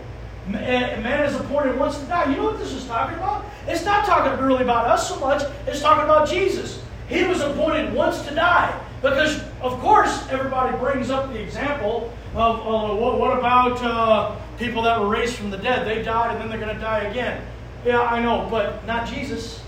Eh, 0.54 1.00
man 1.02 1.26
is 1.26 1.36
appointed 1.36 1.80
once 1.80 1.98
to 2.00 2.06
die. 2.06 2.30
You 2.30 2.38
know 2.38 2.46
what 2.46 2.60
this 2.60 2.74
is 2.74 2.86
talking 2.88 3.16
about? 3.16 3.46
It's 3.68 3.86
not 3.86 4.06
talking 4.06 4.46
really 4.46 4.64
about 4.64 4.88
us 4.88 5.08
so 5.08 5.20
much, 5.20 5.44
it's 5.66 5.80
talking 5.80 6.04
about 6.04 6.28
Jesus. 6.28 6.84
He 7.08 7.24
was 7.24 7.40
appointed 7.40 7.94
once 7.94 8.22
to 8.24 8.36
die. 8.36 8.78
Because, 9.02 9.42
of 9.62 9.80
course, 9.80 10.28
everybody 10.30 10.78
brings 10.78 11.10
up 11.10 11.32
the 11.32 11.42
example 11.42 12.12
of 12.36 12.60
uh, 12.60 12.96
what, 12.96 13.20
what, 13.20 13.38
about 13.38 13.84
uh, 13.84 14.36
people 14.58 14.84
that 14.84 15.00
were 15.00 15.08
raised 15.08 15.36
from 15.36 15.50
the 15.50 15.58
dead? 15.58 15.88
They 15.88 16.04
died 16.04 16.32
and 16.32 16.42
then 16.42 16.50
they're 16.50 16.60
going 16.60 16.76
to 16.76 16.82
die 16.82 17.00
again. 17.02 17.46
Yeah, 17.86 18.02
I 18.02 18.22
know, 18.22 18.48
but 18.50 18.86
not 18.86 19.08
Jesus. 19.08 19.64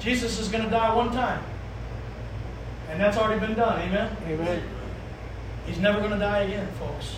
Jesus 0.00 0.38
is 0.38 0.48
going 0.48 0.64
to 0.64 0.70
die 0.70 0.94
one 0.94 1.12
time. 1.12 1.42
And 2.90 3.00
that's 3.00 3.16
already 3.16 3.40
been 3.40 3.56
done. 3.56 3.80
Amen? 3.80 4.16
Amen. 4.26 4.62
He's 5.66 5.78
never 5.78 5.98
going 5.98 6.12
to 6.12 6.18
die 6.18 6.42
again, 6.42 6.68
folks. 6.78 7.16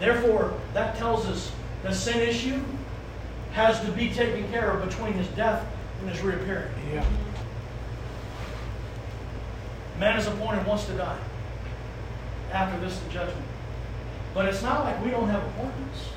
Therefore, 0.00 0.54
that 0.74 0.96
tells 0.98 1.26
us 1.26 1.52
the 1.82 1.92
sin 1.92 2.20
issue 2.20 2.62
has 3.52 3.80
to 3.80 3.90
be 3.92 4.10
taken 4.12 4.48
care 4.50 4.70
of 4.70 4.88
between 4.88 5.14
his 5.14 5.26
death 5.28 5.66
and 6.00 6.10
his 6.10 6.20
reappearing. 6.20 6.70
Yeah. 6.92 7.04
Man 9.98 10.18
is 10.18 10.26
appointed 10.26 10.64
once 10.66 10.84
to 10.86 10.92
die. 10.92 11.18
After 12.52 12.78
this, 12.80 12.98
the 13.00 13.10
judgment. 13.10 13.44
But 14.38 14.46
it's 14.46 14.62
not 14.62 14.84
like 14.84 15.04
we 15.04 15.10
don't 15.10 15.28
have 15.30 15.42
appointments. 15.42 16.10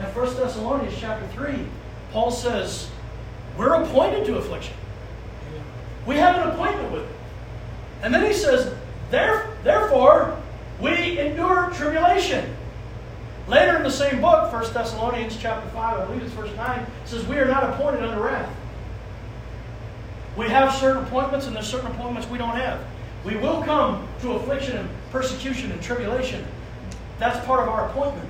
In 0.00 0.06
1 0.06 0.36
Thessalonians 0.36 0.98
chapter 0.98 1.24
3, 1.28 1.64
Paul 2.10 2.32
says, 2.32 2.90
we're 3.56 3.80
appointed 3.80 4.26
to 4.26 4.36
affliction. 4.38 4.74
We 6.04 6.16
have 6.16 6.44
an 6.44 6.48
appointment 6.48 6.90
with 6.90 7.04
it. 7.04 7.16
And 8.02 8.12
then 8.12 8.26
he 8.26 8.32
says, 8.32 8.74
therefore, 9.12 10.36
we 10.80 11.20
endure 11.20 11.70
tribulation. 11.72 12.52
Later 13.46 13.76
in 13.76 13.84
the 13.84 13.92
same 13.92 14.20
book, 14.20 14.52
1 14.52 14.72
Thessalonians 14.72 15.36
chapter 15.36 15.70
5, 15.70 16.00
I 16.00 16.04
believe 16.06 16.24
it's 16.24 16.32
verse 16.32 16.52
9, 16.56 16.84
says, 17.04 17.24
We 17.28 17.36
are 17.36 17.46
not 17.46 17.62
appointed 17.62 18.02
under 18.02 18.24
wrath. 18.24 18.52
We 20.36 20.48
have 20.48 20.74
certain 20.74 21.04
appointments, 21.04 21.46
and 21.46 21.54
there's 21.54 21.68
certain 21.68 21.92
appointments 21.92 22.28
we 22.28 22.38
don't 22.38 22.56
have. 22.56 22.84
We 23.24 23.36
will 23.36 23.62
come 23.62 24.08
to 24.22 24.32
affliction 24.32 24.78
and 24.78 24.88
persecution 25.12 25.70
and 25.70 25.80
tribulation. 25.80 26.44
That's 27.18 27.44
part 27.46 27.60
of 27.60 27.68
our 27.68 27.88
appointment. 27.88 28.28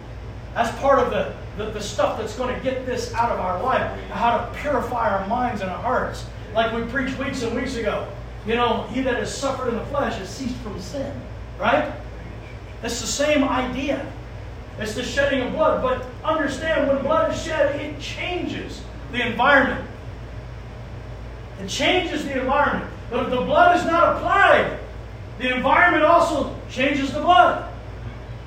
That's 0.54 0.76
part 0.80 0.98
of 0.98 1.10
the, 1.10 1.34
the, 1.56 1.70
the 1.70 1.80
stuff 1.80 2.18
that's 2.18 2.36
going 2.36 2.54
to 2.54 2.60
get 2.62 2.84
this 2.84 3.12
out 3.14 3.32
of 3.32 3.40
our 3.40 3.62
life, 3.62 3.98
how 4.10 4.38
to 4.38 4.58
purify 4.58 5.18
our 5.18 5.26
minds 5.26 5.60
and 5.62 5.70
our 5.70 5.82
hearts. 5.82 6.26
Like 6.54 6.72
we 6.74 6.82
preached 6.90 7.18
weeks 7.18 7.42
and 7.42 7.56
weeks 7.56 7.76
ago. 7.76 8.06
You 8.46 8.56
know, 8.56 8.82
he 8.92 9.02
that 9.02 9.16
has 9.16 9.36
suffered 9.36 9.68
in 9.68 9.76
the 9.76 9.86
flesh 9.86 10.18
has 10.18 10.28
ceased 10.28 10.56
from 10.56 10.78
sin. 10.80 11.14
Right? 11.58 11.92
It's 12.82 13.00
the 13.00 13.06
same 13.06 13.44
idea. 13.44 14.10
It's 14.78 14.94
the 14.94 15.04
shedding 15.04 15.42
of 15.42 15.52
blood. 15.52 15.82
But 15.82 16.06
understand, 16.24 16.88
when 16.88 17.02
blood 17.02 17.32
is 17.32 17.42
shed, 17.42 17.76
it 17.80 18.00
changes 18.00 18.82
the 19.12 19.26
environment. 19.26 19.88
It 21.60 21.68
changes 21.68 22.24
the 22.24 22.40
environment. 22.40 22.90
But 23.10 23.24
if 23.24 23.30
the 23.30 23.42
blood 23.42 23.76
is 23.76 23.84
not 23.84 24.16
applied, 24.16 24.78
the 25.38 25.54
environment 25.54 26.04
also 26.04 26.56
changes 26.70 27.12
the 27.12 27.20
blood. 27.20 27.71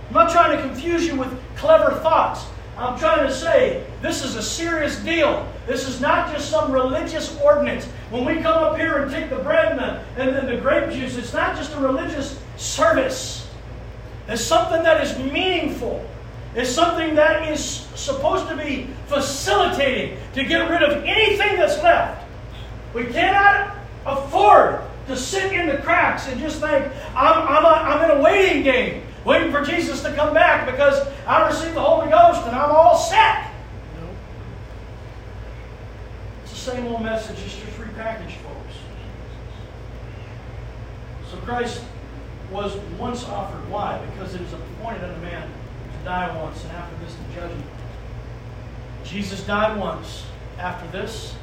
I'm 0.07 0.13
not 0.13 0.31
trying 0.31 0.55
to 0.57 0.63
confuse 0.63 1.05
you 1.05 1.15
with 1.15 1.37
clever 1.55 1.99
thoughts. 1.99 2.45
I'm 2.77 2.99
trying 2.99 3.25
to 3.25 3.33
say 3.33 3.85
this 4.01 4.23
is 4.23 4.35
a 4.35 4.43
serious 4.43 4.97
deal. 4.99 5.47
This 5.65 5.87
is 5.87 6.01
not 6.01 6.31
just 6.31 6.49
some 6.49 6.71
religious 6.71 7.39
ordinance. 7.39 7.85
When 8.09 8.25
we 8.25 8.35
come 8.41 8.63
up 8.63 8.77
here 8.77 8.97
and 8.97 9.11
take 9.11 9.29
the 9.29 9.37
bread 9.37 9.71
and 9.71 9.79
the, 9.79 10.39
and 10.39 10.49
the, 10.49 10.57
grape 10.57 10.91
juice, 10.91 11.15
it's 11.17 11.33
not 11.33 11.55
just 11.55 11.73
a 11.73 11.79
religious 11.79 12.39
service. 12.57 13.49
It's 14.27 14.43
something 14.43 14.83
that 14.83 15.01
is 15.03 15.17
meaningful. 15.17 16.05
It's 16.53 16.69
something 16.69 17.15
that 17.15 17.49
is 17.49 17.63
supposed 17.95 18.47
to 18.49 18.55
be 18.55 18.87
facilitating 19.07 20.17
to 20.33 20.43
get 20.43 20.69
rid 20.69 20.83
of 20.83 21.03
anything 21.03 21.57
that's 21.57 21.81
left. 21.81 22.25
We 22.93 23.05
cannot 23.05 23.75
afford 24.05 24.81
to 25.07 25.17
sit 25.17 25.51
in 25.51 25.67
the 25.67 25.77
cracks 25.77 26.27
and 26.27 26.39
just 26.39 26.59
think, 26.59 26.85
I'm, 27.15 27.47
I'm, 27.47 27.65
a, 27.65 27.67
I'm 27.67 28.09
in 28.09 28.17
a 28.17 28.21
waiting 28.21 28.63
game, 28.63 29.03
waiting 29.25 29.51
for 29.51 29.63
Jesus 29.63 30.01
to 30.03 30.13
come 30.13 30.33
back 30.33 30.65
because 30.71 31.05
I 31.27 31.47
received 31.47 31.75
the 31.75 31.81
Holy 31.81 32.09
Ghost 32.09 32.45
and 32.45 32.55
I'm 32.55 32.71
all 32.71 32.95
set. 32.95 33.51
No. 33.99 34.07
It's 36.43 36.51
the 36.51 36.71
same 36.71 36.87
old 36.87 37.01
message, 37.01 37.37
it's 37.43 37.55
just 37.57 37.77
repackaged, 37.77 38.37
folks. 38.37 38.75
So 41.31 41.37
Christ 41.37 41.83
was 42.51 42.75
once 42.99 43.25
offered. 43.25 43.67
Why? 43.69 43.99
Because 44.11 44.35
it 44.35 44.41
is 44.41 44.53
appointed 44.53 45.03
unto 45.03 45.19
man 45.21 45.47
to 45.47 46.05
die 46.05 46.37
once, 46.37 46.63
and 46.63 46.71
after 46.73 46.95
this, 47.03 47.15
the 47.15 47.41
judgment. 47.41 47.65
Jesus 49.03 49.45
died 49.45 49.77
once. 49.79 50.25
After 50.59 50.87
this, 50.97 51.35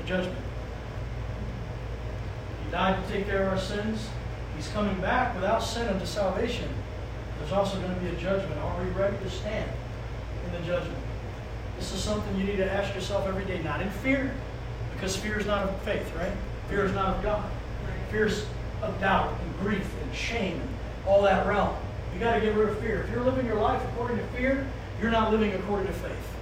the 0.00 0.08
judgment 0.08 0.36
He 2.64 2.70
died 2.72 3.02
to 3.04 3.12
take 3.12 3.26
care 3.26 3.44
of 3.44 3.52
our 3.52 3.58
sins. 3.58 4.08
He's 4.56 4.68
coming 4.68 5.00
back 5.00 5.34
without 5.34 5.62
sin 5.62 5.88
unto 5.88 6.06
salvation. 6.06 6.68
There's 7.42 7.54
also 7.54 7.76
going 7.80 7.92
to 7.92 8.00
be 8.00 8.06
a 8.06 8.14
judgment. 8.20 8.56
Are 8.60 8.82
we 8.82 8.88
ready 8.90 9.16
to 9.16 9.28
stand 9.28 9.68
in 10.46 10.52
the 10.52 10.64
judgment? 10.64 10.96
This 11.76 11.92
is 11.92 12.00
something 12.00 12.38
you 12.38 12.44
need 12.44 12.58
to 12.58 12.72
ask 12.72 12.94
yourself 12.94 13.26
every 13.26 13.44
day, 13.44 13.60
not 13.64 13.82
in 13.82 13.90
fear, 13.90 14.32
because 14.94 15.16
fear 15.16 15.40
is 15.40 15.46
not 15.46 15.68
of 15.68 15.82
faith, 15.82 16.08
right? 16.16 16.30
Fear 16.68 16.84
is 16.84 16.92
not 16.92 17.16
of 17.16 17.22
God. 17.24 17.50
Fear 18.12 18.26
is 18.26 18.46
of 18.80 18.98
doubt 19.00 19.32
and 19.42 19.58
grief 19.58 19.90
and 20.02 20.14
shame 20.14 20.60
and 20.60 20.68
all 21.04 21.22
that 21.22 21.44
realm. 21.44 21.74
You 22.14 22.20
got 22.20 22.34
to 22.34 22.40
get 22.40 22.54
rid 22.54 22.68
of 22.68 22.78
fear. 22.78 23.02
If 23.02 23.10
you're 23.10 23.24
living 23.24 23.44
your 23.44 23.60
life 23.60 23.82
according 23.92 24.18
to 24.18 24.26
fear, 24.28 24.64
you're 25.00 25.10
not 25.10 25.32
living 25.32 25.52
according 25.54 25.88
to 25.88 25.92
faith. 25.94 26.36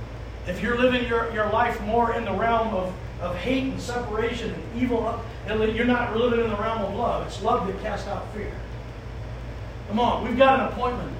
If 0.48 0.62
you're 0.62 0.78
living 0.78 1.08
your, 1.08 1.32
your 1.32 1.50
life 1.50 1.80
more 1.80 2.14
in 2.14 2.26
the 2.26 2.32
realm 2.34 2.74
of, 2.74 2.92
of 3.22 3.36
hate 3.36 3.72
and 3.72 3.80
separation 3.80 4.52
and 4.52 4.82
evil, 4.82 5.18
you're 5.48 5.86
not 5.86 6.14
living 6.14 6.40
in 6.40 6.50
the 6.50 6.56
realm 6.56 6.82
of 6.82 6.94
love. 6.94 7.26
It's 7.26 7.42
love 7.42 7.66
that 7.68 7.80
casts 7.80 8.06
out 8.06 8.30
fear. 8.34 8.52
Come 9.90 9.98
on, 9.98 10.24
we've 10.24 10.38
got 10.38 10.60
an 10.60 10.66
appointment. 10.66 11.10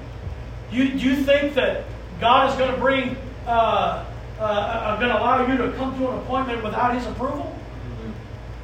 You, 0.71 0.91
do 0.91 0.97
you 0.97 1.17
think 1.17 1.55
that 1.55 1.83
God 2.21 2.49
is 2.49 2.55
going 2.55 2.71
to 2.71 2.77
bring, 2.77 3.17
uh, 3.45 4.05
uh, 4.39 4.43
uh 4.43 4.95
going 4.95 5.09
to 5.09 5.19
allow 5.19 5.45
you 5.45 5.57
to 5.57 5.73
come 5.73 5.93
to 5.99 6.09
an 6.09 6.19
appointment 6.19 6.63
without 6.63 6.95
His 6.95 7.05
approval? 7.05 7.53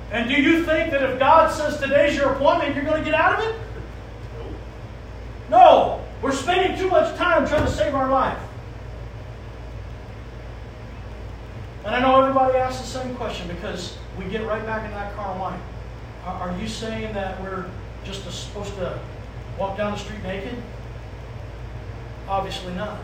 And 0.10 0.30
do 0.30 0.42
you 0.42 0.64
think 0.64 0.92
that 0.92 1.04
if 1.04 1.20
God 1.20 1.52
says 1.52 1.78
today's 1.78 2.16
your 2.16 2.32
appointment, 2.32 2.74
you're 2.74 2.86
going 2.86 3.04
to 3.04 3.04
get 3.04 3.14
out 3.14 3.38
of 3.38 3.50
it? 3.50 3.56
No. 5.50 6.02
We're 6.22 6.32
spending 6.32 6.80
too 6.80 6.90
much 6.90 7.14
time 7.18 7.46
trying 7.46 7.66
to 7.66 7.72
save 7.72 7.94
our 7.94 8.10
life. 8.10 8.40
And 11.84 11.94
I 11.94 12.00
know 12.00 12.22
everybody 12.22 12.58
asks 12.58 12.80
the 12.80 13.00
same 13.00 13.14
question 13.16 13.50
because 13.50 13.98
we 14.18 14.24
get 14.26 14.46
right 14.46 14.66
back 14.66 14.86
in 14.86 14.92
that 14.92 15.14
mind. 15.18 15.62
Are, 16.24 16.50
are 16.50 16.60
you 16.62 16.70
saying 16.70 17.14
that 17.14 17.42
we're 17.42 17.66
just 18.06 18.24
supposed 18.24 18.74
to 18.76 18.98
walk 19.58 19.78
down 19.78 19.92
the 19.92 19.98
street 19.98 20.24
naked? 20.24 20.56
Obviously 22.28 22.74
not. 22.74 23.00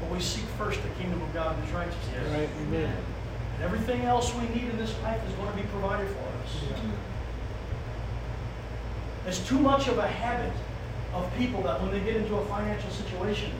But 0.00 0.10
we 0.10 0.20
seek 0.20 0.44
first 0.58 0.82
the 0.82 0.88
kingdom 1.00 1.22
of 1.22 1.32
God 1.32 1.56
and 1.56 1.64
His 1.64 1.74
righteousness. 1.74 2.30
Right. 2.30 2.48
Amen. 2.62 2.96
And 3.54 3.64
everything 3.64 4.02
else 4.02 4.34
we 4.34 4.48
need 4.48 4.68
in 4.68 4.76
this 4.76 4.94
life 5.02 5.20
is 5.26 5.34
going 5.34 5.50
to 5.50 5.56
be 5.56 5.66
provided 5.68 6.08
for 6.08 6.28
us. 6.44 6.62
Yeah. 6.62 6.90
It's 9.26 9.46
too 9.46 9.58
much 9.58 9.88
of 9.88 9.98
a 9.98 10.06
habit 10.06 10.52
of 11.14 11.34
people 11.36 11.62
that 11.62 11.80
when 11.80 11.90
they 11.90 12.00
get 12.00 12.16
into 12.16 12.36
a 12.36 12.44
financial 12.46 12.90
situation, 12.90 13.50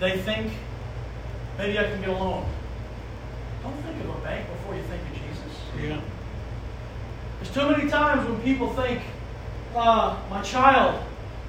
they 0.00 0.18
think, 0.18 0.52
maybe 1.58 1.78
I 1.78 1.84
can 1.84 2.00
get 2.00 2.08
a 2.08 2.12
loan. 2.12 2.46
Don't 3.62 3.76
think 3.82 4.02
of 4.02 4.08
a 4.16 4.18
bank 4.20 4.48
before 4.50 4.74
you 4.74 4.82
think 4.82 5.02
of 5.02 5.12
Jesus. 5.12 5.60
Yeah. 5.78 6.00
There's 7.38 7.54
too 7.54 7.70
many 7.70 7.90
times 7.90 8.26
when 8.28 8.40
people 8.42 8.72
think, 8.72 9.02
uh, 9.76 10.18
my 10.30 10.42
child 10.42 11.00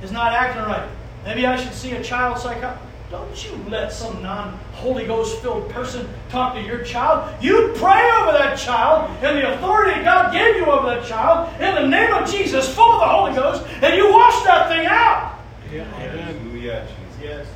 is 0.02 0.12
not 0.12 0.34
acting 0.34 0.64
right. 0.64 0.88
Maybe 1.26 1.46
I 1.46 1.56
should 1.56 1.74
see 1.74 1.92
a 1.94 2.04
child 2.04 2.38
psycho- 2.40 2.78
Don't 3.12 3.44
you 3.44 3.52
let 3.70 3.92
some 3.92 4.24
non 4.24 4.58
Holy 4.74 5.06
Ghost 5.06 5.42
filled 5.42 5.70
person 5.70 6.08
talk 6.30 6.56
to 6.56 6.62
your 6.62 6.82
child. 6.84 7.30
You 7.42 7.74
pray 7.76 8.10
over 8.22 8.32
that 8.32 8.58
child 8.58 9.12
and 9.22 9.38
the 9.38 9.54
authority 9.54 10.02
God 10.02 10.32
gave 10.32 10.56
you 10.56 10.66
over 10.66 10.88
that 10.96 11.06
child 11.06 11.50
in 11.62 11.76
the 11.76 11.88
name 11.88 12.14
of 12.14 12.30
Jesus, 12.32 12.74
full 12.74 12.90
of 12.94 13.00
the 13.02 13.08
Holy 13.08 13.34
Ghost, 13.36 13.64
and 13.82 13.96
you 13.96 14.12
wash 14.14 14.42
that 14.44 14.70
thing 14.70 14.86
out. 14.88 15.40
Yeah. 15.72 15.84
Hallelujah, 15.84 16.88
Jesus. 16.88 17.22
Yes. 17.22 17.48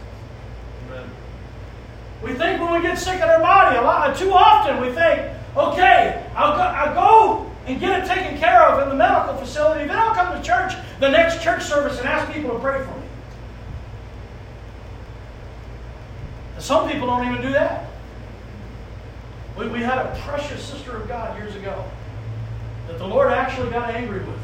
Amen. 0.92 1.10
We 2.22 2.34
think 2.34 2.62
when 2.62 2.74
we 2.74 2.82
get 2.82 2.98
sick 3.00 3.16
in 3.16 3.24
our 3.24 3.40
body, 3.40 3.78
a 3.78 3.82
lot 3.82 4.16
too 4.18 4.32
often 4.34 4.82
we 4.82 4.92
think, 4.92 5.22
okay, 5.56 6.26
I'll 6.36 6.56
go, 6.58 6.62
I'll 6.64 6.94
go 6.94 7.52
and 7.66 7.80
get 7.80 8.00
it 8.00 8.08
taken 8.08 8.38
care 8.38 8.64
of 8.64 8.84
in 8.84 8.90
the 8.90 8.96
medical 8.96 9.38
facility. 9.38 9.88
Then 9.88 9.98
I'll 9.98 10.14
come 10.14 10.36
to 10.36 10.42
church 10.42 10.74
the 11.00 11.10
next 11.10 11.42
church 11.42 11.64
service 11.64 11.98
and 12.00 12.08
ask 12.08 12.32
people 12.32 12.52
to 12.52 12.60
pray 12.60 12.84
for 12.84 12.92
me. 12.92 13.08
Some 16.60 16.90
people 16.90 17.08
don't 17.08 17.28
even 17.28 17.42
do 17.42 17.52
that. 17.52 17.90
We, 19.58 19.68
we 19.68 19.80
had 19.80 19.98
a 20.00 20.20
precious 20.22 20.64
sister 20.64 20.96
of 20.96 21.08
God 21.08 21.38
years 21.38 21.56
ago 21.56 21.84
that 22.88 22.98
the 22.98 23.08
Lord 23.08 23.32
actually 23.32 23.72
got 23.72 23.90
angry 23.90 24.20
with. 24.20 24.40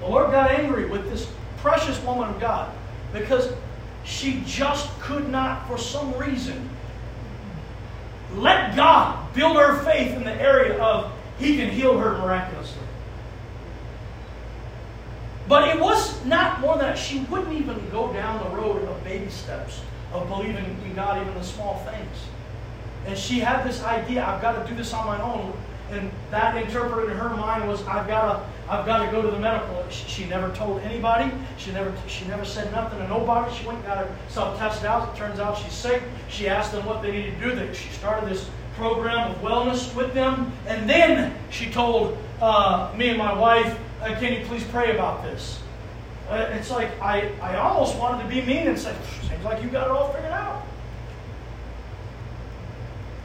The 0.00 0.06
Lord 0.06 0.30
got 0.30 0.50
angry 0.50 0.86
with 0.86 1.08
this 1.10 1.30
precious 1.58 2.02
woman 2.04 2.28
of 2.28 2.40
God 2.40 2.72
because 3.12 3.52
she 4.04 4.42
just 4.46 4.88
could 5.00 5.28
not, 5.28 5.66
for 5.68 5.78
some 5.78 6.16
reason, 6.16 6.68
let 8.34 8.76
God 8.76 9.32
build 9.34 9.56
her 9.56 9.82
faith 9.82 10.14
in 10.14 10.24
the 10.24 10.34
area 10.34 10.78
of 10.78 11.12
He 11.38 11.56
can 11.56 11.70
heal 11.70 11.98
her 11.98 12.18
miraculously. 12.18 12.82
But 15.48 15.68
it 15.68 15.80
was 15.80 16.24
not 16.26 16.60
more 16.60 16.76
than 16.76 16.86
that. 16.86 16.98
She 16.98 17.20
wouldn't 17.20 17.52
even 17.52 17.88
go 17.90 18.12
down 18.12 18.42
the 18.44 18.56
road 18.56 18.84
of 18.84 19.02
baby 19.02 19.30
steps 19.30 19.80
of 20.12 20.28
believing 20.28 20.64
in 20.84 20.94
God, 20.94 21.20
even 21.20 21.34
the 21.34 21.42
small 21.42 21.78
things. 21.90 22.16
And 23.06 23.16
she 23.16 23.40
had 23.40 23.64
this 23.64 23.82
idea, 23.82 24.24
I've 24.24 24.42
got 24.42 24.62
to 24.62 24.70
do 24.70 24.76
this 24.76 24.92
on 24.92 25.06
my 25.06 25.20
own. 25.22 25.54
And 25.90 26.10
that 26.30 26.54
interpreted 26.62 27.10
in 27.10 27.16
her 27.16 27.30
mind 27.30 27.66
was, 27.66 27.80
I've 27.86 28.06
got 28.06 28.32
to, 28.32 28.70
I've 28.70 28.84
got 28.84 29.06
to 29.06 29.10
go 29.10 29.22
to 29.22 29.30
the 29.30 29.38
medical. 29.38 29.82
She, 29.88 30.06
she 30.06 30.24
never 30.26 30.54
told 30.54 30.82
anybody. 30.82 31.32
She 31.56 31.72
never, 31.72 31.94
she 32.06 32.26
never 32.26 32.44
said 32.44 32.70
nothing 32.72 32.98
to 32.98 33.08
nobody. 33.08 33.54
She 33.54 33.66
went 33.66 33.78
and 33.78 33.86
got 33.86 34.06
herself 34.06 34.58
tested 34.58 34.84
out. 34.84 35.14
It 35.14 35.18
turns 35.18 35.40
out 35.40 35.56
she's 35.56 35.72
sick. 35.72 36.02
She 36.28 36.46
asked 36.46 36.72
them 36.72 36.84
what 36.84 37.00
they 37.00 37.10
needed 37.10 37.40
to 37.40 37.48
do. 37.48 37.54
They, 37.54 37.72
she 37.72 37.88
started 37.90 38.28
this 38.28 38.50
program 38.78 39.30
of 39.30 39.36
wellness 39.42 39.94
with 39.94 40.14
them. 40.14 40.52
And 40.66 40.88
then 40.88 41.34
she 41.50 41.70
told 41.70 42.16
uh, 42.40 42.94
me 42.96 43.08
and 43.08 43.18
my 43.18 43.32
wife, 43.32 43.78
uh, 44.00 44.14
can 44.18 44.32
you 44.32 44.46
please 44.46 44.64
pray 44.64 44.94
about 44.94 45.22
this? 45.22 45.60
Uh, 46.30 46.46
it's 46.52 46.70
like 46.70 46.88
I, 47.00 47.30
I 47.42 47.56
almost 47.56 47.98
wanted 47.98 48.22
to 48.22 48.28
be 48.28 48.40
mean 48.42 48.68
and 48.68 48.78
say, 48.78 48.94
seems 49.28 49.44
like 49.44 49.62
you 49.62 49.68
got 49.68 49.86
it 49.86 49.90
all 49.90 50.12
figured 50.12 50.32
out. 50.32 50.62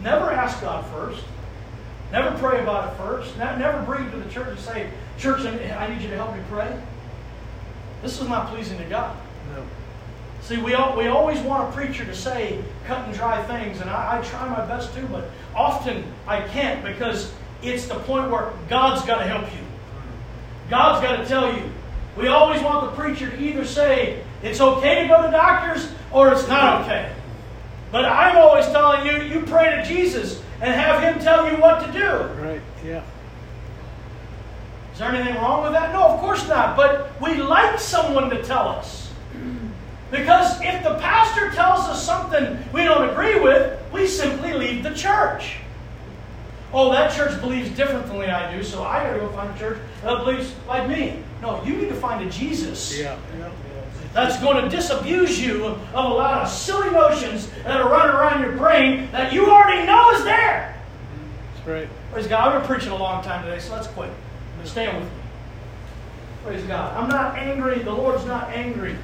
Never 0.01 0.31
ask 0.31 0.59
God 0.61 0.85
first. 0.87 1.23
Never 2.11 2.37
pray 2.37 2.61
about 2.61 2.91
it 2.91 2.97
first. 2.97 3.37
Never 3.37 3.81
bring 3.83 4.05
it 4.05 4.11
to 4.11 4.17
the 4.17 4.29
church 4.29 4.49
and 4.49 4.59
say, 4.59 4.89
Church, 5.17 5.45
I 5.45 5.87
need 5.87 6.01
you 6.01 6.09
to 6.09 6.15
help 6.15 6.35
me 6.35 6.41
pray. 6.49 6.79
This 8.01 8.19
is 8.19 8.27
not 8.27 8.47
pleasing 8.47 8.77
to 8.79 8.83
God. 8.85 9.15
No. 9.55 9.63
See, 10.43 10.57
we, 10.57 10.73
all, 10.73 10.97
we 10.97 11.07
always 11.07 11.39
want 11.39 11.69
a 11.69 11.71
preacher 11.75 12.03
to 12.03 12.13
say 12.13 12.61
cut 12.85 13.07
and 13.07 13.15
dry 13.15 13.41
things, 13.43 13.79
and 13.79 13.89
I, 13.89 14.19
I 14.19 14.21
try 14.21 14.47
my 14.49 14.65
best 14.65 14.93
to, 14.95 15.01
but 15.07 15.29
often 15.55 16.03
I 16.27 16.41
can't 16.41 16.83
because 16.83 17.31
it's 17.61 17.87
the 17.87 17.95
point 17.95 18.29
where 18.29 18.51
God's 18.67 19.05
got 19.05 19.19
to 19.19 19.23
help 19.23 19.45
you. 19.53 19.61
God's 20.69 21.01
got 21.01 21.17
to 21.17 21.25
tell 21.25 21.55
you. 21.55 21.63
We 22.17 22.27
always 22.27 22.61
want 22.61 22.91
the 22.91 23.01
preacher 23.01 23.29
to 23.29 23.41
either 23.41 23.63
say 23.63 24.21
it's 24.43 24.59
okay 24.59 25.03
to 25.03 25.07
go 25.07 25.25
to 25.25 25.31
doctors 25.31 25.89
or 26.11 26.33
it's 26.33 26.47
not 26.49 26.81
okay. 26.81 27.15
But 27.91 28.03
I'm 28.03 28.35
always 28.35 28.65
telling 28.65 29.05
you, 29.05 29.23
you 29.23 29.45
pray 29.45 29.77
to 29.77 29.83
Jesus 29.85 30.41
and 30.61 30.73
have 30.73 31.01
Him 31.01 31.23
tell 31.23 31.49
you 31.49 31.57
what 31.57 31.85
to 31.85 31.91
do. 31.93 32.07
Right, 32.41 32.61
yeah. 32.83 33.03
Is 34.91 34.99
there 34.99 35.09
anything 35.09 35.35
wrong 35.35 35.63
with 35.63 35.71
that? 35.71 35.93
No, 35.93 36.03
of 36.03 36.19
course 36.19 36.47
not. 36.49 36.75
But 36.75 37.19
we 37.21 37.35
like 37.35 37.79
someone 37.79 38.29
to 38.29 38.43
tell 38.43 38.67
us. 38.67 39.02
Because 40.13 40.61
if 40.61 40.83
the 40.83 40.93
pastor 40.99 41.49
tells 41.49 41.85
us 41.85 42.05
something 42.05 42.59
we 42.71 42.83
don't 42.83 43.09
agree 43.09 43.39
with, 43.39 43.81
we 43.91 44.05
simply 44.05 44.53
leave 44.53 44.83
the 44.83 44.93
church. 44.93 45.55
Oh, 46.71 46.91
that 46.91 47.15
church 47.15 47.41
believes 47.41 47.71
differently 47.71 48.27
than 48.27 48.29
I 48.29 48.55
do, 48.55 48.63
so 48.63 48.83
I 48.83 49.03
gotta 49.03 49.17
go 49.17 49.29
find 49.29 49.55
a 49.55 49.57
church 49.57 49.79
that 50.03 50.23
believes 50.23 50.53
like 50.67 50.87
me. 50.87 51.17
No, 51.41 51.63
you 51.63 51.73
need 51.73 51.89
to 51.89 51.95
find 51.95 52.23
a 52.23 52.29
Jesus. 52.29 52.95
Yeah. 52.95 53.17
yeah. 53.39 53.49
That's 54.13 54.39
going 54.39 54.63
to 54.63 54.69
disabuse 54.69 55.43
you 55.43 55.65
of 55.65 55.81
a 55.95 55.99
lot 55.99 56.43
of 56.43 56.49
silly 56.49 56.91
notions 56.91 57.49
that 57.63 57.81
are 57.81 57.89
running 57.89 58.15
around 58.15 58.43
your 58.43 58.55
brain 58.55 59.09
that 59.11 59.33
you 59.33 59.49
already 59.49 59.83
know 59.87 60.11
is 60.11 60.23
there. 60.23 60.79
That's 61.55 61.67
right. 61.67 61.89
Praise 62.11 62.27
God. 62.27 62.53
I've 62.53 62.61
been 62.61 62.67
preaching 62.67 62.91
a 62.91 62.95
long 62.95 63.23
time 63.23 63.43
today, 63.43 63.57
so 63.57 63.73
let's 63.73 63.87
quit. 63.87 64.11
Stand 64.63 64.95
with 64.99 65.11
me. 65.11 65.15
Praise 66.43 66.63
God. 66.65 66.95
I'm 66.95 67.09
not 67.09 67.35
angry. 67.35 67.79
The 67.79 67.91
Lord's 67.91 68.25
not 68.25 68.49
angry. 68.49 68.95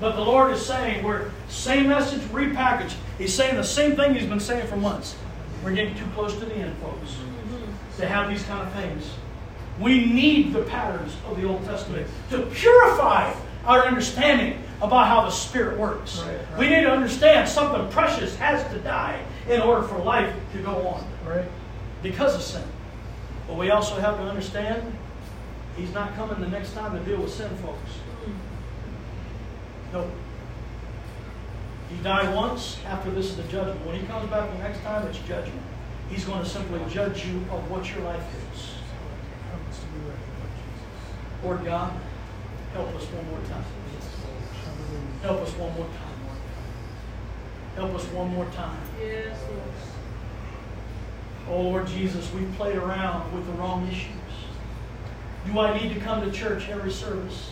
But 0.00 0.16
the 0.16 0.22
Lord 0.22 0.52
is 0.52 0.64
saying, 0.64 1.04
we're 1.04 1.30
same 1.48 1.88
message, 1.88 2.22
repackaged. 2.22 2.94
He's 3.18 3.34
saying 3.34 3.56
the 3.56 3.64
same 3.64 3.96
thing 3.96 4.14
he's 4.14 4.26
been 4.26 4.40
saying 4.40 4.66
for 4.66 4.76
months. 4.76 5.16
We're 5.62 5.74
getting 5.74 5.94
too 5.94 6.06
close 6.14 6.34
to 6.38 6.44
the 6.46 6.54
end, 6.54 6.76
folks, 6.78 7.12
mm-hmm. 7.12 8.00
to 8.00 8.06
have 8.06 8.30
these 8.30 8.42
kind 8.44 8.66
of 8.66 8.72
things. 8.72 9.10
We 9.78 10.06
need 10.06 10.54
the 10.54 10.62
patterns 10.62 11.14
of 11.26 11.40
the 11.40 11.46
Old 11.46 11.64
Testament 11.64 12.06
to 12.30 12.46
purify 12.46 13.34
our 13.66 13.86
understanding 13.86 14.62
about 14.80 15.06
how 15.06 15.22
the 15.22 15.30
Spirit 15.30 15.78
works. 15.78 16.18
Right, 16.20 16.36
right. 16.36 16.58
We 16.58 16.68
need 16.68 16.82
to 16.82 16.90
understand 16.90 17.48
something 17.48 17.90
precious 17.90 18.34
has 18.36 18.66
to 18.72 18.78
die 18.80 19.22
in 19.48 19.60
order 19.60 19.86
for 19.86 19.98
life 19.98 20.34
to 20.54 20.62
go 20.62 20.88
on. 20.88 21.06
Right. 21.26 21.44
Because 22.02 22.34
of 22.34 22.40
sin. 22.40 22.62
But 23.46 23.58
we 23.58 23.70
also 23.70 24.00
have 24.00 24.16
to 24.16 24.22
understand 24.22 24.96
He's 25.76 25.92
not 25.94 26.14
coming 26.14 26.40
the 26.40 26.48
next 26.48 26.74
time 26.74 26.92
to 26.92 27.04
deal 27.04 27.22
with 27.22 27.32
sin, 27.32 27.48
folks. 27.58 27.90
No. 29.92 30.10
He 31.88 31.96
died 32.02 32.34
once, 32.34 32.78
after 32.86 33.10
this 33.10 33.26
is 33.26 33.36
the 33.36 33.42
judgment. 33.44 33.84
When 33.84 33.98
he 33.98 34.06
comes 34.06 34.30
back 34.30 34.50
the 34.52 34.58
next 34.58 34.80
time, 34.82 35.06
it's 35.08 35.18
judgment. 35.20 35.62
He's 36.08 36.24
going 36.24 36.42
to 36.42 36.48
simply 36.48 36.80
judge 36.88 37.26
you 37.26 37.38
of 37.50 37.68
what 37.70 37.90
your 37.90 38.00
life 38.02 38.24
is. 38.54 38.74
Lord 41.42 41.64
God, 41.64 41.92
help 42.74 42.94
us 42.94 43.04
one 43.04 43.28
more 43.30 43.40
time. 43.48 43.64
Help 45.22 45.40
us 45.40 45.52
one 45.54 45.74
more 45.74 45.86
time. 45.86 46.10
Help 47.76 47.94
us 47.94 48.04
one 48.06 48.34
more 48.34 48.46
time. 48.46 48.80
Yes, 49.00 49.36
Lord. 49.48 49.62
Oh 51.48 51.62
Lord 51.62 51.86
Jesus, 51.86 52.30
we've 52.32 52.52
played 52.52 52.76
around 52.76 53.32
with 53.34 53.46
the 53.46 53.52
wrong 53.52 53.88
issues. 53.88 54.10
Do 55.46 55.58
I 55.58 55.76
need 55.80 55.94
to 55.94 56.00
come 56.00 56.20
to 56.22 56.30
church 56.30 56.68
every 56.68 56.92
service? 56.92 57.50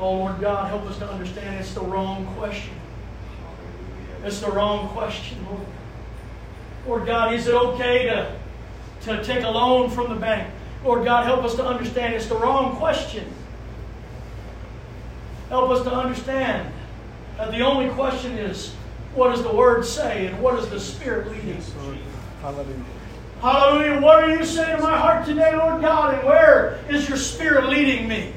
Oh 0.00 0.14
Lord 0.14 0.40
God, 0.40 0.68
help 0.68 0.84
us 0.84 0.98
to 0.98 1.10
understand 1.10 1.56
it's 1.56 1.74
the 1.74 1.80
wrong 1.80 2.26
question. 2.36 2.74
It's 4.24 4.40
the 4.40 4.50
wrong 4.50 4.88
question, 4.88 5.44
Lord. 5.46 5.66
Lord 6.86 7.06
God, 7.06 7.34
is 7.34 7.46
it 7.46 7.54
okay 7.54 8.04
to, 8.06 8.38
to 9.02 9.24
take 9.24 9.44
a 9.44 9.50
loan 9.50 9.90
from 9.90 10.08
the 10.08 10.16
bank? 10.16 10.52
Lord 10.84 11.04
God, 11.04 11.24
help 11.24 11.44
us 11.44 11.54
to 11.56 11.64
understand 11.64 12.14
it's 12.14 12.26
the 12.26 12.36
wrong 12.36 12.76
question. 12.76 13.24
Help 15.48 15.70
us 15.70 15.82
to 15.82 15.92
understand 15.92 16.72
that 17.36 17.50
the 17.50 17.60
only 17.60 17.88
question 17.90 18.32
is 18.32 18.74
what 19.14 19.30
does 19.30 19.42
the 19.42 19.52
Word 19.52 19.84
say 19.84 20.26
and 20.26 20.40
what 20.40 20.58
is 20.58 20.68
the 20.68 20.78
Spirit 20.78 21.30
leading? 21.30 21.48
Yes, 21.48 21.72
Hallelujah. 22.40 22.84
Hallelujah. 23.40 24.00
What 24.00 24.24
are 24.24 24.36
you 24.36 24.44
saying 24.44 24.76
to 24.76 24.82
my 24.82 24.96
heart 24.96 25.26
today, 25.26 25.56
Lord 25.56 25.80
God? 25.80 26.14
And 26.14 26.26
where 26.26 26.80
is 26.88 27.08
your 27.08 27.18
Spirit 27.18 27.68
leading 27.68 28.08
me? 28.08 28.32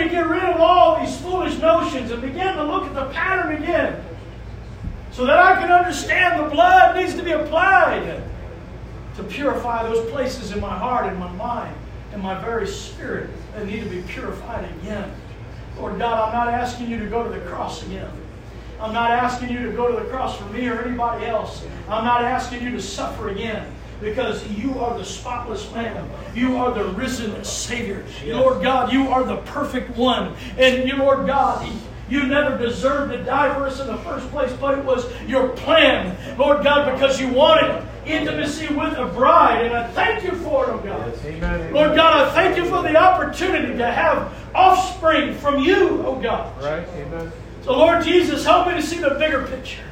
To 0.00 0.08
get 0.08 0.28
rid 0.28 0.42
of 0.44 0.58
all 0.58 0.98
these 0.98 1.14
foolish 1.20 1.58
notions 1.58 2.10
and 2.10 2.22
begin 2.22 2.54
to 2.56 2.64
look 2.64 2.84
at 2.84 2.94
the 2.94 3.10
pattern 3.10 3.62
again. 3.62 4.02
So 5.12 5.26
that 5.26 5.38
I 5.38 5.60
can 5.60 5.70
understand 5.70 6.42
the 6.42 6.48
blood 6.48 6.96
needs 6.96 7.14
to 7.16 7.22
be 7.22 7.32
applied 7.32 8.22
to 9.16 9.22
purify 9.24 9.82
those 9.82 10.10
places 10.10 10.52
in 10.52 10.60
my 10.60 10.74
heart 10.74 11.04
and 11.06 11.18
my 11.18 11.30
mind 11.32 11.76
and 12.14 12.22
my 12.22 12.40
very 12.40 12.66
spirit 12.66 13.28
that 13.52 13.66
need 13.66 13.84
to 13.84 13.90
be 13.90 14.00
purified 14.02 14.64
again. 14.80 15.12
Lord 15.76 15.98
God, 15.98 16.28
I'm 16.28 16.32
not 16.32 16.48
asking 16.48 16.88
you 16.88 16.98
to 16.98 17.06
go 17.06 17.22
to 17.22 17.28
the 17.28 17.44
cross 17.44 17.84
again. 17.84 18.10
I'm 18.80 18.94
not 18.94 19.10
asking 19.10 19.50
you 19.50 19.66
to 19.66 19.72
go 19.72 19.94
to 19.94 20.02
the 20.02 20.08
cross 20.08 20.38
for 20.38 20.46
me 20.46 20.66
or 20.66 20.80
anybody 20.80 21.26
else. 21.26 21.62
I'm 21.90 22.04
not 22.04 22.24
asking 22.24 22.62
you 22.62 22.70
to 22.70 22.80
suffer 22.80 23.28
again 23.28 23.70
because 24.00 24.46
you 24.48 24.78
are 24.78 24.96
the 24.96 25.04
spotless 25.04 25.70
Lamb. 25.72 26.08
You 26.34 26.56
are 26.56 26.72
the 26.72 26.84
risen 26.84 27.42
Savior. 27.44 28.04
Yes. 28.24 28.34
Lord 28.34 28.62
God, 28.62 28.92
you 28.92 29.08
are 29.08 29.24
the 29.24 29.38
perfect 29.38 29.96
one. 29.96 30.34
And 30.58 30.88
you, 30.88 30.96
Lord 30.96 31.26
God, 31.26 31.70
you 32.08 32.26
never 32.26 32.58
deserved 32.58 33.12
to 33.12 33.22
die 33.22 33.54
for 33.54 33.66
us 33.66 33.80
in 33.80 33.86
the 33.86 33.98
first 33.98 34.28
place, 34.30 34.52
but 34.60 34.78
it 34.78 34.84
was 34.84 35.06
your 35.26 35.50
plan, 35.50 36.16
Lord 36.36 36.64
God, 36.64 36.92
because 36.92 37.20
you 37.20 37.28
wanted 37.28 37.86
intimacy 38.04 38.66
with 38.74 38.96
a 38.96 39.06
bride. 39.06 39.66
And 39.66 39.74
I 39.74 39.86
thank 39.92 40.24
you 40.24 40.32
for 40.32 40.64
it, 40.64 40.70
oh 40.70 40.78
God. 40.78 41.12
Yes, 41.12 41.24
Amen. 41.24 41.72
Lord 41.72 41.94
God, 41.94 42.26
I 42.26 42.32
thank 42.32 42.56
you 42.56 42.64
for 42.64 42.82
the 42.82 42.96
opportunity 42.96 43.76
to 43.76 43.86
have 43.86 44.32
offspring 44.54 45.34
from 45.34 45.62
you, 45.62 46.02
oh 46.04 46.20
God. 46.20 46.60
Right? 46.62 46.86
Amen. 46.88 47.30
So, 47.62 47.76
Lord 47.76 48.02
Jesus, 48.02 48.44
help 48.44 48.68
me 48.68 48.74
to 48.74 48.82
see 48.82 48.98
the 48.98 49.10
bigger 49.10 49.46
picture. 49.46 49.82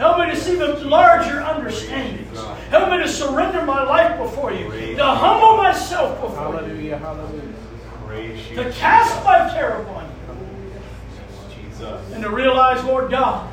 Help 0.00 0.18
me 0.18 0.30
to 0.30 0.36
see 0.36 0.54
the 0.54 0.82
larger 0.86 1.42
understandings. 1.42 2.34
Help 2.70 2.90
me 2.90 2.96
to 3.02 3.06
surrender 3.06 3.66
my 3.66 3.82
life 3.82 4.16
before 4.18 4.50
you, 4.50 4.96
to 4.96 5.04
humble 5.04 5.58
myself 5.58 6.18
before 6.22 6.52
you, 6.52 6.96
Hallelujah. 6.96 6.96
Hallelujah. 6.96 8.54
To 8.64 8.72
cast 8.72 9.22
my 9.26 9.50
care 9.50 9.82
upon 9.82 10.06
you, 10.06 11.54
Jesus. 11.54 12.12
and 12.14 12.22
to 12.24 12.30
realize, 12.30 12.82
Lord 12.82 13.10
God, 13.10 13.52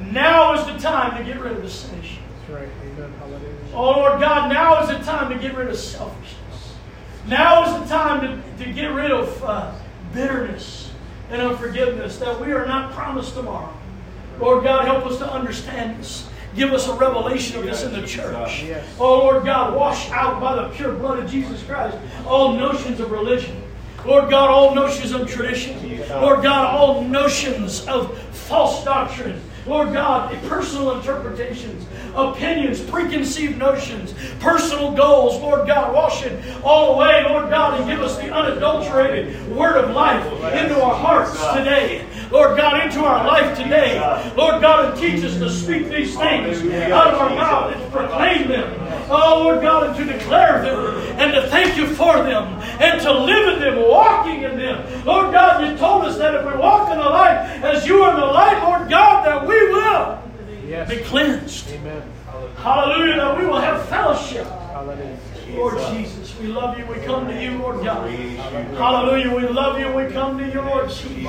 now 0.00 0.54
is 0.54 0.66
the 0.66 0.76
time 0.78 1.16
to 1.16 1.22
get 1.22 1.40
rid 1.40 1.52
of 1.52 1.62
the 1.62 1.70
sin 1.70 1.96
issue. 2.00 2.20
Right. 2.48 2.68
Oh, 3.72 3.92
Lord 3.92 4.20
God, 4.20 4.52
now 4.52 4.82
is 4.82 4.88
the 4.88 4.98
time 5.04 5.32
to 5.32 5.38
get 5.38 5.54
rid 5.56 5.68
of 5.68 5.78
selfishness. 5.78 6.74
Now 7.28 7.64
is 7.64 7.82
the 7.82 7.94
time 7.94 8.42
to, 8.56 8.64
to 8.64 8.72
get 8.72 8.88
rid 8.88 9.12
of 9.12 9.44
uh, 9.44 9.72
bitterness 10.12 10.90
and 11.30 11.40
unforgiveness 11.40 12.18
that 12.18 12.40
we 12.40 12.50
are 12.50 12.66
not 12.66 12.90
promised 12.92 13.34
tomorrow. 13.34 13.77
Lord 14.40 14.64
God, 14.64 14.84
help 14.84 15.06
us 15.06 15.18
to 15.18 15.30
understand 15.32 15.98
this. 16.00 16.28
Give 16.54 16.72
us 16.72 16.88
a 16.88 16.94
revelation 16.94 17.58
of 17.58 17.64
this 17.64 17.84
in 17.84 17.92
the 17.92 18.06
church. 18.06 18.64
Oh, 18.98 19.18
Lord 19.18 19.44
God, 19.44 19.74
wash 19.74 20.10
out 20.10 20.40
by 20.40 20.56
the 20.56 20.68
pure 20.70 20.92
blood 20.92 21.18
of 21.18 21.30
Jesus 21.30 21.62
Christ 21.64 21.96
all 22.26 22.54
notions 22.54 23.00
of 23.00 23.10
religion. 23.10 23.62
Lord 24.04 24.30
God, 24.30 24.48
all 24.48 24.74
notions 24.74 25.12
of 25.12 25.28
tradition. 25.28 25.78
Lord 26.22 26.42
God, 26.42 26.74
all 26.74 27.02
notions 27.04 27.86
of 27.86 28.16
false 28.32 28.84
doctrine. 28.84 29.40
Lord 29.66 29.92
God, 29.92 30.32
personal 30.48 30.96
interpretations, 30.96 31.84
opinions, 32.14 32.80
preconceived 32.80 33.58
notions, 33.58 34.14
personal 34.40 34.92
goals. 34.92 35.38
Lord 35.42 35.66
God, 35.66 35.94
wash 35.94 36.24
it 36.24 36.42
all 36.64 36.94
away, 36.94 37.22
Lord 37.28 37.50
God, 37.50 37.78
and 37.78 37.88
give 37.90 38.00
us 38.00 38.16
the 38.16 38.32
unadulterated 38.32 39.46
word 39.54 39.76
of 39.76 39.90
life 39.90 40.24
into 40.54 40.82
our 40.82 40.94
hearts 40.94 41.32
today. 41.54 42.06
Lord 42.30 42.56
God, 42.56 42.84
into 42.84 43.00
our 43.04 43.26
life 43.26 43.56
today. 43.56 43.98
Lord 44.36 44.60
God, 44.60 44.90
and 44.90 45.00
teach 45.00 45.24
us 45.24 45.38
to 45.38 45.50
speak 45.50 45.88
these 45.88 46.16
things 46.16 46.62
out 46.92 47.14
of 47.14 47.20
our 47.20 47.30
mouth 47.30 47.74
and 47.74 47.82
to 47.82 47.90
proclaim 47.90 48.48
them. 48.48 48.74
Oh, 49.10 49.40
Lord 49.44 49.62
God, 49.62 49.86
and 49.88 49.96
to 49.96 50.12
declare 50.12 50.62
them 50.62 50.96
and 51.18 51.32
to 51.32 51.48
thank 51.48 51.76
you 51.76 51.86
for 51.86 52.22
them 52.22 52.44
and 52.80 53.00
to 53.00 53.12
live 53.12 53.54
in 53.54 53.60
them, 53.60 53.88
walking 53.88 54.42
in 54.42 54.58
them. 54.58 55.04
Lord 55.04 55.32
God, 55.32 55.66
you 55.66 55.76
told 55.78 56.04
us 56.04 56.18
that 56.18 56.34
if 56.34 56.44
we 56.44 56.58
walk 56.60 56.90
in 56.90 56.98
the 56.98 57.04
light 57.04 57.38
as 57.62 57.86
you 57.86 58.02
are 58.02 58.14
in 58.14 58.20
the 58.20 58.26
light, 58.26 58.62
Lord 58.62 58.88
God, 58.90 59.24
that 59.26 59.46
we 59.46 59.70
will 59.72 60.18
Yes. 60.68 60.90
be 60.90 60.98
cleansed. 60.98 61.70
Amen. 61.70 62.02
Hallelujah, 62.58 63.16
that 63.16 63.38
we 63.38 63.46
will 63.46 63.60
have 63.60 63.88
fellowship. 63.88 64.46
Hallelujah. 64.46 65.16
Lord 65.54 65.78
Jesus, 65.92 66.38
we 66.38 66.48
love 66.48 66.78
you. 66.78 66.86
We 66.86 66.96
come 67.00 67.26
to 67.26 67.42
you, 67.42 67.58
Lord 67.58 67.84
God. 67.84 68.10
Hallelujah. 68.10 69.34
We 69.34 69.48
love 69.48 69.78
you. 69.78 69.92
We 69.92 70.12
come 70.12 70.38
to 70.38 70.46
you, 70.46 70.60
Lord 70.60 70.90
Jesus. 70.90 71.26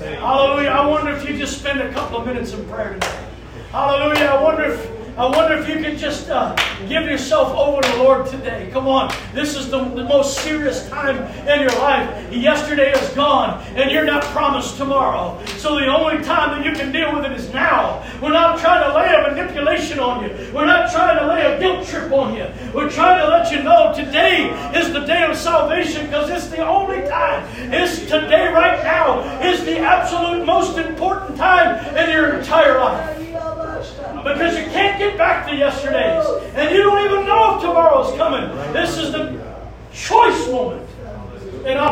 Hallelujah. 0.00 0.70
I 0.70 0.86
wonder 0.86 1.12
if 1.12 1.28
you 1.28 1.36
just 1.36 1.58
spend 1.58 1.80
a 1.80 1.92
couple 1.92 2.18
of 2.18 2.26
minutes 2.26 2.52
in 2.52 2.64
prayer 2.68 2.94
today. 2.94 3.26
Hallelujah. 3.70 4.26
I 4.26 4.42
wonder 4.42 4.64
if 4.64 4.99
I 5.20 5.26
wonder 5.26 5.58
if 5.58 5.68
you 5.68 5.74
can 5.84 5.98
just 5.98 6.30
uh, 6.30 6.56
give 6.88 7.04
yourself 7.04 7.54
over 7.54 7.82
to 7.82 7.88
the 7.90 7.98
Lord 7.98 8.26
today. 8.26 8.70
Come 8.72 8.88
on. 8.88 9.14
This 9.34 9.54
is 9.54 9.70
the, 9.70 9.84
the 9.84 10.04
most 10.04 10.38
serious 10.38 10.88
time 10.88 11.18
in 11.46 11.60
your 11.60 11.78
life. 11.78 12.32
Yesterday 12.32 12.92
is 12.92 13.06
gone, 13.10 13.62
and 13.76 13.90
you're 13.90 14.06
not 14.06 14.22
promised 14.32 14.78
tomorrow. 14.78 15.38
So 15.58 15.78
the 15.78 15.88
only 15.88 16.24
time 16.24 16.56
that 16.56 16.64
you 16.64 16.72
can 16.72 16.90
deal 16.90 17.14
with 17.14 17.26
it 17.26 17.32
is 17.32 17.52
now. 17.52 18.02
We're 18.22 18.32
not 18.32 18.60
trying 18.60 18.82
to 18.88 18.96
lay 18.96 19.14
a 19.14 19.34
manipulation 19.34 19.98
on 19.98 20.24
you. 20.24 20.30
We're 20.54 20.64
not 20.64 20.90
trying 20.90 21.18
to 21.18 21.26
lay 21.26 21.54
a 21.54 21.60
guilt 21.60 21.86
trip 21.86 22.10
on 22.12 22.34
you. 22.34 22.46
We're 22.72 22.88
trying 22.88 23.18
to 23.18 23.28
let 23.28 23.52
you 23.52 23.62
know 23.62 23.92
today 23.94 24.48
is 24.74 24.90
the 24.90 25.00
day 25.00 25.24
of 25.24 25.36
salvation 25.36 26.06
because 26.06 26.30
it's 26.30 26.48
the 26.48 26.66
only 26.66 27.06
time. 27.06 27.46
It's 27.70 28.00
today, 28.06 28.50
right 28.54 28.82
now, 28.82 29.20
is 29.42 29.66
the 29.66 29.80
absolute 29.80 30.46
most 30.46 30.78
important 30.78 31.36
time 31.36 31.94
in 31.94 32.08
your 32.08 32.38
entire 32.38 32.78
life. 32.80 33.29
Because 34.24 34.58
you 34.58 34.64
can't 34.66 34.98
get 34.98 35.16
back 35.16 35.48
to 35.48 35.54
yesterday's. 35.56 36.26
And 36.54 36.70
you 36.70 36.82
don't 36.82 37.04
even 37.04 37.26
know 37.26 37.56
if 37.56 37.62
tomorrow's 37.62 38.16
coming. 38.16 38.50
This 38.72 38.98
is 38.98 39.12
the 39.12 39.40
choice 39.92 40.48
moment. 40.48 40.86
And 41.64 41.78
I 41.78 41.88